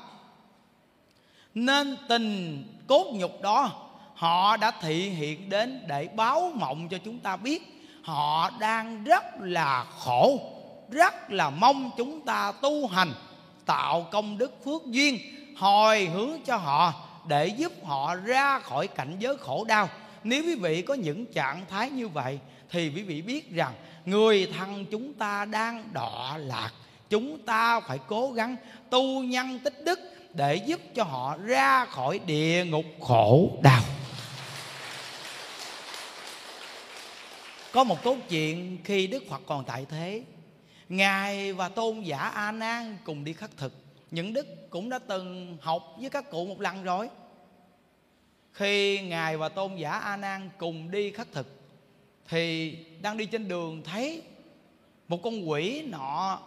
Nên 1.55 1.97
tình 2.09 2.65
cốt 2.87 3.07
nhục 3.13 3.43
đó, 3.43 3.71
họ 4.15 4.57
đã 4.57 4.71
thị 4.71 5.11
hiện 5.11 5.51
đến 5.51 5.85
để 5.89 6.09
báo 6.17 6.53
mộng 6.55 6.89
cho 6.89 6.99
chúng 7.05 7.19
ta 7.19 7.37
biết. 7.37 7.63
Họ 8.03 8.51
đang 8.59 9.05
rất 9.05 9.25
là 9.41 9.85
khổ, 9.99 10.41
rất 10.91 11.31
là 11.31 11.51
mong 11.51 11.91
chúng 11.97 12.21
ta 12.21 12.53
tu 12.63 12.87
hành, 12.87 13.13
tạo 13.67 14.07
công 14.11 14.39
đức 14.39 14.65
phước 14.65 14.87
duyên, 14.87 15.19
hồi 15.57 16.05
hướng 16.05 16.31
cho 16.47 16.57
họ 16.57 16.93
để 17.29 17.47
giúp 17.47 17.73
họ 17.85 18.15
ra 18.15 18.59
khỏi 18.59 18.89
cảnh 18.89 19.17
giới 19.19 19.37
khổ 19.37 19.65
đau 19.65 19.89
nếu 20.25 20.45
quý 20.45 20.55
vị 20.55 20.83
có 20.83 20.95
những 20.95 21.27
trạng 21.27 21.65
thái 21.71 21.91
như 21.91 22.09
vậy, 22.09 22.39
thì 22.71 22.93
quý 22.95 23.03
vị 23.03 23.23
biết 23.23 23.53
rằng 23.53 23.75
người 24.05 24.53
thân 24.59 24.87
chúng 24.91 25.15
ta 25.15 25.45
đang 25.45 25.89
đọa 25.93 26.39
lạc. 26.39 26.71
Chúng 27.11 27.39
ta 27.39 27.81
phải 27.81 27.99
cố 28.07 28.33
gắng 28.33 28.57
tu 28.91 29.23
nhân 29.23 29.59
tích 29.65 29.85
đức 29.85 30.01
để 30.35 30.55
giúp 30.57 30.81
cho 30.95 31.05
họ 31.05 31.37
ra 31.37 31.85
khỏi 31.85 32.21
địa 32.27 32.65
ngục 32.65 32.85
khổ 33.01 33.51
đau. 33.63 33.83
Có 37.73 37.85
một 37.85 38.03
câu 38.03 38.17
chuyện 38.29 38.79
khi 38.85 39.07
đức 39.07 39.23
phật 39.31 39.43
còn 39.47 39.65
tại 39.65 39.87
thế. 39.91 40.23
Ngài 40.89 41.53
và 41.53 41.69
tôn 41.69 42.01
giả 42.01 42.19
a 42.19 42.53
nan 42.53 42.99
cùng 43.05 43.25
đi 43.25 43.33
khắc 43.33 43.51
thực. 43.57 43.73
Những 44.11 44.33
đức 44.33 44.71
cũng 44.71 44.89
đã 44.89 44.99
từng 44.99 45.57
học 45.61 45.83
với 46.01 46.11
các 46.11 46.31
cụ 46.31 46.47
một 46.47 46.61
lần 46.61 46.83
rồi 46.83 47.09
khi 48.53 49.01
ngài 49.01 49.37
và 49.37 49.49
tôn 49.49 49.77
giả 49.77 49.91
a 49.91 50.17
nan 50.17 50.51
cùng 50.59 50.91
đi 50.91 51.11
khất 51.11 51.33
thực, 51.33 51.47
thì 52.29 52.77
đang 53.03 53.17
đi 53.17 53.27
trên 53.27 53.49
đường 53.49 53.83
thấy 53.83 54.23
một 55.09 55.23
con 55.23 55.51
quỷ 55.51 55.83
nọ 55.83 56.41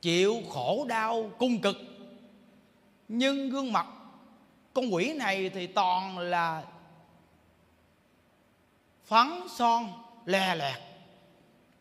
chịu 0.00 0.36
khổ 0.50 0.86
đau 0.88 1.30
cung 1.38 1.60
cực. 1.60 1.76
Nhưng 3.08 3.50
gương 3.50 3.72
mặt 3.72 3.86
con 4.74 4.94
quỷ 4.94 5.12
này 5.12 5.50
thì 5.50 5.66
toàn 5.66 6.18
là 6.18 6.64
phấn 9.04 9.28
son, 9.48 9.92
lè 10.26 10.54
lẹt 10.54 10.80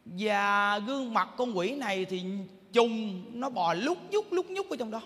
và 0.06 0.80
gương 0.80 1.14
mặt 1.14 1.30
con 1.38 1.58
quỷ 1.58 1.76
này 1.76 2.06
thì 2.06 2.24
trùng, 2.74 3.26
nó 3.40 3.50
bò 3.50 3.74
lúc 3.74 3.98
nhúc 4.12 4.32
lúc 4.32 4.46
nhúc 4.50 4.70
ở 4.70 4.76
trong 4.80 4.92
đó. 4.92 5.02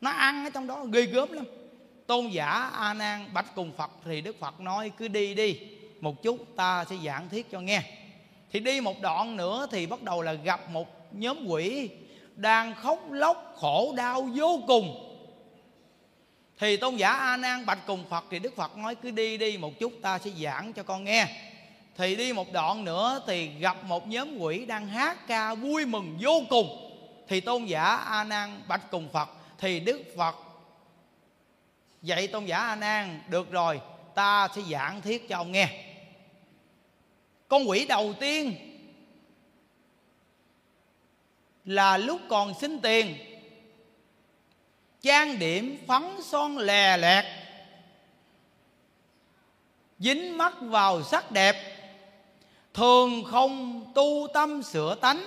Nó 0.00 0.10
ăn 0.10 0.44
ở 0.44 0.50
trong 0.50 0.66
đó, 0.66 0.84
ghê 0.92 1.02
gớm 1.02 1.32
lắm 1.32 1.44
tôn 2.06 2.28
giả 2.28 2.70
a 2.74 2.94
nan 2.94 3.28
bạch 3.32 3.54
cùng 3.54 3.72
phật 3.76 3.90
thì 4.04 4.20
đức 4.20 4.40
phật 4.40 4.60
nói, 4.60 4.92
cứ 4.96 5.08
đi 5.08 5.34
đi, 5.34 5.60
một 6.00 6.22
chút 6.22 6.36
ta 6.56 6.84
sẽ 6.90 6.96
giảng 7.04 7.28
thiết 7.28 7.50
cho 7.50 7.60
nghe. 7.60 7.82
Thì 8.52 8.60
đi 8.60 8.80
một 8.80 9.00
đoạn 9.00 9.36
nữa 9.36 9.66
thì 9.70 9.86
bắt 9.86 10.02
đầu 10.02 10.22
là 10.22 10.32
gặp 10.32 10.70
một 10.70 11.12
nhóm 11.12 11.46
quỷ 11.46 11.90
đang 12.34 12.74
khóc 12.74 13.00
lóc 13.10 13.54
khổ 13.56 13.94
đau 13.96 14.28
vô 14.34 14.60
cùng. 14.66 15.02
Thì 16.58 16.76
tôn 16.76 16.96
giả 16.96 17.12
a 17.12 17.36
nan 17.36 17.66
bạch 17.66 17.86
cùng 17.86 18.04
phật 18.10 18.24
thì 18.30 18.38
đức 18.38 18.56
phật 18.56 18.76
nói, 18.76 18.94
cứ 18.94 19.10
đi 19.10 19.38
đi, 19.38 19.58
một 19.58 19.78
chút 19.78 19.92
ta 20.02 20.18
sẽ 20.18 20.30
giảng 20.42 20.72
cho 20.72 20.82
con 20.82 21.04
nghe. 21.04 21.26
Thì 21.96 22.16
đi 22.16 22.32
một 22.32 22.52
đoạn 22.52 22.84
nữa 22.84 23.20
thì 23.26 23.48
gặp 23.48 23.84
một 23.84 24.08
nhóm 24.08 24.38
quỷ 24.38 24.64
đang 24.64 24.86
hát 24.86 25.26
ca 25.26 25.54
vui 25.54 25.86
mừng 25.86 26.18
vô 26.20 26.42
cùng. 26.50 26.82
Thì 27.28 27.40
tôn 27.40 27.64
giả 27.64 27.84
a 27.96 28.24
nan 28.24 28.62
bạch 28.68 28.90
cùng 28.90 29.08
phật 29.12 29.28
thì 29.58 29.80
đức 29.80 30.02
phật 30.16 30.45
vậy 32.06 32.26
tôn 32.26 32.44
giả 32.44 32.58
a 32.58 32.76
nan, 32.76 33.20
được 33.28 33.50
rồi, 33.50 33.80
ta 34.14 34.48
sẽ 34.54 34.62
giảng 34.70 35.02
thiết 35.02 35.28
cho 35.28 35.36
ông 35.36 35.52
nghe. 35.52 35.68
Con 37.48 37.68
quỷ 37.68 37.86
đầu 37.86 38.14
tiên 38.20 38.54
là 41.64 41.98
lúc 41.98 42.20
còn 42.28 42.54
xin 42.60 42.80
tiền, 42.80 43.16
trang 45.00 45.38
điểm 45.38 45.84
phấn 45.86 46.02
son 46.22 46.58
lè 46.58 46.96
lẹt, 46.96 47.24
dính 49.98 50.38
mắt 50.38 50.54
vào 50.60 51.02
sắc 51.02 51.32
đẹp, 51.32 51.56
thường 52.74 53.24
không 53.24 53.84
tu 53.94 54.26
tâm 54.34 54.62
sửa 54.62 54.94
tánh, 54.94 55.26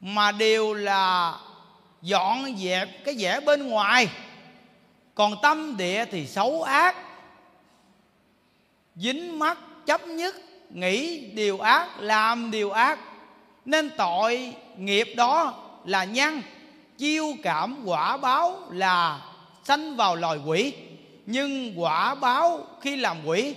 mà 0.00 0.32
đều 0.32 0.74
là 0.74 1.38
dọn 2.02 2.56
dẹp 2.56 3.04
cái 3.04 3.14
vẻ 3.18 3.40
bên 3.40 3.68
ngoài 3.68 4.08
còn 5.14 5.34
tâm 5.42 5.76
địa 5.76 6.04
thì 6.10 6.26
xấu 6.26 6.62
ác, 6.62 6.96
dính 8.96 9.38
mắt 9.38 9.58
chấp 9.86 10.06
nhất, 10.06 10.34
nghĩ 10.70 11.20
điều 11.20 11.58
ác, 11.58 11.88
làm 11.98 12.50
điều 12.50 12.70
ác. 12.70 12.98
Nên 13.64 13.90
tội 13.96 14.54
nghiệp 14.78 15.14
đó 15.16 15.54
là 15.84 16.04
nhân 16.04 16.42
chiêu 16.98 17.34
cảm 17.42 17.76
quả 17.84 18.16
báo 18.16 18.58
là 18.70 19.20
sanh 19.64 19.96
vào 19.96 20.16
loài 20.16 20.38
quỷ. 20.46 20.72
Nhưng 21.26 21.80
quả 21.80 22.14
báo 22.14 22.66
khi 22.80 22.96
làm 22.96 23.16
quỷ 23.26 23.54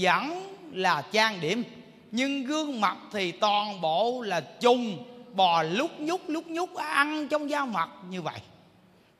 vẫn 0.00 0.54
là 0.72 1.02
trang 1.12 1.40
điểm, 1.40 1.64
nhưng 2.10 2.44
gương 2.44 2.80
mặt 2.80 2.96
thì 3.12 3.32
toàn 3.32 3.80
bộ 3.80 4.22
là 4.22 4.40
chung 4.40 5.04
bò 5.34 5.62
lúc 5.62 5.90
nhúc 5.98 6.20
lúc 6.28 6.46
nhúc, 6.46 6.74
ăn 6.74 7.28
trong 7.28 7.50
da 7.50 7.64
mặt 7.64 7.88
như 8.10 8.22
vậy. 8.22 8.38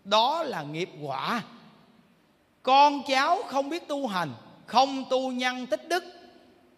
Đó 0.05 0.43
là 0.43 0.62
nghiệp 0.62 0.91
quả 1.03 1.43
con 2.62 3.03
cháu 3.09 3.43
không 3.47 3.69
biết 3.69 3.89
tu 3.89 4.07
hành, 4.07 4.31
không 4.66 5.05
tu 5.11 5.31
nhân 5.32 5.66
tích 5.66 5.89
đức, 5.89 6.05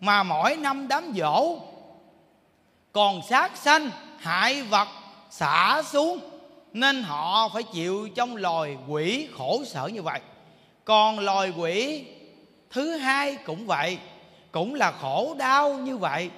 mà 0.00 0.22
mỗi 0.22 0.56
năm 0.56 0.88
đám 0.88 1.12
dỗ 1.16 1.58
còn 2.92 3.20
sát 3.28 3.56
sanh, 3.56 3.90
hại 4.18 4.62
vật, 4.62 4.88
xả 5.30 5.82
xuống, 5.82 6.18
nên 6.72 7.02
họ 7.02 7.48
phải 7.48 7.62
chịu 7.62 8.08
trong 8.14 8.36
loài 8.36 8.76
quỷ 8.88 9.28
khổ 9.36 9.64
sở 9.66 9.86
như 9.86 10.02
vậy. 10.02 10.20
Còn 10.84 11.18
loài 11.18 11.52
quỷ, 11.58 12.04
thứ 12.70 12.96
hai 12.96 13.36
cũng 13.36 13.66
vậy, 13.66 13.98
cũng 14.52 14.74
là 14.74 14.92
khổ 14.92 15.34
đau 15.38 15.74
như 15.74 15.96
vậy. 15.96 16.30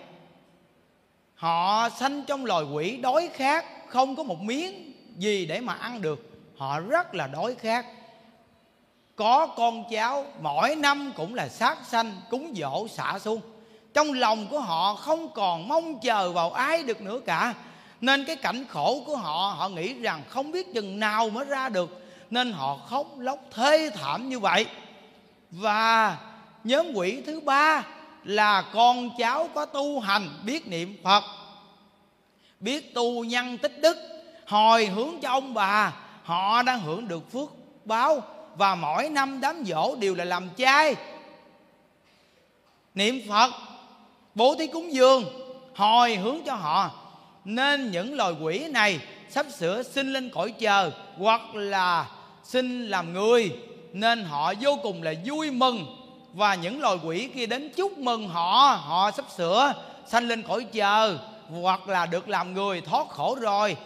Họ 1.35 1.89
sanh 1.89 2.23
trong 2.27 2.45
loài 2.45 2.65
quỷ 2.65 2.97
đói 2.97 3.29
khát, 3.33 3.65
không 3.89 4.17
có 4.17 4.23
một 4.23 4.41
miếng 4.41 4.93
gì 5.17 5.47
để 5.47 5.61
mà 5.61 5.75
ăn 5.75 6.03
được. 6.03 6.31
Họ 6.57 6.81
rất 6.81 7.15
là 7.15 7.27
đói 7.27 7.55
khát 7.55 7.87
có 9.17 9.47
con 9.47 9.85
cháu, 9.91 10.25
mỗi 10.41 10.77
năm 10.77 11.13
cũng 11.17 11.35
là 11.35 11.49
sát 11.49 11.79
sanh, 11.87 12.13
cúng 12.31 12.55
dỗ, 12.57 12.89
xả 12.89 13.19
xuống. 13.19 13.41
Trong 13.95 14.13
lòng 14.13 14.47
của 14.51 14.61
họ 14.61 14.95
không 14.95 15.29
còn 15.35 15.69
mong 15.69 15.99
chờ 16.01 16.33
vào 16.33 16.51
ai 16.51 16.83
được 16.83 17.01
nữa 17.01 17.21
cả. 17.27 17.55
Nên 18.01 18.25
cái 18.25 18.37
cảnh 18.37 18.65
khổ 18.69 19.03
của 19.07 19.17
họ 19.17 19.55
họ 19.59 19.69
nghĩ 19.69 19.95
rằng 19.95 20.23
không 20.29 20.53
biết 20.53 20.75
chừng 20.75 21.01
nào 21.01 21.31
mới 21.31 21.45
ra 21.45 21.69
được. 21.69 22.07
Nên 22.31 22.53
họ 22.53 22.77
khóc 22.77 23.07
lóc 23.19 23.39
thê 23.51 23.91
thảm 23.95 24.29
như 24.29 24.39
vậy. 24.39 24.67
Và 25.51 26.17
nhóm 26.65 26.93
quỷ 26.95 27.23
thứ 27.27 27.41
ba 27.41 27.83
là 28.25 28.65
con 28.73 29.11
cháu 29.19 29.49
có 29.55 29.65
tu 29.65 30.01
hành 30.01 30.29
biết 30.45 30.69
niệm 30.69 30.97
phật, 31.05 31.25
biết 32.61 32.95
tu 32.95 33.25
nhân 33.25 33.59
tích 33.59 33.81
đức, 33.81 33.97
hồi 34.47 34.87
hướng 34.87 35.21
cho 35.21 35.31
ông 35.31 35.55
bà. 35.55 35.93
Họ 36.23 36.63
đang 36.63 36.81
hưởng 36.81 37.09
được 37.09 37.33
phước 37.33 37.51
báo 37.85 38.23
và 38.57 38.75
mỗi 38.75 39.09
năm 39.09 39.41
đám 39.41 39.65
dỗ 39.67 39.97
đều 39.97 40.15
là 40.15 40.25
làm 40.25 40.51
chay 40.57 40.97
niệm 42.95 43.21
phật, 43.29 43.51
bố 44.35 44.55
thí 44.59 44.67
cúng 44.67 44.93
dường, 44.93 45.25
hồi 45.75 46.17
hướng 46.17 46.39
cho 46.47 46.55
họ. 46.55 46.91
Nên 47.45 47.91
những 47.91 48.17
loài 48.17 48.33
quỷ 48.41 48.59
này 48.59 49.01
sắp 49.31 49.47
sửa 49.59 49.83
sinh 49.83 50.13
lên 50.13 50.31
cõi 50.35 50.55
chờ 50.59 50.91
hoặc 51.19 51.55
là 51.55 52.07
sinh 52.45 52.87
làm 52.87 53.13
người. 53.13 53.57
Nên 53.93 54.25
họ 54.25 54.55
vô 54.61 54.79
cùng 54.83 55.03
là 55.03 55.15
vui 55.25 55.51
mừng. 55.51 55.87
Và 56.33 56.55
những 56.55 56.81
loài 56.81 56.97
quỷ 57.05 57.29
kia 57.35 57.47
đến 57.47 57.73
chúc 57.77 57.99
mừng 57.99 58.29
họ 58.29 58.81
họ 58.85 59.11
sắp 59.11 59.25
sửa 59.37 59.73
sanh 60.07 60.29
lên 60.29 60.43
cõi 60.43 60.67
chờ 60.73 61.19
hoặc 61.51 61.89
là 61.89 62.07
được 62.07 62.29
làm 62.29 62.55
người 62.55 62.81
thoát 62.81 63.09
khổ 63.09 63.37
rồi. 63.41 63.77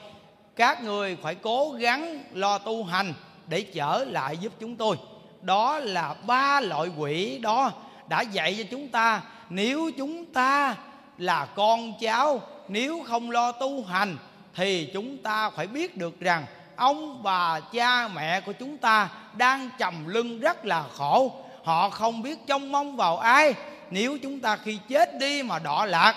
Các 0.57 0.83
người 0.83 1.17
phải 1.23 1.35
cố 1.35 1.71
gắng 1.79 2.25
lo 2.33 2.59
tu 2.59 2.85
hành 2.85 3.15
để 3.49 3.63
trở 3.63 4.05
lại 4.05 4.37
giúp 4.37 4.53
chúng 4.61 4.77
tôi. 4.77 4.97
Đó 5.43 5.79
là 5.79 6.15
ba 6.27 6.61
loại 6.61 6.89
quỷ 6.97 7.39
đó 7.39 7.73
đã 8.09 8.21
dạy 8.21 8.55
cho 8.59 8.65
chúng 8.71 8.89
ta. 8.89 9.23
Nếu 9.49 9.91
chúng 9.99 10.25
ta 10.25 10.77
là 11.19 11.47
con 11.47 11.93
cháu, 12.01 12.41
nếu 12.69 13.05
không 13.09 13.31
lo 13.31 13.53
tu 13.53 13.85
hành, 13.85 14.17
thì 14.55 14.91
chúng 14.95 15.19
ta 15.19 15.51
phải 15.51 15.67
biết 15.67 15.97
được 15.97 16.21
rằng 16.21 16.47
ông 16.77 17.23
bà 17.23 17.61
cha 17.61 18.09
mẹ 18.09 18.41
của 18.41 18.53
chúng 18.53 18.77
ta 18.77 19.09
đang 19.37 19.71
trầm 19.79 20.09
lưng 20.09 20.41
rất 20.41 20.65
là 20.65 20.85
khổ. 20.95 21.33
Họ 21.65 21.91
không 21.91 22.23
biết 22.23 22.39
trông 22.47 22.73
mong 22.73 22.97
vào 22.97 23.19
ai. 23.19 23.55
Nếu 23.91 24.19
chúng 24.23 24.41
ta 24.41 24.57
khi 24.57 24.79
chết 24.89 25.19
đi 25.19 25.43
mà 25.43 25.59
đọa 25.59 25.87
lạc, 25.87 26.15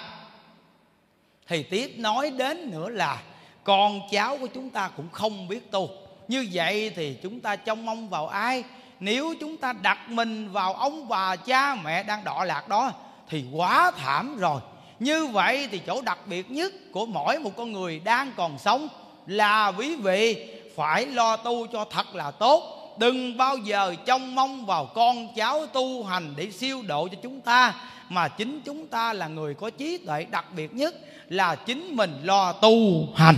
thì 1.48 1.64
tiếp 1.64 1.94
nói 1.98 2.32
đến 2.32 2.72
nữa 2.72 2.90
là 2.90 3.22
con 3.64 4.00
cháu 4.12 4.38
của 4.38 4.48
chúng 4.48 4.70
ta 4.70 4.90
cũng 4.98 5.10
không 5.12 5.48
biết 5.48 5.72
tu 5.72 5.90
như 6.32 6.48
vậy 6.54 6.92
thì 6.96 7.16
chúng 7.24 7.40
ta 7.40 7.56
trông 7.56 7.86
mong 7.86 8.10
vào 8.10 8.28
ai? 8.28 8.64
Nếu 9.00 9.34
chúng 9.40 9.58
ta 9.58 9.74
đặt 9.74 10.10
mình 10.10 10.52
vào 10.52 10.74
ông 10.74 11.08
bà 11.08 11.36
cha 11.36 11.76
mẹ 11.76 12.04
đang 12.04 12.24
đọa 12.24 12.46
lạc 12.46 12.70
đó, 12.70 12.92
thì 13.30 13.44
quá 13.52 13.92
thảm 13.98 14.38
rồi. 14.38 14.62
Như 15.00 15.26
vậy 15.26 15.68
thì 15.72 15.82
chỗ 15.88 16.02
đặc 16.02 16.18
biệt 16.26 16.52
nhất 16.52 16.74
của 16.92 17.06
mỗi 17.06 17.40
một 17.40 17.52
con 17.58 17.72
người 17.72 18.00
đang 18.00 18.32
còn 18.38 18.58
sống 18.58 18.88
là 19.28 19.68
quý 19.68 19.96
vị 19.96 20.48
phải 20.76 21.06
lo 21.06 21.38
tu 21.38 21.68
cho 21.68 21.86
thật 21.86 22.16
là 22.16 22.32
tốt. 22.32 22.78
Đừng 23.00 23.38
bao 23.38 23.58
giờ 23.58 23.96
trông 24.06 24.36
mong 24.36 24.66
vào 24.66 24.86
con 24.86 25.28
cháu 25.36 25.66
tu 25.68 26.04
hành 26.04 26.34
để 26.36 26.52
siêu 26.52 26.82
độ 26.88 27.08
cho 27.08 27.18
chúng 27.24 27.42
ta, 27.42 27.74
mà 28.10 28.28
chính 28.28 28.62
chúng 28.66 28.88
ta 28.88 29.14
là 29.14 29.28
người 29.28 29.54
có 29.54 29.70
trí 29.70 29.98
tuệ 29.98 30.26
đặc 30.32 30.46
biệt 30.56 30.74
nhất 30.74 30.96
là 31.30 31.56
chính 31.56 31.96
mình 31.96 32.22
lo 32.24 32.52
tu 32.52 33.08
hành. 33.16 33.36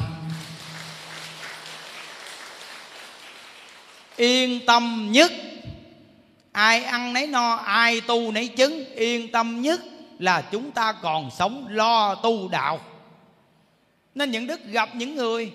Yên 4.15 4.65
tâm 4.65 5.07
nhất. 5.11 5.31
Ai 6.51 6.83
ăn 6.83 7.13
nấy 7.13 7.27
no, 7.27 7.55
ai 7.55 8.01
tu 8.01 8.31
nấy 8.31 8.47
chứng. 8.47 8.85
Yên 8.95 9.31
tâm 9.31 9.61
nhất 9.61 9.81
là 10.19 10.41
chúng 10.51 10.71
ta 10.71 10.93
còn 11.01 11.31
sống 11.31 11.67
lo 11.69 12.15
tu 12.15 12.47
đạo. 12.47 12.79
Nên 14.15 14.31
những 14.31 14.47
đức 14.47 14.65
gặp 14.65 14.89
những 14.95 15.15
người, 15.15 15.51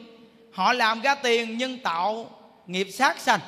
họ 0.52 0.72
làm 0.72 1.01
ra 1.01 1.14
tiền 1.14 1.59
nhưng 1.59 1.78
tạo 1.78 2.30
nghiệp 2.66 2.89
sát 2.93 3.20
sanh. 3.20 3.40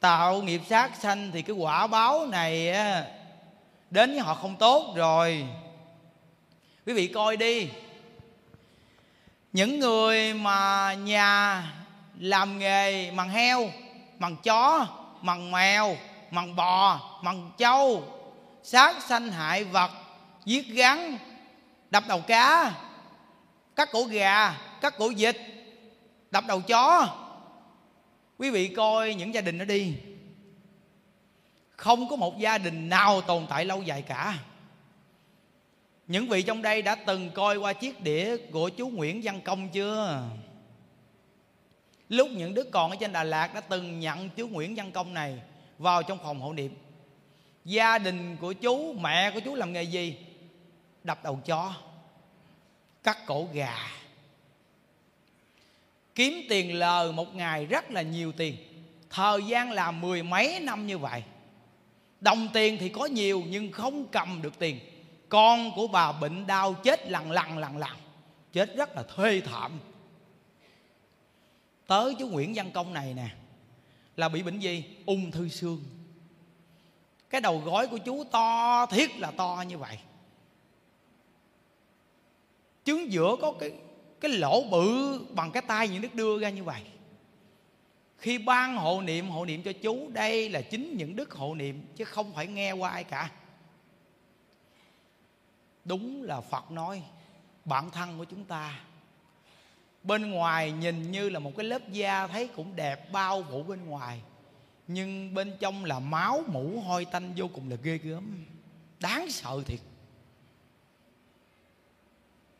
Tạo 0.00 0.42
nghiệp 0.42 0.60
sát 0.68 0.90
sanh 1.02 1.30
thì 1.32 1.42
cái 1.42 1.56
quả 1.56 1.86
báo 1.86 2.26
này 2.26 2.74
đến 3.90 4.10
với 4.10 4.20
họ 4.20 4.34
không 4.34 4.56
tốt 4.56 4.92
rồi. 4.96 5.46
Quý 6.86 6.92
vị 6.92 7.06
coi 7.06 7.36
đi. 7.36 7.68
Những 9.52 9.78
người 9.78 10.34
mà 10.34 10.94
nhà 10.94 11.64
làm 12.18 12.58
nghề 12.58 13.10
mằng 13.10 13.28
heo 13.28 13.70
mằng 14.18 14.36
chó 14.36 14.86
mằng 15.22 15.52
mèo 15.52 15.96
mằng 16.30 16.56
bò 16.56 17.00
mằng 17.22 17.50
trâu. 17.58 18.04
Sát 18.62 19.02
sanh 19.02 19.28
hại 19.28 19.64
vật, 19.64 19.90
giết 20.44 20.66
gắn, 20.68 21.18
đập 21.90 22.04
đầu 22.08 22.20
cá, 22.20 22.74
cắt 23.76 23.88
cổ 23.92 24.04
gà, 24.04 24.60
cắt 24.80 24.94
cổ 24.98 25.12
vịt, 25.16 25.36
đập 26.30 26.44
đầu 26.48 26.60
chó. 26.60 27.08
Quý 28.38 28.50
vị 28.50 28.68
coi 28.68 29.14
những 29.14 29.34
gia 29.34 29.40
đình 29.40 29.58
đó 29.58 29.64
đi. 29.64 29.94
Không 31.70 32.08
có 32.08 32.16
một 32.16 32.38
gia 32.38 32.58
đình 32.58 32.88
nào 32.88 33.20
tồn 33.20 33.46
tại 33.48 33.64
lâu 33.64 33.82
dài 33.82 34.02
cả. 34.02 34.38
Những 36.06 36.28
vị 36.28 36.42
trong 36.42 36.62
đây 36.62 36.82
đã 36.82 36.94
từng 36.94 37.30
coi 37.30 37.56
qua 37.56 37.72
chiếc 37.72 38.00
đĩa 38.00 38.36
của 38.52 38.68
chú 38.68 38.88
Nguyễn 38.88 39.20
Văn 39.24 39.40
Công 39.40 39.68
chưa? 39.68 40.22
Lúc 42.08 42.28
những 42.30 42.54
đứa 42.54 42.62
còn 42.62 42.90
ở 42.90 42.96
trên 43.00 43.12
Đà 43.12 43.24
Lạt 43.24 43.54
đã 43.54 43.60
từng 43.60 44.00
nhận 44.00 44.30
chú 44.30 44.48
Nguyễn 44.48 44.74
Văn 44.74 44.92
Công 44.92 45.14
này 45.14 45.40
vào 45.78 46.02
trong 46.02 46.18
phòng 46.18 46.40
hộ 46.40 46.52
niệm. 46.52 46.74
Gia 47.64 47.98
đình 47.98 48.36
của 48.40 48.52
chú, 48.52 48.92
mẹ 48.92 49.30
của 49.30 49.40
chú 49.40 49.54
làm 49.54 49.72
nghề 49.72 49.82
gì? 49.82 50.16
Đập 51.04 51.24
đầu 51.24 51.40
chó, 51.44 51.74
cắt 53.02 53.18
cổ 53.26 53.48
gà, 53.52 53.76
kiếm 56.14 56.34
tiền 56.48 56.78
lời 56.78 57.12
một 57.12 57.34
ngày 57.34 57.66
rất 57.66 57.90
là 57.90 58.02
nhiều 58.02 58.32
tiền. 58.32 58.56
Thời 59.10 59.42
gian 59.42 59.70
là 59.70 59.90
mười 59.90 60.22
mấy 60.22 60.60
năm 60.60 60.86
như 60.86 60.98
vậy. 60.98 61.22
Đồng 62.20 62.48
tiền 62.52 62.76
thì 62.80 62.88
có 62.88 63.06
nhiều 63.06 63.42
nhưng 63.48 63.72
không 63.72 64.06
cầm 64.06 64.42
được 64.42 64.58
tiền 64.58 64.80
con 65.28 65.70
của 65.76 65.86
bà 65.86 66.12
bệnh 66.12 66.46
đau 66.46 66.74
chết 66.74 67.10
lằn 67.10 67.30
lằn 67.30 67.58
lằn 67.58 67.78
lằn 67.78 67.96
chết 68.52 68.76
rất 68.76 68.96
là 68.96 69.02
thê 69.16 69.40
thảm 69.40 69.80
tới 71.86 72.14
chú 72.18 72.28
nguyễn 72.28 72.52
văn 72.54 72.70
công 72.74 72.92
này 72.92 73.14
nè, 73.14 73.28
là 74.16 74.28
bị 74.28 74.42
bệnh 74.42 74.58
gì? 74.58 74.84
Ung 75.06 75.30
thư 75.30 75.48
xương. 75.48 75.84
Cái 77.30 77.40
đầu 77.40 77.58
gối 77.58 77.86
của 77.86 77.98
chú 77.98 78.24
to 78.24 78.86
thiết 78.86 79.18
là 79.18 79.30
to 79.30 79.64
như 79.68 79.78
vậy. 79.78 79.98
Trứng 82.84 83.12
giữa 83.12 83.36
có 83.40 83.52
cái 83.60 83.72
cái 84.20 84.30
lỗ 84.30 84.62
bự 84.70 85.18
bằng 85.34 85.50
cái 85.50 85.62
tay 85.62 85.88
những 85.88 86.02
đức 86.02 86.14
đưa 86.14 86.40
ra 86.40 86.50
như 86.50 86.64
vậy. 86.64 86.82
Khi 88.18 88.38
ban 88.38 88.76
hộ 88.76 89.00
niệm 89.00 89.28
hộ 89.28 89.44
niệm 89.44 89.62
cho 89.62 89.72
chú, 89.82 90.08
đây 90.08 90.48
là 90.48 90.62
chính 90.62 90.96
những 90.96 91.16
đức 91.16 91.32
hộ 91.32 91.54
niệm, 91.54 91.86
chứ 91.96 92.04
không 92.04 92.32
phải 92.32 92.46
nghe 92.46 92.72
qua 92.72 92.90
ai 92.90 93.04
cả. 93.04 93.30
Đúng 95.84 96.22
là 96.22 96.40
phật 96.40 96.70
nói 96.70 97.02
bản 97.64 97.90
thân 97.90 98.18
của 98.18 98.24
chúng 98.24 98.44
ta 98.44 98.80
bên 100.04 100.30
ngoài 100.30 100.72
nhìn 100.72 101.10
như 101.10 101.28
là 101.28 101.38
một 101.38 101.52
cái 101.56 101.66
lớp 101.66 101.90
da 101.90 102.26
thấy 102.26 102.48
cũng 102.56 102.76
đẹp, 102.76 103.12
bao 103.12 103.44
phủ 103.50 103.62
bên 103.62 103.86
ngoài. 103.86 104.20
Nhưng 104.86 105.34
bên 105.34 105.56
trong 105.60 105.84
là 105.84 105.98
máu 105.98 106.42
mũ 106.46 106.80
hôi 106.80 107.04
tanh 107.04 107.32
vô 107.36 107.48
cùng 107.54 107.70
là 107.70 107.76
ghê 107.82 107.98
gớm, 107.98 108.44
đáng 109.00 109.30
sợ 109.30 109.62
thiệt. 109.66 109.80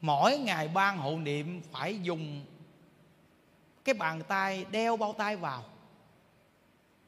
Mỗi 0.01 0.39
ngày 0.39 0.69
ban 0.69 0.99
hộ 0.99 1.19
niệm 1.19 1.61
phải 1.73 2.01
dùng 2.03 2.45
cái 3.85 3.95
bàn 3.95 4.23
tay 4.29 4.65
đeo 4.71 4.97
bao 4.97 5.13
tay 5.13 5.37
vào 5.37 5.65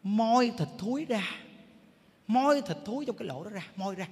môi 0.02 0.52
thịt 0.58 0.68
thúi 0.78 1.04
ra 1.04 1.22
môi 2.26 2.62
thịt 2.62 2.76
thúi 2.84 3.06
trong 3.06 3.16
cái 3.16 3.28
lỗ 3.28 3.44
đó 3.44 3.50
ra 3.50 3.62
môi 3.76 3.94
ra. 3.94 4.08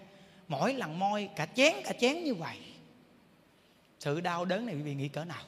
Mỗi 0.49 0.75
lần 0.75 0.99
môi 0.99 1.29
cả 1.37 1.47
chén 1.47 1.75
cả 1.85 1.93
chén 2.01 2.25
như 2.25 2.35
vậy. 2.35 2.59
Sự 4.01 4.21
đau 4.21 4.45
đớn 4.45 4.67
này 4.67 4.75
quý 4.75 4.83
vị 4.83 4.95
nghĩ 4.95 5.09
cỡ 5.09 5.25
nào? 5.25 5.43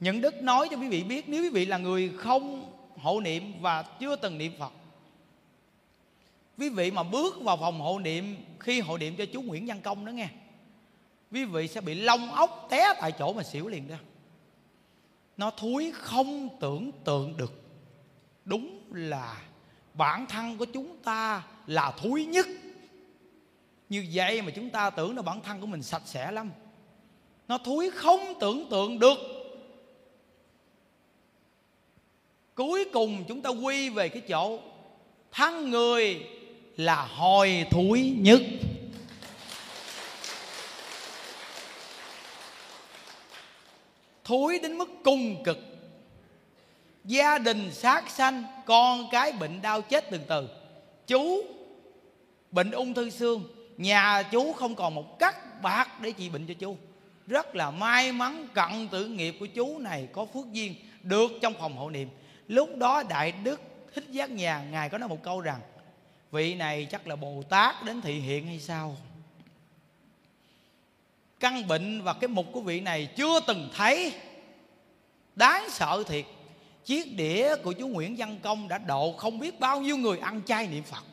Những 0.00 0.20
đức 0.20 0.42
nói 0.42 0.68
cho 0.70 0.76
quý 0.76 0.88
vị 0.88 1.02
biết 1.02 1.28
nếu 1.28 1.42
quý 1.42 1.48
vị 1.48 1.66
là 1.66 1.78
người 1.78 2.12
không 2.18 2.72
hộ 2.96 3.20
niệm 3.20 3.52
và 3.60 3.82
chưa 3.82 4.16
từng 4.16 4.38
niệm 4.38 4.52
phật, 4.58 4.72
quý 6.58 6.68
vị 6.68 6.90
mà 6.90 7.02
bước 7.02 7.42
vào 7.42 7.56
phòng 7.56 7.80
hộ 7.80 7.98
niệm 7.98 8.36
khi 8.60 8.80
hộ 8.80 8.98
niệm 8.98 9.16
cho 9.16 9.24
chú 9.32 9.42
nguyễn 9.42 9.66
văn 9.66 9.80
công 9.80 10.04
đó 10.04 10.10
nghe, 10.10 10.28
quý 11.30 11.44
vị 11.44 11.68
sẽ 11.68 11.80
bị 11.80 11.94
lông 11.94 12.32
ốc 12.32 12.66
té 12.70 12.94
tại 13.00 13.12
chỗ 13.12 13.32
mà 13.32 13.42
xỉu 13.42 13.68
liền 13.68 13.88
đó. 13.88 13.96
Nó 15.36 15.50
thúi 15.50 15.92
không 15.94 16.48
tưởng 16.60 16.92
tượng 17.04 17.36
được. 17.36 17.52
Đúng 18.44 18.82
là 18.90 19.42
bản 19.94 20.26
thân 20.26 20.58
của 20.58 20.64
chúng 20.64 20.96
ta 21.02 21.42
là 21.66 21.90
thúi 21.90 22.26
nhất. 22.26 22.46
Như 23.88 24.06
vậy 24.12 24.42
mà 24.42 24.50
chúng 24.50 24.70
ta 24.70 24.90
tưởng 24.90 25.16
là 25.16 25.22
bản 25.22 25.40
thân 25.42 25.60
của 25.60 25.66
mình 25.66 25.82
sạch 25.82 26.02
sẽ 26.04 26.32
lắm. 26.32 26.50
Nó 27.48 27.58
thúi 27.58 27.90
không 27.90 28.34
tưởng 28.40 28.68
tượng 28.70 28.98
được. 28.98 29.18
Cuối 32.58 32.84
cùng 32.92 33.24
chúng 33.28 33.42
ta 33.42 33.50
quy 33.50 33.88
về 33.88 34.08
cái 34.08 34.22
chỗ 34.28 34.58
thân 35.32 35.70
người 35.70 36.26
là 36.76 37.02
hồi 37.02 37.66
thúi 37.70 38.14
nhất. 38.18 38.40
Thúi 44.24 44.58
đến 44.58 44.78
mức 44.78 44.88
cung 45.04 45.42
cực. 45.44 45.58
Gia 47.04 47.38
đình 47.38 47.72
sát 47.72 48.10
sanh, 48.10 48.44
con 48.66 49.08
cái 49.10 49.32
bệnh 49.32 49.62
đau 49.62 49.82
chết 49.82 50.10
từ 50.10 50.18
từ. 50.28 50.48
Chú 51.06 51.42
bệnh 52.50 52.70
ung 52.70 52.94
thư 52.94 53.10
xương, 53.10 53.44
nhà 53.76 54.22
chú 54.22 54.52
không 54.52 54.74
còn 54.74 54.94
một 54.94 55.18
cắt 55.18 55.62
bạc 55.62 56.00
để 56.00 56.12
trị 56.12 56.28
bệnh 56.28 56.46
cho 56.46 56.54
chú. 56.54 56.76
Rất 57.26 57.56
là 57.56 57.70
may 57.70 58.12
mắn, 58.12 58.48
cận 58.54 58.88
tử 58.90 59.06
nghiệp 59.06 59.36
của 59.40 59.46
chú 59.46 59.78
này 59.78 60.08
có 60.12 60.24
phước 60.24 60.52
duyên 60.52 60.74
được 61.02 61.30
trong 61.42 61.54
phòng 61.58 61.76
hộ 61.76 61.90
niệm 61.90 62.08
lúc 62.48 62.76
đó 62.76 63.02
đại 63.08 63.32
đức 63.32 63.60
thích 63.94 64.04
giác 64.10 64.30
nhà, 64.30 64.64
ngài 64.70 64.88
có 64.88 64.98
nói 64.98 65.08
một 65.08 65.22
câu 65.22 65.40
rằng, 65.40 65.60
vị 66.30 66.54
này 66.54 66.86
chắc 66.90 67.06
là 67.06 67.16
bồ 67.16 67.42
tát 67.48 67.84
đến 67.84 68.00
thị 68.00 68.20
hiện 68.20 68.46
hay 68.46 68.60
sao? 68.60 68.96
Căn 71.40 71.68
bệnh 71.68 72.02
và 72.02 72.12
cái 72.12 72.28
mục 72.28 72.46
của 72.52 72.60
vị 72.60 72.80
này 72.80 73.08
chưa 73.16 73.40
từng 73.46 73.68
thấy. 73.76 74.12
Đáng 75.36 75.70
sợ 75.70 76.02
thiệt. 76.06 76.24
Chiếc 76.84 77.16
đĩa 77.16 77.56
của 77.56 77.72
chú 77.72 77.88
nguyễn 77.88 78.16
văn 78.18 78.38
công 78.42 78.68
đã 78.68 78.78
độ 78.78 79.12
không 79.12 79.38
biết 79.38 79.60
bao 79.60 79.80
nhiêu 79.80 79.96
người 79.96 80.18
ăn 80.18 80.40
chay 80.46 80.66
niệm 80.66 80.82
phật. 80.82 81.04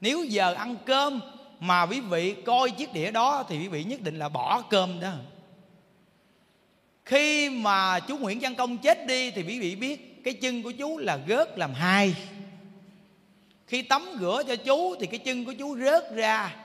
Nếu 0.00 0.24
giờ 0.24 0.54
ăn 0.54 0.76
cơm 0.86 1.20
mà 1.60 1.86
quý 1.86 2.00
vị 2.00 2.34
coi 2.46 2.70
chiếc 2.70 2.92
đĩa 2.92 3.10
đó 3.10 3.44
thì 3.48 3.58
quý 3.58 3.68
vị 3.68 3.84
nhất 3.84 4.00
định 4.00 4.18
là 4.18 4.28
bỏ 4.28 4.62
cơm 4.70 5.00
đó. 5.00 5.12
Khi 7.04 7.50
mà 7.50 8.00
chú 8.00 8.18
Nguyễn 8.18 8.38
Văn 8.40 8.54
Công 8.54 8.78
chết 8.78 9.06
đi 9.06 9.30
thì 9.30 9.42
quý 9.42 9.60
vị 9.60 9.76
biết 9.76 10.13
cái 10.24 10.34
chân 10.34 10.62
của 10.62 10.70
chú 10.70 10.98
là 10.98 11.18
gớt 11.26 11.58
làm 11.58 11.74
hai. 11.74 12.14
Khi 13.66 13.82
tắm 13.82 14.16
rửa 14.20 14.42
cho 14.48 14.56
chú 14.56 14.96
thì 15.00 15.06
cái 15.06 15.18
chân 15.18 15.44
của 15.44 15.52
chú 15.52 15.76
rớt 15.76 16.14
ra. 16.14 16.56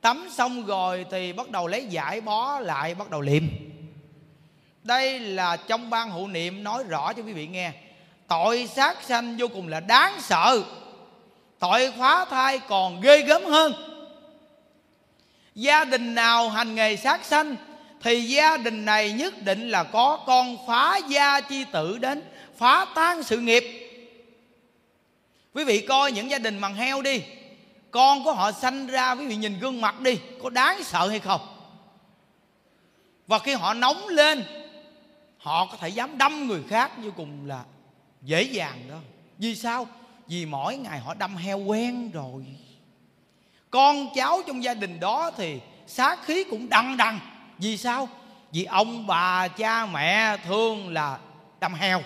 Tắm 0.00 0.28
xong 0.32 0.66
rồi 0.66 1.06
thì 1.10 1.32
bắt 1.32 1.50
đầu 1.50 1.66
lấy 1.66 1.86
giải 1.86 2.20
bó 2.20 2.60
lại, 2.60 2.94
bắt 2.94 3.10
đầu 3.10 3.20
liệm. 3.20 3.42
Đây 4.82 5.20
là 5.20 5.56
trong 5.56 5.90
ban 5.90 6.10
hộ 6.10 6.26
niệm 6.26 6.64
nói 6.64 6.84
rõ 6.88 7.12
cho 7.12 7.22
quý 7.22 7.32
vị 7.32 7.46
nghe. 7.46 7.72
Tội 8.28 8.66
sát 8.66 9.02
sanh 9.02 9.36
vô 9.38 9.48
cùng 9.48 9.68
là 9.68 9.80
đáng 9.80 10.20
sợ. 10.20 10.62
Tội 11.58 11.92
phá 11.98 12.24
thai 12.24 12.58
còn 12.58 13.00
ghê 13.00 13.22
gớm 13.22 13.44
hơn. 13.44 13.72
Gia 15.54 15.84
đình 15.84 16.14
nào 16.14 16.48
hành 16.48 16.74
nghề 16.74 16.96
sát 16.96 17.24
sanh 17.24 17.56
thì 18.02 18.22
gia 18.22 18.56
đình 18.56 18.84
này 18.84 19.12
nhất 19.12 19.34
định 19.44 19.70
là 19.70 19.84
có 19.84 20.18
con 20.26 20.56
phá 20.66 21.00
gia 21.08 21.40
chi 21.40 21.64
tử 21.72 21.98
đến 21.98 22.22
phá 22.56 22.86
tan 22.94 23.22
sự 23.22 23.38
nghiệp. 23.38 23.64
Quý 25.54 25.64
vị 25.64 25.80
coi 25.80 26.12
những 26.12 26.30
gia 26.30 26.38
đình 26.38 26.60
bằng 26.60 26.74
heo 26.74 27.02
đi. 27.02 27.22
Con 27.90 28.24
của 28.24 28.32
họ 28.32 28.52
sanh 28.52 28.86
ra, 28.86 29.12
quý 29.12 29.26
vị 29.26 29.36
nhìn 29.36 29.58
gương 29.58 29.80
mặt 29.80 30.00
đi, 30.00 30.18
có 30.42 30.50
đáng 30.50 30.84
sợ 30.84 31.08
hay 31.08 31.18
không? 31.18 31.40
Và 33.26 33.38
khi 33.38 33.54
họ 33.54 33.74
nóng 33.74 34.08
lên, 34.08 34.44
họ 35.38 35.66
có 35.66 35.76
thể 35.76 35.88
dám 35.88 36.18
đâm 36.18 36.46
người 36.46 36.62
khác 36.68 36.90
vô 37.02 37.10
cùng 37.16 37.46
là 37.46 37.64
dễ 38.22 38.42
dàng 38.42 38.88
đó. 38.88 38.96
Vì 39.38 39.56
sao? 39.56 39.86
Vì 40.26 40.46
mỗi 40.46 40.76
ngày 40.76 40.98
họ 40.98 41.14
đâm 41.14 41.36
heo 41.36 41.58
quen 41.58 42.10
rồi. 42.10 42.46
Con 43.70 44.08
cháu 44.14 44.42
trong 44.46 44.64
gia 44.64 44.74
đình 44.74 45.00
đó 45.00 45.30
thì 45.36 45.60
sát 45.86 46.24
khí 46.24 46.44
cũng 46.44 46.68
đằng 46.68 46.96
đằng. 46.96 47.20
Vì 47.58 47.76
sao? 47.76 48.08
Vì 48.52 48.64
ông 48.64 49.06
bà, 49.06 49.48
cha 49.48 49.86
mẹ 49.86 50.36
thương 50.36 50.92
là 50.92 51.18
đâm 51.60 51.74
heo 51.74 52.02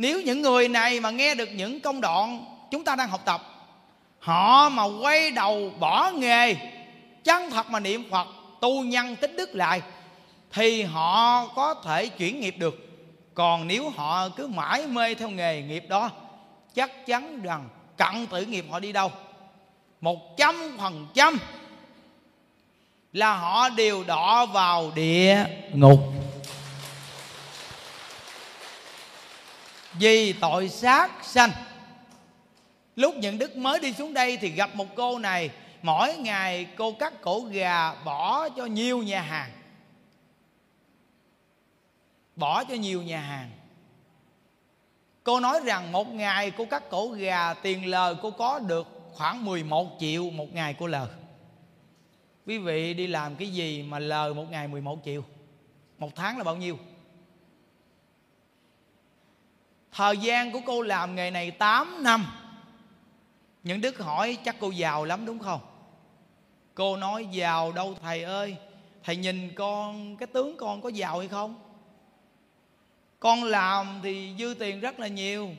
nếu 0.00 0.20
những 0.20 0.42
người 0.42 0.68
này 0.68 1.00
mà 1.00 1.10
nghe 1.10 1.34
được 1.34 1.48
những 1.54 1.80
công 1.80 2.00
đoạn 2.00 2.44
chúng 2.70 2.84
ta 2.84 2.96
đang 2.96 3.08
học 3.08 3.20
tập, 3.24 3.42
họ 4.18 4.68
mà 4.68 4.84
quay 4.84 5.30
đầu 5.30 5.72
bỏ 5.78 6.10
nghề, 6.10 6.56
chân 7.24 7.50
thật 7.50 7.70
mà 7.70 7.80
niệm 7.80 8.10
phật, 8.10 8.26
tu 8.60 8.82
nhân 8.84 9.16
tích 9.16 9.36
đức 9.36 9.50
lại, 9.54 9.82
thì 10.52 10.82
họ 10.82 11.46
có 11.46 11.74
thể 11.74 12.06
chuyển 12.06 12.40
nghiệp 12.40 12.54
được. 12.58 12.74
Còn 13.34 13.66
nếu 13.66 13.90
họ 13.90 14.28
cứ 14.28 14.46
mãi 14.46 14.86
mê 14.86 15.14
theo 15.14 15.30
nghề 15.30 15.62
nghiệp 15.62 15.84
đó, 15.88 16.10
chắc 16.74 17.06
chắn 17.06 17.42
rằng 17.42 17.68
cận 17.96 18.26
tử 18.26 18.44
nghiệp 18.44 18.64
họ 18.70 18.80
đi 18.80 18.92
đâu. 18.92 19.10
Một 20.00 20.36
trăm 20.36 20.76
phần 20.78 21.06
trăm 21.14 21.38
là 23.12 23.36
họ 23.36 23.68
đều 23.68 24.04
đọ 24.04 24.46
vào 24.46 24.92
địa 24.94 25.44
ngục. 25.74 26.19
Vì 30.00 30.32
tội 30.32 30.68
sát 30.68 31.24
sanh. 31.24 31.50
Lúc 32.96 33.14
những 33.16 33.38
đức 33.38 33.56
mới 33.56 33.80
đi 33.80 33.92
xuống 33.92 34.14
đây 34.14 34.36
thì 34.36 34.48
gặp 34.48 34.74
một 34.74 34.86
cô 34.94 35.18
này, 35.18 35.50
mỗi 35.82 36.16
ngày 36.16 36.66
cô 36.76 36.92
cắt 36.92 37.20
cổ 37.20 37.40
gà 37.40 37.94
bỏ 37.94 38.48
cho 38.48 38.66
nhiều 38.66 39.02
nhà 39.02 39.20
hàng. 39.20 39.50
Bỏ 42.36 42.64
cho 42.64 42.74
nhiều 42.74 43.02
nhà 43.02 43.20
hàng. 43.20 43.50
Cô 45.22 45.40
nói 45.40 45.60
rằng 45.64 45.92
một 45.92 46.08
ngày 46.08 46.50
cô 46.50 46.64
cắt 46.64 46.90
cổ 46.90 47.08
gà, 47.08 47.54
tiền 47.54 47.86
lời 47.86 48.14
cô 48.22 48.30
có 48.30 48.58
được 48.58 48.86
khoảng 49.12 49.44
11 49.44 49.96
triệu 50.00 50.30
một 50.30 50.54
ngày 50.54 50.74
cô 50.78 50.86
lời. 50.86 51.08
Quý 52.46 52.58
vị 52.58 52.94
đi 52.94 53.06
làm 53.06 53.36
cái 53.36 53.48
gì 53.48 53.82
mà 53.82 53.98
lời 53.98 54.34
một 54.34 54.50
ngày 54.50 54.68
11 54.68 54.98
triệu? 55.04 55.22
Một 55.98 56.10
tháng 56.16 56.38
là 56.38 56.44
bao 56.44 56.56
nhiêu? 56.56 56.78
Thời 59.92 60.16
gian 60.16 60.52
của 60.52 60.60
cô 60.66 60.82
làm 60.82 61.14
nghề 61.14 61.30
này 61.30 61.50
8 61.50 62.02
năm. 62.02 62.26
Những 63.62 63.80
đức 63.80 63.98
hỏi 63.98 64.38
chắc 64.44 64.56
cô 64.60 64.70
giàu 64.70 65.04
lắm 65.04 65.26
đúng 65.26 65.38
không? 65.38 65.60
Cô 66.74 66.96
nói, 66.96 67.26
giàu 67.30 67.72
đâu, 67.72 67.94
thầy 68.02 68.22
ơi. 68.22 68.56
Thầy 69.04 69.16
nhìn 69.16 69.54
con, 69.54 70.16
cái 70.16 70.26
tướng 70.26 70.56
con 70.56 70.80
có 70.80 70.88
giàu 70.88 71.18
hay 71.18 71.28
không? 71.28 71.60
Con 73.20 73.44
làm 73.44 74.00
thì 74.02 74.34
dư 74.38 74.54
tiền 74.58 74.80
rất 74.80 75.00
là 75.00 75.06
nhiều, 75.06 75.50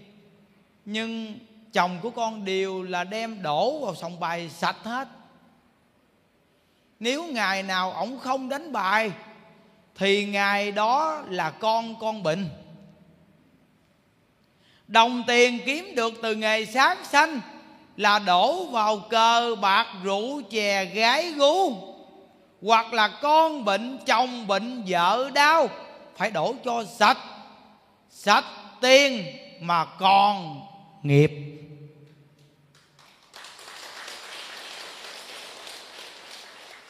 nhưng 0.86 1.40
chồng 1.74 2.00
của 2.02 2.10
con 2.10 2.46
đều 2.46 2.84
là 2.84 3.04
đem 3.04 3.42
đổ 3.42 3.86
vào 3.86 3.96
sòng 3.96 4.20
bài 4.20 4.50
sạch 4.50 4.78
hết. 4.84 5.08
Nếu 7.00 7.28
ngày 7.28 7.64
nào 7.64 7.92
ổng 7.92 8.20
không 8.20 8.50
đánh 8.50 8.72
bài, 8.72 9.12
thì 9.96 10.26
ngày 10.26 10.72
đó 10.72 11.24
là 11.28 11.52
con 11.52 12.00
con 12.00 12.24
bệnh 12.24 12.50
đồng 14.92 15.24
tiền 15.28 15.60
kiếm 15.66 15.96
được 15.96 16.14
từ 16.22 16.36
nghề 16.36 16.66
sát 16.66 16.98
sanh 17.06 17.42
là 17.98 18.20
đổ 18.20 18.66
vào 18.66 19.00
cờ 19.00 19.56
bạc 19.62 19.88
rượu 20.04 20.42
chè 20.52 20.86
gái 20.86 21.32
gú. 21.32 21.74
Hoặc 22.62 22.94
là 22.94 23.08
con 23.08 23.66
bệnh, 23.66 24.00
chồng 24.06 24.48
bệnh, 24.48 24.84
vợ 24.88 25.30
đau, 25.34 25.70
phải 26.18 26.32
đổ 26.32 26.56
cho 26.66 26.84
sạch. 27.00 27.18
Sạch 28.10 28.46
tiền 28.82 29.26
mà 29.60 29.86
còn 29.86 30.62
nghiệp. 31.04 31.32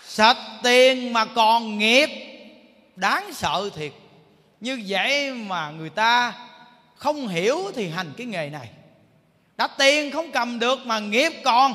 Sạch 0.05 0.37
tiền 0.63 1.13
mà 1.13 1.25
còn 1.25 1.77
nghiệp. 1.77 2.09
Đáng 2.95 3.33
sợ 3.33 3.69
thiệt. 3.75 3.91
Như 4.59 4.83
vậy 4.87 5.31
mà 5.33 5.71
người 5.71 5.89
ta 5.89 6.33
không 7.01 7.27
hiểu 7.27 7.71
thì 7.75 7.89
hành 7.89 8.13
cái 8.17 8.27
nghề 8.27 8.49
này. 8.49 8.69
Đã 9.57 9.67
tiền 9.67 10.11
không 10.11 10.31
cầm 10.31 10.59
được 10.59 10.79
mà 10.85 10.99
nghiệp 10.99 11.31
còn. 11.43 11.73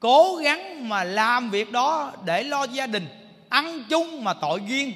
Cố 0.00 0.36
gắng 0.36 0.88
mà 0.88 1.04
làm 1.04 1.50
việc 1.50 1.72
đó 1.72 2.12
để 2.24 2.42
lo 2.42 2.64
gia 2.64 2.86
đình, 2.86 3.08
ăn 3.48 3.84
chung 3.88 4.24
mà 4.24 4.34
tội 4.34 4.62
duyên. 4.68 4.92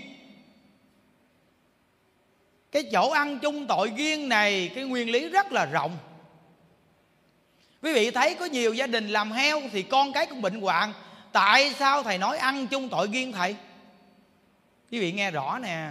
Cái 2.73 2.83
chỗ 2.93 3.11
ăn 3.11 3.39
chung 3.39 3.67
tội 3.67 3.93
duyên 3.97 4.29
này, 4.29 4.71
cái 4.75 4.85
nguyên 4.85 5.11
lý 5.11 5.29
rất 5.29 5.53
là 5.53 5.65
rộng. 5.67 5.97
Quý 7.83 7.93
vị 7.93 8.11
thấy 8.11 8.35
có 8.35 8.45
nhiều 8.45 8.75
gia 8.75 8.87
đình 8.87 9.09
làm 9.09 9.33
heo 9.33 9.61
thì 9.73 9.83
con 9.83 10.13
cái 10.13 10.27
cũng 10.27 10.43
bệnh 10.43 10.61
hoạn. 10.61 10.93
Tại 11.33 11.73
sao 11.79 12.03
thầy 12.03 12.19
nói 12.19 12.39
ăn 12.39 12.67
chung 12.67 12.89
tội 12.89 13.09
duyên 13.09 13.33
thầy? 13.33 13.57
Quý 14.91 15.01
vị 15.01 15.13
nghe 15.13 15.31
rõ 15.31 15.59
nè 15.59 15.91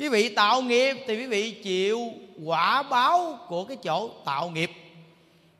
quý 0.00 0.08
vị 0.08 0.28
tạo 0.28 0.62
nghiệp 0.62 0.96
thì 1.06 1.16
quý 1.16 1.26
vị 1.26 1.50
chịu 1.50 2.12
quả 2.44 2.82
báo 2.82 3.38
của 3.48 3.64
cái 3.64 3.76
chỗ 3.82 4.10
tạo 4.24 4.50
nghiệp. 4.50 4.70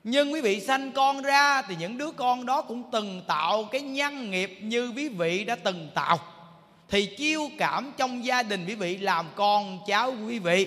Nhưng 0.04 0.32
quý 0.32 0.40
vị 0.40 0.60
sanh 0.60 0.92
con 0.92 1.22
ra 1.22 1.62
thì 1.62 1.76
những 1.78 1.98
đứa 1.98 2.10
con 2.10 2.46
đó 2.46 2.62
cũng 2.62 2.82
từng 2.92 3.22
tạo 3.26 3.64
cái 3.64 3.80
nhân 3.80 4.30
nghiệp 4.30 4.58
như 4.62 4.92
quý 4.96 5.08
vị 5.08 5.44
đã 5.44 5.56
từng 5.56 5.88
tạo. 5.94 6.18
Thì 6.88 7.06
chiêu 7.06 7.50
cảm 7.58 7.92
trong 7.96 8.24
gia 8.24 8.42
đình 8.42 8.66
quý 8.66 8.74
vị 8.74 8.96
làm 8.96 9.26
con 9.34 9.78
cháu 9.86 10.14
quý 10.28 10.38
vị, 10.38 10.66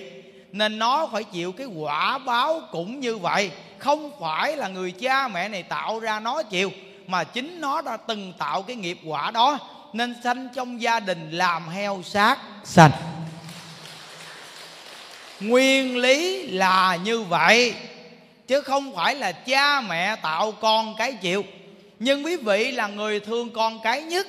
nên 0.52 0.78
nó 0.78 1.06
phải 1.12 1.24
chịu 1.24 1.52
cái 1.52 1.66
quả 1.66 2.18
báo 2.18 2.60
cũng 2.70 3.00
như 3.00 3.16
vậy. 3.16 3.50
Không 3.78 4.10
phải 4.20 4.56
là 4.56 4.68
người 4.68 4.90
cha 4.90 5.28
mẹ 5.28 5.48
này 5.48 5.62
tạo 5.62 6.00
ra 6.00 6.20
nó 6.20 6.42
chịu, 6.42 6.70
mà 7.06 7.24
chính 7.24 7.60
nó 7.60 7.82
đã 7.82 7.96
từng 7.96 8.32
tạo 8.38 8.62
cái 8.62 8.76
nghiệp 8.76 8.98
quả 9.06 9.30
đó, 9.30 9.58
nên 9.92 10.14
sanh 10.24 10.48
trong 10.54 10.82
gia 10.82 11.00
đình 11.00 11.30
làm 11.30 11.68
heo 11.68 12.02
sát 12.04 12.38
sanh 12.64 12.90
nguyên 15.40 15.96
lý 15.96 16.46
là 16.46 16.98
như 17.04 17.22
vậy, 17.22 17.74
chứ 18.46 18.60
không 18.60 18.94
phải 18.96 19.14
là 19.14 19.32
cha 19.32 19.80
mẹ 19.80 20.16
tạo 20.16 20.52
con 20.52 20.94
cái 20.98 21.12
chịu. 21.12 21.44
Nhưng 21.98 22.24
quý 22.24 22.36
vị 22.36 22.70
là 22.70 22.86
người 22.86 23.20
thương 23.20 23.50
con 23.50 23.80
cái 23.82 24.02
nhất, 24.02 24.26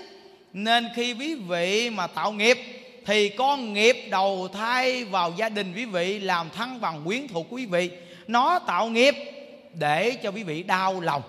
nên 0.53 0.90
khi 0.95 1.14
quý 1.14 1.36
vị 1.36 1.90
mà 1.90 2.07
tạo 2.07 2.32
nghiệp, 2.32 2.57
thì 3.06 3.30
con 3.30 3.73
nghiệp 3.73 4.07
đầu 4.10 4.48
thai 4.53 5.03
vào 5.03 5.34
gia 5.38 5.49
đình 5.49 5.73
quý 5.76 5.86
vị 5.86 6.19
làm 6.19 6.49
thân 6.49 6.82
bằng 6.82 7.02
quyến 7.06 7.27
thuộc 7.27 7.48
quý 7.49 7.65
vị. 7.65 7.90
Nó 8.27 8.60
tạo 8.60 8.88
nghiệp 8.88 9.15
để 9.73 10.11
cho 10.11 10.32
quý 10.32 10.44
vị 10.44 10.64
đau 10.64 11.02
lòng. 11.02 11.22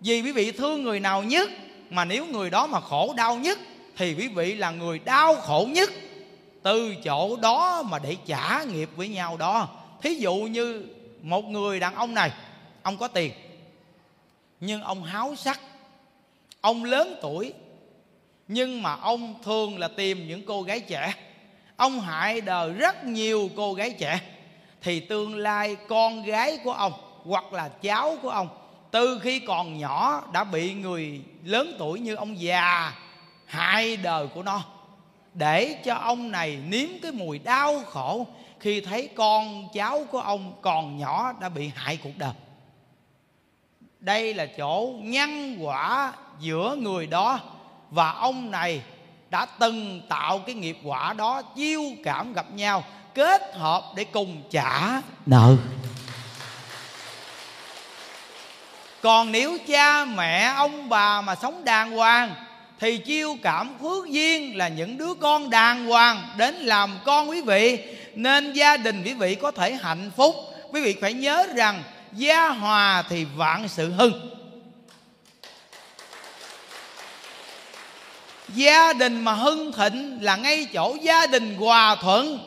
Vì 0.00 0.22
quý 0.22 0.32
vị 0.32 0.52
thương 0.52 0.82
người 0.82 1.00
nào 1.00 1.22
nhất, 1.22 1.50
mà 1.90 2.04
nếu 2.04 2.26
người 2.26 2.50
đó 2.50 2.66
mà 2.66 2.80
khổ 2.80 3.14
đau 3.16 3.36
nhất, 3.36 3.58
thì 3.96 4.14
quý 4.14 4.28
vị 4.28 4.54
là 4.54 4.70
người 4.70 4.98
đau 4.98 5.34
khổ 5.34 5.68
nhất 5.70 5.90
từ 6.62 6.94
chỗ 7.04 7.36
đó 7.36 7.82
mà 7.82 7.98
để 7.98 8.16
trả 8.26 8.62
nghiệp 8.62 8.90
với 8.96 9.08
nhau 9.08 9.36
đó. 9.36 9.68
Thí 10.02 10.14
dụ 10.14 10.34
như 10.34 10.86
một 11.22 11.44
người 11.44 11.80
đàn 11.80 11.94
ông 11.94 12.14
này, 12.14 12.30
ông 12.82 12.96
có 12.96 13.08
tiền, 13.08 13.32
nhưng 14.60 14.82
ông 14.82 15.04
háo 15.04 15.36
sắc, 15.36 15.60
ông 16.60 16.84
lớn 16.84 17.18
tuổi, 17.22 17.52
nhưng 18.48 18.82
mà 18.82 18.94
ông 18.94 19.34
thường 19.44 19.78
là 19.78 19.88
tìm 19.88 20.28
những 20.28 20.46
cô 20.46 20.62
gái 20.62 20.80
trẻ. 20.80 21.14
Ông 21.76 22.00
hại 22.00 22.40
đời 22.40 22.72
rất 22.72 23.04
nhiều 23.04 23.50
cô 23.56 23.74
gái 23.74 23.94
trẻ. 23.98 24.20
Thì 24.82 25.00
tương 25.00 25.36
lai 25.36 25.76
con 25.88 26.22
gái 26.22 26.58
của 26.64 26.72
ông 26.72 26.92
hoặc 27.24 27.52
là 27.52 27.68
cháu 27.68 28.16
của 28.22 28.30
ông, 28.30 28.48
từ 28.90 29.18
khi 29.22 29.40
còn 29.40 29.78
nhỏ 29.78 30.22
đã 30.32 30.44
bị 30.44 30.74
người 30.74 31.20
lớn 31.44 31.74
tuổi 31.78 32.00
như 32.00 32.14
ông 32.14 32.40
già 32.40 32.92
hại 33.46 33.96
đời 33.96 34.26
của 34.26 34.42
nó 34.42 34.62
để 35.34 35.76
cho 35.84 35.94
ông 35.94 36.30
này 36.30 36.58
nếm 36.68 36.88
cái 37.02 37.12
mùi 37.12 37.38
đau 37.38 37.82
khổ 37.84 38.26
khi 38.60 38.80
thấy 38.80 39.08
con 39.16 39.68
cháu 39.72 40.04
của 40.10 40.20
ông 40.20 40.52
còn 40.62 40.98
nhỏ 40.98 41.32
đã 41.40 41.48
bị 41.48 41.70
hại 41.74 41.98
cuộc 42.02 42.16
đời. 42.16 42.32
Đây 44.00 44.34
là 44.34 44.46
chỗ 44.46 44.92
nhân 44.98 45.56
quả 45.60 46.12
giữa 46.40 46.76
người 46.78 47.06
đó 47.06 47.40
và 47.90 48.10
ông 48.10 48.50
này 48.50 48.82
đã 49.30 49.46
từng 49.46 50.02
tạo 50.08 50.38
cái 50.38 50.54
nghiệp 50.54 50.78
quả 50.84 51.12
đó 51.12 51.42
chiêu 51.42 51.82
cảm 52.04 52.32
gặp 52.32 52.46
nhau, 52.50 52.84
kết 53.14 53.42
hợp 53.54 53.84
để 53.96 54.04
cùng 54.04 54.42
trả 54.50 55.00
nợ. 55.26 55.56
Còn 59.02 59.32
nếu 59.32 59.58
cha 59.66 60.04
mẹ 60.04 60.52
ông 60.56 60.88
bà 60.88 61.20
mà 61.20 61.34
sống 61.34 61.64
đàng 61.64 61.90
hoàng 61.90 62.34
thì 62.80 62.98
chiêu 62.98 63.36
cảm 63.42 63.70
phước 63.82 64.08
duyên 64.08 64.56
là 64.56 64.68
những 64.68 64.98
đứa 64.98 65.14
con 65.14 65.50
đàng 65.50 65.86
hoàng 65.86 66.22
đến 66.36 66.54
làm 66.54 66.98
con 67.04 67.30
quý 67.30 67.40
vị. 67.40 67.78
Nên 68.14 68.52
gia 68.52 68.76
đình 68.76 69.02
quý 69.04 69.14
vị 69.14 69.34
có 69.34 69.50
thể 69.50 69.74
hạnh 69.74 70.10
phúc. 70.16 70.34
Quý 70.72 70.80
vị 70.80 70.96
phải 71.00 71.12
nhớ 71.12 71.46
rằng 71.54 71.82
gia 72.12 72.48
hòa 72.48 73.02
thì 73.08 73.26
vạn 73.36 73.68
sự 73.68 73.92
hưng 73.92 74.30
gia 78.54 78.92
đình 78.92 79.24
mà 79.24 79.32
hưng 79.32 79.72
thịnh 79.72 80.18
là 80.20 80.36
ngay 80.36 80.66
chỗ 80.72 80.96
gia 81.02 81.26
đình 81.26 81.54
hòa 81.54 81.96
thuận. 82.00 82.38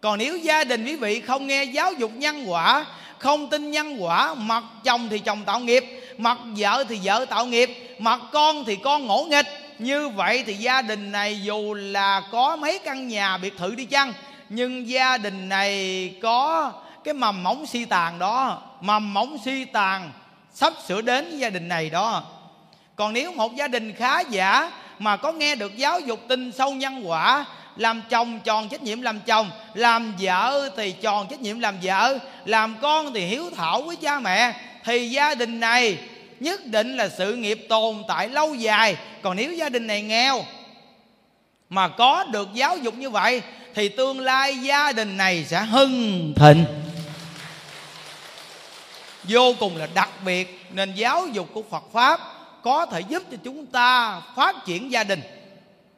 Còn 0.00 0.18
nếu 0.18 0.36
gia 0.36 0.64
đình 0.64 0.84
quý 0.84 0.96
vị 0.96 1.20
không 1.20 1.46
nghe 1.46 1.64
giáo 1.64 1.92
dục 1.92 2.10
nhân 2.14 2.44
quả, 2.50 2.86
không 3.18 3.50
tin 3.50 3.70
nhân 3.70 3.96
quả, 4.02 4.34
mặc 4.34 4.64
chồng 4.84 5.08
thì 5.10 5.18
chồng 5.18 5.44
tạo 5.46 5.60
nghiệp 5.60 5.99
mặt 6.20 6.38
vợ 6.56 6.84
thì 6.88 6.98
vợ 7.02 7.26
tạo 7.30 7.46
nghiệp 7.46 7.96
mặt 7.98 8.20
con 8.32 8.64
thì 8.64 8.76
con 8.76 9.06
ngỗ 9.06 9.26
nghịch. 9.30 9.46
Như 9.78 10.08
vậy 10.08 10.44
thì 10.46 10.54
gia 10.54 10.82
đình 10.82 11.12
này 11.12 11.42
dù 11.42 11.74
là 11.74 12.22
có 12.32 12.56
mấy 12.56 12.78
căn 12.78 13.08
nhà 13.08 13.38
biệt 13.38 13.58
thự 13.58 13.74
đi 13.74 13.84
chăng, 13.84 14.12
nhưng 14.48 14.88
gia 14.88 15.18
đình 15.18 15.48
này 15.48 16.14
có 16.22 16.72
cái 17.04 17.14
mầm 17.14 17.42
móng 17.42 17.66
si 17.66 17.84
tàn 17.84 18.18
đó. 18.18 18.62
Mầm 18.80 19.14
móng 19.14 19.38
si 19.44 19.64
tàn 19.64 20.10
sắp 20.54 20.72
sửa 20.88 21.00
đến 21.00 21.38
gia 21.38 21.50
đình 21.50 21.68
này 21.68 21.90
đó. 21.90 22.22
Còn 22.96 23.12
nếu 23.12 23.32
một 23.32 23.56
gia 23.56 23.68
đình 23.68 23.92
khá 23.92 24.20
giả 24.20 24.70
mà 24.98 25.16
có 25.16 25.32
nghe 25.32 25.54
được 25.54 25.76
giáo 25.76 26.00
dục 26.00 26.20
tin 26.28 26.52
sâu 26.52 26.72
nhân 26.72 27.02
quả, 27.04 27.44
làm 27.76 28.02
chồng 28.10 28.40
tròn 28.44 28.68
trách 28.68 28.82
nhiệm 28.82 29.02
làm 29.02 29.20
chồng, 29.20 29.50
làm 29.74 30.14
vợ 30.20 30.70
thì 30.76 30.92
tròn 30.92 31.26
trách 31.30 31.40
nhiệm 31.40 31.60
làm 31.60 31.74
vợ, 31.82 32.18
làm 32.44 32.76
con 32.82 33.14
thì 33.14 33.26
hiếu 33.26 33.50
thảo 33.56 33.82
với 33.82 33.96
cha 33.96 34.18
mẹ, 34.18 34.52
thì 34.84 35.10
gia 35.10 35.34
đình 35.34 35.60
này 35.60 35.98
nhất 36.40 36.66
định 36.66 36.96
là 36.96 37.08
sự 37.08 37.36
nghiệp 37.36 37.66
tồn 37.68 38.02
tại 38.08 38.28
lâu 38.28 38.54
dài. 38.54 38.96
Còn 39.22 39.36
nếu 39.36 39.52
gia 39.52 39.68
đình 39.68 39.86
này 39.86 40.02
nghèo 40.02 40.44
mà 41.68 41.88
có 41.88 42.24
được 42.24 42.48
giáo 42.54 42.76
dục 42.76 42.94
như 42.94 43.10
vậy, 43.10 43.42
thì 43.74 43.88
tương 43.88 44.20
lai 44.20 44.58
gia 44.58 44.92
đình 44.92 45.16
này 45.16 45.44
sẽ 45.44 45.60
hưng 45.60 46.32
thịnh. 46.36 46.64
Vô 49.24 49.54
cùng 49.60 49.76
là 49.76 49.88
đặc 49.94 50.10
biệt 50.24 50.60
nên 50.72 50.94
giáo 50.94 51.26
dục 51.26 51.48
của 51.54 51.62
phật 51.70 51.84
pháp 51.92 52.20
có 52.62 52.86
thể 52.86 53.00
giúp 53.00 53.22
cho 53.30 53.36
chúng 53.44 53.66
ta 53.66 54.20
phát 54.36 54.56
triển 54.66 54.92
gia 54.92 55.04
đình 55.04 55.20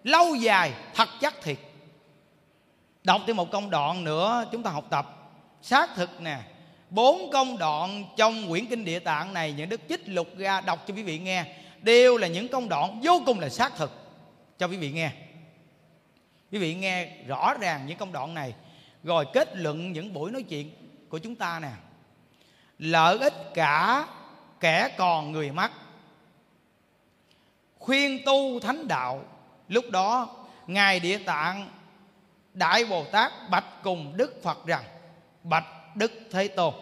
lâu 0.04 0.34
dài, 0.34 0.72
thật 0.94 1.08
chắc 1.20 1.42
thiệt. 1.42 1.56
Đọc 3.04 3.20
thêm 3.26 3.36
một 3.36 3.50
công 3.50 3.70
đoạn 3.70 4.04
nữa, 4.04 4.44
chúng 4.52 4.62
ta 4.62 4.70
học 4.70 4.84
tập. 4.90 5.06
Xác 5.62 5.94
thực 5.94 6.20
nè 6.20 6.36
bốn 6.92 7.30
công 7.32 7.58
đoạn 7.58 8.04
trong 8.16 8.48
quyển 8.48 8.66
kinh 8.66 8.84
địa 8.84 8.98
tạng 8.98 9.34
này 9.34 9.52
những 9.52 9.68
đức 9.68 9.80
chích 9.88 10.08
lục 10.08 10.28
ra 10.36 10.60
đọc 10.60 10.84
cho 10.86 10.94
quý 10.94 11.02
vị 11.02 11.18
nghe, 11.18 11.44
đều 11.80 12.16
là 12.16 12.26
những 12.26 12.48
công 12.48 12.68
đoạn 12.68 13.00
vô 13.02 13.22
cùng 13.26 13.40
là 13.40 13.48
xác 13.48 13.76
thực 13.76 13.92
cho 14.58 14.68
quý 14.68 14.76
vị 14.76 14.92
nghe. 14.92 15.10
Quý 16.52 16.58
vị 16.58 16.74
nghe 16.74 17.08
rõ 17.26 17.54
ràng 17.54 17.86
những 17.86 17.98
công 17.98 18.12
đoạn 18.12 18.34
này, 18.34 18.54
rồi 19.04 19.26
kết 19.32 19.56
luận 19.56 19.92
những 19.92 20.12
buổi 20.12 20.30
nói 20.30 20.42
chuyện 20.42 20.70
của 21.08 21.18
chúng 21.18 21.34
ta 21.34 21.60
nè. 21.60 21.70
Lợi 22.78 23.18
ích 23.18 23.34
cả 23.54 24.06
kẻ 24.60 24.94
còn 24.96 25.32
người 25.32 25.50
mất 25.50 25.70
khuyên 27.78 28.18
tu 28.26 28.60
thánh 28.60 28.88
đạo. 28.88 29.24
Lúc 29.68 29.90
đó, 29.90 30.36
ngài 30.66 31.00
địa 31.00 31.18
tạng 31.18 31.68
đại 32.54 32.84
bồ 32.84 33.04
tát 33.04 33.32
bạch 33.50 33.82
cùng 33.82 34.16
đức 34.16 34.42
phật 34.42 34.66
rằng, 34.66 34.84
bạch 35.42 35.66
đức 35.94 36.12
thế 36.30 36.48
tôn. 36.48 36.74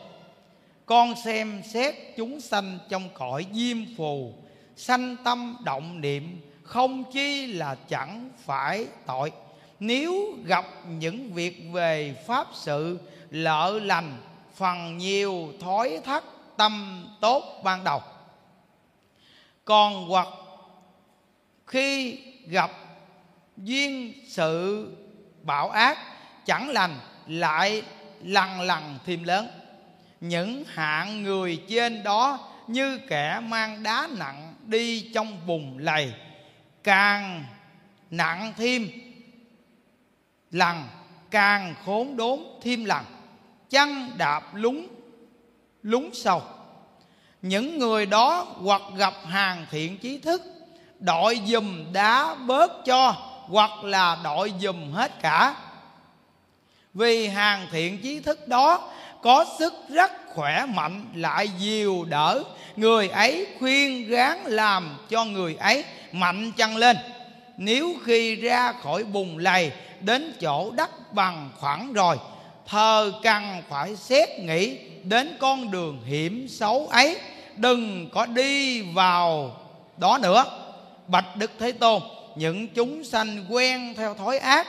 Con 0.87 1.15
xem 1.25 1.63
xét 1.65 1.95
chúng 2.17 2.41
sanh 2.41 2.79
trong 2.89 3.09
cõi 3.15 3.47
diêm 3.53 3.79
phù, 3.97 4.35
sanh 4.77 5.17
tâm 5.25 5.57
động 5.65 6.01
niệm, 6.01 6.41
không 6.63 7.05
chi 7.13 7.47
là 7.47 7.75
chẳng 7.75 8.31
phải 8.45 8.87
tội. 9.07 9.33
Nếu 9.81 10.35
gặp 10.45 10.65
những 10.89 11.33
việc 11.33 11.63
về 11.73 12.15
pháp 12.27 12.47
sự, 12.55 12.99
lợ 13.31 13.81
lành, 13.83 14.17
phần 14.55 14.99
nhiều 14.99 15.53
thói 15.61 16.01
thắt 16.05 16.25
tâm 16.57 17.07
tốt 17.21 17.61
ban 17.65 17.85
đầu. 17.85 18.01
Còn 19.65 20.09
hoặc 20.09 20.29
khi 21.67 22.19
gặp 22.47 22.71
duyên 23.57 24.13
sự 24.27 24.87
bạo 25.43 25.71
ác, 25.71 25.99
chẳng 26.47 26.69
lành 26.69 26.99
lại 27.27 27.83
lần 28.23 28.61
lần 28.61 28.99
thêm 29.07 29.25
lớn. 29.25 29.49
Những 30.21 30.65
hạng 30.65 31.23
người 31.23 31.63
trên 31.69 32.03
đó 32.03 32.39
như 32.67 32.99
kẻ 33.09 33.41
mang 33.49 33.83
đá 33.83 34.09
nặng 34.19 34.55
đi 34.67 35.11
trong 35.15 35.47
bùn 35.47 35.79
lầy, 35.79 36.13
càng 36.85 37.45
nặng 38.11 38.53
thêm 38.57 38.89
lần 40.51 40.83
càng 41.31 41.75
khốn 41.85 42.17
đốn 42.17 42.39
thêm 42.63 42.85
lần 42.85 43.05
chân 43.71 44.11
đạp 44.19 44.55
lúng 44.55 44.87
lúng 45.83 46.11
sâu 46.15 46.43
những 47.43 47.79
người 47.79 48.07
đó 48.07 48.47
hoặc 48.63 48.83
gặp 48.97 49.15
hàng 49.27 49.67
thiện 49.71 49.99
trí 49.99 50.19
thức, 50.19 50.43
đội 50.99 51.41
dùm 51.47 51.93
đá 51.93 52.35
bớt 52.35 52.85
cho, 52.85 53.15
hoặc 53.49 53.85
là 53.85 54.19
đội 54.25 54.53
dùm 54.61 54.93
hết 54.93 55.23
cả 55.23 55.55
vì 56.95 57.27
hàng 57.27 57.67
thiện 57.73 57.99
trí 58.03 58.21
thức 58.21 58.49
đó, 58.49 58.91
có 59.23 59.47
sức 59.59 59.75
rất 59.89 60.13
khỏe 60.35 60.67
mạnh 60.67 61.05
lại 61.15 61.49
dìu 61.59 62.05
đỡ. 62.05 62.43
Người 62.77 63.09
ấy 63.09 63.47
khuyên 63.59 64.09
ráng 64.11 64.47
làm 64.47 64.99
cho 65.09 65.25
người 65.25 65.57
ấy 65.61 65.85
mạnh 66.13 66.53
chăng 66.57 66.77
lên. 66.77 66.97
Nếu 67.57 67.95
khi 68.05 68.37
ra 68.37 68.73
khỏi 68.73 69.05
bùn 69.05 69.39
lầy, 69.39 69.73
đến 70.01 70.33
chỗ 70.41 70.71
đất 70.71 71.13
bằng 71.15 71.51
khoảng 71.59 71.93
rồi, 71.93 72.17
thờ 72.67 73.13
cần 73.23 73.63
phải 73.69 73.97
xét 73.97 74.29
nghĩ 74.39 74.79
đến 75.05 75.37
con 75.41 75.71
đường 75.71 76.03
hiểm 76.07 76.49
xấu 76.49 76.87
ấy, 76.87 77.19
đừng 77.57 78.09
có 78.13 78.27
đi 78.27 78.83
vào 78.83 79.57
đó 79.97 80.19
nữa. 80.23 80.45
Bạch 81.07 81.37
đức 81.37 81.51
thế 81.59 81.73
tôn, 81.73 82.03
những 82.37 82.69
chúng 82.69 83.05
sanh 83.05 83.47
quen 83.49 83.95
theo 83.97 84.15
thói 84.15 84.39
ác, 84.39 84.67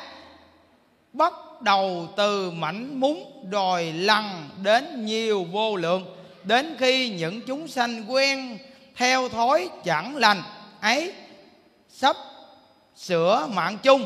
bất 1.13 1.33
bắt 1.61 1.65
đầu 1.65 2.07
từ 2.15 2.51
mảnh 2.51 2.99
múng 2.99 3.47
đòi 3.49 3.83
lằn 3.91 4.49
đến 4.63 5.05
nhiều 5.05 5.43
vô 5.51 5.75
lượng. 5.75 6.05
Đến 6.43 6.75
khi 6.79 7.09
những 7.09 7.41
chúng 7.41 7.67
sanh 7.67 8.11
quen 8.11 8.57
theo 8.95 9.29
thói 9.29 9.69
chẳng 9.83 10.15
lành 10.15 10.43
ấy, 10.81 11.13
sắp 11.89 12.15
sửa 12.95 13.47
mạng 13.53 13.77
chung. 13.83 14.05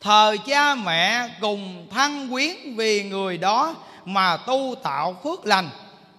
Thời 0.00 0.38
cha 0.38 0.74
mẹ 0.74 1.28
cùng 1.40 1.86
thăng 1.90 2.28
quyến 2.30 2.76
vì 2.76 3.02
người 3.02 3.38
đó 3.38 3.74
mà 4.04 4.36
tu 4.36 4.74
tạo 4.82 5.16
phước 5.24 5.46
lành 5.46 5.68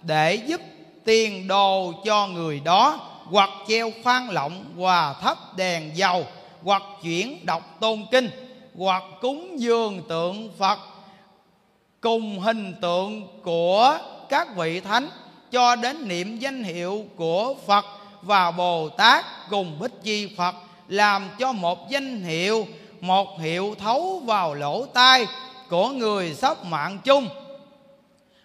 để 0.02 0.36
giúp 0.36 0.62
tiền 1.06 1.48
đồ 1.48 1.94
cho 2.06 2.28
người 2.28 2.60
đó, 2.60 3.00
hoặc 3.26 3.50
treo 3.68 3.92
khoan 4.04 4.30
lọng 4.30 4.66
hòa 4.78 5.14
thắp 5.22 5.58
đèn 5.58 5.92
dầu, 5.98 6.26
hoặc 6.64 6.84
chuyển 7.04 7.46
đọc 7.46 7.78
tôn 7.80 8.06
kinh 8.12 8.30
hoặc 8.78 9.04
cúng 9.22 9.60
dường 9.60 10.02
tượng 10.10 10.52
phật, 10.58 10.80
cùng 12.02 12.40
hình 12.40 12.74
tượng 12.82 13.28
của 13.44 13.98
các 14.30 14.56
vị 14.56 14.80
thánh 14.80 15.10
cho 15.52 15.76
đến 15.76 16.08
niệm 16.08 16.40
danh 16.40 16.64
hiệu 16.64 17.06
của 17.16 17.56
phật 17.68 17.86
và 18.22 18.52
bồ 18.52 18.90
tát 18.90 19.26
cùng 19.50 19.80
bích 19.80 20.04
chi 20.04 20.36
phật, 20.38 20.56
làm 20.88 21.30
cho 21.40 21.52
một 21.52 21.90
danh 21.90 22.22
hiệu, 22.22 22.68
một 23.02 23.42
hiệu 23.42 23.76
thấu 23.80 24.22
vào 24.26 24.54
lỗ 24.54 24.86
tai 24.86 25.28
của 25.70 25.90
người 25.90 26.34
sắp 26.34 26.66
mạng 26.66 27.00
chung. 27.04 27.28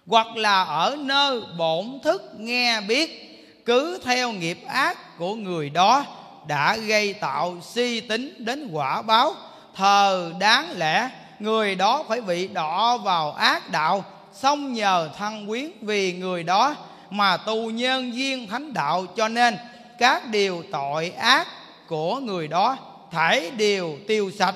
Hoặc 0.07 0.37
là 0.37 0.65
ở 0.65 0.97
nơi 0.99 1.41
bổn 1.59 1.99
thức 2.03 2.23
nghe 2.39 2.81
biết, 2.81 3.25
cứ 3.65 4.01
theo 4.05 4.33
nghiệp 4.33 4.59
ác 4.67 5.19
của 5.19 5.35
người 5.35 5.71
đó 5.71 6.05
đã 6.47 6.77
gây 6.77 7.13
tạo 7.13 7.57
si 7.63 8.01
tính 8.01 8.35
đến 8.39 8.71
quả 8.73 9.03
báo 9.03 9.35
thờ 9.79 10.33
đáng 10.39 10.79
lẽ, 10.79 11.11
người 11.39 11.75
đó 11.75 12.05
phải 12.09 12.21
bị 12.21 12.49
đọ 12.49 12.99
vào 12.99 13.33
ác 13.33 13.71
đạo, 13.71 14.05
xong 14.33 14.73
nhờ 14.73 15.11
thăng 15.19 15.47
quyến 15.47 15.71
vì 15.81 16.13
người 16.13 16.43
đó 16.43 16.75
mà 17.11 17.37
tu 17.37 17.71
nhân 17.71 18.15
duyên 18.15 18.47
thánh 18.47 18.73
đạo, 18.73 19.07
cho 19.17 19.29
nên 19.29 19.57
các 19.99 20.27
điều 20.27 20.65
tội 20.73 21.13
ác 21.19 21.47
của 21.89 22.21
người 22.21 22.49
đó 22.49 22.77
thải 23.11 23.51
đều 23.51 23.97
tiêu 24.09 24.31
sạch. 24.39 24.55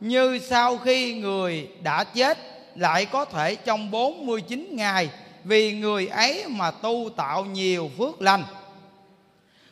Như 0.00 0.38
sau 0.38 0.76
khi 0.78 1.14
người 1.14 1.68
đã 1.82 2.04
chết, 2.04 2.38
lại 2.74 3.04
có 3.04 3.24
thể 3.24 3.54
trong 3.54 3.90
49 3.90 4.68
ngày 4.76 5.10
vì 5.44 5.72
người 5.72 6.08
ấy 6.08 6.44
mà 6.48 6.70
tu 6.70 7.10
tạo 7.16 7.44
nhiều 7.44 7.90
phước 7.98 8.22
lành. 8.22 8.44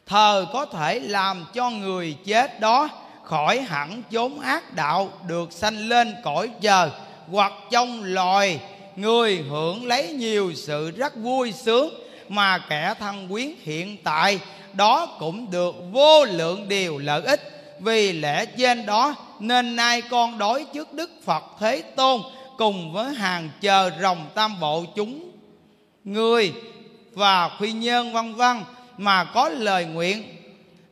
Thờ 0.07 0.47
có 0.53 0.67
thể 0.67 1.01
làm 1.01 1.45
cho 1.55 1.71
người 1.71 2.17
chết 2.25 2.61
đó 2.61 2.89
khỏi 3.27 3.61
hẳn 3.61 4.03
chốn 4.11 4.41
ác 4.41 4.75
đạo 4.75 5.13
được 5.29 5.53
sanh 5.53 5.89
lên 5.89 6.15
cõi 6.25 6.51
trời, 6.61 6.91
hoặc 7.31 7.53
trong 7.71 8.05
loài. 8.05 8.61
Người 8.97 9.37
hưởng 9.37 9.87
lấy 9.87 10.09
nhiều 10.09 10.53
sự 10.55 10.91
rất 10.91 11.17
vui 11.17 11.53
sướng 11.53 11.95
mà 12.29 12.59
kẻ 12.59 12.95
thân 12.99 13.29
quyến 13.29 13.53
hiện 13.63 13.97
tại, 14.05 14.41
đó 14.73 15.17
cũng 15.19 15.51
được 15.51 15.75
vô 15.93 16.25
lượng 16.25 16.69
điều 16.69 16.99
lợi 16.99 17.23
ích. 17.23 17.41
Vì 17.81 18.13
lẽ 18.13 18.47
trên 18.47 18.87
đó, 18.87 19.15
nên 19.41 19.77
nay 19.77 20.03
con 20.03 20.39
đối 20.39 20.65
trước 20.65 20.93
đức 20.93 21.11
phật 21.25 21.45
thế 21.61 21.83
tôn 21.83 22.21
cùng 22.59 22.93
với 22.93 23.15
hàng 23.15 23.51
chờ 23.61 23.91
rồng 24.03 24.27
tam 24.35 24.61
bộ 24.61 24.85
chúng 24.95 25.31
người 26.05 26.53
và 27.13 27.51
phi 27.61 27.73
nhân 27.73 28.13
vân 28.13 28.35
vân 28.35 28.57
mà 28.99 29.25
có 29.25 29.49
lời 29.49 29.85
nguyện 29.85 30.23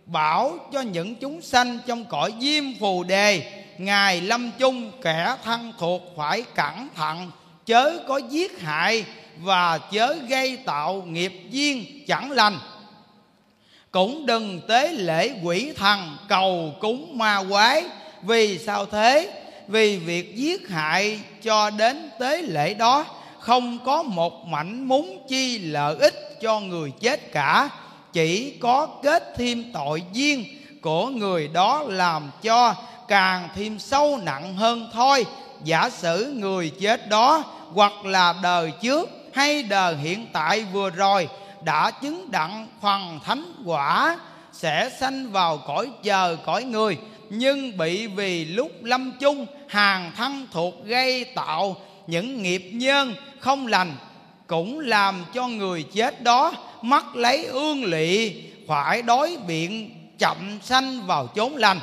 bảo 0.06 0.58
cho 0.72 0.80
những 0.80 1.14
chúng 1.14 1.42
sanh 1.42 1.78
trong 1.86 2.04
cõi 2.04 2.32
diêm 2.40 2.64
phù 2.80 3.04
đề, 3.04 3.62
ngài 3.78 4.20
lâm 4.20 4.50
chung 4.58 4.90
kẻ 5.02 5.36
thân 5.44 5.72
thuộc 5.78 6.02
phải 6.16 6.42
cẩn 6.54 6.88
thận, 6.94 7.30
chớ 7.66 7.98
có 8.08 8.20
giết 8.30 8.60
hại 8.60 9.04
và 9.38 9.78
chớ 9.78 10.16
gây 10.28 10.56
tạo 10.56 11.02
nghiệp 11.02 11.32
duyên 11.50 12.04
chẳng 12.06 12.30
lành. 12.30 12.58
Cũng 13.90 14.26
đừng 14.26 14.60
tế 14.68 14.92
lễ 14.92 15.30
quỷ 15.42 15.72
thần 15.76 16.16
cầu 16.28 16.74
cúng 16.80 17.18
ma 17.18 17.44
quái, 17.50 17.84
vì 18.22 18.58
sao 18.58 18.86
thế? 18.86 19.42
Vì 19.68 19.96
việc 19.96 20.36
giết 20.36 20.68
hại 20.68 21.20
cho 21.42 21.70
đến 21.70 22.10
tế 22.18 22.42
lễ 22.42 22.74
đó, 22.74 23.06
không 23.38 23.78
có 23.84 24.02
một 24.02 24.46
mảnh 24.46 24.88
múng 24.88 25.26
chi 25.28 25.58
lợi 25.58 25.96
ích 25.96 26.40
cho 26.40 26.60
người 26.60 26.90
chết 27.00 27.32
cả 27.32 27.70
chỉ 28.14 28.54
có 28.60 28.86
kết 29.02 29.34
thêm 29.36 29.72
tội 29.72 30.02
duyên 30.12 30.44
của 30.82 31.06
người 31.06 31.48
đó 31.48 31.84
làm 31.88 32.30
cho 32.42 32.74
càng 33.08 33.48
thêm 33.54 33.78
sâu 33.78 34.18
nặng 34.22 34.54
hơn 34.54 34.90
thôi. 34.92 35.26
Giả 35.64 35.90
sử 35.90 36.32
người 36.36 36.70
chết 36.80 37.08
đó 37.08 37.44
hoặc 37.72 38.04
là 38.04 38.34
đời 38.42 38.72
trước 38.82 39.10
hay 39.34 39.62
đời 39.62 39.96
hiện 39.96 40.26
tại 40.32 40.64
vừa 40.72 40.90
rồi 40.90 41.28
đã 41.62 41.90
chứng 41.90 42.30
đặng 42.30 42.66
phần 42.82 43.20
thánh 43.24 43.62
quả 43.64 44.18
sẽ 44.52 44.90
sanh 45.00 45.32
vào 45.32 45.58
cõi 45.66 45.90
chờ 46.02 46.36
cõi 46.44 46.64
người, 46.64 46.98
nhưng 47.30 47.78
bị 47.78 48.06
vì 48.06 48.44
lúc 48.44 48.70
lâm 48.82 49.12
chung 49.20 49.46
hàng 49.68 50.12
thân 50.16 50.46
thuộc 50.52 50.74
gây 50.84 51.24
tạo 51.24 51.76
những 52.06 52.42
nghiệp 52.42 52.70
nhân 52.72 53.14
không 53.40 53.66
lành 53.66 53.96
cũng 54.46 54.80
làm 54.80 55.24
cho 55.34 55.48
người 55.48 55.82
chết 55.82 56.22
đó 56.22 56.52
mắt 56.84 57.16
lấy 57.16 57.44
ương 57.44 57.84
lị, 57.84 58.32
phải 58.68 59.02
đối 59.02 59.36
biện 59.46 59.90
chậm 60.18 60.58
sanh 60.62 61.06
vào 61.06 61.26
chốn 61.26 61.56
lành. 61.56 61.80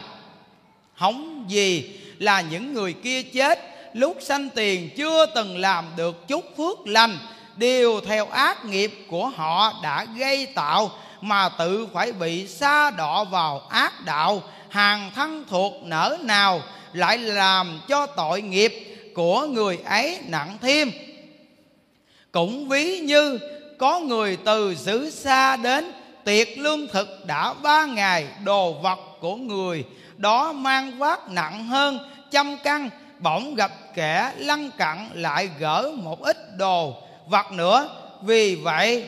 Hỏng 0.93 1.45
gì 1.47 1.99
là 2.19 2.41
những 2.41 2.73
người 2.73 2.93
kia 2.93 3.23
chết, 3.23 3.59
lúc 3.93 4.17
sanh 4.21 4.49
tiền 4.49 4.89
chưa 4.97 5.25
từng 5.25 5.57
làm 5.57 5.85
được 5.97 6.27
chút 6.27 6.57
phước 6.57 6.87
lành, 6.87 7.17
đều 7.55 8.01
theo 8.01 8.25
ác 8.25 8.65
nghiệp 8.65 8.91
của 9.07 9.27
họ 9.27 9.79
đã 9.83 10.05
gây 10.17 10.45
tạo, 10.45 10.91
mà 11.21 11.49
tự 11.49 11.87
phải 11.93 12.11
bị 12.11 12.47
xa 12.47 12.91
đọ 12.91 13.23
vào 13.23 13.59
ác 13.59 14.05
đạo, 14.05 14.43
hàng 14.69 15.11
thân 15.15 15.43
thuộc 15.49 15.73
nở 15.83 16.17
nào 16.21 16.61
lại 16.93 17.17
làm 17.17 17.81
cho 17.87 18.05
tội 18.05 18.41
nghiệp 18.41 18.97
của 19.15 19.41
người 19.45 19.77
ấy 19.85 20.19
nặng 20.27 20.57
thêm. 20.61 20.91
Cũng 22.31 22.69
ví 22.69 22.99
như 22.99 23.39
có 23.81 23.99
người 23.99 24.37
từ 24.45 24.75
xứ 24.75 25.09
xa 25.09 25.55
đến, 25.55 25.91
tiệc 26.23 26.47
lương 26.57 26.87
thực 26.87 27.25
đã 27.25 27.53
ba 27.53 27.85
ngày, 27.85 28.27
đồ 28.43 28.73
vật 28.73 28.99
của 29.19 29.35
người 29.35 29.83
đó 30.17 30.51
mang 30.53 30.97
vác 30.97 31.29
nặng 31.29 31.65
hơn 31.65 31.99
trăm 32.31 32.57
căn 32.63 32.89
bỗng 33.19 33.55
gặp 33.55 33.71
kẻ 33.95 34.31
lăn 34.37 34.69
cặn 34.77 35.09
lại 35.13 35.49
gỡ 35.59 35.91
một 35.95 36.21
ít 36.21 36.57
đồ. 36.57 36.95
Vật 37.27 37.51
nữa, 37.51 37.89
vì 38.21 38.55
vậy 38.55 39.05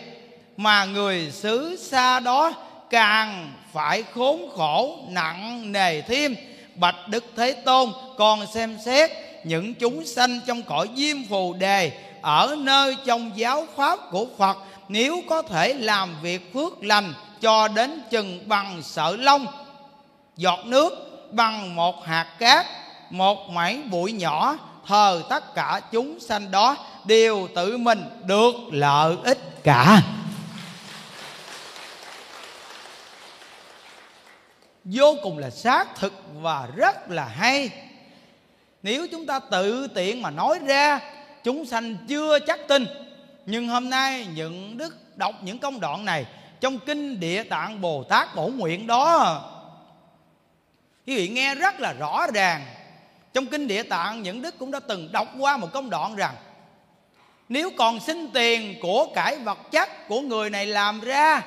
mà 0.58 0.86
người 0.86 1.32
xứ 1.32 1.78
xa 1.82 2.20
đó 2.20 2.54
càng 2.90 3.54
phải 3.74 4.04
khốn 4.14 4.50
khổ 4.56 4.98
nặng 5.10 5.72
nề 5.72 6.02
thêm. 6.02 6.36
Bạch 6.76 7.08
đức 7.08 7.24
thế 7.36 7.52
tôn 7.52 7.90
còn 8.18 8.48
xem 8.54 8.78
xét, 8.86 9.12
những 9.44 9.74
chúng 9.74 10.06
sanh 10.06 10.40
trong 10.48 10.62
cõi 10.64 10.90
diêm 10.96 11.18
phù 11.30 11.54
đề 11.54 11.92
ở 12.24 12.56
nơi 12.60 12.98
trong 13.06 13.32
giáo 13.36 13.68
pháp 13.76 14.00
của 14.12 14.28
phật, 14.38 14.58
nếu 14.88 15.22
có 15.30 15.42
thể 15.42 15.74
làm 15.74 16.16
việc 16.22 16.54
phước 16.54 16.84
lành 16.84 17.14
cho 17.42 17.68
đến 17.68 18.02
chừng 18.10 18.50
bằng 18.50 18.82
sợ 18.84 19.16
lông, 19.20 19.46
giọt 20.38 20.60
nước, 20.66 20.94
bằng 21.32 21.76
một 21.76 22.06
hạt 22.06 22.28
cát, 22.40 22.66
một 23.10 23.50
mảy 23.50 23.82
bụi 23.92 24.12
nhỏ, 24.12 24.58
thờ 24.88 25.24
tất 25.30 25.56
cả 25.56 25.82
chúng 25.92 26.20
sanh 26.20 26.52
đó, 26.52 26.78
đều 27.06 27.48
tự 27.56 27.78
mình 27.78 28.04
được 28.26 28.56
lợi 28.72 29.16
ích 29.24 29.64
cả. 29.64 30.02
Vô 34.84 35.16
cùng 35.24 35.38
là 35.38 35.50
xác 35.50 35.96
thực 35.96 36.14
và 36.42 36.68
rất 36.76 37.10
là 37.10 37.26
hay. 37.26 37.70
Nếu 38.84 39.08
chúng 39.12 39.26
ta 39.26 39.40
tự 39.40 39.88
tiện 39.88 40.22
mà 40.22 40.30
nói 40.30 40.60
ra 40.66 41.00
chúng 41.44 41.66
sanh 41.66 41.98
chưa 42.08 42.40
chắc 42.40 42.68
tin. 42.68 42.86
Nhưng 43.46 43.68
hôm 43.68 43.90
nay 43.90 44.28
những 44.36 44.78
đức 44.78 45.18
đọc 45.18 45.36
những 45.42 45.60
công 45.60 45.80
đoạn 45.80 46.06
này 46.06 46.26
trong 46.62 46.80
kinh 46.80 47.20
địa 47.20 47.44
tạng 47.44 47.82
bồ 47.82 48.04
tát 48.04 48.36
bổ 48.36 48.48
nguyện 48.48 48.88
đó, 48.88 49.42
quý 51.08 51.16
vị 51.16 51.28
nghe 51.28 51.56
rất 51.56 51.80
là 51.80 51.94
rõ 51.94 52.28
ràng. 52.34 52.66
Trong 53.34 53.46
kinh 53.46 53.68
địa 53.68 53.84
tạng, 53.84 54.24
những 54.24 54.42
đức 54.42 54.60
cũng 54.60 54.72
đã 54.72 54.80
từng 54.80 55.12
đọc 55.12 55.28
qua 55.40 55.58
một 55.58 55.68
công 55.74 55.90
đoạn 55.90 56.16
rằng, 56.16 56.36
nếu 57.50 57.70
còn 57.78 58.00
xin 58.00 58.32
tiền 58.34 58.76
của 58.82 59.08
cải 59.16 59.38
vật 59.38 59.58
chất 59.72 60.08
của 60.08 60.22
người 60.22 60.50
này 60.50 60.66
làm 60.66 61.00
ra, 61.00 61.42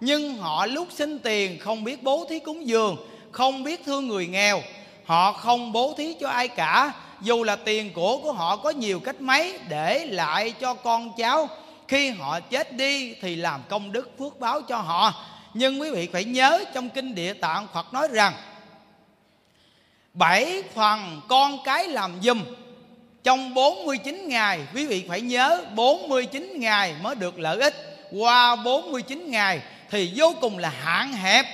nhưng 0.00 0.36
họ 0.36 0.66
lúc 0.66 0.88
xin 0.90 1.18
tiền 1.18 1.58
không 1.58 1.84
biết 1.84 2.02
bố 2.02 2.26
thí 2.30 2.38
cúng 2.38 2.66
dường, 2.66 2.96
không 3.32 3.62
biết 3.62 3.84
thương 3.84 4.08
người 4.08 4.26
nghèo, 4.26 4.60
họ 5.04 5.32
không 5.32 5.72
bố 5.72 5.94
thí 5.96 6.14
cho 6.20 6.28
ai 6.28 6.48
cả 6.48 6.92
dù 7.22 7.44
là 7.44 7.56
tiền 7.56 7.92
của 7.92 8.18
của 8.18 8.32
họ 8.32 8.56
có 8.56 8.70
nhiều 8.70 9.00
cách 9.00 9.20
mấy 9.20 9.58
để 9.68 10.06
lại 10.06 10.50
cho 10.60 10.74
con 10.74 11.12
cháu, 11.16 11.48
khi 11.88 12.10
họ 12.10 12.40
chết 12.40 12.72
đi 12.72 13.14
thì 13.14 13.36
làm 13.36 13.60
công 13.68 13.92
đức 13.92 14.10
phước 14.18 14.40
báo 14.40 14.62
cho 14.62 14.76
họ. 14.76 15.14
Nhưng 15.54 15.80
quý 15.80 15.90
vị 15.90 16.08
phải 16.12 16.24
nhớ 16.24 16.64
trong 16.74 16.88
kinh 16.88 17.14
địa 17.14 17.32
tạng 17.32 17.66
Phật 17.74 17.92
nói 17.92 18.08
rằng, 18.12 18.32
bảy 20.14 20.62
phần 20.74 21.20
con 21.28 21.58
cái 21.64 21.88
làm 21.88 22.12
dùm 22.22 22.42
trong 23.22 23.54
49 23.54 24.28
ngày. 24.28 24.60
Quý 24.74 24.86
vị 24.86 25.04
phải 25.08 25.20
nhớ 25.20 25.64
49 25.74 26.60
ngày 26.60 26.94
mới 27.02 27.14
được 27.14 27.38
lợi 27.38 27.60
ích. 27.60 28.08
Qua 28.12 28.56
49 28.56 29.30
ngày 29.30 29.60
thì 29.90 30.12
vô 30.16 30.34
cùng 30.40 30.58
là 30.58 30.68
hạn 30.68 31.12
hẹp. 31.12 31.46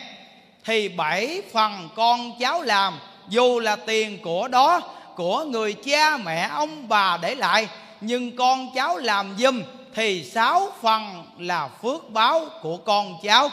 Thì 0.64 0.88
bảy 0.88 1.42
phần 1.52 1.88
con 1.96 2.38
cháu 2.40 2.62
làm, 2.62 2.98
dù 3.28 3.60
là 3.60 3.76
tiền 3.76 4.18
của 4.22 4.48
đó 4.48 4.97
của 5.18 5.44
người 5.44 5.72
cha 5.72 6.16
mẹ 6.16 6.48
ông 6.52 6.88
bà 6.88 7.16
để 7.22 7.34
lại, 7.34 7.68
nhưng 8.00 8.36
con 8.36 8.70
cháu 8.74 8.96
làm 8.96 9.34
dùm 9.38 9.62
thì 9.94 10.24
sáu 10.24 10.72
phần 10.82 11.24
là 11.38 11.68
phước 11.82 12.10
báo 12.10 12.46
của 12.62 12.76
con 12.76 13.14
cháu. 13.22 13.50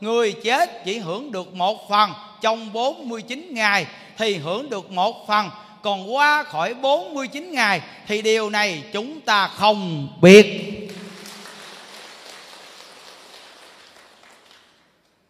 Người 0.00 0.32
chết 0.32 0.84
chỉ 0.84 0.98
hưởng 0.98 1.32
được 1.32 1.54
một 1.54 1.88
phần 1.88 2.12
trong 2.40 2.72
49 2.72 3.54
ngày 3.54 3.86
thì 4.18 4.36
hưởng 4.36 4.70
được 4.70 4.90
một 4.90 5.26
phần, 5.26 5.50
còn 5.82 6.14
qua 6.14 6.42
khỏi 6.42 6.74
49 6.74 7.52
ngày 7.52 7.80
thì 8.06 8.22
điều 8.22 8.50
này 8.50 8.82
chúng 8.92 9.20
ta 9.20 9.48
không 9.48 10.08
biết. 10.20 10.62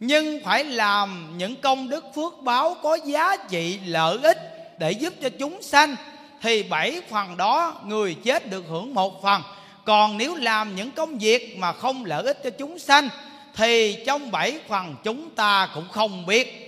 Nhưng 0.00 0.44
phải 0.44 0.64
làm 0.64 1.34
những 1.38 1.56
công 1.56 1.88
đức 1.88 2.04
phước 2.14 2.42
báo 2.42 2.76
có 2.82 2.98
giá 3.04 3.36
trị, 3.50 3.78
lợi 3.86 4.18
ích 4.22 4.55
để 4.78 4.92
giúp 4.92 5.14
cho 5.22 5.28
chúng 5.28 5.62
sanh, 5.62 5.96
thì 6.42 6.62
bảy 6.62 7.00
phần 7.08 7.36
đó 7.36 7.80
người 7.84 8.14
chết 8.14 8.50
được 8.50 8.64
hưởng 8.68 8.94
một 8.94 9.22
phần. 9.22 9.42
Còn 9.84 10.18
nếu 10.18 10.34
làm 10.34 10.76
những 10.76 10.90
công 10.90 11.18
việc 11.18 11.56
mà 11.58 11.72
không 11.72 12.04
lợi 12.04 12.24
ích 12.24 12.42
cho 12.44 12.50
chúng 12.50 12.78
sanh, 12.78 13.08
thì 13.54 13.96
trong 14.06 14.30
bảy 14.30 14.58
phần 14.68 14.94
chúng 15.04 15.30
ta 15.30 15.68
cũng 15.74 15.88
không 15.92 16.26
biết. 16.26 16.62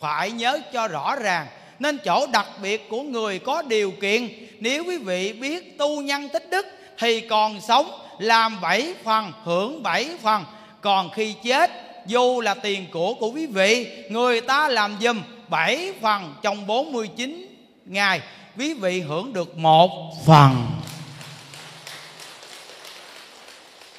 Phải 0.00 0.30
nhớ 0.30 0.60
cho 0.72 0.88
rõ 0.88 1.16
ràng, 1.16 1.46
nên 1.78 1.98
chỗ 2.04 2.26
đặc 2.26 2.46
biệt 2.62 2.88
của 2.88 3.02
người 3.02 3.38
có 3.38 3.62
điều 3.62 3.90
kiện, 3.90 4.28
nếu 4.60 4.84
quý 4.84 4.98
vị 4.98 5.32
biết 5.32 5.78
tu 5.78 6.02
nhân 6.02 6.28
tích 6.28 6.50
đức, 6.50 6.66
thì 6.98 7.20
còn 7.20 7.60
sống, 7.60 7.90
làm 8.18 8.60
bảy 8.60 8.94
phần, 9.04 9.32
hưởng 9.44 9.82
bảy 9.82 10.10
phần. 10.22 10.44
Còn 10.80 11.10
khi 11.10 11.34
chết, 11.44 11.70
dù 12.06 12.40
là 12.40 12.54
tiền 12.54 12.86
của 12.92 13.14
của 13.14 13.30
quý 13.30 13.46
vị, 13.46 13.86
người 14.10 14.40
ta 14.40 14.68
làm 14.68 14.96
dùm 15.00 15.22
bảy 15.48 15.92
phần 16.00 16.34
trong 16.42 16.66
49 16.66 17.53
ngày 17.84 18.20
quý 18.58 18.74
vị 18.74 19.00
hưởng 19.00 19.32
được 19.32 19.58
một 19.58 20.12
phần. 20.26 20.66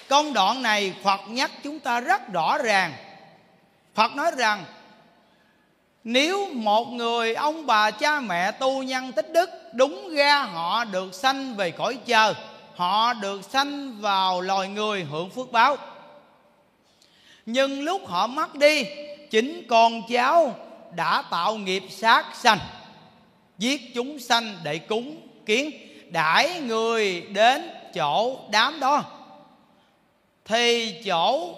Công 0.08 0.34
đoạn 0.34 0.62
này 0.62 0.94
phật 1.04 1.20
nhắc 1.28 1.52
chúng 1.64 1.80
ta 1.80 2.00
rất 2.00 2.22
rõ 2.34 2.58
ràng. 2.58 2.94
Phật 3.96 4.16
nói 4.16 4.32
rằng, 4.38 4.66
nếu 6.04 6.50
một 6.54 6.86
người 6.86 7.34
ông 7.34 7.66
bà 7.66 7.92
cha 7.92 8.20
mẹ 8.20 8.52
tu 8.52 8.84
nhân 8.84 9.12
tích 9.12 9.32
đức, 9.32 9.50
đúng 9.74 10.16
ra 10.16 10.44
họ 10.44 10.86
được 10.86 11.14
sanh 11.14 11.56
về 11.56 11.72
cõi 11.72 11.98
chờ 12.06 12.34
họ 12.76 13.14
được 13.14 13.42
sanh 13.44 14.02
vào 14.02 14.42
loài 14.42 14.68
người 14.68 15.04
hưởng 15.04 15.30
phước 15.30 15.52
báo. 15.52 15.78
Nhưng 17.46 17.84
lúc 17.84 18.02
họ 18.08 18.28
mất 18.28 18.56
đi, 18.56 18.86
chính 19.32 19.68
con 19.70 20.02
cháu 20.10 20.56
đã 20.96 21.24
tạo 21.32 21.56
nghiệp 21.56 21.84
sát 21.90 22.26
sanh 22.36 22.60
giết 23.58 23.94
chúng 23.96 24.20
sanh 24.20 24.58
để 24.64 24.78
cúng 24.78 25.28
kiến, 25.46 25.72
đãi 26.10 26.60
người 26.60 27.22
đến 27.22 27.70
chỗ 27.94 28.40
đám 28.50 28.80
đó. 28.80 29.04
Thì 30.46 30.96
chỗ 31.06 31.56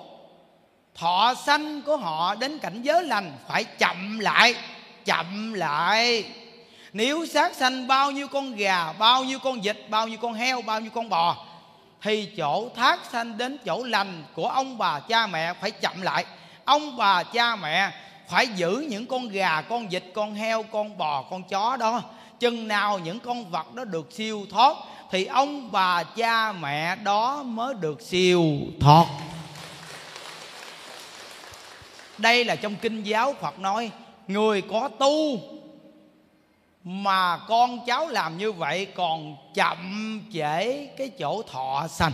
thọ 0.95 1.34
sanh 1.45 1.82
của 1.82 1.98
họ 1.98 2.36
đến 2.36 2.60
cảnh 2.60 2.82
giới 2.82 3.03
lành 3.03 3.32
phải 3.48 3.64
chậm 3.64 4.19
lại 4.19 4.56
chậm 5.07 5.53
lại. 5.53 6.26
Nếu 6.94 7.26
sát 7.26 7.56
sanh 7.56 7.88
bao 7.88 8.11
nhiêu 8.11 8.28
con 8.28 8.56
gà, 8.56 8.94
bao 8.94 9.24
nhiêu 9.24 9.40
con 9.40 9.61
vịt, 9.61 9.78
bao 9.90 10.07
nhiêu 10.07 10.18
con 10.22 10.34
heo, 10.34 10.61
bao 10.61 10.80
nhiêu 10.80 10.91
con 10.91 11.10
bò, 11.10 11.45
thì 12.02 12.30
chỗ 12.38 12.69
thác 12.76 12.99
sanh 13.11 13.38
đến 13.38 13.57
chỗ 13.65 13.84
lành 13.84 14.24
của 14.34 14.48
ông 14.48 14.78
bà 14.78 14.99
cha 14.99 15.28
mẹ 15.28 15.53
phải 15.53 15.72
chậm 15.72 16.02
lại. 16.02 16.26
Ông 16.65 16.98
bà 16.98 17.24
cha 17.24 17.56
mẹ 17.56 17.91
phải 18.28 18.48
giữ 18.48 18.86
những 18.90 19.06
con 19.06 19.30
gà, 19.30 19.62
con 19.62 19.88
vịt, 19.88 20.04
con 20.14 20.34
heo, 20.34 20.64
con 20.64 20.98
bò, 20.98 21.22
con 21.22 21.44
chó 21.44 21.78
đó. 21.78 22.02
Chừng 22.40 22.68
nào 22.68 22.99
những 22.99 23.20
con 23.20 23.49
vật 23.49 23.74
đó 23.74 23.84
được 23.84 24.12
siêu 24.12 24.45
thoát, 24.49 24.78
thì 25.12 25.26
ông 25.26 25.72
bà 25.72 26.04
cha 26.04 26.52
mẹ 26.52 26.95
đó 26.95 27.44
mới 27.44 27.74
được 27.74 28.02
siêu 28.02 28.44
thoát. 28.80 29.06
Đây 32.18 32.45
là 32.45 32.56
trong 32.56 32.76
kinh 32.76 33.04
giáo 33.04 33.36
phật 33.41 33.60
nói, 33.60 33.91
người 34.28 34.62
có 34.62 34.90
tu 34.99 35.40
mà 36.84 37.38
con 37.38 37.86
cháu 37.86 38.08
làm 38.08 38.38
như 38.38 38.52
vậy 38.52 38.86
còn 38.86 39.36
chậm 39.54 40.22
trễ 40.34 40.86
cái 40.86 41.10
chỗ 41.20 41.41
thọ 41.41 41.88
sanh. 41.88 42.12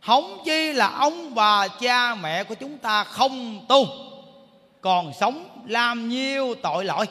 Hống 0.00 0.42
chi 0.44 0.72
là 0.72 0.88
ông 0.88 1.34
bà 1.34 1.68
cha 1.68 2.14
mẹ 2.14 2.44
của 2.44 2.54
chúng 2.54 2.78
ta 2.78 3.04
không 3.04 3.66
tu 3.68 3.86
còn 4.84 5.12
sống 5.12 5.48
làm 5.66 6.08
nhiều 6.08 6.54
tội 6.62 6.84
lỗi. 6.84 7.06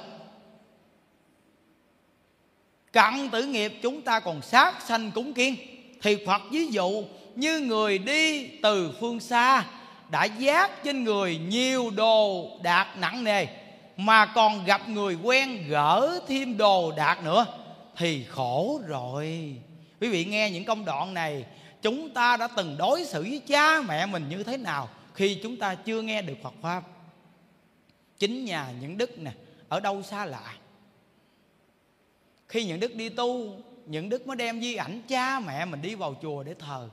Cặn 2.94 3.30
tử 3.30 3.44
nghiệp 3.44 3.74
chúng 3.82 4.02
ta 4.02 4.20
còn 4.20 4.42
sát 4.42 4.82
sanh 4.82 5.12
cúng 5.12 5.34
kiên 5.34 5.56
thì 6.02 6.18
phật 6.26 6.42
ví 6.52 6.68
dụ 6.68 7.04
như 7.36 7.60
người 7.60 7.98
đi 7.98 8.48
từ 8.48 8.98
phương 9.00 9.20
xa 9.20 9.66
đã 10.10 10.24
giác 10.24 10.84
trên 10.84 11.04
người 11.04 11.38
nhiều 11.38 11.90
đồ 11.90 12.50
đạc 12.64 12.88
nặng 12.98 13.24
nề, 13.24 13.46
mà 13.98 14.26
còn 14.26 14.66
gặp 14.66 14.90
người 14.90 15.16
quen 15.24 15.66
gỡ 15.68 16.20
thêm 16.28 16.58
đồ 16.58 16.94
đạc 16.98 17.24
nữa 17.24 17.46
thì 17.98 18.24
khổ 18.24 18.82
rồi. 18.88 19.56
Quý 20.02 20.10
vị 20.10 20.26
nghe 20.26 20.50
những 20.50 20.66
công 20.66 20.86
đoạn 20.86 21.14
này, 21.14 21.46
chúng 21.82 22.10
ta 22.10 22.38
đã 22.38 22.48
từng 22.56 22.78
đối 22.78 23.06
xử 23.06 23.22
với 23.22 23.42
cha 23.48 23.82
mẹ 23.82 24.06
mình 24.06 24.30
như 24.30 24.44
thế 24.44 24.58
nào 24.58 24.90
khi 25.14 25.40
chúng 25.44 25.58
ta 25.58 25.76
chưa 25.76 26.02
nghe 26.02 26.22
được 26.22 26.36
phật 26.44 26.54
pháp? 26.62 26.84
Chính 28.24 28.46
nhà 28.46 28.72
những 28.82 28.98
đức 28.98 29.20
nè, 29.20 29.32
ở 29.70 29.80
đâu 29.80 30.02
xa 30.02 30.26
lạ? 30.26 30.56
Khi 32.48 32.66
những 32.66 32.80
đức 32.80 32.96
đi 32.96 33.10
tu, 33.10 33.56
những 33.86 34.10
đức 34.10 34.28
mới 34.28 34.38
đem 34.38 34.62
di 34.62 34.76
ảnh 34.76 35.02
cha 35.08 35.40
mẹ 35.40 35.66
mình 35.66 35.82
đi 35.82 35.96
vào 35.96 36.16
chùa 36.22 36.44
để 36.44 36.54
thờ. 36.60 36.90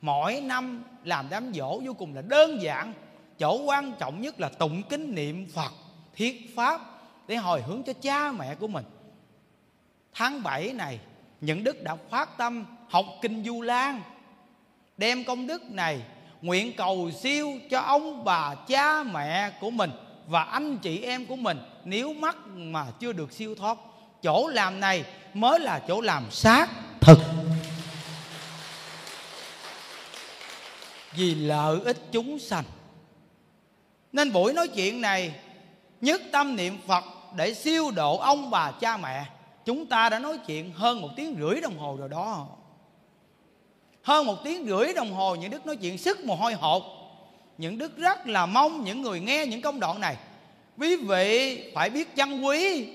Mỗi 0.00 0.40
năm 0.40 0.84
làm 1.04 1.26
đám 1.30 1.52
dỗ 1.54 1.80
vô 1.84 1.92
cùng 1.92 2.14
là 2.14 2.22
đơn 2.22 2.62
giản, 2.62 2.92
chỗ 3.38 3.62
quan 3.62 3.92
trọng 3.98 4.20
nhất 4.20 4.40
là 4.40 4.48
tụng 4.48 4.82
kính 4.82 5.14
niệm 5.14 5.46
phật 5.54 5.72
thiết 6.14 6.56
pháp 6.56 6.80
để 7.28 7.36
hồi 7.36 7.62
hướng 7.62 7.82
cho 7.82 7.92
cha 7.92 8.32
mẹ 8.32 8.54
của 8.54 8.68
mình. 8.68 8.84
Tháng 10.12 10.42
7 10.42 10.72
này, 10.72 11.00
những 11.40 11.64
đức 11.64 11.82
đã 11.82 11.96
phát 12.10 12.38
tâm 12.38 12.66
học 12.88 13.06
kinh 13.22 13.44
du 13.44 13.62
lan, 13.62 14.02
đem 14.96 15.24
công 15.24 15.46
đức 15.46 15.62
này 15.62 16.02
nguyện 16.40 16.72
cầu 16.76 17.10
siêu 17.10 17.52
cho 17.70 17.80
ông 17.80 18.24
bà 18.24 18.54
cha 18.54 19.02
mẹ 19.02 19.50
của 19.60 19.70
mình 19.70 19.90
và 20.26 20.42
anh 20.42 20.78
chị 20.78 21.02
em 21.02 21.26
của 21.26 21.36
mình 21.36 21.58
nếu 21.84 22.12
mắc 22.12 22.36
mà 22.46 22.86
chưa 23.00 23.12
được 23.12 23.32
siêu 23.32 23.54
thoát. 23.54 23.78
Chỗ 24.22 24.48
làm 24.48 24.80
này 24.80 25.04
mới 25.34 25.60
là 25.60 25.82
chỗ 25.88 26.00
làm 26.00 26.30
xác 26.30 26.68
thực. 27.00 27.18
Vì 31.16 31.34
lợi 31.34 31.80
ích 31.84 31.96
chúng 32.12 32.38
sanh. 32.38 32.64
Nên 34.12 34.32
buổi 34.32 34.52
nói 34.52 34.68
chuyện 34.68 35.00
này, 35.00 35.34
nhất 36.00 36.22
tâm 36.32 36.56
niệm 36.56 36.78
phật 36.86 37.04
để 37.36 37.54
siêu 37.54 37.90
độ 37.90 38.18
ông 38.18 38.50
bà 38.50 38.70
cha 38.70 38.96
mẹ, 38.96 39.24
chúng 39.64 39.86
ta 39.86 40.08
đã 40.08 40.18
nói 40.18 40.38
chuyện 40.46 40.72
hơn 40.72 41.00
một 41.00 41.08
tiếng 41.16 41.36
rưỡi 41.40 41.60
đồng 41.60 41.78
hồ 41.78 41.96
rồi 41.96 42.08
đó. 42.08 42.46
Hơn 44.02 44.26
một 44.26 44.36
tiếng 44.44 44.66
rưỡi 44.66 44.92
đồng 44.94 45.12
hồ, 45.12 45.34
những 45.34 45.50
đức 45.50 45.66
nói 45.66 45.76
chuyện 45.76 45.98
sức 45.98 46.24
mồ 46.24 46.34
hôi 46.34 46.54
hột 46.54 46.82
những 47.62 47.78
đức 47.78 47.96
rất 47.96 48.26
là 48.26 48.46
mong 48.46 48.84
những 48.84 49.02
người 49.02 49.20
nghe 49.20 49.46
những 49.46 49.62
công 49.62 49.80
đoạn 49.80 50.00
này. 50.00 50.16
Quý 50.78 50.96
vị 50.96 51.58
phải 51.74 51.90
biết 51.90 52.16
chân 52.16 52.44
quý 52.44 52.88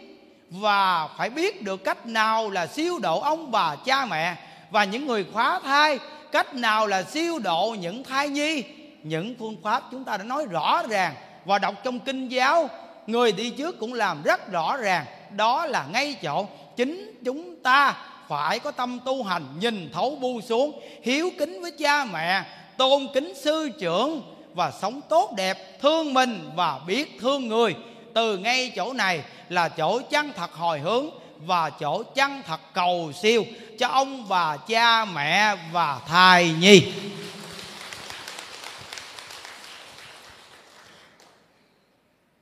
và 0.50 1.08
phải 1.18 1.30
biết 1.30 1.62
được 1.62 1.84
cách 1.84 2.06
nào 2.06 2.50
là 2.50 2.68
siêu 2.68 3.00
độ 3.00 3.20
ông 3.20 3.52
bà 3.52 3.76
cha 3.76 4.06
mẹ 4.06 4.36
và 4.72 4.84
những 4.84 5.06
người 5.06 5.26
khóa 5.34 5.60
thai, 5.64 6.00
cách 6.32 6.56
nào 6.56 6.88
là 6.88 7.04
siêu 7.04 7.40
độ 7.40 7.76
những 7.80 8.04
thai 8.04 8.30
nhi. 8.30 8.64
Những 9.04 9.36
phương 9.40 9.58
pháp 9.64 9.84
chúng 9.92 10.04
ta 10.04 10.18
đã 10.18 10.24
nói 10.24 10.46
rõ 10.46 10.84
ràng 10.90 11.14
và 11.46 11.60
đọc 11.60 11.76
trong 11.84 12.00
kinh 12.00 12.28
giáo, 12.28 12.70
người 13.08 13.32
đi 13.32 13.50
trước 13.50 13.80
cũng 13.80 13.94
làm 13.94 14.24
rất 14.24 14.52
rõ 14.52 14.78
ràng. 14.78 15.06
Đó 15.36 15.66
là 15.66 15.86
ngay 15.94 16.16
chỗ 16.22 16.48
chính 16.76 17.20
chúng 17.26 17.56
ta 17.64 17.96
phải 18.28 18.60
có 18.60 18.72
tâm 18.72 19.00
tu 19.06 19.24
hành, 19.24 19.46
nhìn 19.60 19.90
thấu 19.94 20.16
bu 20.22 20.42
xuống, 20.42 20.82
hiếu 21.04 21.30
kính 21.40 21.62
với 21.62 21.72
cha 21.72 22.06
mẹ, 22.06 22.44
tôn 22.78 23.08
kính 23.14 23.34
sư 23.36 23.70
trưởng 23.80 24.37
và 24.58 24.72
sống 24.72 25.02
tốt 25.10 25.34
đẹp, 25.36 25.80
thương 25.82 26.14
mình 26.14 26.50
và 26.56 26.80
biết 26.80 27.18
thương 27.20 27.48
người. 27.48 27.76
Từ 28.14 28.38
ngay 28.38 28.72
chỗ 28.76 28.94
này 28.94 29.24
là 29.50 29.70
chỗ 29.70 30.02
chân 30.10 30.32
thật 30.36 30.54
hồi 30.54 30.80
hướng 30.80 31.10
và 31.38 31.70
chỗ 31.70 32.04
chân 32.04 32.42
thật 32.46 32.60
cầu 32.74 33.12
siêu 33.22 33.44
cho 33.80 33.88
ông 33.88 34.28
bà 34.30 34.58
cha, 34.58 35.06
mẹ 35.06 35.56
và 35.72 36.02
thai 36.08 36.54
nhi. 36.60 36.94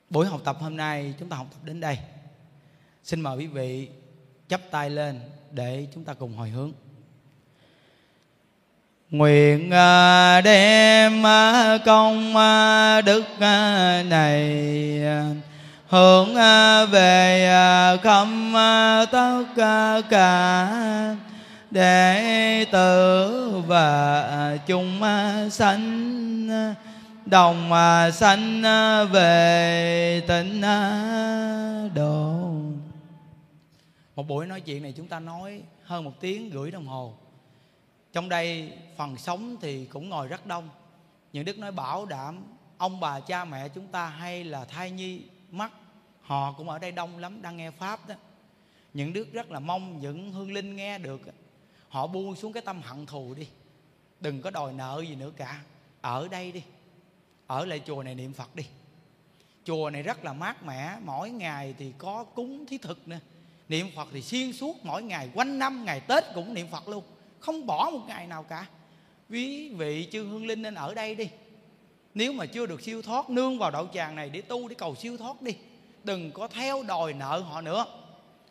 Buổi 0.10 0.26
học 0.26 0.42
tập 0.44 0.58
hôm 0.62 0.78
nay 0.78 1.14
chúng 1.20 1.30
ta 1.30 1.38
học 1.38 1.48
tập 1.52 1.60
đến 1.64 1.80
đây. 1.80 1.98
Xin 3.04 3.22
mời 3.22 3.38
quý 3.38 3.48
vị 3.48 3.90
chắp 4.48 4.62
tay 4.72 4.90
lên 4.90 5.22
để 5.52 5.88
chúng 5.94 6.04
ta 6.04 6.14
cùng 6.14 6.38
hồi 6.38 6.50
hướng 6.50 6.74
nguyện 9.18 9.72
à, 9.72 10.42
đem 10.42 11.26
à, 11.26 11.78
công 11.86 12.38
à, 12.38 13.02
đức 13.02 13.24
này 14.10 14.62
hướng 15.88 16.36
về 16.92 17.50
khâm 18.04 18.54
tất 19.12 19.44
cả 20.10 20.70
đệ 21.72 22.66
tử 22.72 23.62
và 23.68 24.58
chúng 24.68 25.02
sanh 25.52 26.76
đồng 27.26 27.72
sanh 28.14 28.62
về 29.12 30.22
tịnh 30.28 30.62
độ. 31.96 32.52
Một 34.16 34.28
buổi 34.28 34.46
nói 34.46 34.62
chuyện 34.62 34.84
này 34.84 34.94
chúng 34.98 35.08
ta 35.08 35.20
nói 35.20 35.62
hơn 35.84 36.04
một 36.04 36.14
tiếng 36.22 36.52
rưỡi 36.54 36.72
đồng 36.72 36.88
hồ 36.88 37.14
trong 38.16 38.30
đây 38.30 38.74
phần 38.98 39.18
sống 39.18 39.58
thì 39.62 39.86
cũng 39.86 40.10
ngồi 40.10 40.28
rất 40.28 40.46
đông. 40.46 40.70
Những 41.34 41.46
đức 41.46 41.58
nói 41.58 41.72
bảo 41.72 42.06
đảm 42.06 42.44
ông 42.78 43.00
bà 43.00 43.20
cha 43.20 43.46
mẹ 43.46 43.70
chúng 43.70 43.88
ta 43.88 44.08
hay 44.08 44.44
là 44.44 44.66
thai 44.66 44.92
nhi 44.92 45.22
mắc, 45.52 45.72
họ 46.22 46.52
cũng 46.52 46.70
ở 46.70 46.80
đây 46.80 46.92
đông 46.92 47.18
lắm, 47.18 47.42
đang 47.42 47.58
nghe 47.58 47.72
pháp 47.72 48.08
đó. 48.08 48.16
Những 48.94 49.14
đức 49.14 49.34
rất 49.34 49.52
là 49.52 49.60
mong 49.60 50.00
những 50.02 50.32
hương 50.32 50.52
linh 50.52 50.76
nghe 50.76 50.98
được. 50.98 51.22
Họ 51.90 52.08
buông 52.08 52.36
xuống 52.36 52.54
cái 52.54 52.64
tâm 52.66 52.82
hận 52.82 53.06
thù 53.06 53.34
đi. 53.34 53.48
Đừng 54.20 54.42
có 54.42 54.50
đòi 54.50 54.74
nợ 54.74 55.04
gì 55.08 55.16
nữa 55.16 55.32
cả. 55.38 55.62
Ở 56.02 56.28
đây 56.28 56.52
đi. 56.52 56.64
Ở 57.48 57.66
lại 57.66 57.82
chùa 57.86 58.04
này 58.04 58.16
niệm 58.16 58.34
phật 58.34 58.56
đi. 58.56 58.64
Chùa 59.64 59.90
này 59.90 60.04
rất 60.04 60.24
là 60.24 60.34
mát 60.34 60.64
mẻ. 60.64 60.98
Mỗi 61.06 61.30
ngày 61.30 61.76
thì 61.78 61.94
có 61.98 62.24
cúng 62.24 62.66
thí 62.66 62.78
thực 62.78 63.08
nè 63.08 63.20
niệm 63.70 63.88
phật 63.96 64.08
thì 64.12 64.22
xuyên 64.22 64.54
suốt 64.54 64.86
mỗi 64.86 65.04
ngày, 65.04 65.30
quanh 65.34 65.60
năm 65.60 65.86
ngày 65.86 66.00
tết 66.00 66.24
cũng 66.36 66.54
niệm 66.54 66.68
phật 66.68 66.88
luôn 66.88 67.04
không 67.46 67.66
bỏ 67.66 67.90
một 67.94 68.02
ngày 68.08 68.28
nào 68.28 68.44
cả. 68.44 68.66
Quý 69.30 69.70
vị 69.70 70.08
chư 70.12 70.24
hương 70.24 70.46
linh 70.46 70.62
nên 70.62 70.76
ở 70.76 70.94
đây 70.94 71.16
đi. 71.16 71.30
Nếu 72.14 72.34
mà 72.34 72.46
chưa 72.46 72.66
được 72.66 72.82
siêu 72.82 73.02
thoát, 73.02 73.30
nương 73.30 73.58
vào 73.58 73.72
đậu 73.72 73.88
tràng 73.94 74.16
này 74.16 74.30
để 74.30 74.42
tu 74.42 74.68
để 74.68 74.76
cầu 74.76 74.96
siêu 74.96 75.18
thoát 75.18 75.42
đi. 75.42 75.56
Đừng 76.04 76.32
có 76.32 76.48
theo 76.48 76.84
đòi 76.84 77.14
nợ 77.14 77.40
họ 77.40 77.62
nữa. 77.62 77.86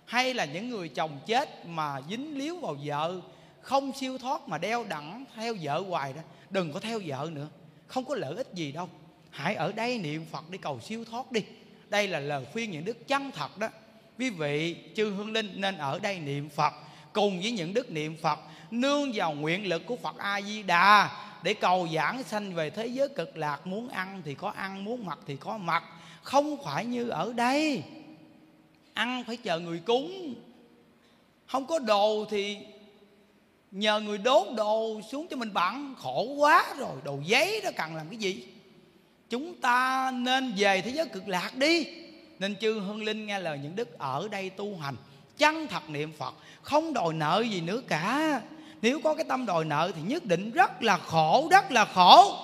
Hay 0.04 0.34
là 0.34 0.44
những 0.44 0.70
người 0.70 0.88
chồng 0.88 1.18
chết 1.26 1.66
mà 1.66 2.00
dính 2.10 2.38
líu 2.38 2.56
vào 2.56 2.76
vợ, 2.84 3.20
không 3.60 3.92
siêu 3.92 4.18
thoát 4.18 4.48
mà 4.48 4.58
đeo 4.58 4.84
đẳng 4.84 5.24
theo 5.36 5.54
vợ 5.60 5.80
hoài 5.88 6.12
đó, 6.12 6.20
đừng 6.50 6.72
có 6.72 6.80
theo 6.80 7.00
vợ 7.06 7.30
nữa. 7.32 7.48
Không 7.86 8.04
có 8.04 8.14
lợi 8.14 8.36
ích 8.36 8.48
gì 8.54 8.72
đâu. 8.72 8.88
Hãy 9.30 9.54
ở 9.54 9.72
đây 9.72 9.98
niệm 9.98 10.26
phật 10.32 10.44
để 10.50 10.58
cầu 10.62 10.80
siêu 10.80 11.04
thoát 11.04 11.32
đi. 11.32 11.40
Đây 11.88 12.08
là 12.08 12.20
lời 12.20 12.46
khuyên 12.52 12.70
những 12.70 12.84
đức 12.84 13.08
chân 13.08 13.30
thật 13.30 13.58
đó. 13.58 13.68
Quý 14.18 14.30
vị 14.30 14.76
chư 14.96 15.10
hương 15.10 15.32
linh 15.32 15.60
nên 15.60 15.78
ở 15.78 15.98
đây 15.98 16.18
niệm 16.18 16.48
phật. 16.48 16.72
Cùng 17.12 17.40
với 17.40 17.50
những 17.50 17.74
đức 17.74 17.90
niệm 17.90 18.16
phật 18.22 18.38
nương 18.70 19.12
vào 19.15 19.32
nguyện 19.32 19.69
lực 19.69 19.86
của 19.86 19.97
phật 19.97 20.19
a 20.19 20.43
di 20.43 20.62
đà 20.62 21.11
để 21.43 21.55
cầu 21.55 21.89
giảng 21.95 22.23
sanh 22.23 22.55
về 22.55 22.70
thế 22.70 22.86
giới 22.86 23.09
cực 23.09 23.36
lạc, 23.36 23.66
muốn 23.66 23.89
ăn 23.89 24.23
thì 24.24 24.35
có 24.35 24.51
ăn, 24.51 24.85
muốn 24.85 25.07
mặc 25.07 25.19
thì 25.27 25.36
có 25.36 25.59
mặc. 25.59 25.85
Không 26.23 26.65
phải 26.65 26.85
như 26.85 27.09
ở 27.09 27.32
đây. 27.32 27.82
Ăn 28.95 29.24
phải 29.27 29.36
chờ 29.36 29.59
người 29.59 29.78
cúng. 29.78 30.35
Không 31.47 31.66
có 31.66 31.78
đồ 31.78 32.24
thì 32.31 32.59
nhờ 33.70 34.01
người 34.01 34.19
đốt 34.19 34.47
đồ 34.57 35.01
xuống 35.11 35.27
cho 35.31 35.36
mình 35.36 35.53
bận 35.53 35.95
khổ 35.99 36.23
quá 36.23 36.74
rồi, 36.78 36.97
đồ 37.05 37.19
giấy 37.24 37.61
đó 37.65 37.70
cần 37.77 37.97
làm 37.97 38.09
cái 38.09 38.19
gì? 38.19 38.47
Chúng 39.31 39.61
ta 39.61 40.11
nên 40.15 40.53
về 40.57 40.81
thế 40.81 40.91
giới 40.91 41.07
cực 41.07 41.28
lạc 41.28 41.57
đi. 41.57 41.86
Nên 42.39 42.57
chư 42.57 42.81
hương 42.81 43.05
linh 43.05 43.27
nghe 43.27 43.39
lời 43.39 43.59
những 43.62 43.77
đức 43.77 43.99
ở 43.99 44.28
đây 44.28 44.51
tu 44.51 44.77
hành, 44.77 44.97
chân 45.39 45.66
thật 45.66 45.91
niệm 45.91 46.12
phật, 46.19 46.35
không 46.62 46.93
đòi 46.93 47.15
nợ 47.15 47.45
gì 47.51 47.61
nữa 47.61 47.81
cả 47.89 48.41
nếu 48.85 49.01
có 49.05 49.15
cái 49.15 49.24
tâm 49.28 49.47
đòi 49.47 49.65
nợ 49.65 49.93
thì 49.97 50.02
nhất 50.02 50.24
định 50.24 50.51
rất 50.51 50.82
là 50.82 50.98
khổ, 50.98 51.48
rất 51.51 51.70
là 51.70 51.85
khổ. 51.85 52.39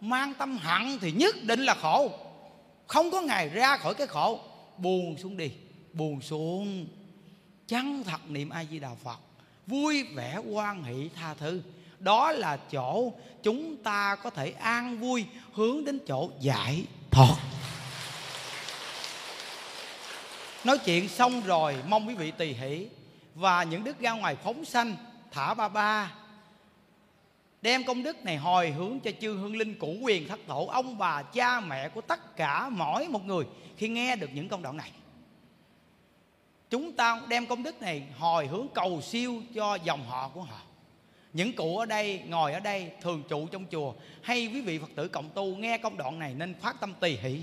Mang 0.00 0.34
tâm 0.34 0.58
hận 0.58 0.98
thì 1.00 1.12
nhất 1.12 1.34
định 1.42 1.60
là 1.60 1.74
khổ. 1.74 2.10
Không 2.86 3.10
có 3.10 3.20
ngày 3.20 3.48
ra 3.48 3.76
khỏi 3.76 3.94
cái 3.94 4.06
khổ. 4.06 4.40
Buồn 4.78 5.16
xuống 5.18 5.36
đi 5.36 5.50
buồn 5.92 6.20
xuống. 6.20 6.86
Chân 7.68 8.04
thật 8.04 8.30
niệm 8.30 8.50
a 8.50 8.64
di 8.64 8.78
đà 8.78 8.94
phật, 9.04 9.18
vui 9.66 10.02
vẻ 10.02 10.38
quan 10.50 10.84
hỷ 10.84 11.08
tha 11.16 11.34
thứ. 11.34 11.62
Đó 11.98 12.32
là 12.32 12.56
chỗ 12.56 13.12
chúng 13.42 13.76
ta 13.76 14.16
có 14.22 14.30
thể 14.30 14.50
an 14.50 14.98
vui 14.98 15.24
hướng 15.52 15.84
đến 15.84 15.98
chỗ 16.06 16.30
giải 16.40 16.84
thoát. 17.10 17.36
Nói 20.64 20.78
chuyện 20.78 21.08
xong 21.08 21.40
rồi, 21.40 21.76
mong 21.88 22.08
quý 22.08 22.14
vị 22.14 22.30
tùy 22.30 22.54
hỷ 22.54 22.86
và 23.34 23.62
những 23.62 23.84
đức 23.84 24.00
ra 24.00 24.12
ngoài 24.12 24.36
phóng 24.44 24.64
sanh 24.64 24.96
thả 25.32 25.54
ba 25.54 25.68
ba. 25.68 26.12
Đem 27.62 27.84
công 27.84 28.02
đức 28.02 28.24
này 28.24 28.36
hồi 28.36 28.70
hướng 28.70 29.00
cho 29.00 29.10
chư 29.20 29.36
hương 29.36 29.56
linh 29.56 29.78
cũ 29.78 29.96
quyền 30.02 30.28
thất 30.28 30.40
tổ, 30.46 30.66
ông 30.66 30.98
bà, 30.98 31.22
cha, 31.22 31.60
mẹ 31.60 31.88
của 31.88 32.00
tất 32.00 32.36
cả 32.36 32.68
mỗi 32.68 33.08
một 33.08 33.24
người 33.24 33.44
khi 33.76 33.88
nghe 33.88 34.16
được 34.16 34.30
những 34.34 34.48
công 34.48 34.62
đoạn 34.62 34.76
này. 34.76 34.92
Chúng 36.70 36.92
ta 36.92 37.20
đem 37.28 37.46
công 37.46 37.62
đức 37.62 37.82
này 37.82 38.02
hồi 38.18 38.46
hướng 38.46 38.66
cầu 38.74 39.00
siêu 39.00 39.42
cho 39.54 39.74
dòng 39.74 40.06
họ 40.06 40.28
của 40.28 40.42
họ. 40.42 40.60
Những 41.32 41.52
cụ 41.52 41.78
ở 41.78 41.86
đây, 41.86 42.22
ngồi 42.26 42.52
ở 42.52 42.60
đây, 42.60 42.90
thường 43.00 43.22
trụ 43.28 43.46
trong 43.46 43.66
chùa. 43.70 43.94
Hay 44.22 44.46
quý 44.46 44.60
vị 44.60 44.78
phật 44.78 44.90
tử 44.96 45.08
cộng 45.08 45.30
tu 45.30 45.56
nghe 45.56 45.78
công 45.78 45.96
đoạn 45.96 46.18
này 46.18 46.34
nên 46.34 46.54
phát 46.54 46.80
tâm 46.80 46.94
tỳ 47.00 47.16
hỷ. 47.16 47.40